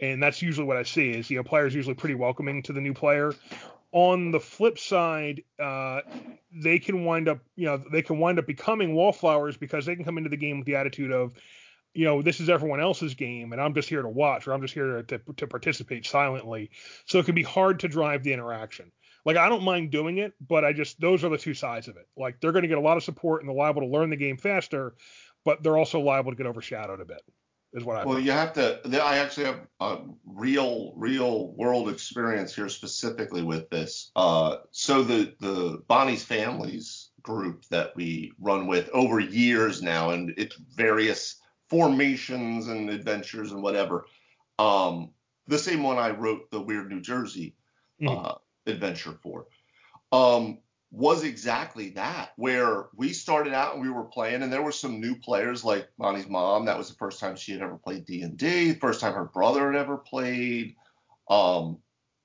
And 0.00 0.22
that's 0.22 0.40
usually 0.40 0.66
what 0.66 0.78
I 0.78 0.84
see 0.84 1.10
is 1.10 1.28
you 1.28 1.36
know 1.36 1.44
players 1.44 1.74
usually 1.74 1.94
pretty 1.94 2.14
welcoming 2.14 2.62
to 2.62 2.72
the 2.72 2.80
new 2.80 2.94
player 2.94 3.34
on 3.92 4.30
the 4.30 4.40
flip 4.40 4.78
side, 4.78 5.42
uh, 5.58 6.00
they 6.52 6.78
can 6.78 7.04
wind 7.04 7.28
up, 7.28 7.40
you 7.56 7.66
know, 7.66 7.76
they 7.76 8.02
can 8.02 8.18
wind 8.18 8.38
up 8.38 8.46
becoming 8.46 8.94
wallflowers 8.94 9.56
because 9.56 9.86
they 9.86 9.94
can 9.94 10.04
come 10.04 10.16
into 10.18 10.30
the 10.30 10.36
game 10.36 10.58
with 10.58 10.66
the 10.66 10.76
attitude 10.76 11.12
of, 11.12 11.34
you 11.94 12.06
know, 12.06 12.22
this 12.22 12.40
is 12.40 12.48
everyone 12.48 12.80
else's 12.80 13.14
game 13.14 13.52
and 13.52 13.60
I'm 13.60 13.74
just 13.74 13.90
here 13.90 14.00
to 14.00 14.08
watch 14.08 14.48
or 14.48 14.54
I'm 14.54 14.62
just 14.62 14.72
here 14.72 15.02
to, 15.02 15.20
to 15.36 15.46
participate 15.46 16.06
silently. 16.06 16.70
So 17.04 17.18
it 17.18 17.26
can 17.26 17.34
be 17.34 17.42
hard 17.42 17.80
to 17.80 17.88
drive 17.88 18.22
the 18.22 18.32
interaction. 18.32 18.90
Like 19.26 19.36
I 19.36 19.50
don't 19.50 19.62
mind 19.62 19.90
doing 19.90 20.18
it, 20.18 20.32
but 20.40 20.64
I 20.64 20.72
just 20.72 20.98
those 20.98 21.22
are 21.22 21.28
the 21.28 21.38
two 21.38 21.54
sides 21.54 21.88
of 21.88 21.96
it. 21.96 22.08
Like 22.16 22.40
they're 22.40 22.52
going 22.52 22.62
to 22.62 22.68
get 22.68 22.78
a 22.78 22.82
lot 22.82 22.96
of 22.96 23.04
support 23.04 23.42
and 23.42 23.48
they're 23.48 23.56
liable 23.56 23.82
to 23.82 23.88
learn 23.88 24.10
the 24.10 24.16
game 24.16 24.38
faster, 24.38 24.94
but 25.44 25.62
they're 25.62 25.76
also 25.76 26.00
liable 26.00 26.32
to 26.32 26.36
get 26.36 26.46
overshadowed 26.46 27.00
a 27.00 27.04
bit. 27.04 27.22
Is 27.74 27.84
what 27.84 27.96
I 27.96 28.04
Well, 28.04 28.16
think. 28.16 28.26
you 28.26 28.32
have 28.32 28.52
to. 28.54 28.80
I 29.02 29.16
actually 29.18 29.46
have 29.46 29.66
a 29.80 29.98
real, 30.26 30.92
real 30.94 31.52
world 31.54 31.88
experience 31.88 32.54
here 32.54 32.68
specifically 32.68 33.42
with 33.42 33.70
this. 33.70 34.10
Uh, 34.14 34.58
so 34.72 35.02
the 35.02 35.34
the 35.40 35.82
Bonnie's 35.88 36.22
Families 36.24 37.10
group 37.22 37.64
that 37.70 37.94
we 37.96 38.32
run 38.38 38.66
with 38.66 38.90
over 38.90 39.20
years 39.20 39.80
now, 39.82 40.10
and 40.10 40.34
it's 40.36 40.56
various 40.56 41.40
formations 41.70 42.68
and 42.68 42.90
adventures 42.90 43.52
and 43.52 43.62
whatever. 43.62 44.04
Um, 44.58 45.12
the 45.46 45.58
same 45.58 45.82
one 45.82 45.98
I 45.98 46.10
wrote 46.10 46.50
the 46.50 46.60
Weird 46.60 46.90
New 46.90 47.00
Jersey 47.00 47.56
Mhm. 48.02 48.26
uh, 48.26 48.34
adventure 48.66 49.18
for. 49.22 49.46
Um, 50.12 50.58
was 50.92 51.24
exactly 51.24 51.88
that, 51.88 52.32
where 52.36 52.88
we 52.94 53.14
started 53.14 53.54
out 53.54 53.72
and 53.72 53.82
we 53.82 53.90
were 53.90 54.04
playing, 54.04 54.42
and 54.42 54.52
there 54.52 54.62
were 54.62 54.70
some 54.70 55.00
new 55.00 55.16
players 55.16 55.64
like 55.64 55.88
Bonnie's 55.96 56.28
mom. 56.28 56.66
That 56.66 56.76
was 56.76 56.90
the 56.90 56.96
first 56.96 57.18
time 57.18 57.34
she 57.34 57.52
had 57.52 57.62
ever 57.62 57.78
played 57.78 58.04
D 58.04 58.20
and 58.20 58.36
D. 58.36 58.74
First 58.74 59.00
time 59.00 59.14
her 59.14 59.24
brother 59.24 59.72
had 59.72 59.80
ever 59.80 59.96
played. 59.96 60.76
Um, 61.30 61.78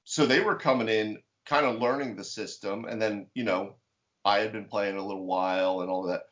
so 0.03 0.25
they 0.25 0.41
were 0.41 0.55
coming 0.55 0.89
in, 0.89 1.19
kind 1.45 1.65
of 1.65 1.79
learning 1.79 2.17
the 2.17 2.25
system, 2.25 2.83
and 2.83 3.01
then 3.01 3.27
you 3.33 3.45
know, 3.45 3.75
I 4.25 4.39
had 4.39 4.51
been 4.51 4.65
playing 4.65 4.97
a 4.97 5.05
little 5.05 5.25
while 5.25 5.79
and 5.79 5.89
all 5.89 6.03
that. 6.07 6.23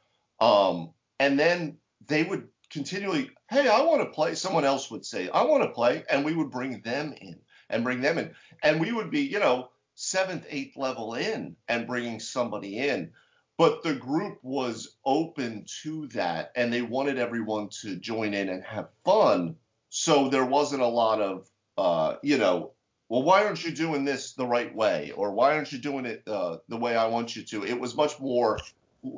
Um, 0.45 0.91
and 1.21 1.39
then 1.39 1.77
they 2.05 2.23
would 2.23 2.49
continually, 2.69 3.29
hey, 3.49 3.69
I 3.69 3.79
want 3.81 4.01
to 4.01 4.09
play. 4.09 4.35
Someone 4.35 4.65
else 4.65 4.91
would 4.91 5.05
say, 5.05 5.29
I 5.29 5.43
want 5.43 5.63
to 5.63 5.69
play, 5.69 6.03
and 6.09 6.25
we 6.25 6.35
would 6.35 6.51
bring 6.51 6.81
them 6.81 7.15
in 7.21 7.39
and 7.69 7.85
bring 7.85 8.01
them 8.01 8.17
in, 8.17 8.35
and 8.61 8.81
we 8.81 8.91
would 8.91 9.09
be, 9.09 9.21
you 9.21 9.39
know 9.39 9.69
seventh, 9.95 10.45
eighth 10.49 10.77
level 10.77 11.15
in 11.15 11.55
and 11.67 11.87
bringing 11.87 12.19
somebody 12.19 12.77
in. 12.77 13.11
But 13.57 13.83
the 13.83 13.93
group 13.93 14.39
was 14.43 14.97
open 15.05 15.65
to 15.83 16.07
that 16.07 16.51
and 16.55 16.71
they 16.71 16.81
wanted 16.81 17.17
everyone 17.17 17.69
to 17.81 17.95
join 17.95 18.33
in 18.33 18.49
and 18.49 18.63
have 18.63 18.89
fun. 19.05 19.55
So 19.89 20.27
there 20.27 20.45
wasn't 20.45 20.81
a 20.81 20.87
lot 20.87 21.21
of, 21.21 21.49
uh, 21.77 22.17
you 22.21 22.37
know, 22.37 22.73
well, 23.07 23.23
why 23.23 23.45
aren't 23.45 23.63
you 23.63 23.71
doing 23.71 24.03
this 24.03 24.33
the 24.33 24.45
right 24.45 24.75
way? 24.75 25.11
Or 25.15 25.31
why 25.31 25.55
aren't 25.55 25.71
you 25.71 25.77
doing 25.77 26.05
it 26.05 26.23
uh, 26.27 26.57
the 26.67 26.77
way 26.77 26.97
I 26.97 27.07
want 27.07 27.35
you 27.35 27.43
to? 27.43 27.63
It 27.63 27.79
was 27.79 27.95
much 27.95 28.19
more, 28.19 28.59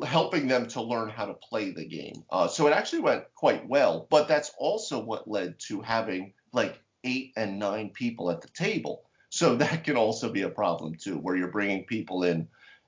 helping 0.05 0.47
them 0.47 0.67
to 0.67 0.81
learn 0.81 1.09
how 1.09 1.25
to 1.25 1.33
play 1.33 1.71
the 1.71 1.85
game. 1.85 2.23
Uh, 2.29 2.47
so 2.47 2.67
it 2.67 2.73
actually 2.73 3.01
went 3.01 3.23
quite 3.33 3.67
well. 3.67 4.05
But 4.09 4.27
that's 4.27 4.51
also 4.57 4.99
what 4.99 5.29
led 5.29 5.57
to 5.67 5.81
having 5.81 6.33
like 6.51 6.79
eight 7.03 7.31
and 7.37 7.57
nine 7.57 7.89
people 7.89 8.29
at 8.29 8.41
the 8.41 8.49
table. 8.49 9.06
So 9.37 9.55
that 9.55 9.83
can 9.83 9.95
also 9.97 10.31
be 10.31 10.41
a 10.41 10.49
problem 10.49 10.95
too, 10.95 11.17
where 11.19 11.35
you're 11.35 11.49
bringing 11.51 11.83
people 11.83 12.23
in 12.23 12.47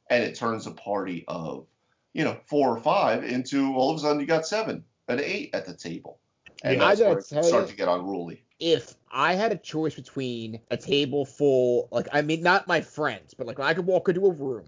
and 0.10 0.24
it 0.24 0.34
turns 0.34 0.66
a 0.66 0.72
party 0.72 1.24
of, 1.28 1.68
you 2.14 2.24
know, 2.24 2.40
four 2.48 2.76
or 2.76 2.82
five 2.82 3.24
into 3.24 3.76
all 3.76 3.92
of 3.92 3.98
a 3.98 4.00
sudden 4.00 4.20
you 4.20 4.26
got 4.26 4.48
seven 4.48 4.84
and 5.08 5.20
eight 5.20 5.52
at 5.54 5.68
the 5.68 5.76
table. 5.76 6.18
And 6.64 6.82
I 6.82 6.90
that's 6.96 7.02
where 7.02 7.10
gotta 7.10 7.20
it 7.20 7.28
tell 7.30 7.44
start 7.44 7.64
you- 7.66 7.72
to 7.72 7.78
get 7.78 7.88
unruly. 7.88 8.44
if 8.60 8.96
I 9.12 9.36
had 9.36 9.52
a 9.52 9.58
choice 9.58 9.94
between 9.94 10.60
a 10.72 10.76
table 10.78 11.24
full, 11.24 11.88
like 11.92 12.08
I 12.12 12.24
mean, 12.24 12.42
not 12.42 12.68
my 12.68 12.82
friends, 12.82 13.36
but 13.36 13.46
like 13.46 13.60
I 13.60 13.76
could 13.76 13.86
walk 13.86 14.10
into 14.10 14.26
a 14.26 14.32
room 14.32 14.66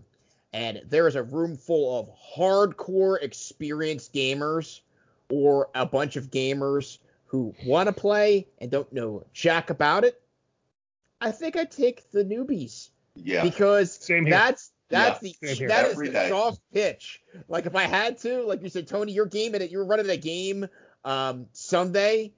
and 0.53 0.81
there 0.87 1.07
is 1.07 1.15
a 1.15 1.23
room 1.23 1.57
full 1.57 1.99
of 1.99 2.09
hardcore 2.37 3.17
experienced 3.23 4.13
gamers 4.13 4.81
or 5.31 5.69
a 5.73 5.85
bunch 5.85 6.15
of 6.15 6.29
gamers 6.29 6.99
who 7.25 7.55
want 7.65 7.87
to 7.87 7.93
play 7.93 8.45
and 8.59 8.69
don't 8.69 8.91
know 8.93 9.23
jack 9.33 9.71
about 9.71 10.03
it, 10.03 10.21
I 11.21 11.31
think 11.31 11.55
I'd 11.55 11.71
take 11.71 12.11
the 12.11 12.23
newbies 12.25 12.89
Yeah. 13.15 13.43
because 13.43 13.93
Same 14.03 14.29
that's 14.29 14.71
that's 14.89 15.21
Same 15.21 15.33
the 15.41 15.47
here. 15.53 15.67
that 15.69 15.85
is 15.85 15.91
Every 15.93 16.07
the 16.07 16.13
day. 16.13 16.29
soft 16.29 16.59
pitch. 16.73 17.21
Like 17.47 17.65
if 17.65 17.75
I 17.75 17.83
had 17.83 18.17
to, 18.19 18.41
like 18.43 18.61
you 18.61 18.69
said, 18.69 18.87
Tony, 18.87 19.13
you're 19.13 19.25
gaming 19.27 19.61
it, 19.61 19.71
you're 19.71 19.85
running 19.85 20.09
a 20.09 20.17
game 20.17 20.67
um 21.05 21.47
Sunday. 21.53 22.33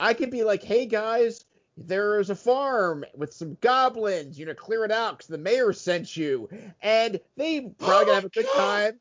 I 0.00 0.14
could 0.14 0.30
be 0.30 0.42
like, 0.44 0.62
hey 0.62 0.86
guys, 0.86 1.44
there's 1.76 2.30
a 2.30 2.34
farm 2.34 3.04
with 3.14 3.32
some 3.32 3.56
goblins. 3.60 4.38
You 4.38 4.46
know, 4.46 4.54
clear 4.54 4.84
it 4.84 4.90
out 4.90 5.18
because 5.18 5.28
the 5.28 5.38
mayor 5.38 5.72
sent 5.72 6.16
you, 6.16 6.48
and 6.82 7.20
they 7.36 7.60
probably 7.60 8.04
gonna 8.06 8.14
have 8.14 8.24
a 8.24 8.28
good 8.30 8.46
Oh 8.48 8.54
God. 8.56 8.90
time. 8.90 9.00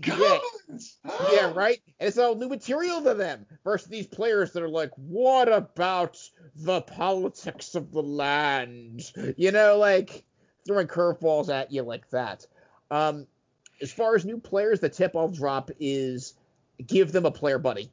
Goblins! 0.00 0.98
Yeah, 1.32 1.52
right. 1.54 1.80
And 1.98 2.08
it's 2.08 2.18
all 2.18 2.34
new 2.34 2.48
material 2.48 3.02
to 3.02 3.14
them 3.14 3.46
versus 3.64 3.88
these 3.88 4.06
players 4.06 4.52
that 4.52 4.62
are 4.62 4.68
like, 4.68 4.90
what 4.96 5.50
about 5.50 6.18
the 6.54 6.82
politics 6.82 7.74
of 7.74 7.92
the 7.92 8.02
land? 8.02 9.02
You 9.36 9.52
know, 9.52 9.78
like 9.78 10.24
throwing 10.66 10.86
curveballs 10.86 11.48
at 11.48 11.72
you 11.72 11.82
like 11.82 12.08
that. 12.10 12.46
Um, 12.90 13.26
as 13.80 13.92
far 13.92 14.14
as 14.14 14.24
new 14.24 14.38
players, 14.38 14.80
the 14.80 14.88
tip 14.88 15.16
I'll 15.16 15.28
drop 15.28 15.70
is 15.80 16.34
give 16.86 17.12
them 17.12 17.24
a 17.26 17.30
player 17.30 17.58
buddy. 17.58 17.90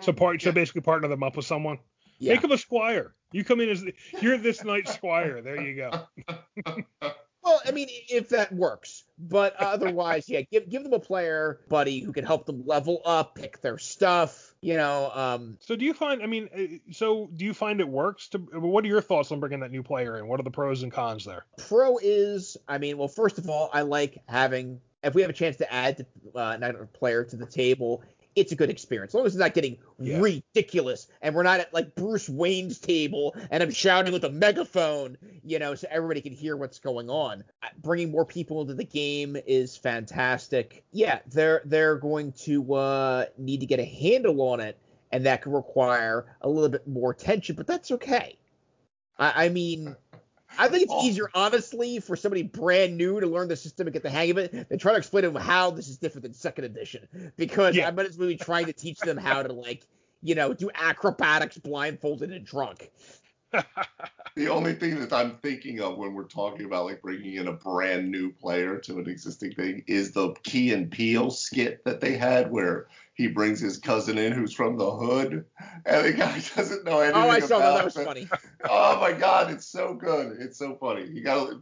So 0.00 0.12
part, 0.12 0.40
so 0.42 0.52
basically 0.52 0.80
partner 0.80 1.08
them 1.08 1.22
up 1.22 1.36
with 1.36 1.46
someone. 1.46 1.78
Yeah. 2.18 2.34
Make 2.34 2.42
them 2.42 2.52
a 2.52 2.58
squire. 2.58 3.14
You 3.32 3.44
come 3.44 3.60
in 3.60 3.68
as 3.68 3.82
the, 3.82 3.94
you're 4.20 4.38
this 4.38 4.64
knight's 4.64 4.94
squire. 4.94 5.42
There 5.42 5.60
you 5.60 5.76
go. 5.76 6.72
Well, 7.44 7.60
I 7.66 7.72
mean, 7.72 7.88
if 8.08 8.30
that 8.30 8.52
works, 8.52 9.04
but 9.18 9.54
otherwise, 9.58 10.28
yeah, 10.28 10.42
give 10.42 10.68
give 10.68 10.82
them 10.82 10.92
a 10.92 10.98
player 10.98 11.60
buddy 11.68 12.00
who 12.00 12.12
can 12.12 12.24
help 12.24 12.46
them 12.46 12.64
level 12.66 13.02
up, 13.04 13.34
pick 13.34 13.60
their 13.60 13.78
stuff. 13.78 14.54
You 14.60 14.78
know, 14.78 15.10
um, 15.14 15.58
So 15.60 15.76
do 15.76 15.84
you 15.84 15.92
find? 15.92 16.22
I 16.22 16.26
mean, 16.26 16.48
uh, 16.56 16.92
so 16.92 17.28
do 17.34 17.44
you 17.44 17.52
find 17.52 17.80
it 17.80 17.88
works? 17.88 18.28
To 18.28 18.38
what 18.38 18.84
are 18.84 18.88
your 18.88 19.02
thoughts 19.02 19.30
on 19.30 19.40
bringing 19.40 19.60
that 19.60 19.70
new 19.70 19.82
player 19.82 20.18
in? 20.18 20.26
What 20.26 20.40
are 20.40 20.44
the 20.44 20.50
pros 20.50 20.82
and 20.82 20.90
cons 20.90 21.24
there? 21.24 21.44
pro 21.68 21.98
is, 21.98 22.56
I 22.66 22.78
mean, 22.78 22.96
well, 22.96 23.08
first 23.08 23.38
of 23.38 23.48
all, 23.50 23.68
I 23.72 23.82
like 23.82 24.22
having 24.26 24.80
if 25.02 25.14
we 25.14 25.20
have 25.20 25.30
a 25.30 25.34
chance 25.34 25.56
to 25.56 25.72
add 25.72 26.06
uh, 26.34 26.52
another 26.56 26.88
player 26.92 27.24
to 27.24 27.36
the 27.36 27.46
table, 27.46 28.02
it's 28.36 28.52
a 28.52 28.56
good 28.56 28.70
experience. 28.70 29.10
As 29.10 29.14
long 29.14 29.26
as 29.26 29.32
it's 29.34 29.40
not 29.40 29.54
getting 29.54 29.78
Yeah. 29.98 30.20
ridiculous 30.20 31.06
and 31.22 31.34
we're 31.34 31.42
not 31.42 31.60
at 31.60 31.72
like 31.72 31.94
Bruce 31.94 32.28
Wayne's 32.28 32.78
table 32.78 33.34
and 33.50 33.62
I'm 33.62 33.70
shouting 33.70 34.12
with 34.12 34.24
a 34.24 34.30
megaphone, 34.30 35.16
you 35.44 35.58
know, 35.58 35.74
so 35.74 35.86
everybody 35.90 36.20
can 36.20 36.32
hear 36.32 36.56
what's 36.56 36.78
going 36.78 37.10
on. 37.10 37.44
Bringing 37.82 38.10
more 38.10 38.24
people 38.24 38.60
into 38.62 38.74
the 38.74 38.84
game 38.84 39.36
is 39.46 39.76
fantastic. 39.76 40.84
Yeah, 40.92 41.20
they're 41.28 41.62
they're 41.64 41.96
going 41.96 42.32
to 42.44 42.74
uh, 42.74 43.24
need 43.38 43.60
to 43.60 43.66
get 43.66 43.78
a 43.80 43.84
handle 43.84 44.40
on 44.42 44.60
it, 44.60 44.78
and 45.12 45.24
that 45.26 45.42
can 45.42 45.52
require 45.52 46.26
a 46.40 46.48
little 46.48 46.68
bit 46.70 46.86
more 46.88 47.12
attention, 47.12 47.56
but 47.56 47.66
that's 47.66 47.90
okay. 47.92 48.36
I, 49.18 49.46
I 49.46 49.48
mean, 49.48 49.94
I 50.58 50.68
think 50.68 50.84
it's 50.84 50.92
Oh. 50.92 51.04
easier, 51.04 51.30
honestly, 51.34 52.00
for 52.00 52.16
somebody 52.16 52.42
brand 52.42 52.96
new 52.96 53.20
to 53.20 53.26
learn 53.26 53.48
the 53.48 53.56
system 53.56 53.86
and 53.86 53.92
get 53.92 54.02
the 54.02 54.10
hang 54.10 54.30
of 54.30 54.38
it 54.38 54.68
than 54.68 54.78
try 54.78 54.92
to 54.92 54.98
explain 54.98 55.22
to 55.22 55.30
them 55.30 55.40
how 55.42 55.70
this 55.70 55.88
is 55.88 55.98
different 55.98 56.22
than 56.24 56.34
second 56.34 56.64
edition. 56.64 57.32
Because 57.36 57.76
Yeah. 57.76 57.88
I 57.88 57.90
might 57.90 58.06
as 58.06 58.16
well 58.18 58.28
be 58.28 58.36
trying 58.36 58.66
to 58.66 58.72
teach 58.72 58.98
them 59.00 59.16
how 59.16 59.42
to 59.42 59.52
like, 59.52 59.86
you 60.22 60.34
know, 60.34 60.52
do 60.54 60.70
acrobatics 60.74 61.58
blindfolded 61.58 62.32
and 62.32 62.44
drunk. 62.44 62.90
The 64.36 64.48
only 64.48 64.74
thing 64.74 64.98
that 64.98 65.12
I'm 65.12 65.36
thinking 65.38 65.80
of 65.80 65.96
when 65.96 66.12
we're 66.12 66.24
talking 66.24 66.66
about 66.66 66.86
like 66.86 67.00
bringing 67.02 67.34
in 67.34 67.46
a 67.46 67.52
brand 67.52 68.10
new 68.10 68.32
player 68.32 68.78
to 68.78 68.98
an 68.98 69.08
existing 69.08 69.52
thing 69.54 69.84
is 69.86 70.10
the 70.10 70.34
Key 70.42 70.72
and 70.72 70.90
Peele 70.90 71.30
skit 71.30 71.84
that 71.84 72.00
they 72.00 72.16
had 72.16 72.50
where 72.50 72.88
he 73.14 73.28
brings 73.28 73.60
his 73.60 73.78
cousin 73.78 74.18
in 74.18 74.32
who's 74.32 74.52
from 74.52 74.76
the 74.76 74.90
hood 74.90 75.44
and 75.86 76.04
the 76.06 76.12
guy 76.12 76.42
doesn't 76.56 76.84
know 76.84 77.00
anything 77.00 77.22
Oh, 77.22 77.28
I 77.30 77.40
saw 77.40 77.58
that. 77.58 77.64
about 77.68 77.76
That 77.76 77.84
was 77.84 77.96
it. 77.96 78.04
funny. 78.04 78.28
Oh 78.68 79.00
my 79.00 79.12
god, 79.12 79.50
it's 79.50 79.66
so 79.66 79.94
good. 79.94 80.36
It's 80.40 80.58
so 80.58 80.76
funny. 80.80 81.06
You 81.06 81.22
gotta 81.22 81.60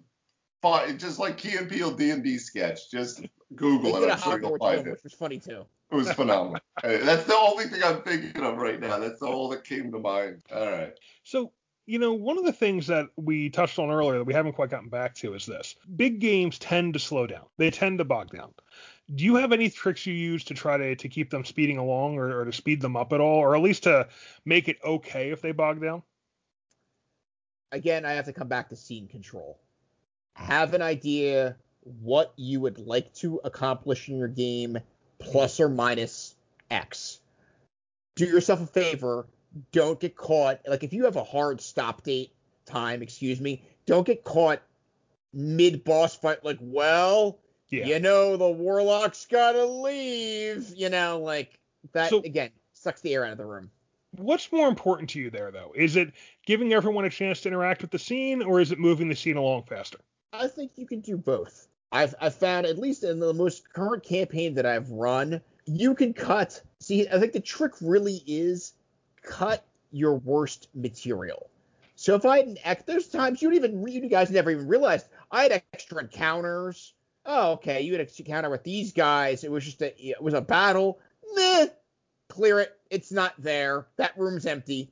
find 0.61 0.99
just 0.99 1.19
like 1.19 1.37
Key 1.37 1.57
and 1.57 1.69
Peele 1.69 1.91
D 1.93 2.11
and 2.11 2.23
D 2.25 2.39
sketch. 2.39 2.91
Just 2.91 3.25
Google 3.55 3.97
it. 3.97 4.09
a 4.09 4.13
I'm 4.13 4.19
sure 4.19 4.41
you'll 4.41 4.51
Hogwarts 4.53 4.59
find 4.61 4.79
one, 4.79 4.87
it. 4.89 4.91
which 4.93 5.05
was 5.05 5.13
funny 5.13 5.39
too. 5.39 5.65
It 5.91 5.95
was 5.95 6.11
phenomenal. 6.13 6.59
That's 6.83 7.25
the 7.25 7.37
only 7.37 7.67
thing 7.67 7.83
I'm 7.85 8.01
thinking 8.03 8.43
of 8.43 8.57
right 8.57 8.81
now. 8.81 8.99
That's 8.99 9.21
all 9.21 9.51
that 9.51 9.65
came 9.65 9.93
to 9.93 9.99
mind. 9.99 10.41
All 10.55 10.71
right. 10.71 10.95
So, 11.23 11.53
you 11.85 11.99
know, 11.99 12.15
one 12.15 12.39
of 12.39 12.45
the 12.47 12.53
things 12.53 12.87
that 12.87 13.09
we 13.17 13.51
touched 13.51 13.79
on 13.79 13.91
earlier 13.91 14.17
that 14.19 14.25
we 14.25 14.33
haven't 14.33 14.55
quite 14.55 14.71
gotten 14.71 14.89
back 14.89 15.15
to 15.17 15.35
is 15.35 15.45
this. 15.45 15.75
Big 15.97 16.19
games 16.19 16.59
tend 16.59 16.95
to 16.95 16.99
slow 16.99 17.27
down. 17.27 17.45
They 17.59 17.71
tend 17.71 17.99
to 17.99 18.05
bog 18.07 18.31
down. 18.31 18.55
Do 19.15 19.25
you 19.25 19.37
have 19.37 19.53
any 19.53 19.69
tricks 19.69 20.07
you 20.07 20.15
use 20.15 20.45
to 20.45 20.55
try 20.55 20.77
to, 20.77 20.97
to 20.97 21.09
keep 21.09 21.31
them 21.31 21.45
speeding 21.45 21.79
along 21.79 22.17
or, 22.17 22.41
or 22.41 22.45
to 22.45 22.53
speed 22.53 22.81
them 22.81 22.97
up 22.97 23.13
at 23.13 23.21
all, 23.21 23.39
or 23.39 23.57
at 23.57 23.63
least 23.63 23.83
to 23.85 24.09
make 24.45 24.69
it 24.69 24.79
okay 24.85 25.31
if 25.31 25.43
they 25.43 25.53
bog 25.53 25.83
down? 25.83 26.03
Again, 27.73 28.05
I 28.05 28.13
have 28.13 28.27
to 28.27 28.33
come 28.33 28.49
back 28.49 28.69
to 28.69 28.77
scene 28.77 29.09
control. 29.09 29.59
Have 30.35 30.75
an 30.75 30.83
idea 30.83 31.57
what 32.01 32.33
you 32.37 32.61
would 32.61 32.79
like 32.79 33.13
to 33.15 33.41
accomplish 33.45 34.09
in 34.09 34.17
your 34.17 34.29
game, 34.29 34.79
plus 35.19 35.61
or 35.61 35.69
minus 35.69 36.35
X. 36.71 37.21
Do 38.15 38.25
yourself 38.25 38.61
a 38.61 38.67
favor. 38.67 39.27
Don't 39.73 40.01
get 40.01 40.17
caught. 40.17 40.61
Like 40.67 40.85
if 40.85 40.93
you 40.93 41.05
have 41.05 41.17
a 41.17 41.25
hard 41.25 41.61
stop 41.61 42.03
date 42.03 42.33
time, 42.67 43.03
excuse 43.03 43.41
me, 43.41 43.63
don't 43.87 44.07
get 44.07 44.25
caught 44.25 44.63
mid 45.33 45.85
boss 45.85 46.15
fight. 46.15 46.45
Like, 46.45 46.59
well, 46.61 47.39
Yeah. 47.73 47.87
you 47.87 47.99
know, 48.01 48.37
the 48.37 48.51
warlock's 48.51 49.25
gotta 49.27 49.65
leave. 49.65 50.73
You 50.77 50.91
know, 50.91 51.19
like 51.19 51.59
that 51.93 52.11
So- 52.11 52.21
again 52.21 52.51
sucks 52.75 53.01
the 53.01 53.15
air 53.15 53.25
out 53.25 53.33
of 53.33 53.39
the 53.39 53.47
room. 53.47 53.71
What's 54.19 54.53
more 54.53 54.69
important 54.69 55.09
to 55.11 55.19
you 55.21 55.31
there, 55.31 55.51
though? 55.51 55.73
Is 55.75 55.97
it 55.97 56.13
giving 56.45 56.75
everyone 56.75 57.07
a 57.07 57.11
chance 57.11 57.41
to 57.41 57.49
interact 57.49 57.81
with 57.81 57.91
the 57.91 57.99
scene, 57.99 58.43
or 58.43 58.61
is 58.61 58.71
it 58.71 58.79
moving 58.79 59.09
the 59.09 59.15
scene 59.17 59.39
along 59.39 59.63
faster? 59.63 59.99
I 60.35 60.49
think 60.49 60.73
you 60.77 60.87
can 60.87 61.01
do 61.01 61.17
both. 61.17 61.69
I've 61.93 62.15
I've 62.21 62.35
found 62.35 62.67
at 62.67 62.79
least 62.79 63.05
in 63.05 63.19
the 63.21 63.33
most 63.33 63.73
current 63.73 64.03
campaign 64.03 64.53
that 64.55 64.67
I've 64.67 64.91
run, 64.91 65.41
you 65.65 65.95
can 65.95 66.13
cut. 66.13 66.61
See, 66.79 67.09
I 67.09 67.19
think 67.19 67.33
the 67.33 67.41
trick 67.41 67.73
really 67.81 68.23
is 68.27 68.75
cut 69.23 69.65
your 69.93 70.17
worst 70.17 70.69
material. 70.75 71.49
So 71.97 72.15
if 72.15 72.27
I 72.27 72.39
had 72.39 72.47
an 72.49 72.59
there's 72.85 73.09
times 73.09 73.41
you 73.41 73.51
even 73.53 73.87
you 73.87 74.09
guys 74.09 74.31
never 74.31 74.51
even 74.51 74.67
realized 74.69 75.07
I 75.31 75.45
had 75.45 75.53
extra 75.73 76.01
encounters. 76.03 76.93
Oh, 77.25 77.53
okay, 77.53 77.83
you 77.83 77.93
had 77.93 78.01
an 78.01 78.09
encounter 78.19 78.51
with 78.51 78.65
these 78.65 78.93
guys. 78.93 79.45
It 79.45 79.51
was 79.51 79.65
just 79.65 79.81
a 79.83 79.95
it 79.97 80.21
was 80.21 80.35
a 80.35 80.41
battle. 80.41 80.99
Meh, 81.35 81.67
clear 82.29 82.61
it. 82.61 82.77
It's 82.91 83.13
not 83.13 83.35
there. 83.39 83.87
That 83.97 84.13
room's 84.19 84.47
empty. 84.47 84.91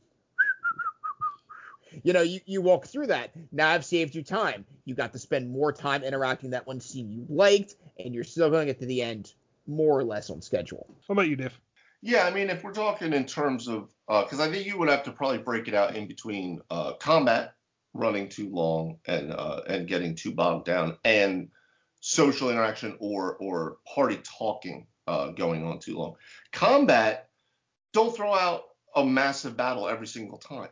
You 2.04 2.12
know, 2.12 2.22
you, 2.22 2.40
you 2.46 2.62
walk 2.62 2.86
through 2.86 3.08
that. 3.08 3.32
Now 3.50 3.70
I've 3.70 3.84
saved 3.84 4.14
you 4.14 4.22
time. 4.22 4.64
You 4.84 4.94
got 4.94 5.12
to 5.12 5.18
spend 5.18 5.50
more 5.50 5.72
time 5.72 6.04
interacting 6.04 6.50
that 6.50 6.66
one 6.66 6.80
scene 6.80 7.10
you 7.10 7.26
liked, 7.28 7.74
and 7.98 8.14
you're 8.14 8.22
still 8.22 8.48
going 8.48 8.66
to 8.66 8.72
get 8.72 8.80
to 8.80 8.86
the 8.86 9.02
end 9.02 9.34
more 9.66 9.98
or 9.98 10.04
less 10.04 10.30
on 10.30 10.40
schedule. 10.40 10.86
How 11.08 11.12
about 11.12 11.28
you, 11.28 11.34
Diff? 11.34 11.60
Yeah, 12.02 12.24
I 12.24 12.30
mean, 12.30 12.48
if 12.48 12.62
we're 12.62 12.72
talking 12.72 13.12
in 13.12 13.26
terms 13.26 13.68
of, 13.68 13.90
because 14.08 14.40
I 14.40 14.50
think 14.50 14.66
you 14.66 14.78
would 14.78 14.88
have 14.88 15.02
to 15.04 15.12
probably 15.12 15.38
break 15.38 15.68
it 15.68 15.74
out 15.74 15.96
in 15.96 16.06
between 16.06 16.60
uh, 16.70 16.94
combat 16.94 17.54
running 17.92 18.28
too 18.28 18.48
long 18.50 18.98
and 19.06 19.32
uh, 19.32 19.62
and 19.66 19.88
getting 19.88 20.14
too 20.14 20.32
bogged 20.32 20.66
down, 20.66 20.96
and 21.04 21.48
social 22.00 22.50
interaction 22.50 22.96
or 22.98 23.36
or 23.36 23.76
party 23.94 24.18
talking 24.24 24.86
uh, 25.06 25.28
going 25.28 25.64
on 25.64 25.78
too 25.78 25.96
long. 25.96 26.14
Combat, 26.52 27.28
don't 27.92 28.14
throw 28.14 28.34
out 28.34 28.62
a 28.96 29.04
massive 29.04 29.56
battle 29.56 29.88
every 29.88 30.06
single 30.06 30.38
time. 30.38 30.68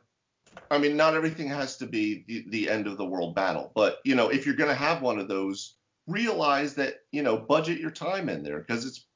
I 0.70 0.78
mean, 0.78 0.96
not 0.96 1.14
everything 1.14 1.48
has 1.48 1.76
to 1.76 1.86
be 1.86 2.24
the, 2.26 2.44
the 2.48 2.68
end 2.68 2.86
of 2.86 2.96
the 2.96 3.04
world 3.04 3.34
battle, 3.34 3.70
but 3.74 3.98
you 4.04 4.14
know, 4.14 4.28
if 4.28 4.44
you're 4.44 4.56
going 4.56 4.70
to 4.70 4.74
have 4.74 5.02
one 5.02 5.18
of 5.18 5.28
those, 5.28 5.76
realize 6.06 6.74
that 6.74 7.00
you 7.12 7.22
know, 7.22 7.36
budget 7.36 7.78
your 7.78 7.90
time 7.90 8.28
in 8.28 8.42
there 8.42 8.58
because 8.58 8.84
it's 8.84 9.06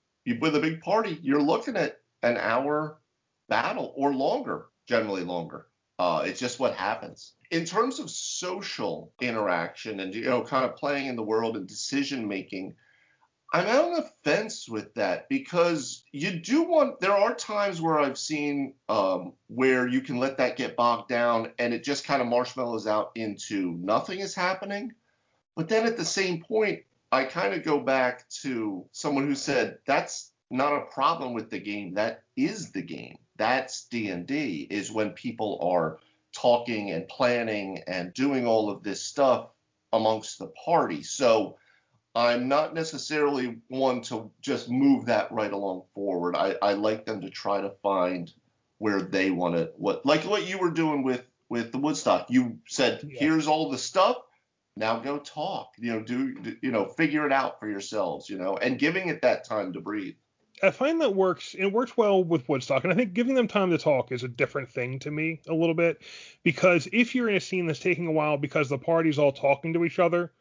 with 0.40 0.54
a 0.54 0.60
big 0.60 0.80
party, 0.80 1.18
you're 1.22 1.42
looking 1.42 1.76
at 1.76 1.98
an 2.22 2.36
hour 2.36 3.00
battle 3.48 3.92
or 3.96 4.14
longer, 4.14 4.66
generally 4.86 5.24
longer. 5.24 5.66
Uh, 6.02 6.24
it's 6.24 6.40
just 6.40 6.58
what 6.58 6.74
happens. 6.74 7.34
In 7.52 7.64
terms 7.64 8.00
of 8.00 8.10
social 8.10 9.12
interaction 9.20 10.00
and 10.00 10.12
you 10.12 10.24
know, 10.24 10.42
kind 10.42 10.64
of 10.64 10.74
playing 10.74 11.06
in 11.06 11.14
the 11.14 11.22
world 11.22 11.56
and 11.56 11.64
decision 11.64 12.26
making, 12.26 12.74
I'm 13.52 13.68
on 13.68 13.92
the 13.92 14.10
fence 14.24 14.68
with 14.68 14.92
that 14.94 15.28
because 15.28 16.02
you 16.10 16.40
do 16.40 16.64
want. 16.64 16.98
There 16.98 17.12
are 17.12 17.36
times 17.36 17.80
where 17.80 18.00
I've 18.00 18.18
seen 18.18 18.74
um, 18.88 19.34
where 19.46 19.86
you 19.86 20.00
can 20.00 20.18
let 20.18 20.38
that 20.38 20.56
get 20.56 20.74
bogged 20.74 21.08
down 21.08 21.52
and 21.60 21.72
it 21.72 21.84
just 21.84 22.04
kind 22.04 22.20
of 22.20 22.26
marshmallows 22.26 22.88
out 22.88 23.12
into 23.14 23.78
nothing 23.80 24.18
is 24.18 24.34
happening. 24.34 24.90
But 25.54 25.68
then 25.68 25.86
at 25.86 25.96
the 25.96 26.04
same 26.04 26.42
point, 26.42 26.80
I 27.12 27.26
kind 27.26 27.54
of 27.54 27.62
go 27.62 27.78
back 27.78 28.28
to 28.42 28.84
someone 28.90 29.28
who 29.28 29.36
said 29.36 29.78
that's 29.86 30.32
not 30.50 30.72
a 30.72 30.86
problem 30.86 31.32
with 31.32 31.48
the 31.48 31.60
game. 31.60 31.94
That 31.94 32.24
is 32.36 32.72
the 32.72 32.82
game. 32.82 33.18
That's 33.36 33.86
D&D 33.86 34.66
is 34.70 34.92
when 34.92 35.10
people 35.10 35.58
are 35.62 35.98
talking 36.34 36.90
and 36.90 37.06
planning 37.08 37.82
and 37.86 38.12
doing 38.14 38.46
all 38.46 38.70
of 38.70 38.82
this 38.82 39.02
stuff 39.02 39.48
amongst 39.92 40.38
the 40.38 40.48
party. 40.64 41.02
So 41.02 41.56
I'm 42.14 42.48
not 42.48 42.74
necessarily 42.74 43.58
one 43.68 44.02
to 44.02 44.30
just 44.40 44.68
move 44.68 45.06
that 45.06 45.32
right 45.32 45.52
along 45.52 45.84
forward. 45.94 46.36
I, 46.36 46.56
I 46.62 46.74
like 46.74 47.06
them 47.06 47.22
to 47.22 47.30
try 47.30 47.60
to 47.60 47.72
find 47.82 48.30
where 48.78 49.00
they 49.02 49.30
want 49.30 49.54
to 49.54 49.70
what 49.76 50.04
like 50.04 50.24
what 50.24 50.46
you 50.46 50.58
were 50.58 50.70
doing 50.70 51.02
with 51.04 51.24
with 51.48 51.72
the 51.72 51.78
Woodstock. 51.78 52.26
You 52.30 52.58
said 52.66 53.00
Yeah. 53.08 53.20
here's 53.20 53.46
all 53.46 53.70
the 53.70 53.78
stuff. 53.78 54.16
Now 54.76 54.98
go 54.98 55.18
talk. 55.18 55.68
You 55.78 55.92
know, 55.94 56.02
do 56.02 56.34
do- 56.34 56.56
you 56.62 56.72
know 56.72 56.86
figure 56.86 57.24
it 57.26 57.32
out 57.32 57.60
for 57.60 57.68
yourselves. 57.68 58.28
You 58.28 58.38
know, 58.38 58.56
and 58.56 58.78
giving 58.78 59.08
it 59.08 59.22
that 59.22 59.44
time 59.44 59.72
to 59.74 59.80
breathe. 59.80 60.16
I 60.62 60.70
find 60.70 61.00
that 61.00 61.14
works. 61.14 61.54
It 61.58 61.66
works 61.66 61.96
well 61.96 62.22
with 62.22 62.48
Woodstock, 62.48 62.84
and 62.84 62.92
I 62.92 62.96
think 62.96 63.14
giving 63.14 63.34
them 63.34 63.48
time 63.48 63.70
to 63.70 63.78
talk 63.78 64.12
is 64.12 64.22
a 64.22 64.28
different 64.28 64.70
thing 64.70 65.00
to 65.00 65.10
me 65.10 65.40
a 65.48 65.54
little 65.54 65.74
bit, 65.74 66.02
because 66.44 66.88
if 66.92 67.14
you're 67.14 67.28
in 67.28 67.36
a 67.36 67.40
scene 67.40 67.66
that's 67.66 67.80
taking 67.80 68.06
a 68.06 68.12
while 68.12 68.36
because 68.36 68.68
the 68.68 68.78
party's 68.78 69.18
all 69.18 69.32
talking 69.32 69.72
to 69.72 69.84
each 69.84 69.98
other, 69.98 70.32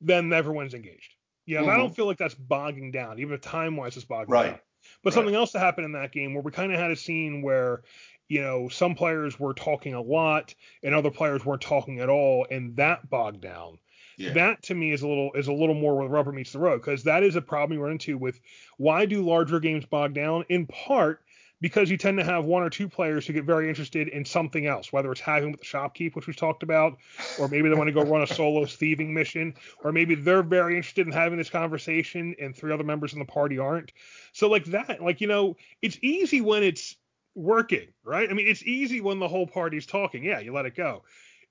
then 0.00 0.32
everyone's 0.32 0.74
engaged. 0.74 1.14
Yeah, 1.46 1.60
and 1.60 1.70
I 1.70 1.76
don't 1.76 1.86
mm-hmm. 1.86 1.94
feel 1.94 2.06
like 2.06 2.18
that's 2.18 2.34
bogging 2.34 2.90
down, 2.90 3.20
even 3.20 3.34
if 3.34 3.40
time 3.42 3.76
wise 3.76 3.96
it's 3.96 4.04
bogging 4.04 4.32
Right. 4.32 4.46
down. 4.50 4.60
But 5.02 5.10
Right. 5.10 5.14
something 5.14 5.34
else 5.34 5.52
that 5.52 5.60
happened 5.60 5.84
in 5.86 5.92
that 5.92 6.12
game 6.12 6.34
where 6.34 6.42
we 6.42 6.50
kind 6.50 6.72
of 6.72 6.78
had 6.78 6.90
a 6.90 6.96
scene 6.96 7.42
where, 7.42 7.82
you 8.28 8.40
know, 8.40 8.68
some 8.68 8.94
players 8.94 9.38
were 9.38 9.54
talking 9.54 9.94
a 9.94 10.00
lot 10.00 10.54
and 10.82 10.94
other 10.94 11.10
players 11.10 11.44
weren't 11.44 11.62
talking 11.62 12.00
at 12.00 12.08
all, 12.08 12.46
and 12.50 12.76
that 12.76 13.08
bogged 13.08 13.40
down 13.40 13.78
Yeah. 14.16 14.32
that 14.34 14.62
to 14.64 14.74
me 14.74 14.92
is 14.92 15.02
a 15.02 15.08
little 15.08 15.32
is 15.34 15.48
a 15.48 15.52
little 15.52 15.74
more 15.74 15.96
where 15.96 16.06
the 16.06 16.12
rubber 16.12 16.32
meets 16.32 16.52
the 16.52 16.58
road 16.58 16.80
because 16.80 17.04
that 17.04 17.22
is 17.22 17.36
a 17.36 17.42
problem 17.42 17.78
you 17.78 17.82
run 17.82 17.92
into 17.92 18.16
with 18.18 18.40
why 18.76 19.06
do 19.06 19.22
larger 19.22 19.60
games 19.60 19.84
bog 19.84 20.14
down? 20.14 20.44
In 20.48 20.66
part 20.66 21.20
because 21.60 21.88
you 21.88 21.96
tend 21.96 22.18
to 22.18 22.24
have 22.24 22.44
one 22.44 22.62
or 22.62 22.68
two 22.68 22.86
players 22.86 23.26
who 23.26 23.32
get 23.32 23.44
very 23.44 23.70
interested 23.70 24.08
in 24.08 24.22
something 24.24 24.66
else 24.66 24.92
whether 24.92 25.10
it's 25.10 25.20
having 25.20 25.50
with 25.50 25.60
the 25.60 25.66
shopkeep 25.66 26.14
which 26.14 26.26
we've 26.26 26.36
talked 26.36 26.62
about 26.62 26.98
or 27.38 27.48
maybe 27.48 27.70
they 27.70 27.74
want 27.74 27.88
to 27.88 27.92
go 27.92 28.02
run 28.02 28.20
a 28.20 28.26
solo 28.26 28.66
thieving 28.66 29.14
mission 29.14 29.54
or 29.82 29.90
maybe 29.90 30.14
they're 30.14 30.42
very 30.42 30.76
interested 30.76 31.06
in 31.06 31.12
having 31.12 31.38
this 31.38 31.48
conversation 31.48 32.34
and 32.38 32.54
three 32.54 32.70
other 32.70 32.84
members 32.84 33.14
in 33.14 33.18
the 33.18 33.24
party 33.24 33.58
aren't. 33.58 33.92
So 34.32 34.48
like 34.50 34.66
that 34.66 35.02
like 35.02 35.22
you 35.22 35.26
know 35.26 35.56
it's 35.80 35.98
easy 36.02 36.42
when 36.42 36.62
it's 36.62 36.96
working 37.34 37.88
right? 38.04 38.28
I 38.28 38.34
mean 38.34 38.46
it's 38.46 38.62
easy 38.62 39.00
when 39.00 39.18
the 39.18 39.28
whole 39.28 39.46
party's 39.46 39.86
talking. 39.86 40.22
Yeah 40.22 40.40
you 40.40 40.52
let 40.52 40.66
it 40.66 40.76
go 40.76 41.02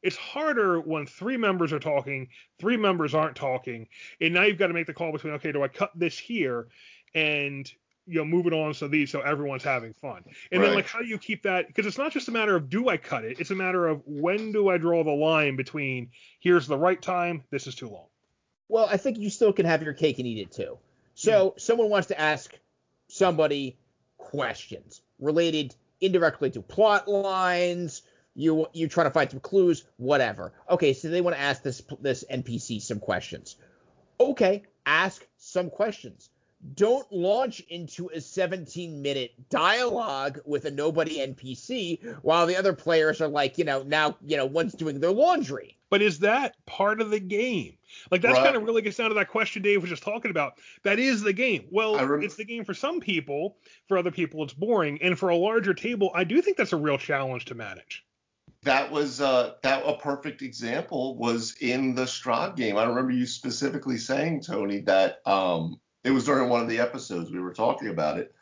it's 0.04 0.18
harder 0.18 0.80
when 0.80 1.08
three 1.08 1.38
members 1.38 1.74
are 1.74 1.80
talking, 1.80 2.28
three 2.60 2.78
members 2.78 3.16
aren't 3.16 3.36
talking, 3.36 3.88
and 4.22 4.34
now 4.34 4.44
you've 4.44 4.60
got 4.60 4.68
to 4.68 4.74
make 4.74 4.86
the 4.86 4.94
call 4.94 5.12
between 5.12 5.34
okay, 5.34 5.52
do 5.52 5.64
I 5.64 5.70
cut 5.70 5.92
this 5.96 6.20
here 6.20 6.68
and 7.16 7.72
you 8.06 8.16
know 8.16 8.26
move 8.26 8.46
it 8.46 8.54
on 8.54 8.74
so 8.74 8.88
these 8.88 9.10
so 9.10 9.22
everyone's 9.22 9.64
having 9.64 9.94
fun, 9.94 10.24
and 10.52 10.62
then 10.62 10.76
like 10.76 10.86
how 10.86 11.00
do 11.00 11.06
you 11.06 11.18
keep 11.18 11.44
that? 11.44 11.68
Because 11.68 11.86
it's 11.86 11.98
not 11.98 12.12
just 12.12 12.28
a 12.28 12.32
matter 12.32 12.56
of 12.56 12.70
do 12.70 12.90
I 12.90 12.98
cut 12.98 13.24
it, 13.24 13.40
it's 13.40 13.52
a 13.52 13.56
matter 13.56 13.88
of 13.88 14.02
when 14.06 14.52
do 14.52 14.70
I 14.70 14.78
draw 14.78 15.04
the 15.04 15.12
line 15.12 15.56
between 15.56 16.10
here's 16.40 16.68
the 16.68 16.78
right 16.78 17.02
time, 17.02 17.44
this 17.50 17.66
is 17.66 17.76
too 17.76 17.88
long. 17.88 18.08
Well, 18.68 18.88
I 18.90 18.98
think 18.98 19.18
you 19.18 19.30
still 19.30 19.54
can 19.54 19.66
have 19.66 19.84
your 19.84 19.94
cake 19.94 20.20
and 20.20 20.28
eat 20.28 20.40
it 20.40 20.52
too. 20.52 20.78
So 21.16 21.52
mm. 21.52 21.60
someone 21.60 21.90
wants 21.90 22.08
to 22.08 22.20
ask 22.20 22.54
somebody 23.08 23.78
questions 24.18 25.02
related 25.20 25.76
indirectly 26.02 26.52
to 26.52 26.62
plot 26.62 27.08
lines. 27.08 28.02
You 28.36 28.68
you 28.74 28.88
try 28.88 29.04
to 29.04 29.12
find 29.12 29.30
some 29.30 29.40
clues, 29.40 29.84
whatever. 29.98 30.54
Okay, 30.70 30.94
so 30.94 31.10
they 31.10 31.22
want 31.22 31.36
to 31.36 31.42
ask 31.42 31.62
this 31.62 31.82
this 32.02 32.24
NPC 32.32 32.82
some 32.82 33.00
questions. 33.00 33.58
Okay, 34.20 34.64
ask 34.86 35.26
some 35.38 35.70
questions. 35.70 36.30
Don't 36.76 37.12
launch 37.12 37.60
into 37.68 38.10
a 38.14 38.22
17 38.22 39.02
minute 39.02 39.34
dialogue 39.50 40.40
with 40.46 40.64
a 40.64 40.72
nobody 40.72 41.18
NPC 41.20 42.02
while 42.22 42.48
the 42.48 42.56
other 42.56 42.72
players 42.72 43.20
are 43.20 43.28
like, 43.28 43.58
you 43.58 43.66
know, 43.66 43.84
now, 43.84 44.16
you 44.26 44.38
know, 44.38 44.46
one's 44.46 44.74
doing 44.74 45.02
their 45.02 45.12
laundry. 45.12 45.78
But 45.90 46.02
is 46.02 46.20
that 46.20 46.56
part 46.66 47.02
of 47.02 47.10
the 47.10 47.20
game? 47.20 47.74
Like 48.10 48.22
that's 48.22 48.36
Right. 48.38 48.46
kind 48.46 48.56
of 48.56 48.64
really 48.64 48.82
gets 48.82 48.96
down 48.96 49.10
to 49.10 49.16
that 49.16 49.28
question 49.28 49.62
Dave 49.62 49.82
was 49.82 49.90
just 49.90 50.04
talking 50.04 50.32
about. 50.32 50.54
That 50.84 51.00
is 51.00 51.22
the 51.22 51.34
game. 51.34 51.66
Well, 51.70 51.98
rem- 52.08 52.24
it's 52.24 52.36
the 52.36 52.46
game 52.46 52.64
for 52.64 52.74
some 52.74 53.02
people. 53.02 53.58
For 53.90 53.98
other 53.98 54.10
people, 54.12 54.42
it's 54.44 54.54
boring. 54.54 55.02
And 55.02 55.20
for 55.20 55.30
a 55.30 55.36
larger 55.36 55.74
table, 55.74 56.12
I 56.16 56.24
do 56.24 56.42
think 56.42 56.56
that's 56.58 56.74
a 56.74 56.78
real 56.78 56.98
challenge 56.98 57.46
to 57.46 57.56
manage. 57.56 58.06
That 58.64 58.92
was 58.92 59.22
uh, 59.22 59.54
that 59.62 59.84
a 59.86 59.98
perfect 59.98 60.42
example 60.42 61.18
was 61.18 61.56
in 61.62 61.96
the 61.96 62.04
Strahd 62.04 62.56
game. 62.56 62.78
I 62.78 62.86
remember 62.86 63.12
you 63.12 63.26
specifically 63.26 63.98
saying, 63.98 64.42
Tony, 64.42 64.80
that 64.82 65.18
um, 65.26 65.80
it 66.04 66.12
was 66.12 66.26
during 66.26 66.50
one 66.50 66.62
of 66.62 66.70
the 66.70 66.80
episodes 66.80 67.32
we 67.32 67.40
were 67.40 67.54
talking 67.54 67.90
about 67.90 68.20
it, 68.20 68.34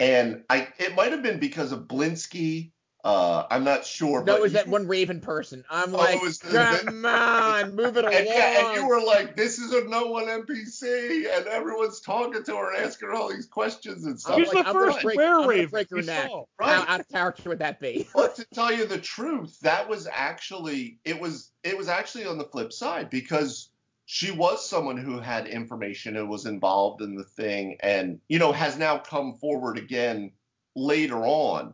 and 0.00 0.42
I 0.50 0.68
it 0.78 0.94
might 0.94 1.12
have 1.12 1.22
been 1.22 1.38
because 1.38 1.72
of 1.72 1.80
Blinsky. 1.80 2.72
Uh, 3.06 3.46
I'm 3.52 3.62
not 3.62 3.86
sure. 3.86 4.18
No, 4.18 4.24
but 4.32 4.36
it 4.38 4.42
was 4.42 4.52
you- 4.52 4.58
that 4.58 4.66
one 4.68 4.88
Raven 4.88 5.20
person. 5.20 5.64
I'm 5.70 5.94
Oh, 5.94 5.98
like, 5.98 6.16
it 6.16 6.22
was 6.22 6.38
the- 6.40 6.80
come 6.84 7.04
on, 7.06 7.76
move 7.76 7.96
it 7.96 8.04
along. 8.04 8.14
And, 8.14 8.26
yeah, 8.26 8.66
and 8.72 8.74
you 8.82 8.88
were 8.88 9.00
like, 9.00 9.36
"This 9.36 9.58
is 9.60 9.72
a 9.72 9.84
no 9.84 10.06
one 10.06 10.24
NPC," 10.28 11.26
and 11.32 11.46
everyone's 11.46 12.00
talking 12.00 12.42
to 12.42 12.56
her 12.56 12.74
and 12.74 12.84
asking 12.84 13.08
her 13.10 13.14
all 13.14 13.28
these 13.30 13.46
questions 13.46 14.04
and 14.06 14.18
stuff. 14.18 14.34
I'm 14.36 14.42
like, 14.42 14.50
the 14.50 14.58
I'm 14.58 14.64
gonna 14.74 14.92
first 14.92 15.02
break- 15.04 15.16
were 15.18 15.24
I'm 15.24 15.30
gonna 15.42 15.48
raven. 15.48 15.70
break 15.70 15.90
her 15.90 16.02
neck. 16.02 16.26
saw. 16.28 16.44
Right. 16.58 16.68
How 16.84 16.94
out 16.94 17.00
of 17.00 17.08
character 17.08 17.48
would 17.50 17.60
that 17.60 17.78
be? 17.78 18.08
But 18.14 18.34
to 18.36 18.44
tell 18.52 18.72
you 18.72 18.86
the 18.86 18.98
truth, 18.98 19.56
that 19.60 19.88
was 19.88 20.08
actually 20.12 20.98
it 21.04 21.20
was 21.20 21.52
it 21.62 21.78
was 21.78 21.86
actually 21.88 22.26
on 22.26 22.38
the 22.38 22.44
flip 22.44 22.72
side 22.72 23.08
because 23.08 23.70
she 24.06 24.32
was 24.32 24.68
someone 24.68 24.96
who 24.96 25.20
had 25.20 25.46
information 25.46 26.16
and 26.16 26.28
was 26.28 26.46
involved 26.46 27.02
in 27.02 27.14
the 27.14 27.22
thing 27.24 27.76
and 27.84 28.18
you 28.28 28.40
know 28.40 28.50
has 28.50 28.76
now 28.76 28.98
come 28.98 29.34
forward 29.34 29.78
again 29.78 30.32
later 30.74 31.18
on. 31.24 31.72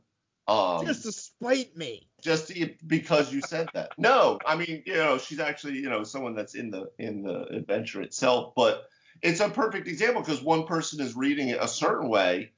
Um, 0.48 0.86
Just 0.86 1.02
to 1.04 1.12
spite 1.12 1.76
me. 1.76 2.08
just 2.20 2.48
to- 2.48 2.74
because 2.86 3.32
you 3.32 3.40
said 3.40 3.68
that. 3.74 3.92
No, 3.98 4.38
I 4.44 4.56
mean, 4.56 4.82
you 4.86 4.94
know, 4.94 5.18
she's 5.18 5.40
actually, 5.40 5.74
you 5.78 5.88
know, 5.88 6.02
someone 6.04 6.34
that's 6.34 6.54
in 6.54 6.70
the 6.70 6.90
in 6.98 7.22
the 7.22 7.44
adventure 7.46 8.02
itself, 8.02 8.54
but 8.56 8.88
it's 9.22 9.40
a 9.40 9.48
perfect 9.48 9.86
example 9.88 10.22
because 10.22 10.42
one 10.42 10.66
person 10.66 11.00
is 11.00 11.14
reading 11.14 11.48
it 11.48 11.58
a 11.60 11.68
certain 11.68 12.08
way 12.08 12.50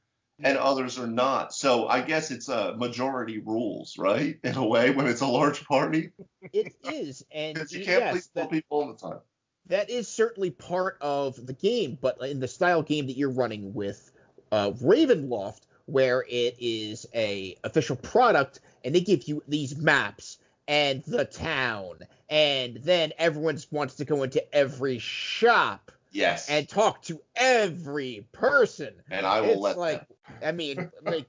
and 0.43 0.57
others 0.59 0.99
are 0.99 1.07
not. 1.07 1.55
So 1.55 1.87
I 1.87 2.01
guess 2.01 2.31
it's 2.31 2.49
a 2.49 2.75
majority 2.77 3.39
rules, 3.39 3.97
right? 3.99 4.39
In 4.43 4.57
a 4.57 4.67
way, 4.67 4.91
when 4.91 5.07
it's 5.07 5.21
a 5.21 5.27
large 5.27 5.65
party, 5.65 6.11
It 6.53 6.75
is, 6.83 7.25
and 7.31 7.57
you 7.71 7.85
can't 7.85 8.01
yes, 8.05 8.13
please 8.13 8.31
that, 8.35 8.51
people 8.51 8.79
all 8.81 8.89
the 8.93 8.99
time. 8.99 9.21
that 9.67 9.91
is 9.91 10.09
certainly 10.09 10.51
part 10.51 10.99
of 11.01 11.45
the 11.47 11.53
game, 11.53 11.99
but 12.01 12.21
in 12.23 12.41
the 12.41 12.49
style 12.49 12.83
game 12.83 13.07
that 13.07 13.17
you're 13.17 13.31
running 13.31 13.73
with 13.75 14.11
uh, 14.53 14.71
Ravenloft, 14.73 15.61
where 15.87 16.25
it 16.29 16.57
is 16.59 17.07
a 17.15 17.57
official 17.65 17.97
product, 17.97 18.61
and 18.85 18.95
they 18.95 19.01
give 19.01 19.29
you 19.29 19.43
these 19.49 19.77
maps 19.77 20.39
and 20.67 21.03
the 21.07 21.25
town, 21.25 21.99
and 22.31 22.77
then 22.79 23.13
everyone 23.19 23.59
wants 23.71 23.97
to 23.97 24.05
go 24.05 24.23
into 24.23 24.55
every 24.55 24.99
shop 24.99 25.91
Yes, 26.11 26.49
and 26.49 26.69
talk 26.69 27.03
to 27.03 27.21
every 27.35 28.27
person. 28.33 28.95
and 29.11 29.27
I 29.27 29.41
will 29.41 29.51
it's 29.51 29.61
let 29.61 29.79
like, 29.79 30.07
I 30.43 30.53
mean, 30.53 30.91
like, 31.03 31.27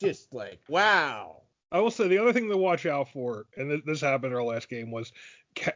just 0.00 0.32
like, 0.32 0.60
wow. 0.68 1.42
I 1.70 1.80
will 1.80 1.90
say 1.90 2.08
the 2.08 2.18
other 2.18 2.32
thing 2.32 2.48
to 2.48 2.56
watch 2.56 2.86
out 2.86 3.10
for, 3.10 3.46
and 3.56 3.82
this 3.84 4.00
happened 4.00 4.32
in 4.32 4.38
our 4.38 4.44
last 4.44 4.68
game, 4.68 4.90
was 4.90 5.12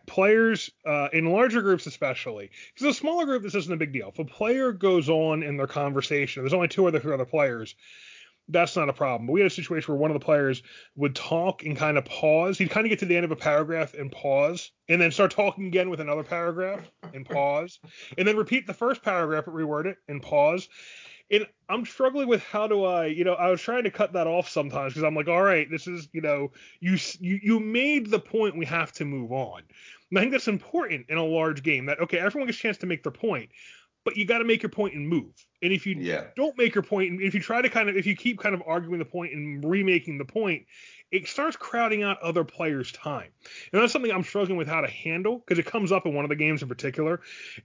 players 0.06 0.70
uh, 0.86 1.08
in 1.12 1.26
larger 1.26 1.60
groups, 1.62 1.86
especially 1.86 2.50
because 2.74 2.86
a 2.86 2.98
smaller 2.98 3.24
group, 3.26 3.42
this 3.42 3.54
isn't 3.54 3.72
a 3.72 3.76
big 3.76 3.92
deal. 3.92 4.08
If 4.08 4.18
a 4.18 4.24
player 4.24 4.72
goes 4.72 5.08
on 5.08 5.42
in 5.42 5.56
their 5.56 5.66
conversation, 5.66 6.42
there's 6.42 6.54
only 6.54 6.68
two 6.68 6.86
or 6.86 6.90
three 6.90 7.12
other 7.12 7.24
players. 7.24 7.74
That's 8.48 8.76
not 8.76 8.88
a 8.88 8.92
problem. 8.92 9.26
But 9.26 9.34
we 9.34 9.40
had 9.40 9.50
a 9.50 9.54
situation 9.54 9.92
where 9.92 10.00
one 10.00 10.10
of 10.10 10.14
the 10.18 10.24
players 10.24 10.62
would 10.96 11.14
talk 11.14 11.64
and 11.64 11.76
kind 11.76 11.98
of 11.98 12.04
pause. 12.04 12.56
He'd 12.58 12.70
kind 12.70 12.86
of 12.86 12.90
get 12.90 13.00
to 13.00 13.06
the 13.06 13.16
end 13.16 13.24
of 13.24 13.30
a 13.30 13.36
paragraph 13.36 13.94
and 13.94 14.10
pause, 14.10 14.70
and 14.88 15.00
then 15.00 15.10
start 15.10 15.32
talking 15.32 15.66
again 15.66 15.90
with 15.90 16.00
another 16.00 16.24
paragraph 16.24 16.80
and 17.12 17.26
pause, 17.26 17.78
and 18.16 18.26
then 18.26 18.36
repeat 18.36 18.66
the 18.66 18.74
first 18.74 19.02
paragraph 19.02 19.44
but 19.44 19.54
reword 19.54 19.86
it 19.86 19.98
and 20.08 20.22
pause. 20.22 20.68
And 21.30 21.46
I'm 21.68 21.84
struggling 21.84 22.26
with 22.26 22.42
how 22.42 22.66
do 22.66 22.84
I, 22.84 23.06
you 23.06 23.22
know, 23.22 23.34
I 23.34 23.50
was 23.50 23.60
trying 23.60 23.84
to 23.84 23.90
cut 23.90 24.14
that 24.14 24.26
off 24.26 24.48
sometimes 24.48 24.94
because 24.94 25.04
I'm 25.04 25.14
like, 25.14 25.28
all 25.28 25.42
right, 25.42 25.70
this 25.70 25.86
is, 25.86 26.08
you 26.12 26.22
know, 26.22 26.52
you 26.80 26.96
you 27.20 27.38
you 27.42 27.60
made 27.60 28.10
the 28.10 28.18
point. 28.18 28.56
We 28.56 28.64
have 28.64 28.92
to 28.92 29.04
move 29.04 29.30
on. 29.30 29.62
And 30.10 30.18
I 30.18 30.22
think 30.22 30.32
that's 30.32 30.48
important 30.48 31.06
in 31.10 31.18
a 31.18 31.24
large 31.24 31.62
game. 31.62 31.84
That 31.86 32.00
okay, 32.00 32.18
everyone 32.18 32.46
gets 32.46 32.58
a 32.58 32.62
chance 32.62 32.78
to 32.78 32.86
make 32.86 33.02
their 33.02 33.12
point, 33.12 33.50
but 34.04 34.16
you 34.16 34.24
got 34.24 34.38
to 34.38 34.44
make 34.44 34.62
your 34.62 34.70
point 34.70 34.94
and 34.94 35.08
move. 35.08 35.32
And 35.62 35.72
if 35.72 35.86
you 35.86 35.96
Yeah. 35.96 36.28
don't 36.36 36.56
make 36.56 36.74
your 36.74 36.84
point, 36.84 37.10
and 37.10 37.20
if 37.20 37.34
you 37.34 37.40
try 37.40 37.60
to 37.60 37.68
kind 37.68 37.88
of, 37.88 37.96
if 37.96 38.06
you 38.06 38.14
keep 38.16 38.38
kind 38.38 38.54
of 38.54 38.62
arguing 38.66 38.98
the 38.98 39.04
point 39.04 39.32
and 39.32 39.64
remaking 39.64 40.18
the 40.18 40.24
point, 40.24 40.66
it 41.10 41.26
starts 41.26 41.56
crowding 41.56 42.02
out 42.02 42.20
other 42.20 42.44
players' 42.44 42.92
time. 42.92 43.30
And 43.72 43.82
that's 43.82 43.92
something 43.92 44.10
I'm 44.10 44.22
struggling 44.22 44.58
with 44.58 44.68
how 44.68 44.80
to 44.80 44.88
handle 44.88 45.38
because 45.38 45.58
it 45.58 45.66
comes 45.66 45.90
up 45.90 46.06
in 46.06 46.14
one 46.14 46.24
of 46.24 46.28
the 46.28 46.36
games 46.36 46.62
in 46.62 46.68
particular. 46.68 47.20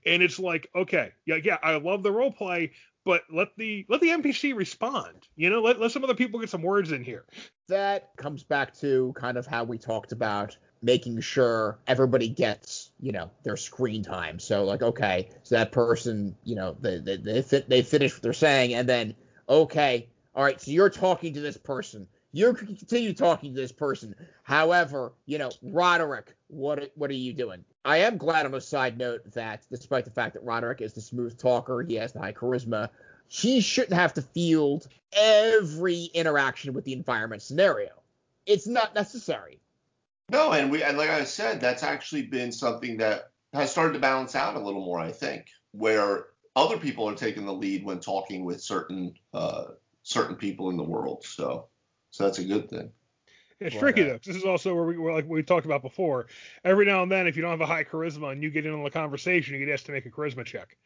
And 0.05 0.23
it's 0.23 0.39
like, 0.39 0.69
okay, 0.75 1.11
yeah, 1.25 1.37
yeah, 1.43 1.57
I 1.61 1.75
love 1.75 2.03
the 2.03 2.11
role 2.11 2.31
play, 2.31 2.71
but 3.05 3.23
let 3.31 3.49
the 3.57 3.85
let 3.89 4.01
the 4.01 4.09
NPC 4.09 4.55
respond. 4.55 5.27
You 5.35 5.49
know, 5.49 5.61
let, 5.61 5.79
let 5.79 5.91
some 5.91 6.03
other 6.03 6.15
people 6.15 6.39
get 6.39 6.49
some 6.49 6.61
words 6.61 6.91
in 6.91 7.03
here. 7.03 7.25
That 7.67 8.15
comes 8.17 8.43
back 8.43 8.77
to 8.79 9.13
kind 9.15 9.37
of 9.37 9.45
how 9.45 9.63
we 9.63 9.77
talked 9.77 10.11
about 10.11 10.57
making 10.81 11.21
sure 11.21 11.79
everybody 11.87 12.27
gets, 12.27 12.91
you 12.99 13.13
know, 13.13 13.31
their 13.43 13.57
screen 13.57 14.03
time. 14.03 14.37
So 14.39 14.65
like, 14.65 14.81
okay, 14.81 15.29
so 15.43 15.55
that 15.55 15.71
person, 15.71 16.35
you 16.43 16.55
know, 16.55 16.75
they 16.79 16.99
they 16.99 17.17
they, 17.17 17.41
fit, 17.41 17.69
they 17.69 17.81
finish 17.81 18.13
what 18.13 18.21
they're 18.21 18.33
saying, 18.33 18.73
and 18.73 18.87
then 18.87 19.15
okay, 19.47 20.09
all 20.35 20.43
right, 20.43 20.59
so 20.59 20.71
you're 20.71 20.89
talking 20.89 21.33
to 21.33 21.41
this 21.41 21.57
person. 21.57 22.07
You 22.35 22.51
can 22.55 22.75
continue 22.75 23.13
talking 23.13 23.53
to 23.53 23.61
this 23.61 23.71
person. 23.71 24.15
However, 24.41 25.13
you 25.27 25.37
know, 25.37 25.51
Roderick, 25.61 26.35
what 26.47 26.91
what 26.95 27.09
are 27.11 27.13
you 27.13 27.31
doing? 27.31 27.63
I 27.85 27.97
am 27.97 28.17
glad 28.17 28.47
on 28.47 28.55
a 28.55 28.61
side 28.61 28.97
note 28.97 29.31
that 29.33 29.65
despite 29.69 30.03
the 30.03 30.11
fact 30.11 30.33
that 30.33 30.43
Roderick 30.43 30.81
is 30.81 30.93
the 30.93 31.01
smooth 31.01 31.37
talker, 31.37 31.83
he 31.83 31.95
has 31.95 32.11
the 32.11 32.19
high 32.19 32.33
charisma, 32.33 32.89
he 33.27 33.61
shouldn't 33.61 33.93
have 33.93 34.15
to 34.15 34.21
field 34.23 34.87
every 35.15 36.05
interaction 36.15 36.73
with 36.73 36.85
the 36.85 36.93
environment 36.93 37.43
scenario. 37.43 37.91
It's 38.47 38.65
not 38.67 38.95
necessary. 38.95 39.59
No, 40.31 40.53
and 40.53 40.71
we 40.71 40.81
and 40.81 40.97
like 40.97 41.11
I 41.11 41.23
said, 41.25 41.61
that's 41.61 41.83
actually 41.83 42.23
been 42.23 42.51
something 42.51 42.97
that 42.97 43.29
has 43.53 43.69
started 43.69 43.93
to 43.93 43.99
balance 43.99 44.35
out 44.35 44.55
a 44.55 44.59
little 44.59 44.83
more, 44.83 44.99
I 44.99 45.11
think, 45.11 45.45
where 45.71 46.25
other 46.55 46.77
people 46.77 47.07
are 47.07 47.15
taking 47.15 47.45
the 47.45 47.53
lead 47.53 47.85
when 47.85 47.99
talking 47.99 48.43
with 48.43 48.59
certain 48.59 49.13
uh, 49.35 49.65
certain 50.01 50.35
people 50.35 50.71
in 50.71 50.77
the 50.77 50.83
world. 50.83 51.23
So 51.25 51.67
so 52.13 52.25
that's 52.25 52.37
a 52.37 52.43
good 52.43 52.69
thing. 52.69 52.91
It's 53.59 53.75
tricky 53.75 54.03
though. 54.03 54.19
This 54.23 54.35
is 54.35 54.43
also 54.43 54.75
where 54.75 54.83
we 54.83 54.97
were 54.97 55.11
like 55.11 55.27
we 55.27 55.41
talked 55.41 55.65
about 55.65 55.81
before. 55.81 56.27
Every 56.63 56.85
now 56.85 57.01
and 57.01 57.11
then, 57.11 57.25
if 57.25 57.35
you 57.35 57.41
don't 57.41 57.49
have 57.49 57.61
a 57.61 57.65
high 57.65 57.83
charisma 57.83 58.31
and 58.31 58.43
you 58.43 58.51
get 58.51 58.67
in 58.67 58.73
on 58.73 58.83
the 58.83 58.91
conversation, 58.91 59.55
you 59.55 59.65
get 59.65 59.73
asked 59.73 59.87
to 59.87 59.91
make 59.91 60.05
a 60.05 60.11
charisma 60.11 60.45
check. 60.45 60.77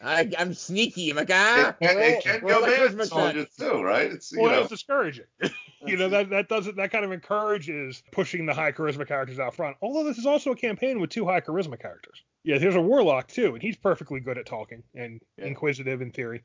I, 0.00 0.30
am 0.38 0.54
sneaky. 0.54 1.10
I'm 1.10 1.16
like, 1.16 1.30
ah, 1.32 1.74
it, 1.80 1.86
roll, 1.86 1.98
it 1.98 2.22
can 2.22 2.40
go 2.40 2.60
bad 2.64 3.08
soldiers 3.08 3.46
too, 3.58 3.82
right? 3.82 4.12
It's 4.12 4.32
well, 4.36 4.52
know. 4.52 4.56
that's 4.58 4.68
discouraging. 4.68 5.24
you 5.86 5.96
know 5.96 6.08
that 6.08 6.30
that 6.30 6.48
doesn't 6.48 6.76
that 6.76 6.90
kind 6.90 7.04
of 7.04 7.12
encourages 7.12 8.02
pushing 8.12 8.46
the 8.46 8.54
high 8.54 8.72
charisma 8.72 9.06
characters 9.06 9.38
out 9.38 9.54
front. 9.54 9.76
Although 9.80 10.04
this 10.04 10.18
is 10.18 10.26
also 10.26 10.52
a 10.52 10.56
campaign 10.56 11.00
with 11.00 11.10
two 11.10 11.26
high 11.26 11.40
charisma 11.40 11.80
characters. 11.80 12.22
Yeah, 12.44 12.58
there's 12.58 12.76
a 12.76 12.80
warlock 12.80 13.28
too, 13.28 13.54
and 13.54 13.62
he's 13.62 13.76
perfectly 13.76 14.20
good 14.20 14.38
at 14.38 14.46
talking 14.46 14.82
and 14.94 15.20
yeah. 15.36 15.46
inquisitive 15.46 16.00
in 16.00 16.10
theory. 16.10 16.42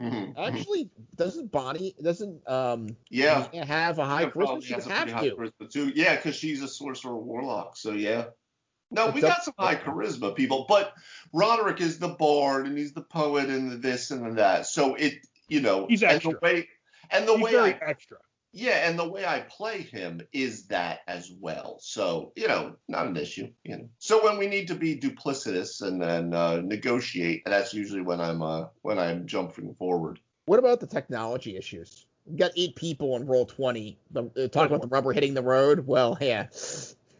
Mm-hmm. 0.00 0.16
mm-hmm. 0.16 0.56
Actually, 0.56 0.90
doesn't 1.16 1.52
Bonnie 1.52 1.94
doesn't 2.02 2.48
um 2.48 2.96
yeah 3.10 3.48
have 3.64 3.98
a 3.98 4.04
high 4.04 4.22
yeah, 4.22 4.30
charisma? 4.30 4.62
She 4.62 4.72
have 4.72 5.20
to. 5.20 5.68
Too. 5.68 5.92
Yeah, 5.94 6.16
because 6.16 6.36
she's 6.36 6.62
a 6.62 6.68
sorcerer 6.68 7.16
warlock. 7.16 7.76
So 7.76 7.92
yeah. 7.92 8.26
No, 8.92 9.08
we 9.08 9.22
got 9.22 9.42
some 9.42 9.54
high 9.58 9.76
charisma 9.76 10.36
people, 10.36 10.66
but 10.68 10.92
Roderick 11.32 11.80
is 11.80 11.98
the 11.98 12.08
bard 12.08 12.66
and 12.66 12.76
he's 12.76 12.92
the 12.92 13.00
poet 13.00 13.48
and 13.48 13.72
the 13.72 13.76
this 13.76 14.10
and 14.10 14.24
the 14.24 14.34
that. 14.34 14.66
So 14.66 14.96
it, 14.96 15.14
you 15.48 15.62
know, 15.62 15.86
he's 15.88 16.02
extra. 16.02 16.32
And 16.32 16.38
the 16.38 16.40
way, 16.42 16.68
and 17.10 17.26
the 17.26 17.34
he's 17.34 17.42
way 17.42 17.52
very 17.52 17.74
I, 17.74 17.78
extra. 17.86 18.18
Yeah, 18.52 18.88
and 18.88 18.98
the 18.98 19.08
way 19.08 19.24
I 19.24 19.40
play 19.40 19.80
him 19.80 20.20
is 20.32 20.66
that 20.66 21.00
as 21.08 21.32
well. 21.40 21.78
So, 21.80 22.32
you 22.36 22.48
know, 22.48 22.76
not 22.86 23.06
an 23.06 23.16
issue. 23.16 23.48
You 23.64 23.78
know. 23.78 23.88
So 23.98 24.22
when 24.22 24.38
we 24.38 24.46
need 24.46 24.68
to 24.68 24.74
be 24.74 24.98
duplicitous 24.98 25.80
and 25.80 26.00
then 26.00 26.34
uh, 26.34 26.56
negotiate, 26.56 27.42
that's 27.46 27.72
usually 27.72 28.02
when 28.02 28.20
I'm 28.20 28.42
uh, 28.42 28.66
when 28.82 28.98
I'm 28.98 29.26
jumping 29.26 29.74
forward. 29.74 30.20
What 30.44 30.58
about 30.58 30.80
the 30.80 30.86
technology 30.86 31.56
issues? 31.56 32.06
We 32.26 32.36
got 32.36 32.52
eight 32.56 32.76
people 32.76 33.14
on 33.14 33.26
Roll20. 33.26 33.96
The, 34.10 34.24
uh, 34.24 34.48
talk 34.48 34.68
about 34.68 34.82
the 34.82 34.88
rubber 34.88 35.12
hitting 35.12 35.34
the 35.34 35.42
road. 35.42 35.86
Well, 35.86 36.18
yeah. 36.20 36.48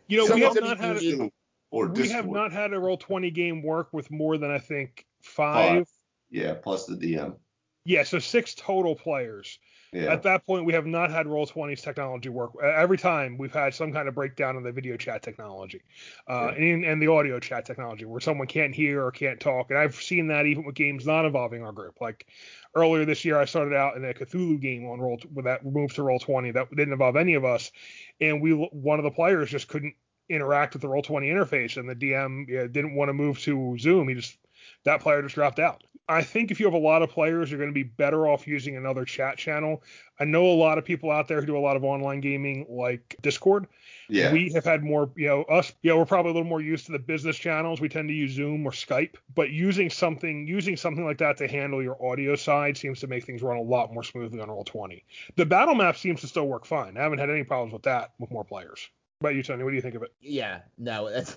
You 0.09 0.19
know, 0.19 0.35
we 0.35 0.43
have 0.43 0.61
not 0.61 0.79
had 0.79 0.97
a, 0.97 1.31
or 1.71 1.89
we 1.89 2.09
have 2.11 2.29
not 2.29 2.53
had 2.53 2.73
a 2.73 2.77
Roll20 2.77 3.33
game 3.35 3.63
work 3.63 3.89
with 3.93 4.11
more 4.11 4.37
than 4.37 4.51
I 4.51 4.59
think 4.59 5.07
five. 5.23 5.79
five. 5.79 5.89
Yeah, 6.31 6.55
plus 6.55 6.87
the 6.87 6.97
DM. 6.97 7.37
Yeah, 7.85 8.05
so 8.05 8.19
six 8.19 8.55
total 8.55 8.95
players. 8.95 9.59
Yeah. 9.93 10.11
At 10.11 10.23
that 10.23 10.47
point, 10.47 10.65
we 10.65 10.73
have 10.73 10.87
not 10.87 11.11
had 11.11 11.27
Roll20's 11.27 11.83
technology 11.83 12.31
work. 12.31 12.53
Every 12.63 12.97
time 12.97 13.37
we've 13.37 13.53
had 13.53 13.75
some 13.75 13.93
kind 13.93 14.09
of 14.09 14.15
breakdown 14.15 14.57
in 14.57 14.63
the 14.63 14.73
video 14.73 14.97
chat 14.97 15.23
technology 15.23 15.83
uh, 16.27 16.53
yeah. 16.57 16.65
and, 16.65 16.85
and, 16.87 17.03
the 17.03 17.09
audio 17.09 17.39
chat 17.39 17.67
technology 17.67 18.07
where 18.07 18.21
someone 18.21 18.47
can't 18.47 18.75
hear 18.75 19.05
or 19.05 19.11
can't 19.11 19.39
talk. 19.39 19.69
And 19.69 19.79
I've 19.79 19.95
seen 19.95 20.29
that 20.29 20.47
even 20.47 20.65
with 20.65 20.77
games 20.77 21.05
not 21.05 21.27
involving 21.27 21.63
our 21.63 21.73
group. 21.73 22.01
Like 22.01 22.27
earlier 22.75 23.05
this 23.05 23.23
year, 23.27 23.39
I 23.39 23.45
started 23.45 23.75
out 23.75 23.97
in 23.97 24.05
a 24.07 24.15
Cthulhu 24.15 24.59
game 24.59 24.89
on 24.89 24.99
Roll 24.99 25.21
with 25.31 25.45
that 25.45 25.63
moved 25.63 25.97
to 25.97 26.03
Roll20 26.03 26.55
that 26.55 26.71
didn't 26.71 26.93
involve 26.93 27.17
any 27.17 27.35
of 27.35 27.45
us, 27.45 27.71
and 28.19 28.41
we 28.41 28.53
one 28.53 28.99
of 28.99 29.05
the 29.05 29.11
players 29.11 29.51
just 29.51 29.69
couldn't 29.69 29.95
interact 30.31 30.73
with 30.73 30.81
the 30.81 30.89
Roll20 30.89 31.31
interface, 31.31 31.77
and 31.77 31.87
the 31.87 31.95
DM 31.95 32.49
yeah, 32.49 32.63
didn't 32.63 32.95
want 32.95 33.11
to 33.11 33.13
move 33.13 33.39
to 33.41 33.77
Zoom. 33.79 34.09
He 34.09 34.15
just 34.15 34.39
that 34.85 35.01
player 35.01 35.21
just 35.21 35.35
dropped 35.35 35.59
out. 35.59 35.83
I 36.13 36.23
think 36.23 36.51
if 36.51 36.61
you 36.61 36.67
have 36.67 36.75
a 36.75 36.79
lot 36.79 37.03
of 37.03 37.11
players, 37.11 37.51
you're 37.51 37.59
going 37.59 37.71
to 37.71 37.75
be 37.75 37.83
better 37.83 38.27
off 38.27 38.47
using 38.47 38.77
another 38.77 39.05
chat 39.05 39.37
channel. 39.37 39.83
I 40.21 40.25
know 40.25 40.47
a 40.47 40.55
lot 40.55 40.79
of 40.79 40.85
people 40.85 41.11
out 41.11 41.29
there 41.29 41.41
who 41.41 41.47
do 41.47 41.57
a 41.57 41.61
lot 41.61 41.77
of 41.77 41.85
online 41.85 42.21
gaming, 42.21 42.67
like 42.69 43.17
Discord. 43.23 43.67
Yeah. 44.09 44.33
We 44.33 44.53
have 44.53 44.65
had 44.65 44.85
more, 44.85 45.11
you 45.17 45.27
know, 45.27 45.43
us, 45.45 45.73
you 45.83 45.91
know, 45.91 45.99
we're 45.99 46.05
probably 46.05 46.31
a 46.31 46.35
little 46.35 46.49
more 46.49 46.61
used 46.61 46.87
to 46.87 46.93
the 46.93 46.99
business 46.99 47.37
channels. 47.37 47.81
We 47.81 47.89
tend 47.89 48.09
to 48.09 48.15
use 48.15 48.33
Zoom 48.33 48.67
or 48.67 48.71
Skype, 48.71 49.15
but 49.35 49.51
using 49.51 49.91
something, 49.91 50.47
using 50.47 50.77
something 50.77 51.05
like 51.05 51.19
that 51.19 51.37
to 51.39 51.49
handle 51.49 51.83
your 51.83 52.03
audio 52.05 52.37
side 52.37 52.77
seems 52.77 53.01
to 53.01 53.07
make 53.07 53.25
things 53.25 53.43
run 53.43 53.57
a 53.57 53.63
lot 53.63 53.93
more 53.93 54.03
smoothly 54.03 54.41
on 54.41 54.49
Roll20. 54.49 55.03
The 55.37 55.47
battle 55.47 55.75
map 55.75 55.97
seems 55.97 56.21
to 56.21 56.27
still 56.27 56.47
work 56.47 56.67
fine. 56.67 56.97
I 56.97 57.03
haven't 57.03 57.19
had 57.19 57.31
any 57.31 57.45
problems 57.45 57.73
with 57.73 57.83
that 57.83 58.13
with 58.19 58.31
more 58.31 58.45
players. 58.45 58.89
What 59.19 59.31
about 59.31 59.37
you, 59.37 59.43
Tony? 59.43 59.65
What 59.65 59.71
do 59.71 59.77
you 59.77 59.83
think 59.83 59.95
of 59.95 60.03
it? 60.03 60.13
Yeah, 60.21 60.61
no, 60.79 61.11
that's 61.11 61.37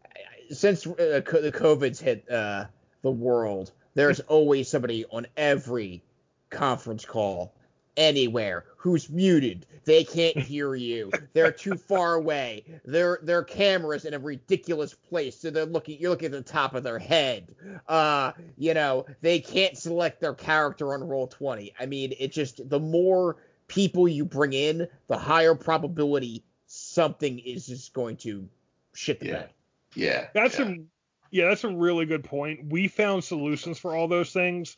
since 0.50 0.86
uh, 0.86 0.94
the 0.96 1.52
COVID's 1.54 2.00
hit 2.00 2.30
uh, 2.30 2.64
the 3.02 3.10
world 3.10 3.72
there's 3.96 4.20
always 4.20 4.68
somebody 4.68 5.04
on 5.10 5.26
every 5.36 6.02
conference 6.50 7.04
call 7.04 7.52
anywhere 7.96 8.64
who's 8.76 9.08
muted. 9.08 9.66
They 9.86 10.04
can't 10.04 10.36
hear 10.36 10.74
you. 10.74 11.10
They're 11.32 11.50
too 11.50 11.76
far 11.76 12.14
away. 12.14 12.64
Their 12.84 13.18
their 13.22 13.42
cameras 13.42 14.04
in 14.04 14.14
a 14.14 14.18
ridiculous 14.18 14.94
place, 14.94 15.40
so 15.40 15.50
they're 15.50 15.64
looking. 15.64 15.98
You're 15.98 16.10
looking 16.10 16.26
at 16.26 16.32
the 16.32 16.42
top 16.42 16.74
of 16.74 16.82
their 16.84 16.98
head. 16.98 17.54
Uh, 17.88 18.32
you 18.58 18.74
know, 18.74 19.06
they 19.22 19.40
can't 19.40 19.76
select 19.76 20.20
their 20.20 20.34
character 20.34 20.92
on 20.92 21.00
Roll20. 21.00 21.72
I 21.80 21.86
mean, 21.86 22.12
it 22.18 22.32
just 22.32 22.68
the 22.68 22.80
more 22.80 23.36
people 23.66 24.06
you 24.06 24.24
bring 24.24 24.52
in, 24.52 24.86
the 25.08 25.18
higher 25.18 25.54
probability 25.54 26.44
something 26.66 27.38
is 27.38 27.66
just 27.66 27.94
going 27.94 28.16
to 28.18 28.46
shit 28.92 29.20
the 29.20 29.26
yeah. 29.26 29.32
bed. 29.32 29.50
Yeah, 29.94 30.26
that's 30.34 30.58
yeah. 30.58 30.64
some 30.64 30.88
yeah, 31.30 31.48
that's 31.48 31.64
a 31.64 31.68
really 31.68 32.06
good 32.06 32.24
point. 32.24 32.70
We 32.70 32.88
found 32.88 33.24
solutions 33.24 33.78
for 33.78 33.94
all 33.94 34.08
those 34.08 34.32
things 34.32 34.76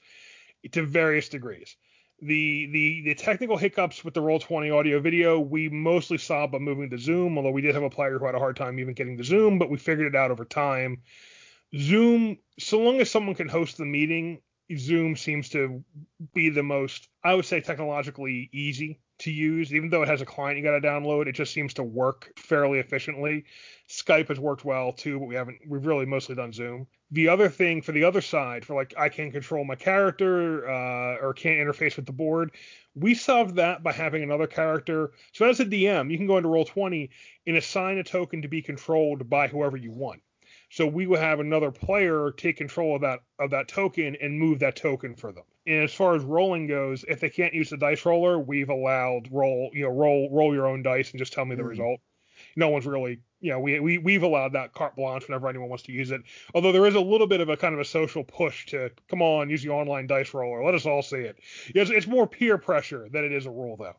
to 0.72 0.84
various 0.84 1.28
degrees. 1.28 1.76
The 2.20 2.66
the 2.72 3.02
the 3.04 3.14
technical 3.14 3.56
hiccups 3.56 4.04
with 4.04 4.14
the 4.14 4.20
Roll20 4.20 4.74
audio 4.74 4.98
video 4.98 5.38
we 5.38 5.68
mostly 5.68 6.18
saw 6.18 6.48
by 6.48 6.58
moving 6.58 6.90
to 6.90 6.98
Zoom, 6.98 7.38
although 7.38 7.52
we 7.52 7.62
did 7.62 7.74
have 7.74 7.84
a 7.84 7.90
player 7.90 8.18
who 8.18 8.26
had 8.26 8.34
a 8.34 8.40
hard 8.40 8.56
time 8.56 8.78
even 8.80 8.94
getting 8.94 9.16
to 9.18 9.24
Zoom, 9.24 9.58
but 9.58 9.70
we 9.70 9.78
figured 9.78 10.12
it 10.12 10.18
out 10.18 10.32
over 10.32 10.44
time. 10.44 11.02
Zoom, 11.76 12.38
so 12.58 12.80
long 12.80 13.00
as 13.00 13.10
someone 13.10 13.36
can 13.36 13.48
host 13.48 13.76
the 13.76 13.84
meeting, 13.84 14.40
Zoom 14.76 15.16
seems 15.16 15.50
to 15.50 15.84
be 16.34 16.48
the 16.48 16.62
most, 16.62 17.08
I 17.22 17.34
would 17.34 17.44
say, 17.44 17.60
technologically 17.60 18.48
easy 18.52 19.00
to 19.18 19.30
use. 19.30 19.74
Even 19.74 19.90
though 19.90 20.02
it 20.02 20.08
has 20.08 20.20
a 20.20 20.26
client 20.26 20.58
you 20.58 20.64
got 20.64 20.78
to 20.78 20.86
download, 20.86 21.26
it 21.26 21.32
just 21.32 21.52
seems 21.52 21.74
to 21.74 21.82
work 21.82 22.32
fairly 22.36 22.78
efficiently. 22.78 23.44
Skype 23.88 24.28
has 24.28 24.38
worked 24.38 24.64
well 24.64 24.92
too, 24.92 25.18
but 25.18 25.26
we 25.26 25.34
haven't. 25.34 25.58
We've 25.66 25.86
really 25.86 26.06
mostly 26.06 26.34
done 26.34 26.52
Zoom. 26.52 26.86
The 27.10 27.28
other 27.28 27.48
thing 27.48 27.80
for 27.80 27.92
the 27.92 28.04
other 28.04 28.20
side, 28.20 28.64
for 28.64 28.74
like 28.74 28.94
I 28.96 29.08
can't 29.08 29.32
control 29.32 29.64
my 29.64 29.76
character 29.76 30.68
uh, 30.68 31.16
or 31.22 31.32
can't 31.34 31.58
interface 31.58 31.96
with 31.96 32.06
the 32.06 32.12
board, 32.12 32.52
we 32.94 33.14
solved 33.14 33.56
that 33.56 33.82
by 33.82 33.92
having 33.92 34.22
another 34.22 34.46
character. 34.46 35.12
So 35.32 35.48
as 35.48 35.60
a 35.60 35.64
DM, 35.64 36.10
you 36.10 36.18
can 36.18 36.26
go 36.26 36.36
into 36.36 36.50
Roll20 36.50 37.08
and 37.46 37.56
assign 37.56 37.98
a 37.98 38.04
token 38.04 38.42
to 38.42 38.48
be 38.48 38.60
controlled 38.60 39.30
by 39.30 39.48
whoever 39.48 39.76
you 39.76 39.90
want. 39.90 40.20
So 40.70 40.86
we 40.86 41.06
will 41.06 41.18
have 41.18 41.40
another 41.40 41.70
player 41.70 42.30
take 42.30 42.58
control 42.58 42.96
of 42.96 43.02
that 43.02 43.20
of 43.38 43.50
that 43.50 43.68
token 43.68 44.16
and 44.20 44.38
move 44.38 44.58
that 44.58 44.76
token 44.76 45.14
for 45.14 45.32
them. 45.32 45.44
And 45.68 45.84
as 45.84 45.92
far 45.92 46.14
as 46.14 46.24
rolling 46.24 46.66
goes, 46.66 47.04
if 47.06 47.20
they 47.20 47.28
can't 47.28 47.52
use 47.52 47.68
the 47.68 47.76
dice 47.76 48.06
roller, 48.06 48.38
we've 48.38 48.70
allowed 48.70 49.28
roll 49.30 49.70
you 49.74 49.84
know 49.84 49.90
roll 49.90 50.30
roll 50.32 50.54
your 50.54 50.66
own 50.66 50.82
dice 50.82 51.10
and 51.10 51.18
just 51.18 51.34
tell 51.34 51.44
me 51.44 51.56
the 51.56 51.62
mm. 51.62 51.68
result. 51.68 52.00
No 52.56 52.70
one's 52.70 52.86
really 52.86 53.20
you 53.40 53.52
know, 53.52 53.60
we, 53.60 53.78
we 53.80 53.98
we've 53.98 54.22
allowed 54.22 54.52
that 54.54 54.72
carte 54.72 54.96
blanche 54.96 55.26
whenever 55.28 55.48
anyone 55.48 55.68
wants 55.68 55.84
to 55.84 55.92
use 55.92 56.10
it. 56.10 56.22
Although 56.54 56.72
there 56.72 56.86
is 56.86 56.94
a 56.94 57.00
little 57.00 57.26
bit 57.26 57.40
of 57.40 57.48
a 57.48 57.56
kind 57.56 57.74
of 57.74 57.80
a 57.80 57.84
social 57.84 58.24
push 58.24 58.66
to 58.66 58.90
come 59.08 59.22
on, 59.22 59.50
use 59.50 59.62
the 59.62 59.70
online 59.70 60.06
dice 60.06 60.34
roller. 60.34 60.64
Let 60.64 60.74
us 60.74 60.86
all 60.86 61.02
see 61.02 61.18
it. 61.18 61.38
It's, 61.74 61.90
it's 61.90 62.06
more 62.06 62.26
peer 62.26 62.58
pressure 62.58 63.08
than 63.10 63.24
it 63.24 63.32
is 63.32 63.46
a 63.46 63.50
rule, 63.50 63.76
though. 63.76 63.94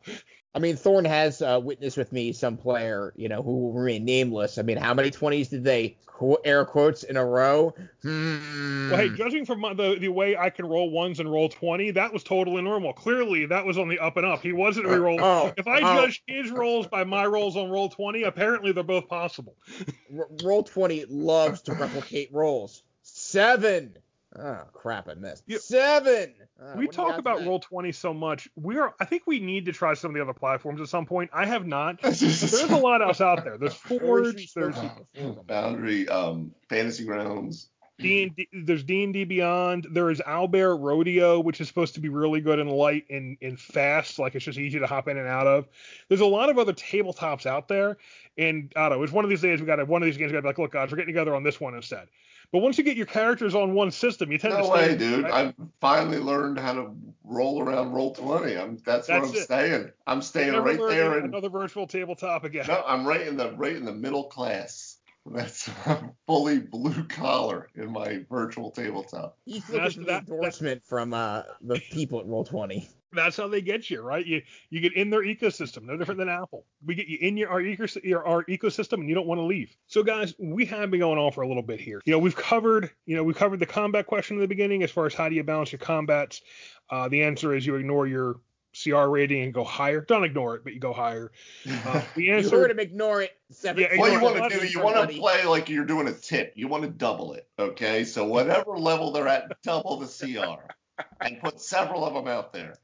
I 0.54 0.58
mean, 0.58 0.76
Thorn 0.76 1.04
has 1.04 1.42
uh, 1.42 1.60
witnessed 1.62 1.96
with 1.96 2.12
me 2.12 2.32
some 2.32 2.56
player, 2.56 3.12
you 3.16 3.28
know, 3.28 3.42
who 3.42 3.58
will 3.58 3.72
remain 3.72 4.04
nameless. 4.04 4.58
I 4.58 4.62
mean, 4.62 4.78
how 4.78 4.94
many 4.94 5.10
20s 5.10 5.48
did 5.48 5.62
they 5.62 5.96
qu- 6.20 6.38
air 6.44 6.64
quotes 6.64 7.02
in 7.02 7.16
a 7.16 7.24
row? 7.24 7.74
Hmm. 8.02 8.90
Well, 8.90 9.00
hey, 9.00 9.08
judging 9.10 9.46
from 9.46 9.60
my, 9.60 9.74
the 9.74 9.96
the 9.98 10.08
way 10.08 10.36
I 10.36 10.50
can 10.50 10.66
roll 10.66 10.90
ones 10.90 11.20
and 11.20 11.30
roll 11.30 11.48
twenty, 11.48 11.90
that 11.92 12.12
was 12.12 12.22
totally 12.22 12.62
normal. 12.62 12.92
Clearly, 12.92 13.46
that 13.46 13.64
was 13.64 13.78
on 13.78 13.88
the 13.88 13.98
up 13.98 14.16
and 14.16 14.26
up. 14.26 14.42
He 14.42 14.52
wasn't 14.52 14.86
re-rolling. 14.86 15.20
Oh, 15.22 15.52
if 15.56 15.66
I 15.66 15.78
oh. 15.78 16.02
judge 16.02 16.22
his 16.26 16.50
rolls 16.50 16.86
by 16.86 17.04
my 17.04 17.26
rolls 17.26 17.56
on 17.56 17.68
Roll20, 17.68 18.26
apparently 18.26 18.72
they're 18.72 18.82
both 18.82 19.08
possible. 19.08 19.29
R- 19.38 20.28
Roll20 20.36 21.06
loves 21.08 21.62
to 21.62 21.74
replicate 21.74 22.32
rolls. 22.32 22.82
Seven. 23.02 23.96
Oh, 24.38 24.62
crap, 24.72 25.08
I 25.08 25.14
missed. 25.14 25.42
Yeah. 25.46 25.58
Seven. 25.58 26.34
Uh, 26.60 26.64
we 26.64 26.68
what 26.68 26.76
do 26.76 26.82
you 26.82 26.88
talk 26.88 27.18
about 27.18 27.38
today? 27.38 27.50
Roll20 27.50 27.94
so 27.94 28.14
much. 28.14 28.48
We 28.54 28.78
are. 28.78 28.94
I 29.00 29.04
think 29.04 29.22
we 29.26 29.40
need 29.40 29.66
to 29.66 29.72
try 29.72 29.94
some 29.94 30.10
of 30.10 30.14
the 30.14 30.22
other 30.22 30.34
platforms 30.34 30.80
at 30.80 30.88
some 30.88 31.06
point. 31.06 31.30
I 31.32 31.46
have 31.46 31.66
not. 31.66 32.00
There's 32.02 32.52
a 32.54 32.76
lot 32.76 33.02
else 33.02 33.20
out 33.20 33.44
there. 33.44 33.58
There's 33.58 33.78
Or 33.90 34.22
we 34.22 34.26
should 34.26 34.36
be 34.36 34.46
Forge. 34.46 34.54
There's 34.54 34.76
smoking. 34.76 35.44
Foundry, 35.48 36.08
um, 36.08 36.54
Fantasy 36.68 37.04
Grounds. 37.04 37.68
D 38.00 38.22
and 38.22 38.36
D, 38.36 38.48
there's 38.52 38.82
D 38.82 39.04
and 39.04 39.12
D 39.12 39.24
Beyond. 39.24 39.88
There 39.92 40.10
is 40.10 40.20
Owlbear 40.26 40.78
Rodeo, 40.80 41.40
which 41.40 41.60
is 41.60 41.68
supposed 41.68 41.94
to 41.94 42.00
be 42.00 42.08
really 42.08 42.40
good 42.40 42.58
and 42.58 42.70
light 42.70 43.04
and, 43.10 43.36
and 43.42 43.60
fast, 43.60 44.18
like 44.18 44.34
it's 44.34 44.44
just 44.44 44.58
easy 44.58 44.78
to 44.78 44.86
hop 44.86 45.08
in 45.08 45.18
and 45.18 45.28
out 45.28 45.46
of. 45.46 45.68
There's 46.08 46.20
a 46.20 46.26
lot 46.26 46.48
of 46.48 46.58
other 46.58 46.72
tabletops 46.72 47.46
out 47.46 47.68
there, 47.68 47.98
and 48.40 48.72
I 48.76 48.88
don't 48.88 48.98
know. 48.98 49.04
It's 49.04 49.12
one 49.12 49.24
of 49.24 49.28
these 49.30 49.40
days 49.42 49.60
we 49.60 49.66
got 49.66 49.76
to 49.76 49.84
one 49.84 50.02
of 50.02 50.06
these 50.06 50.16
games 50.16 50.30
we 50.30 50.32
got 50.32 50.38
to 50.38 50.42
be 50.42 50.48
like, 50.48 50.58
look, 50.58 50.72
guys, 50.72 50.90
we're 50.90 50.96
getting 50.96 51.14
together 51.14 51.34
on 51.34 51.42
this 51.42 51.60
one 51.60 51.74
instead. 51.74 52.08
But 52.52 52.60
once 52.60 52.78
you 52.78 52.82
get 52.84 52.96
your 52.96 53.06
characters 53.06 53.54
on 53.54 53.74
one 53.74 53.92
system, 53.92 54.32
you 54.32 54.38
tend 54.38 54.54
to 54.54 54.60
No 54.60 54.74
stay. 54.74 54.88
way, 54.88 54.96
dude. 54.96 55.22
right? 55.24 55.32
I've 55.32 55.54
finally 55.80 56.18
learned 56.18 56.58
how 56.58 56.72
to 56.72 56.90
roll 57.22 57.62
around 57.62 57.92
Roll20. 57.92 58.60
I'm 58.60 58.76
that's, 58.84 59.08
where 59.08 59.20
That's 59.20 59.30
I'm 59.32 59.36
it. 59.36 59.42
staying. 59.44 59.90
I'm 60.08 60.20
staying 60.22 60.52
Never 60.52 60.64
right 60.64 60.78
there 60.78 61.18
in 61.18 61.24
another 61.26 61.48
virtual 61.48 61.86
tabletop 61.86 62.42
again. 62.44 62.64
No, 62.66 62.82
I'm 62.86 63.06
right 63.06 63.20
in 63.26 63.36
the 63.36 63.52
right 63.52 63.76
in 63.76 63.84
the 63.84 63.92
middle 63.92 64.24
class. 64.24 64.96
That's 65.26 65.70
I'm 65.86 66.10
fully 66.26 66.58
blue 66.58 67.04
collar 67.04 67.68
in 67.76 67.92
my 67.92 68.24
virtual 68.30 68.70
tabletop. 68.72 69.36
He's 69.44 69.64
That's- 69.68 69.96
looking 69.96 70.00
for 70.00 70.06
the 70.06 70.12
that- 70.12 70.26
that- 70.26 70.32
endorsement 70.34 70.84
from 70.84 71.14
uh, 71.14 71.42
the 71.60 71.78
people 71.92 72.18
at 72.18 72.26
Roll20. 72.26 72.88
That's 73.12 73.36
how 73.36 73.48
they 73.48 73.60
get 73.60 73.90
you, 73.90 74.02
right? 74.02 74.24
You 74.24 74.42
you 74.70 74.80
get 74.80 74.94
in 74.94 75.10
their 75.10 75.22
ecosystem. 75.22 75.82
No 75.82 75.96
different 75.96 76.18
than 76.18 76.28
Apple. 76.28 76.64
We 76.84 76.94
get 76.94 77.08
you 77.08 77.18
in 77.20 77.36
your 77.36 77.50
our, 77.50 77.60
ecos- 77.60 78.02
your 78.04 78.26
our 78.26 78.44
ecosystem, 78.44 78.94
and 78.94 79.08
you 79.08 79.14
don't 79.14 79.26
want 79.26 79.40
to 79.40 79.44
leave. 79.44 79.74
So, 79.86 80.02
guys, 80.02 80.34
we 80.38 80.64
have 80.66 80.90
been 80.90 81.00
going 81.00 81.18
on 81.18 81.32
for 81.32 81.42
a 81.42 81.48
little 81.48 81.62
bit 81.62 81.80
here. 81.80 82.00
You 82.04 82.12
know, 82.12 82.18
we've 82.18 82.36
covered 82.36 82.90
you 83.06 83.16
know 83.16 83.24
we 83.24 83.34
covered 83.34 83.60
the 83.60 83.66
combat 83.66 84.06
question 84.06 84.36
in 84.36 84.40
the 84.40 84.48
beginning 84.48 84.82
as 84.82 84.90
far 84.90 85.06
as 85.06 85.14
how 85.14 85.28
do 85.28 85.34
you 85.34 85.42
balance 85.42 85.72
your 85.72 85.80
combats. 85.80 86.42
Uh, 86.88 87.08
the 87.08 87.22
answer 87.22 87.54
is 87.54 87.66
you 87.66 87.76
ignore 87.76 88.06
your 88.06 88.40
CR 88.80 89.06
rating 89.06 89.42
and 89.42 89.52
go 89.52 89.64
higher. 89.64 90.00
Don't 90.00 90.24
ignore 90.24 90.54
it, 90.56 90.64
but 90.64 90.72
you 90.72 90.80
go 90.80 90.92
higher. 90.92 91.32
Uh, 91.68 92.02
the 92.14 92.24
You 92.24 92.34
answer 92.34 92.60
heard 92.60 92.70
him 92.70 92.78
ignore 92.78 93.22
it. 93.22 93.32
Seven. 93.50 93.82
Yeah, 93.82 93.96
what 93.96 94.12
you 94.12 94.20
want 94.20 94.52
to 94.52 94.60
do, 94.60 94.66
you 94.66 94.80
want 94.80 95.10
to 95.10 95.18
play 95.18 95.44
like 95.44 95.68
you're 95.68 95.84
doing 95.84 96.06
a 96.06 96.12
tip. 96.12 96.52
You 96.54 96.68
want 96.68 96.84
to 96.84 96.88
double 96.88 97.32
it, 97.32 97.48
okay? 97.58 98.04
So 98.04 98.24
whatever 98.26 98.78
level 98.78 99.10
they're 99.10 99.26
at, 99.26 99.60
double 99.62 99.98
the 99.98 100.06
CR, 100.06 101.04
and 101.20 101.40
put 101.40 101.60
several 101.60 102.04
of 102.04 102.14
them 102.14 102.28
out 102.28 102.52
there. 102.52 102.74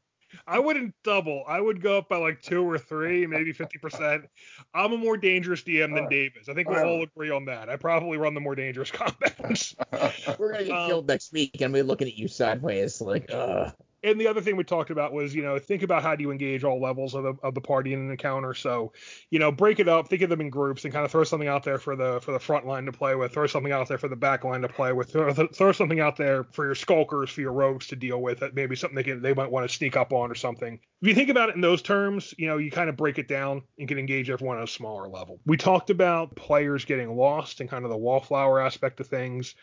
I 0.46 0.58
wouldn't 0.58 0.94
double. 1.02 1.44
I 1.48 1.60
would 1.60 1.82
go 1.82 1.98
up 1.98 2.08
by 2.08 2.18
like 2.18 2.40
two 2.40 2.62
or 2.62 2.78
three, 2.78 3.26
maybe 3.26 3.52
50%. 3.52 4.26
I'm 4.74 4.92
a 4.92 4.96
more 4.96 5.16
dangerous 5.16 5.62
DM 5.62 5.94
than. 5.94 6.08
Dave. 6.08 6.32
I 6.48 6.54
think 6.54 6.68
we'll 6.68 6.84
all 6.84 7.02
agree 7.02 7.30
on 7.30 7.44
that. 7.46 7.68
I 7.68 7.76
probably 7.76 8.16
run 8.16 8.34
the 8.34 8.40
more 8.40 8.54
dangerous 8.54 8.90
combats. 8.92 9.74
We're 10.38 10.52
gonna 10.52 10.64
get 10.64 10.72
Um, 10.72 10.88
killed 10.88 11.08
next 11.08 11.32
week, 11.32 11.60
and 11.60 11.72
we're 11.72 11.82
looking 11.82 12.06
at 12.06 12.14
you 12.14 12.28
sideways, 12.28 13.00
like, 13.00 13.32
uh. 13.32 13.70
And 14.06 14.20
the 14.20 14.28
other 14.28 14.40
thing 14.40 14.56
we 14.56 14.64
talked 14.64 14.90
about 14.90 15.12
was, 15.12 15.34
you 15.34 15.42
know, 15.42 15.58
think 15.58 15.82
about 15.82 16.02
how 16.02 16.14
do 16.14 16.22
you 16.22 16.30
engage 16.30 16.62
all 16.62 16.80
levels 16.80 17.14
of 17.14 17.24
the 17.24 17.34
of 17.42 17.54
the 17.54 17.60
party 17.60 17.92
in 17.92 18.00
an 18.00 18.10
encounter. 18.10 18.54
So, 18.54 18.92
you 19.30 19.38
know, 19.38 19.50
break 19.50 19.80
it 19.80 19.88
up, 19.88 20.08
think 20.08 20.22
of 20.22 20.30
them 20.30 20.40
in 20.40 20.48
groups, 20.48 20.84
and 20.84 20.94
kind 20.94 21.04
of 21.04 21.10
throw 21.10 21.24
something 21.24 21.48
out 21.48 21.64
there 21.64 21.78
for 21.78 21.96
the 21.96 22.20
for 22.20 22.32
the 22.32 22.38
front 22.38 22.66
line 22.66 22.86
to 22.86 22.92
play 22.92 23.16
with, 23.16 23.32
throw 23.32 23.46
something 23.46 23.72
out 23.72 23.88
there 23.88 23.98
for 23.98 24.08
the 24.08 24.16
back 24.16 24.44
line 24.44 24.62
to 24.62 24.68
play 24.68 24.92
with, 24.92 25.10
throw, 25.10 25.32
throw 25.32 25.72
something 25.72 26.00
out 26.00 26.16
there 26.16 26.44
for 26.44 26.64
your 26.64 26.74
skulkers, 26.74 27.30
for 27.30 27.40
your 27.40 27.52
rogues 27.52 27.88
to 27.88 27.96
deal 27.96 28.22
with. 28.22 28.40
That 28.40 28.54
maybe 28.54 28.76
something 28.76 28.94
they 28.94 29.02
can 29.02 29.20
they 29.20 29.34
might 29.34 29.50
want 29.50 29.68
to 29.68 29.74
sneak 29.74 29.96
up 29.96 30.12
on 30.12 30.30
or 30.30 30.36
something. 30.36 30.78
If 31.02 31.08
you 31.08 31.14
think 31.14 31.28
about 31.28 31.50
it 31.50 31.56
in 31.56 31.60
those 31.60 31.82
terms, 31.82 32.32
you 32.38 32.46
know, 32.46 32.58
you 32.58 32.70
kind 32.70 32.88
of 32.88 32.96
break 32.96 33.18
it 33.18 33.28
down 33.28 33.62
and 33.78 33.88
can 33.88 33.98
engage 33.98 34.30
everyone 34.30 34.58
at 34.58 34.64
a 34.64 34.68
smaller 34.68 35.08
level. 35.08 35.40
We 35.44 35.56
talked 35.56 35.90
about 35.90 36.34
players 36.36 36.84
getting 36.84 37.16
lost 37.16 37.60
and 37.60 37.68
kind 37.68 37.84
of 37.84 37.90
the 37.90 37.96
wallflower 37.96 38.60
aspect 38.60 39.00
of 39.00 39.06
things 39.06 39.54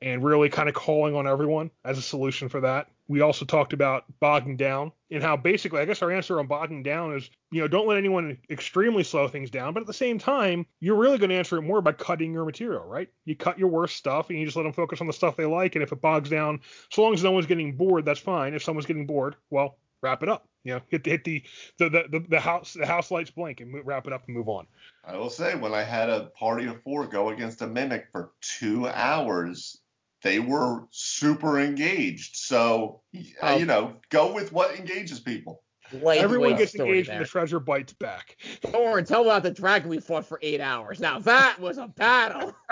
and 0.00 0.24
really 0.24 0.48
kind 0.48 0.68
of 0.68 0.74
calling 0.74 1.14
on 1.14 1.28
everyone 1.28 1.70
as 1.84 1.98
a 1.98 2.02
solution 2.02 2.48
for 2.48 2.60
that. 2.62 2.88
We 3.08 3.20
also 3.20 3.44
talked 3.44 3.72
about 3.72 4.04
bogging 4.20 4.56
down 4.56 4.92
and 5.10 5.22
how 5.22 5.36
basically, 5.36 5.80
I 5.80 5.84
guess 5.84 6.02
our 6.02 6.10
answer 6.10 6.38
on 6.38 6.46
bogging 6.46 6.82
down 6.82 7.14
is, 7.14 7.28
you 7.50 7.60
know, 7.60 7.68
don't 7.68 7.86
let 7.86 7.98
anyone 7.98 8.38
extremely 8.48 9.02
slow 9.02 9.28
things 9.28 9.50
down, 9.50 9.74
but 9.74 9.80
at 9.80 9.86
the 9.86 9.92
same 9.92 10.18
time, 10.18 10.66
you're 10.80 10.96
really 10.96 11.18
going 11.18 11.30
to 11.30 11.36
answer 11.36 11.58
it 11.58 11.62
more 11.62 11.82
by 11.82 11.92
cutting 11.92 12.32
your 12.32 12.44
material, 12.44 12.84
right? 12.84 13.08
You 13.24 13.36
cut 13.36 13.58
your 13.58 13.68
worst 13.68 13.96
stuff 13.96 14.30
and 14.30 14.38
you 14.38 14.44
just 14.44 14.56
let 14.56 14.62
them 14.62 14.72
focus 14.72 15.00
on 15.00 15.06
the 15.06 15.12
stuff 15.12 15.36
they 15.36 15.44
like. 15.44 15.74
And 15.74 15.82
if 15.82 15.92
it 15.92 16.00
bogs 16.00 16.30
down, 16.30 16.60
so 16.90 17.02
long 17.02 17.12
as 17.12 17.22
no 17.22 17.32
one's 17.32 17.46
getting 17.46 17.76
bored, 17.76 18.04
that's 18.04 18.20
fine. 18.20 18.54
If 18.54 18.62
someone's 18.62 18.86
getting 18.86 19.06
bored, 19.06 19.36
well, 19.50 19.76
wrap 20.02 20.22
it 20.22 20.28
up. 20.28 20.48
You 20.64 20.74
know, 20.74 20.80
hit 20.88 21.02
the 21.02 21.10
hit 21.10 21.24
the 21.24 21.42
the 21.78 21.88
the, 21.90 22.04
the, 22.08 22.26
the 22.28 22.40
house 22.40 22.74
the 22.74 22.86
house 22.86 23.10
lights 23.10 23.30
blink 23.30 23.60
and 23.60 23.84
wrap 23.84 24.06
it 24.06 24.12
up 24.12 24.26
and 24.26 24.36
move 24.36 24.48
on. 24.48 24.66
I 25.04 25.16
will 25.16 25.30
say, 25.30 25.56
when 25.56 25.74
I 25.74 25.82
had 25.82 26.08
a 26.08 26.26
party 26.38 26.66
of 26.66 26.80
four 26.82 27.06
go 27.08 27.30
against 27.30 27.62
a 27.62 27.66
mimic 27.66 28.06
for 28.12 28.30
two 28.40 28.86
hours, 28.86 29.81
they 30.22 30.38
were 30.40 30.86
super 30.90 31.60
engaged. 31.60 32.36
So, 32.36 33.02
y- 33.12 33.24
Oh. 33.42 33.56
you 33.56 33.66
know, 33.66 33.96
go 34.10 34.32
with 34.32 34.52
what 34.52 34.74
engages 34.76 35.20
people. 35.20 35.62
Lightweight 35.92 36.20
Everyone 36.22 36.56
gets 36.56 36.74
engaged 36.74 37.08
there. 37.10 37.16
and 37.16 37.24
the 37.24 37.28
treasure 37.28 37.60
bites 37.60 37.92
back. 37.92 38.36
Thorn, 38.62 39.04
tell 39.04 39.22
about 39.22 39.42
the 39.42 39.50
dragon 39.50 39.90
we 39.90 40.00
fought 40.00 40.24
for 40.24 40.38
eight 40.40 40.60
hours. 40.60 41.00
Now 41.00 41.18
that 41.20 41.58
was 41.60 41.78
a 41.78 41.88
battle. 41.88 42.54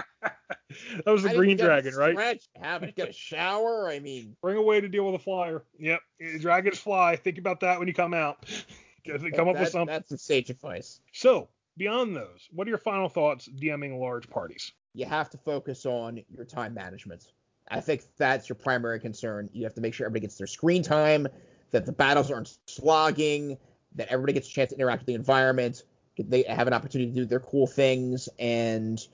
That 1.05 1.11
was 1.11 1.23
the 1.25 1.31
I 1.31 1.35
green 1.35 1.57
didn't 1.57 1.67
dragon, 1.67 1.95
right? 1.97 2.13
Stretch, 2.13 2.49
haven't 2.61 2.95
get 2.95 3.09
a 3.09 3.13
shower. 3.13 3.89
I 3.91 3.99
mean, 3.99 4.37
Bring 4.41 4.57
a 4.57 4.63
way 4.63 4.81
to 4.81 4.89
deal 4.89 5.05
with 5.05 5.21
a 5.21 5.25
flyer. 5.25 5.65
Yep. 5.79 6.01
Dragons 6.41 6.79
fly. 6.79 7.17
Think 7.17 7.39
about 7.39 7.61
that 7.61 7.79
when 7.79 7.89
you 7.89 7.95
come 7.95 8.15
out. 8.15 8.45
Get- 9.05 9.21
come 9.35 9.49
up 9.49 9.55
with 9.55 9.65
that- 9.65 9.73
something. 9.73 9.87
That's 9.93 10.11
some 10.11 10.19
sage 10.19 10.49
advice. 10.51 11.01
So, 11.13 11.49
beyond 11.77 12.15
those, 12.15 12.49
what 12.53 12.67
are 12.67 12.71
your 12.71 12.79
final 12.79 13.09
thoughts 13.09 13.49
DMing 13.49 13.99
large 13.99 14.29
parties? 14.31 14.71
You 14.95 15.07
have 15.07 15.29
to 15.31 15.39
focus 15.39 15.87
on 15.87 16.23
your 16.31 16.45
time 16.45 16.75
management. 16.75 17.33
I 17.71 17.81
think 17.81 18.03
that's 18.17 18.49
your 18.49 18.57
primary 18.57 19.01
concern. 19.01 19.49
You 19.53 19.65
have 19.65 19.75
to 19.75 19.81
make 19.81 19.95
sure 19.95 20.07
everybody 20.07 20.23
gets 20.23 20.37
their 20.37 20.47
screen 20.47 20.83
time, 20.83 21.29
that 21.71 21.87
the 21.87 21.93
battles 21.93 22.31
aren't 22.31 22.59
slogging, 22.67 23.57
that 23.95 24.09
everybody 24.09 24.33
gets 24.33 24.49
a 24.49 24.51
chance 24.51 24.71
to 24.71 24.77
interact 24.77 25.03
with 25.03 25.07
the 25.07 25.15
environment, 25.15 25.85
they 26.29 26.43
have 26.43 26.67
an 26.67 26.73
opportunity 26.73 27.11
to 27.11 27.17
do 27.17 27.25
their 27.25 27.41
cool 27.41 27.67
things, 27.67 28.29
and 28.39 29.07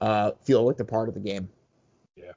uh, 0.00 0.32
feel 0.44 0.64
like 0.64 0.76
they're 0.76 0.86
part 0.86 1.08
of 1.08 1.14
the 1.14 1.20
game. 1.20 1.48
Yeah. 2.16 2.32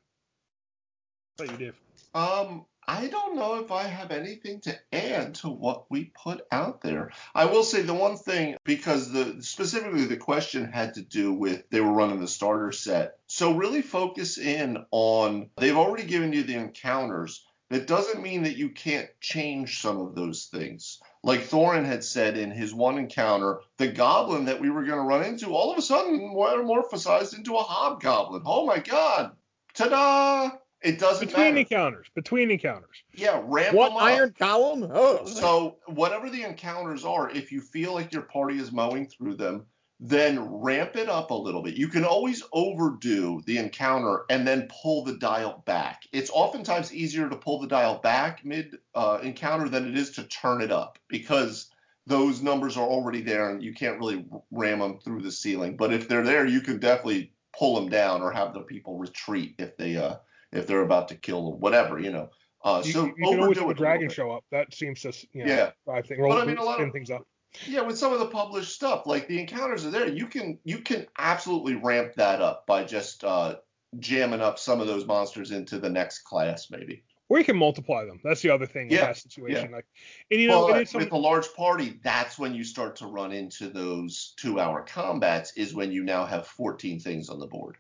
What 1.38 1.52
you, 1.52 1.58
Dave? 1.58 1.80
Um, 2.14 2.66
I 2.90 3.08
don't 3.08 3.36
know 3.36 3.56
if 3.56 3.70
I 3.70 3.84
have 3.84 4.12
anything 4.12 4.62
to 4.62 4.80
add 4.94 5.36
to 5.36 5.50
what 5.50 5.92
we 5.92 6.06
put 6.06 6.48
out 6.54 6.80
there. 6.80 7.12
I 7.36 7.44
will 7.44 7.64
say 7.64 7.82
the 7.82 7.94
one 7.94 8.16
thing 8.16 8.56
because 8.64 9.12
the 9.12 9.44
specifically 9.44 10.06
the 10.06 10.16
question 10.16 10.72
had 10.72 10.94
to 10.94 11.02
do 11.02 11.34
with 11.34 11.70
they 11.70 11.82
were 11.82 11.92
running 11.92 12.22
the 12.22 12.30
starter 12.30 12.72
set. 12.72 13.18
So 13.28 13.56
really 13.56 13.82
focus 13.82 14.38
in 14.38 14.86
on 14.92 15.50
they've 15.58 15.76
already 15.76 16.06
given 16.06 16.32
you 16.32 16.44
the 16.44 16.56
encounters. 16.56 17.46
That 17.70 17.88
doesn't 17.88 18.24
mean 18.24 18.44
that 18.44 18.56
you 18.56 18.70
can't 18.70 19.10
change 19.20 19.82
some 19.82 20.00
of 20.00 20.16
those 20.16 20.46
things. 20.46 21.02
Like 21.22 21.42
Thorin 21.42 21.84
had 21.84 22.06
said 22.06 22.38
in 22.38 22.52
his 22.52 22.74
one 22.74 22.98
encounter, 22.98 23.60
the 23.76 23.90
goblin 23.90 24.46
that 24.46 24.62
we 24.62 24.70
were 24.70 24.86
going 24.86 25.00
to 25.00 25.04
run 25.04 25.26
into 25.26 25.54
all 25.54 25.74
of 25.74 25.78
a 25.78 25.82
sudden 25.82 26.34
metamorphosized 26.34 27.38
into 27.38 27.58
a 27.58 27.64
hobgoblin. 27.64 28.44
Oh 28.46 28.66
my 28.66 28.80
god. 28.80 29.36
Ta-da! 29.74 30.52
It 30.88 31.00
doesn't 31.00 31.28
Between 31.28 31.48
matter. 31.48 31.58
encounters. 31.60 32.08
Between 32.16 32.50
encounters. 32.50 33.04
Yeah, 33.14 33.42
ramp 33.44 33.76
What 33.76 33.90
them 33.90 33.98
up. 33.98 34.04
iron 34.04 34.34
column? 34.40 34.90
Oh, 34.90 35.26
So 35.26 35.80
whatever 35.88 36.30
the 36.30 36.44
encounters 36.44 37.04
are, 37.04 37.30
if 37.30 37.52
you 37.52 37.60
feel 37.60 37.94
like 37.94 38.14
your 38.14 38.22
party 38.22 38.58
is 38.58 38.72
mowing 38.72 39.06
through 39.08 39.36
them, 39.36 39.66
then 40.00 40.40
ramp 40.40 40.96
it 40.96 41.10
up 41.10 41.32
a 41.32 41.34
little 41.34 41.62
bit. 41.62 41.76
You 41.76 41.90
can 41.90 42.06
always 42.06 42.42
overdo 42.54 43.42
the 43.46 43.58
encounter 43.58 44.24
and 44.30 44.48
then 44.48 44.70
pull 44.82 45.04
the 45.04 45.18
dial 45.18 45.62
back. 45.66 46.04
It's 46.14 46.30
oftentimes 46.30 46.94
easier 46.94 47.28
to 47.28 47.36
pull 47.36 47.60
the 47.60 47.68
dial 47.68 47.98
back 48.00 48.46
mid 48.46 48.78
uh, 48.96 49.20
encounter 49.22 49.68
than 49.68 49.88
it 49.90 49.98
is 49.98 50.12
to 50.12 50.24
turn 50.24 50.62
it 50.62 50.72
up 50.72 51.00
because 51.10 51.70
those 52.06 52.42
numbers 52.42 52.78
are 52.78 52.88
already 52.88 53.22
there 53.22 53.50
and 53.50 53.62
you 53.62 53.74
can't 53.74 54.00
really 54.00 54.24
ram 54.52 54.80
them 54.80 55.00
through 55.04 55.22
the 55.22 55.32
ceiling. 55.32 55.76
But 55.76 55.92
if 55.92 56.08
they're 56.08 56.24
there, 56.24 56.46
you 56.46 56.62
can 56.62 56.80
definitely 56.80 57.34
pull 57.58 57.76
them 57.76 57.90
down 57.90 58.22
or 58.22 58.32
have 58.32 58.54
the 58.54 58.62
people 58.62 58.98
retreat 58.98 59.56
if 59.58 59.76
they 59.76 59.98
uh 59.98 60.16
if 60.52 60.68
they're 60.68 60.82
about 60.84 61.08
to 61.10 61.16
kill 61.16 61.52
them, 61.52 61.60
whatever 61.60 62.00
you 62.00 62.12
know. 62.12 62.30
Uh, 62.64 62.82
You, 62.86 62.92
so 62.92 63.06
you 63.06 63.14
can 63.30 63.40
always 63.40 63.58
have 63.60 63.70
a 63.70 63.74
dragon 63.74 64.10
show 64.10 64.32
up. 64.32 64.44
That 64.52 64.74
seems 64.74 65.02
to, 65.02 65.14
you 65.34 65.46
know, 65.46 65.54
Yeah. 65.54 65.72
I 65.92 66.02
think 66.02 66.22
But 66.22 66.38
I 66.42 66.46
mean, 66.46 66.58
a 66.58 66.64
lot 66.64 66.82
of- 66.82 66.92
things 66.92 67.10
up. 67.12 67.28
Yeah, 67.66 67.82
with 67.82 67.98
some 67.98 68.12
of 68.14 68.20
the 68.20 68.28
published 68.28 68.74
stuff, 68.74 69.08
like 69.08 69.28
the 69.28 69.40
encounters 69.40 69.86
are 69.86 69.90
there. 69.90 70.08
You 70.08 70.28
can 70.28 70.60
you 70.64 70.80
can 70.80 71.08
absolutely 71.18 71.76
ramp 71.76 72.14
that 72.16 72.42
up 72.42 72.68
by 72.68 72.84
just 72.84 73.24
uh, 73.24 73.56
jamming 74.00 74.42
up 74.42 74.60
some 74.60 74.82
of 74.82 74.88
those 74.88 75.06
monsters 75.06 75.52
into 75.52 75.80
the 75.80 75.90
next 75.90 76.20
class, 76.20 76.68
maybe. 76.70 77.04
Or 77.30 77.40
you 77.40 77.46
can 77.46 77.58
multiply 77.58 78.06
them. 78.06 78.20
That's 78.24 78.42
the 78.42 78.50
other 78.52 78.66
thing 78.66 78.90
Yeah, 78.92 79.00
in 79.00 79.06
that 79.08 79.18
situation. 79.18 79.70
yeah. 79.70 79.76
Like, 79.78 79.86
and 80.30 80.40
you 80.42 80.48
know, 80.50 80.68
But 80.68 80.74
and 80.74 80.82
it's 80.82 80.94
with 80.94 81.12
a 81.12 81.18
large 81.18 81.52
party, 81.56 82.00
that's 82.04 82.38
when 82.38 82.54
you 82.54 82.64
start 82.64 82.96
to 82.98 83.08
run 83.08 83.32
into 83.32 83.70
those 83.70 84.34
two-hour 84.38 84.84
combats. 84.84 85.52
Is 85.56 85.74
when 85.74 85.92
you 85.92 86.04
now 86.04 86.26
have 86.26 86.48
14 86.48 87.00
things 87.00 87.30
on 87.30 87.40
the 87.40 87.48
board. 87.48 87.78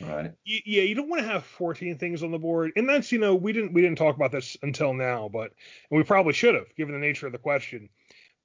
Right. 0.00 0.32
y- 0.46 0.62
yeah, 0.66 0.82
you 0.82 0.94
don't 0.94 1.08
want 1.08 1.22
to 1.22 1.28
have 1.28 1.44
14 1.44 1.98
things 1.98 2.22
on 2.22 2.30
the 2.30 2.38
board, 2.38 2.72
and 2.76 2.88
that's 2.88 3.12
you 3.12 3.18
know 3.18 3.34
we 3.34 3.52
didn't 3.52 3.72
we 3.72 3.80
didn't 3.82 3.98
talk 3.98 4.16
about 4.16 4.32
this 4.32 4.56
until 4.62 4.92
now, 4.94 5.28
but 5.32 5.52
and 5.90 5.98
we 5.98 6.02
probably 6.04 6.32
should 6.34 6.54
have 6.54 6.74
given 6.76 6.92
the 6.94 7.00
nature 7.00 7.26
of 7.26 7.32
the 7.32 7.38
question. 7.38 7.88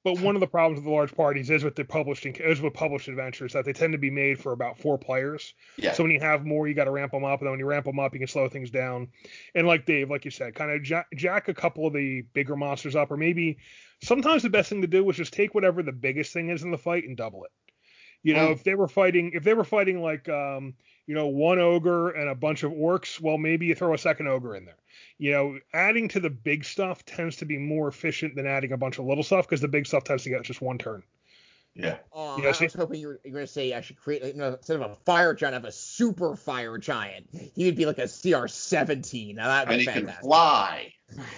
But 0.03 0.19
one 0.19 0.35
of 0.35 0.39
the 0.39 0.47
problems 0.47 0.77
with 0.77 0.85
the 0.85 0.89
large 0.91 1.13
parties 1.13 1.51
is 1.51 1.63
with 1.63 1.75
the 1.75 1.85
published 1.85 2.25
is 2.25 2.59
with 2.59 2.73
published 2.73 3.07
adventures 3.07 3.53
that 3.53 3.65
they 3.65 3.73
tend 3.73 3.91
to 3.93 3.99
be 3.99 4.09
made 4.09 4.39
for 4.39 4.51
about 4.51 4.79
four 4.79 4.97
players. 4.97 5.53
Yeah. 5.77 5.93
So 5.93 6.01
when 6.03 6.11
you 6.11 6.19
have 6.19 6.43
more, 6.43 6.67
you 6.67 6.73
got 6.73 6.85
to 6.85 6.91
ramp 6.91 7.11
them 7.11 7.23
up, 7.23 7.39
and 7.39 7.45
then 7.45 7.51
when 7.51 7.59
you 7.59 7.67
ramp 7.67 7.85
them 7.85 7.99
up, 7.99 8.11
you 8.13 8.19
can 8.19 8.27
slow 8.27 8.49
things 8.49 8.71
down. 8.71 9.09
And 9.53 9.67
like 9.67 9.85
Dave, 9.85 10.09
like 10.09 10.25
you 10.25 10.31
said, 10.31 10.55
kind 10.55 10.71
of 10.71 10.81
jack, 10.81 11.05
jack 11.15 11.49
a 11.49 11.53
couple 11.53 11.85
of 11.85 11.93
the 11.93 12.21
bigger 12.33 12.55
monsters 12.55 12.95
up, 12.95 13.11
or 13.11 13.17
maybe 13.17 13.57
sometimes 14.01 14.41
the 14.41 14.49
best 14.49 14.69
thing 14.69 14.81
to 14.81 14.87
do 14.87 15.03
was 15.03 15.17
just 15.17 15.33
take 15.33 15.53
whatever 15.53 15.83
the 15.83 15.91
biggest 15.91 16.33
thing 16.33 16.49
is 16.49 16.63
in 16.63 16.71
the 16.71 16.79
fight 16.79 17.03
and 17.03 17.15
double 17.15 17.43
it. 17.43 17.51
You 18.23 18.33
know, 18.33 18.47
Mm. 18.49 18.53
if 18.53 18.63
they 18.63 18.73
were 18.73 18.87
fighting, 18.87 19.31
if 19.35 19.43
they 19.43 19.53
were 19.53 19.63
fighting 19.63 20.01
like, 20.01 20.27
um, 20.29 20.73
you 21.07 21.15
know, 21.15 21.27
one 21.27 21.59
ogre 21.59 22.09
and 22.11 22.29
a 22.29 22.35
bunch 22.35 22.63
of 22.63 22.71
orcs, 22.71 23.19
well, 23.19 23.37
maybe 23.37 23.65
you 23.67 23.75
throw 23.75 23.93
a 23.93 23.97
second 23.97 24.27
ogre 24.27 24.55
in 24.55 24.65
there. 24.65 24.75
You 25.17 25.31
know, 25.31 25.59
adding 25.73 26.07
to 26.09 26.19
the 26.19 26.29
big 26.29 26.63
stuff 26.65 27.05
tends 27.05 27.37
to 27.37 27.45
be 27.45 27.57
more 27.57 27.87
efficient 27.87 28.35
than 28.35 28.47
adding 28.47 28.71
a 28.71 28.77
bunch 28.77 28.97
of 28.99 29.05
little 29.05 29.23
stuff 29.23 29.47
because 29.47 29.61
the 29.61 29.67
big 29.67 29.85
stuff 29.87 30.03
tends 30.03 30.23
to 30.23 30.29
get 30.29 30.43
just 30.43 30.61
one 30.61 30.77
turn. 30.77 31.03
Yeah. 31.73 31.97
Oh, 32.11 32.41
Yeah, 32.41 32.49
I 32.49 32.51
see- 32.51 32.65
was 32.65 32.73
hoping 32.73 32.99
you 32.99 33.07
were, 33.07 33.21
you 33.23 33.31
were 33.31 33.35
going 33.37 33.47
to 33.47 33.51
say 33.51 33.73
I 33.73 33.79
should 33.81 33.95
create, 33.95 34.21
like, 34.23 34.35
no, 34.35 34.53
instead 34.53 34.75
of 34.81 34.91
a 34.91 34.95
fire 35.05 35.33
giant, 35.33 35.53
I 35.53 35.57
have 35.57 35.65
a 35.65 35.71
super 35.71 36.35
fire 36.35 36.77
giant. 36.77 37.29
He 37.55 37.65
would 37.65 37.75
be 37.77 37.85
like 37.85 37.97
a 37.97 38.07
CR17. 38.07 39.35
Now 39.35 39.47
that 39.47 39.67
would 39.67 39.73
And 39.75 39.79
be 39.79 39.85
he 39.85 39.91
can 39.91 39.93
fantastic. 40.07 40.23
fly. 40.25 40.93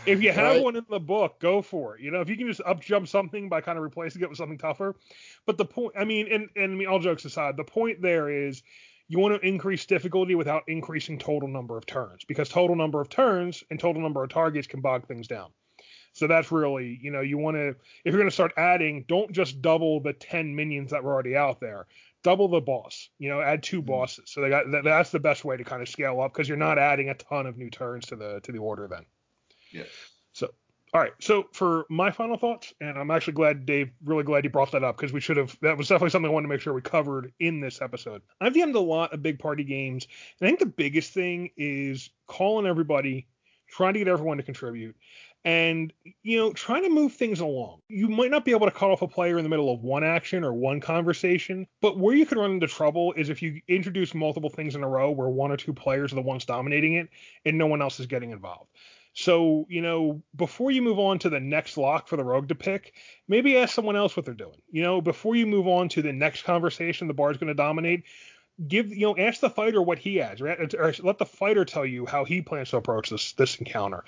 If 0.05 0.21
you 0.23 0.31
have 0.31 0.55
Right. 0.55 0.63
one 0.63 0.75
in 0.75 0.85
the 0.89 0.99
book, 0.99 1.39
go 1.39 1.61
for 1.61 1.95
it. 1.95 2.01
You 2.01 2.11
know, 2.11 2.21
if 2.21 2.29
you 2.29 2.37
can 2.37 2.47
just 2.47 2.61
up 2.65 2.79
jump 2.81 3.07
something 3.07 3.49
by 3.49 3.61
kind 3.61 3.77
of 3.77 3.83
replacing 3.83 4.21
it 4.21 4.29
with 4.29 4.37
something 4.37 4.57
tougher. 4.57 4.95
But 5.45 5.57
the 5.57 5.65
point, 5.65 5.93
I 5.97 6.03
mean, 6.05 6.31
and, 6.31 6.49
and 6.55 6.71
I 6.71 6.75
mean, 6.75 6.87
all 6.87 6.99
jokes 6.99 7.25
aside, 7.25 7.57
the 7.57 7.63
point 7.63 8.01
there 8.01 8.29
is 8.29 8.61
you 9.13 9.19
want 9.19 9.39
to 9.39 9.47
increase 9.47 9.85
difficulty 9.85 10.33
without 10.33 10.63
increasing 10.67 11.19
total 11.19 11.47
number 11.47 11.77
of 11.77 11.85
turns 11.85 12.25
because 12.25 12.49
total 12.49 12.75
number 12.75 12.99
of 12.99 13.09
turns 13.09 13.63
and 13.69 13.79
total 13.79 14.01
number 14.01 14.23
of 14.23 14.31
targets 14.31 14.65
can 14.65 14.81
bog 14.81 15.07
things 15.07 15.27
down. 15.27 15.51
So 16.13 16.25
that's 16.25 16.51
really, 16.51 16.97
you 16.99 17.11
know, 17.11 17.21
you 17.21 17.37
want 17.37 17.55
to, 17.57 17.67
if 17.69 17.77
you're 18.05 18.17
going 18.17 18.25
to 18.25 18.31
start 18.31 18.53
adding, 18.57 19.05
don't 19.07 19.31
just 19.31 19.61
double 19.61 19.99
the 19.99 20.13
10 20.13 20.55
minions 20.55 20.89
that 20.89 21.03
were 21.03 21.13
already 21.13 21.35
out 21.35 21.59
there. 21.59 21.85
Double 22.23 22.47
the 22.47 22.59
boss, 22.59 23.09
you 23.19 23.29
know, 23.29 23.39
add 23.39 23.61
two 23.61 23.83
Mhm. 23.83 23.85
bosses. 23.85 24.31
So 24.31 24.41
they 24.41 24.49
got 24.49 24.71
that, 24.71 24.83
that's 24.83 25.11
the 25.11 25.19
best 25.19 25.45
way 25.45 25.57
to 25.57 25.63
kind 25.63 25.83
of 25.83 25.89
scale 25.89 26.19
up 26.19 26.33
because 26.33 26.49
you're 26.49 26.57
not 26.57 26.79
adding 26.79 27.09
a 27.09 27.13
ton 27.13 27.45
of 27.45 27.55
new 27.55 27.69
turns 27.69 28.07
to 28.07 28.15
the 28.15 28.39
to 28.41 28.51
the 28.51 28.57
order 28.57 28.87
then. 28.87 29.05
Yeah. 29.69 29.83
So, 30.31 30.49
all 30.93 31.01
right. 31.01 31.13
So 31.19 31.47
for 31.53 31.85
my 31.89 32.11
final 32.11 32.37
thoughts, 32.37 32.71
and 32.79 32.99
I'm 32.99 33.09
actually 33.09 33.33
glad 33.33 33.65
Dave, 33.65 33.89
really 34.05 34.23
glad 34.23 34.43
you 34.43 34.51
brought 34.51 34.71
that 34.73 34.83
up 34.83 34.95
because 34.95 35.11
we 35.11 35.19
should 35.19 35.37
have. 35.37 35.57
That 35.61 35.75
was 35.75 35.87
definitely 35.87 36.11
something 36.11 36.29
I 36.29 36.33
wanted 36.33 36.47
to 36.47 36.53
make 36.53 36.61
sure 36.61 36.73
we 36.73 36.81
covered 36.81 37.33
in 37.39 37.59
this 37.59 37.81
episode. 37.81 38.21
I've 38.39 38.53
DM'd 38.53 38.75
a 38.75 38.79
lot 38.79 39.11
of 39.11 39.23
big 39.23 39.39
party 39.39 39.63
games, 39.63 40.07
and 40.39 40.47
I 40.47 40.49
think 40.49 40.59
the 40.59 40.67
biggest 40.67 41.11
thing 41.11 41.49
is 41.57 42.11
calling 42.27 42.67
everybody, 42.67 43.27
trying 43.67 43.93
to 43.93 43.99
get 43.99 44.07
everyone 44.07 44.37
to 44.37 44.43
contribute, 44.43 44.95
and 45.43 45.91
you 46.21 46.37
know, 46.37 46.53
trying 46.53 46.83
to 46.83 46.89
move 46.89 47.13
things 47.13 47.39
along. 47.39 47.79
You 47.89 48.07
might 48.07 48.29
not 48.29 48.45
be 48.45 48.51
able 48.51 48.67
to 48.67 48.71
cut 48.71 48.91
off 48.91 49.01
a 49.01 49.07
player 49.07 49.39
in 49.39 49.43
the 49.43 49.49
middle 49.49 49.73
of 49.73 49.81
one 49.81 50.03
action 50.03 50.43
or 50.43 50.53
one 50.53 50.79
conversation, 50.79 51.65
but 51.81 51.97
where 51.97 52.15
you 52.15 52.27
could 52.27 52.37
run 52.37 52.51
into 52.51 52.67
trouble 52.67 53.13
is 53.13 53.29
if 53.29 53.41
you 53.41 53.61
introduce 53.67 54.13
multiple 54.13 54.51
things 54.51 54.75
in 54.75 54.83
a 54.83 54.87
row 54.87 55.09
where 55.09 55.29
one 55.29 55.51
or 55.51 55.57
two 55.57 55.73
players 55.73 56.11
are 56.11 56.17
the 56.17 56.21
ones 56.21 56.45
dominating 56.45 56.93
it 56.93 57.09
and 57.45 57.57
no 57.57 57.65
one 57.65 57.81
else 57.81 57.99
is 57.99 58.05
getting 58.05 58.29
involved. 58.29 58.69
So, 59.13 59.65
you 59.69 59.81
know, 59.81 60.21
before 60.35 60.71
you 60.71 60.81
move 60.81 60.99
on 60.99 61.19
to 61.19 61.29
the 61.29 61.39
next 61.39 61.77
lock 61.77 62.07
for 62.07 62.17
the 62.17 62.23
rogue 62.23 62.49
to 62.49 62.55
pick, 62.55 62.93
maybe 63.27 63.57
ask 63.57 63.73
someone 63.73 63.95
else 63.95 64.17
what 64.17 64.25
they're 64.25 64.33
doing. 64.33 64.61
You 64.71 64.81
know, 64.81 65.01
before 65.01 65.35
you 65.35 65.45
move 65.45 65.67
on 65.67 65.89
to 65.89 66.01
the 66.01 66.13
next 66.13 66.43
conversation 66.43 67.07
the 67.07 67.13
bar's 67.13 67.37
going 67.37 67.49
to 67.49 67.53
dominate, 67.53 68.03
give 68.67 68.89
you 68.89 69.01
know 69.01 69.17
ask 69.17 69.39
the 69.39 69.49
fighter 69.49 69.81
what 69.81 69.97
he 69.97 70.17
has 70.17 70.39
right? 70.39 70.73
Or 70.75 70.93
let 71.01 71.17
the 71.17 71.25
fighter 71.25 71.65
tell 71.65 71.85
you 71.85 72.05
how 72.05 72.23
he 72.23 72.41
plans 72.41 72.69
to 72.69 72.77
approach 72.77 73.09
this 73.09 73.33
this 73.33 73.55
encounter. 73.55 74.03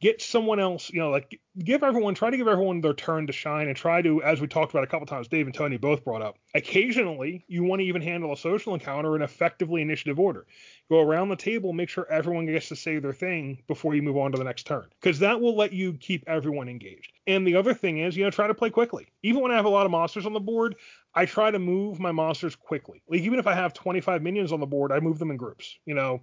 Get 0.00 0.22
someone 0.22 0.58
else 0.58 0.90
you 0.90 1.00
know 1.00 1.10
like 1.10 1.38
give 1.58 1.82
everyone 1.82 2.14
try 2.14 2.30
to 2.30 2.36
give 2.36 2.48
everyone 2.48 2.80
their 2.80 2.94
turn 2.94 3.26
to 3.26 3.32
shine 3.32 3.68
and 3.68 3.76
try 3.76 4.00
to 4.02 4.22
as 4.22 4.40
we 4.40 4.46
talked 4.46 4.72
about 4.72 4.84
a 4.84 4.86
couple 4.86 5.06
times 5.06 5.28
dave 5.28 5.46
and 5.46 5.54
tony 5.54 5.76
both 5.76 6.04
brought 6.04 6.22
up 6.22 6.38
occasionally 6.54 7.44
you 7.48 7.64
want 7.64 7.80
to 7.80 7.86
even 7.86 8.00
handle 8.00 8.32
a 8.32 8.36
social 8.36 8.72
encounter 8.72 9.16
in 9.16 9.22
effectively 9.22 9.82
initiative 9.82 10.18
order 10.18 10.46
go 10.90 11.00
around 11.00 11.28
the 11.28 11.36
table 11.36 11.72
make 11.72 11.88
sure 11.88 12.06
everyone 12.10 12.46
gets 12.46 12.68
to 12.68 12.76
say 12.76 12.98
their 12.98 13.12
thing 13.12 13.62
before 13.68 13.94
you 13.94 14.02
move 14.02 14.16
on 14.16 14.32
to 14.32 14.38
the 14.38 14.44
next 14.44 14.66
turn 14.66 14.86
because 15.00 15.18
that 15.18 15.40
will 15.40 15.56
let 15.56 15.72
you 15.72 15.94
keep 15.94 16.24
everyone 16.26 16.68
engaged 16.68 17.12
and 17.26 17.46
the 17.46 17.56
other 17.56 17.72
thing 17.72 17.98
is 17.98 18.16
you 18.16 18.24
know 18.24 18.30
try 18.30 18.46
to 18.46 18.54
play 18.54 18.70
quickly 18.70 19.06
even 19.22 19.40
when 19.40 19.52
i 19.52 19.56
have 19.56 19.64
a 19.64 19.70
lot 19.70 19.86
of 19.86 19.92
monsters 19.92 20.26
on 20.26 20.32
the 20.32 20.40
board 20.40 20.74
I 21.14 21.26
try 21.26 21.50
to 21.50 21.58
move 21.58 21.98
my 21.98 22.12
monsters 22.12 22.54
quickly. 22.54 23.02
Like 23.08 23.22
even 23.22 23.38
if 23.38 23.46
I 23.46 23.54
have 23.54 23.74
25 23.74 24.22
minions 24.22 24.52
on 24.52 24.60
the 24.60 24.66
board, 24.66 24.92
I 24.92 25.00
move 25.00 25.18
them 25.18 25.30
in 25.30 25.36
groups. 25.36 25.78
You 25.84 25.94
know, 25.94 26.20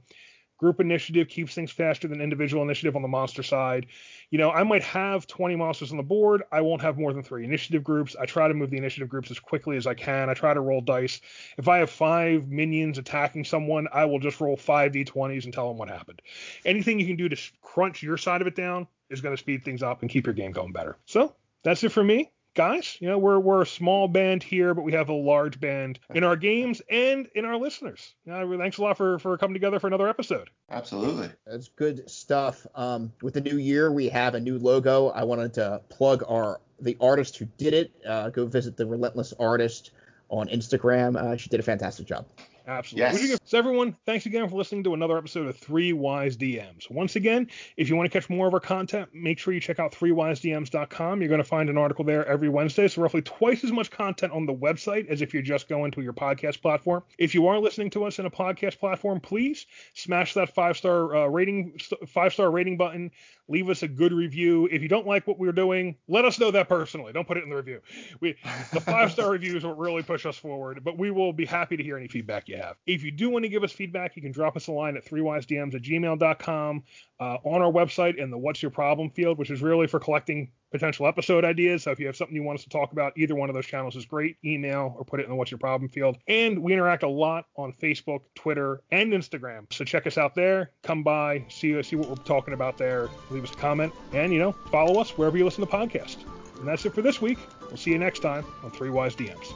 group 0.57 0.79
initiative 0.79 1.27
keeps 1.27 1.53
things 1.53 1.71
faster 1.71 2.07
than 2.07 2.21
individual 2.21 2.63
initiative 2.63 2.95
on 2.95 3.01
the 3.01 3.07
monster 3.07 3.43
side. 3.43 3.87
You 4.29 4.37
know, 4.37 4.51
I 4.51 4.63
might 4.63 4.83
have 4.83 5.27
20 5.27 5.55
monsters 5.55 5.91
on 5.91 5.97
the 5.97 6.03
board. 6.03 6.43
I 6.51 6.61
won't 6.61 6.81
have 6.81 6.97
more 6.97 7.13
than 7.13 7.23
three 7.23 7.45
initiative 7.45 7.83
groups. 7.83 8.15
I 8.19 8.25
try 8.25 8.47
to 8.47 8.53
move 8.53 8.69
the 8.69 8.77
initiative 8.77 9.09
groups 9.09 9.31
as 9.31 9.39
quickly 9.39 9.77
as 9.77 9.87
I 9.87 9.93
can. 9.93 10.29
I 10.29 10.33
try 10.33 10.53
to 10.53 10.61
roll 10.61 10.81
dice. 10.81 11.21
If 11.57 11.67
I 11.67 11.77
have 11.77 11.89
five 11.89 12.47
minions 12.47 12.97
attacking 12.97 13.45
someone, 13.45 13.87
I 13.93 14.05
will 14.05 14.19
just 14.19 14.41
roll 14.41 14.57
five 14.57 14.91
d20s 14.91 15.45
and 15.45 15.53
tell 15.53 15.67
them 15.67 15.77
what 15.77 15.89
happened. 15.89 16.21
Anything 16.65 16.99
you 16.99 17.05
can 17.05 17.15
do 17.15 17.29
to 17.29 17.37
crunch 17.61 18.01
your 18.03 18.17
side 18.17 18.41
of 18.41 18.47
it 18.47 18.55
down 18.55 18.87
is 19.09 19.21
going 19.21 19.33
to 19.33 19.39
speed 19.39 19.63
things 19.63 19.83
up 19.83 20.01
and 20.01 20.09
keep 20.11 20.25
your 20.25 20.33
game 20.33 20.51
going 20.51 20.73
better. 20.73 20.97
So 21.05 21.35
that's 21.63 21.83
it 21.83 21.91
for 21.91 22.03
me 22.03 22.31
guys, 22.57 22.97
you 22.99 23.07
know, 23.07 23.19
we're 23.19 23.39
we're 23.39 23.61
a 23.61 23.67
small 23.67 24.07
band 24.07 24.41
here, 24.41 24.73
but 24.73 24.81
we 24.81 24.91
have 24.91 25.09
a 25.09 25.13
large 25.13 25.59
band 25.59 25.99
in 26.13 26.23
our 26.23 26.35
games 26.35 26.81
and 26.89 27.29
in 27.35 27.45
our 27.45 27.55
listeners. 27.55 28.15
You 28.25 28.33
know, 28.33 28.57
thanks 28.57 28.79
a 28.79 28.81
lot 28.81 28.97
for 28.97 29.19
for 29.19 29.37
coming 29.37 29.53
together 29.53 29.79
for 29.79 29.87
another 29.87 30.09
episode. 30.09 30.49
Absolutely. 30.69 31.29
That's 31.45 31.69
good 31.69 32.09
stuff. 32.09 32.65
Um, 32.75 33.13
with 33.21 33.35
the 33.35 33.41
new 33.41 33.57
year, 33.57 33.91
we 33.91 34.09
have 34.09 34.33
a 34.33 34.39
new 34.39 34.57
logo. 34.57 35.09
I 35.09 35.23
wanted 35.23 35.53
to 35.53 35.81
plug 35.89 36.23
our 36.27 36.59
the 36.81 36.97
artist 36.99 37.37
who 37.37 37.45
did 37.57 37.73
it. 37.73 37.91
Uh, 38.05 38.29
go 38.29 38.47
visit 38.47 38.75
the 38.75 38.85
Relentless 38.85 39.33
Artist 39.39 39.91
on 40.29 40.47
Instagram. 40.47 41.15
Uh, 41.15 41.37
she 41.37 41.49
did 41.49 41.59
a 41.59 41.63
fantastic 41.63 42.07
job. 42.07 42.25
Absolutely. 42.67 43.29
Yes. 43.29 43.39
So 43.45 43.57
everyone, 43.57 43.95
thanks 44.05 44.25
again 44.25 44.49
for 44.49 44.57
listening 44.57 44.83
to 44.83 44.93
another 44.93 45.17
episode 45.17 45.47
of 45.47 45.55
Three 45.55 45.93
Wise 45.93 46.35
DMs. 46.35 46.91
Once 46.91 47.15
again, 47.15 47.47
if 47.77 47.87
you 47.87 47.95
want 47.95 48.11
to 48.11 48.19
catch 48.19 48.29
more 48.29 48.45
of 48.45 48.53
our 48.53 48.59
content, 48.59 49.07
make 49.13 49.39
sure 49.39 49.53
you 49.53 49.61
check 49.61 49.79
out 49.79 49.93
threewisedms.com. 49.93 51.21
You're 51.21 51.29
going 51.29 51.37
to 51.37 51.47
find 51.47 51.69
an 51.69 51.77
article 51.77 52.03
there 52.03 52.25
every 52.25 52.49
Wednesday, 52.49 52.89
so 52.89 53.01
roughly 53.01 53.21
twice 53.21 53.63
as 53.63 53.71
much 53.71 53.89
content 53.89 54.33
on 54.33 54.45
the 54.45 54.53
website 54.53 55.07
as 55.07 55.21
if 55.21 55.33
you're 55.33 55.43
just 55.43 55.69
going 55.69 55.91
to 55.91 56.01
your 56.01 56.11
podcast 56.11 56.61
platform. 56.61 57.03
If 57.17 57.33
you 57.33 57.47
are 57.47 57.57
listening 57.57 57.89
to 57.91 58.03
us 58.03 58.19
in 58.19 58.25
a 58.25 58.31
podcast 58.31 58.79
platform, 58.79 59.21
please 59.21 59.65
smash 59.93 60.33
that 60.33 60.53
five 60.53 60.75
star 60.75 61.15
uh, 61.15 61.27
rating, 61.27 61.79
five 62.07 62.33
star 62.33 62.51
rating 62.51 62.75
button. 62.75 63.11
Leave 63.49 63.69
us 63.69 63.83
a 63.83 63.87
good 63.87 64.11
review. 64.11 64.67
If 64.71 64.81
you 64.81 64.89
don't 64.89 65.07
like 65.07 65.25
what 65.25 65.39
we're 65.39 65.51
doing, 65.51 65.95
let 66.07 66.25
us 66.25 66.39
know 66.39 66.51
that 66.51 66.67
personally. 66.67 67.13
Don't 67.13 67.27
put 67.27 67.37
it 67.37 67.43
in 67.43 67.49
the 67.49 67.55
review. 67.55 67.81
We 68.19 68.35
the 68.73 68.81
five 68.81 69.11
star 69.11 69.31
reviews 69.31 69.63
will 69.63 69.75
really 69.75 70.03
push 70.03 70.25
us 70.25 70.37
forward, 70.37 70.83
but 70.83 70.97
we 70.97 71.11
will 71.11 71.33
be 71.33 71.45
happy 71.45 71.77
to 71.77 71.83
hear 71.83 71.97
any 71.97 72.07
feedback 72.07 72.49
you 72.49 72.57
have. 72.57 72.75
If 72.85 73.03
you 73.03 73.11
do 73.11 73.29
want 73.29 73.43
to 73.43 73.49
give 73.49 73.63
us 73.63 73.71
feedback, 73.71 74.15
you 74.15 74.21
can 74.21 74.31
drop 74.31 74.57
us 74.57 74.67
a 74.67 74.71
line 74.71 74.97
at 74.97 75.05
threewisedms 75.05 75.75
at 75.75 75.81
gmail.com 75.81 76.83
uh, 77.19 77.37
on 77.43 77.61
our 77.61 77.71
website 77.71 78.17
in 78.17 78.29
the 78.29 78.37
What's 78.37 78.61
Your 78.61 78.71
Problem 78.71 79.09
field, 79.09 79.37
which 79.37 79.49
is 79.49 79.61
really 79.61 79.87
for 79.87 79.99
collecting 79.99 80.51
potential 80.71 81.07
episode 81.07 81.45
ideas. 81.45 81.83
So 81.83 81.91
if 81.91 81.99
you 81.99 82.05
have 82.07 82.15
something 82.15 82.35
you 82.35 82.43
want 82.43 82.59
us 82.59 82.63
to 82.63 82.69
talk 82.69 82.91
about, 82.91 83.13
either 83.17 83.35
one 83.35 83.49
of 83.49 83.55
those 83.55 83.65
channels 83.65 83.95
is 83.95 84.05
great. 84.05 84.37
Email 84.43 84.93
or 84.97 85.05
put 85.05 85.19
it 85.19 85.23
in 85.23 85.29
the 85.29 85.35
What's 85.35 85.51
Your 85.51 85.57
Problem 85.57 85.89
field. 85.89 86.17
And 86.27 86.61
we 86.61 86.73
interact 86.73 87.03
a 87.03 87.09
lot 87.09 87.45
on 87.55 87.73
Facebook, 87.73 88.21
Twitter, 88.35 88.81
and 88.91 89.11
Instagram. 89.13 89.71
So 89.71 89.85
check 89.85 90.05
us 90.07 90.17
out 90.17 90.35
there. 90.35 90.71
Come 90.83 91.03
by, 91.03 91.45
see 91.49 91.81
see 91.83 91.95
what 91.95 92.09
we're 92.09 92.15
talking 92.15 92.53
about 92.53 92.77
there. 92.77 93.09
Leave 93.29 93.43
us 93.43 93.53
a 93.53 93.57
comment, 93.57 93.93
and 94.13 94.33
you 94.33 94.39
know, 94.39 94.51
follow 94.51 94.99
us 94.99 95.17
wherever 95.17 95.37
you 95.37 95.45
listen 95.45 95.65
to 95.65 95.71
podcasts. 95.71 96.23
And 96.59 96.67
that's 96.67 96.85
it 96.85 96.93
for 96.93 97.01
this 97.01 97.21
week. 97.21 97.37
We'll 97.61 97.77
see 97.77 97.91
you 97.91 97.99
next 97.99 98.19
time 98.19 98.45
on 98.63 98.71
Three 98.71 98.89
Wise 98.89 99.15
DMs. 99.15 99.53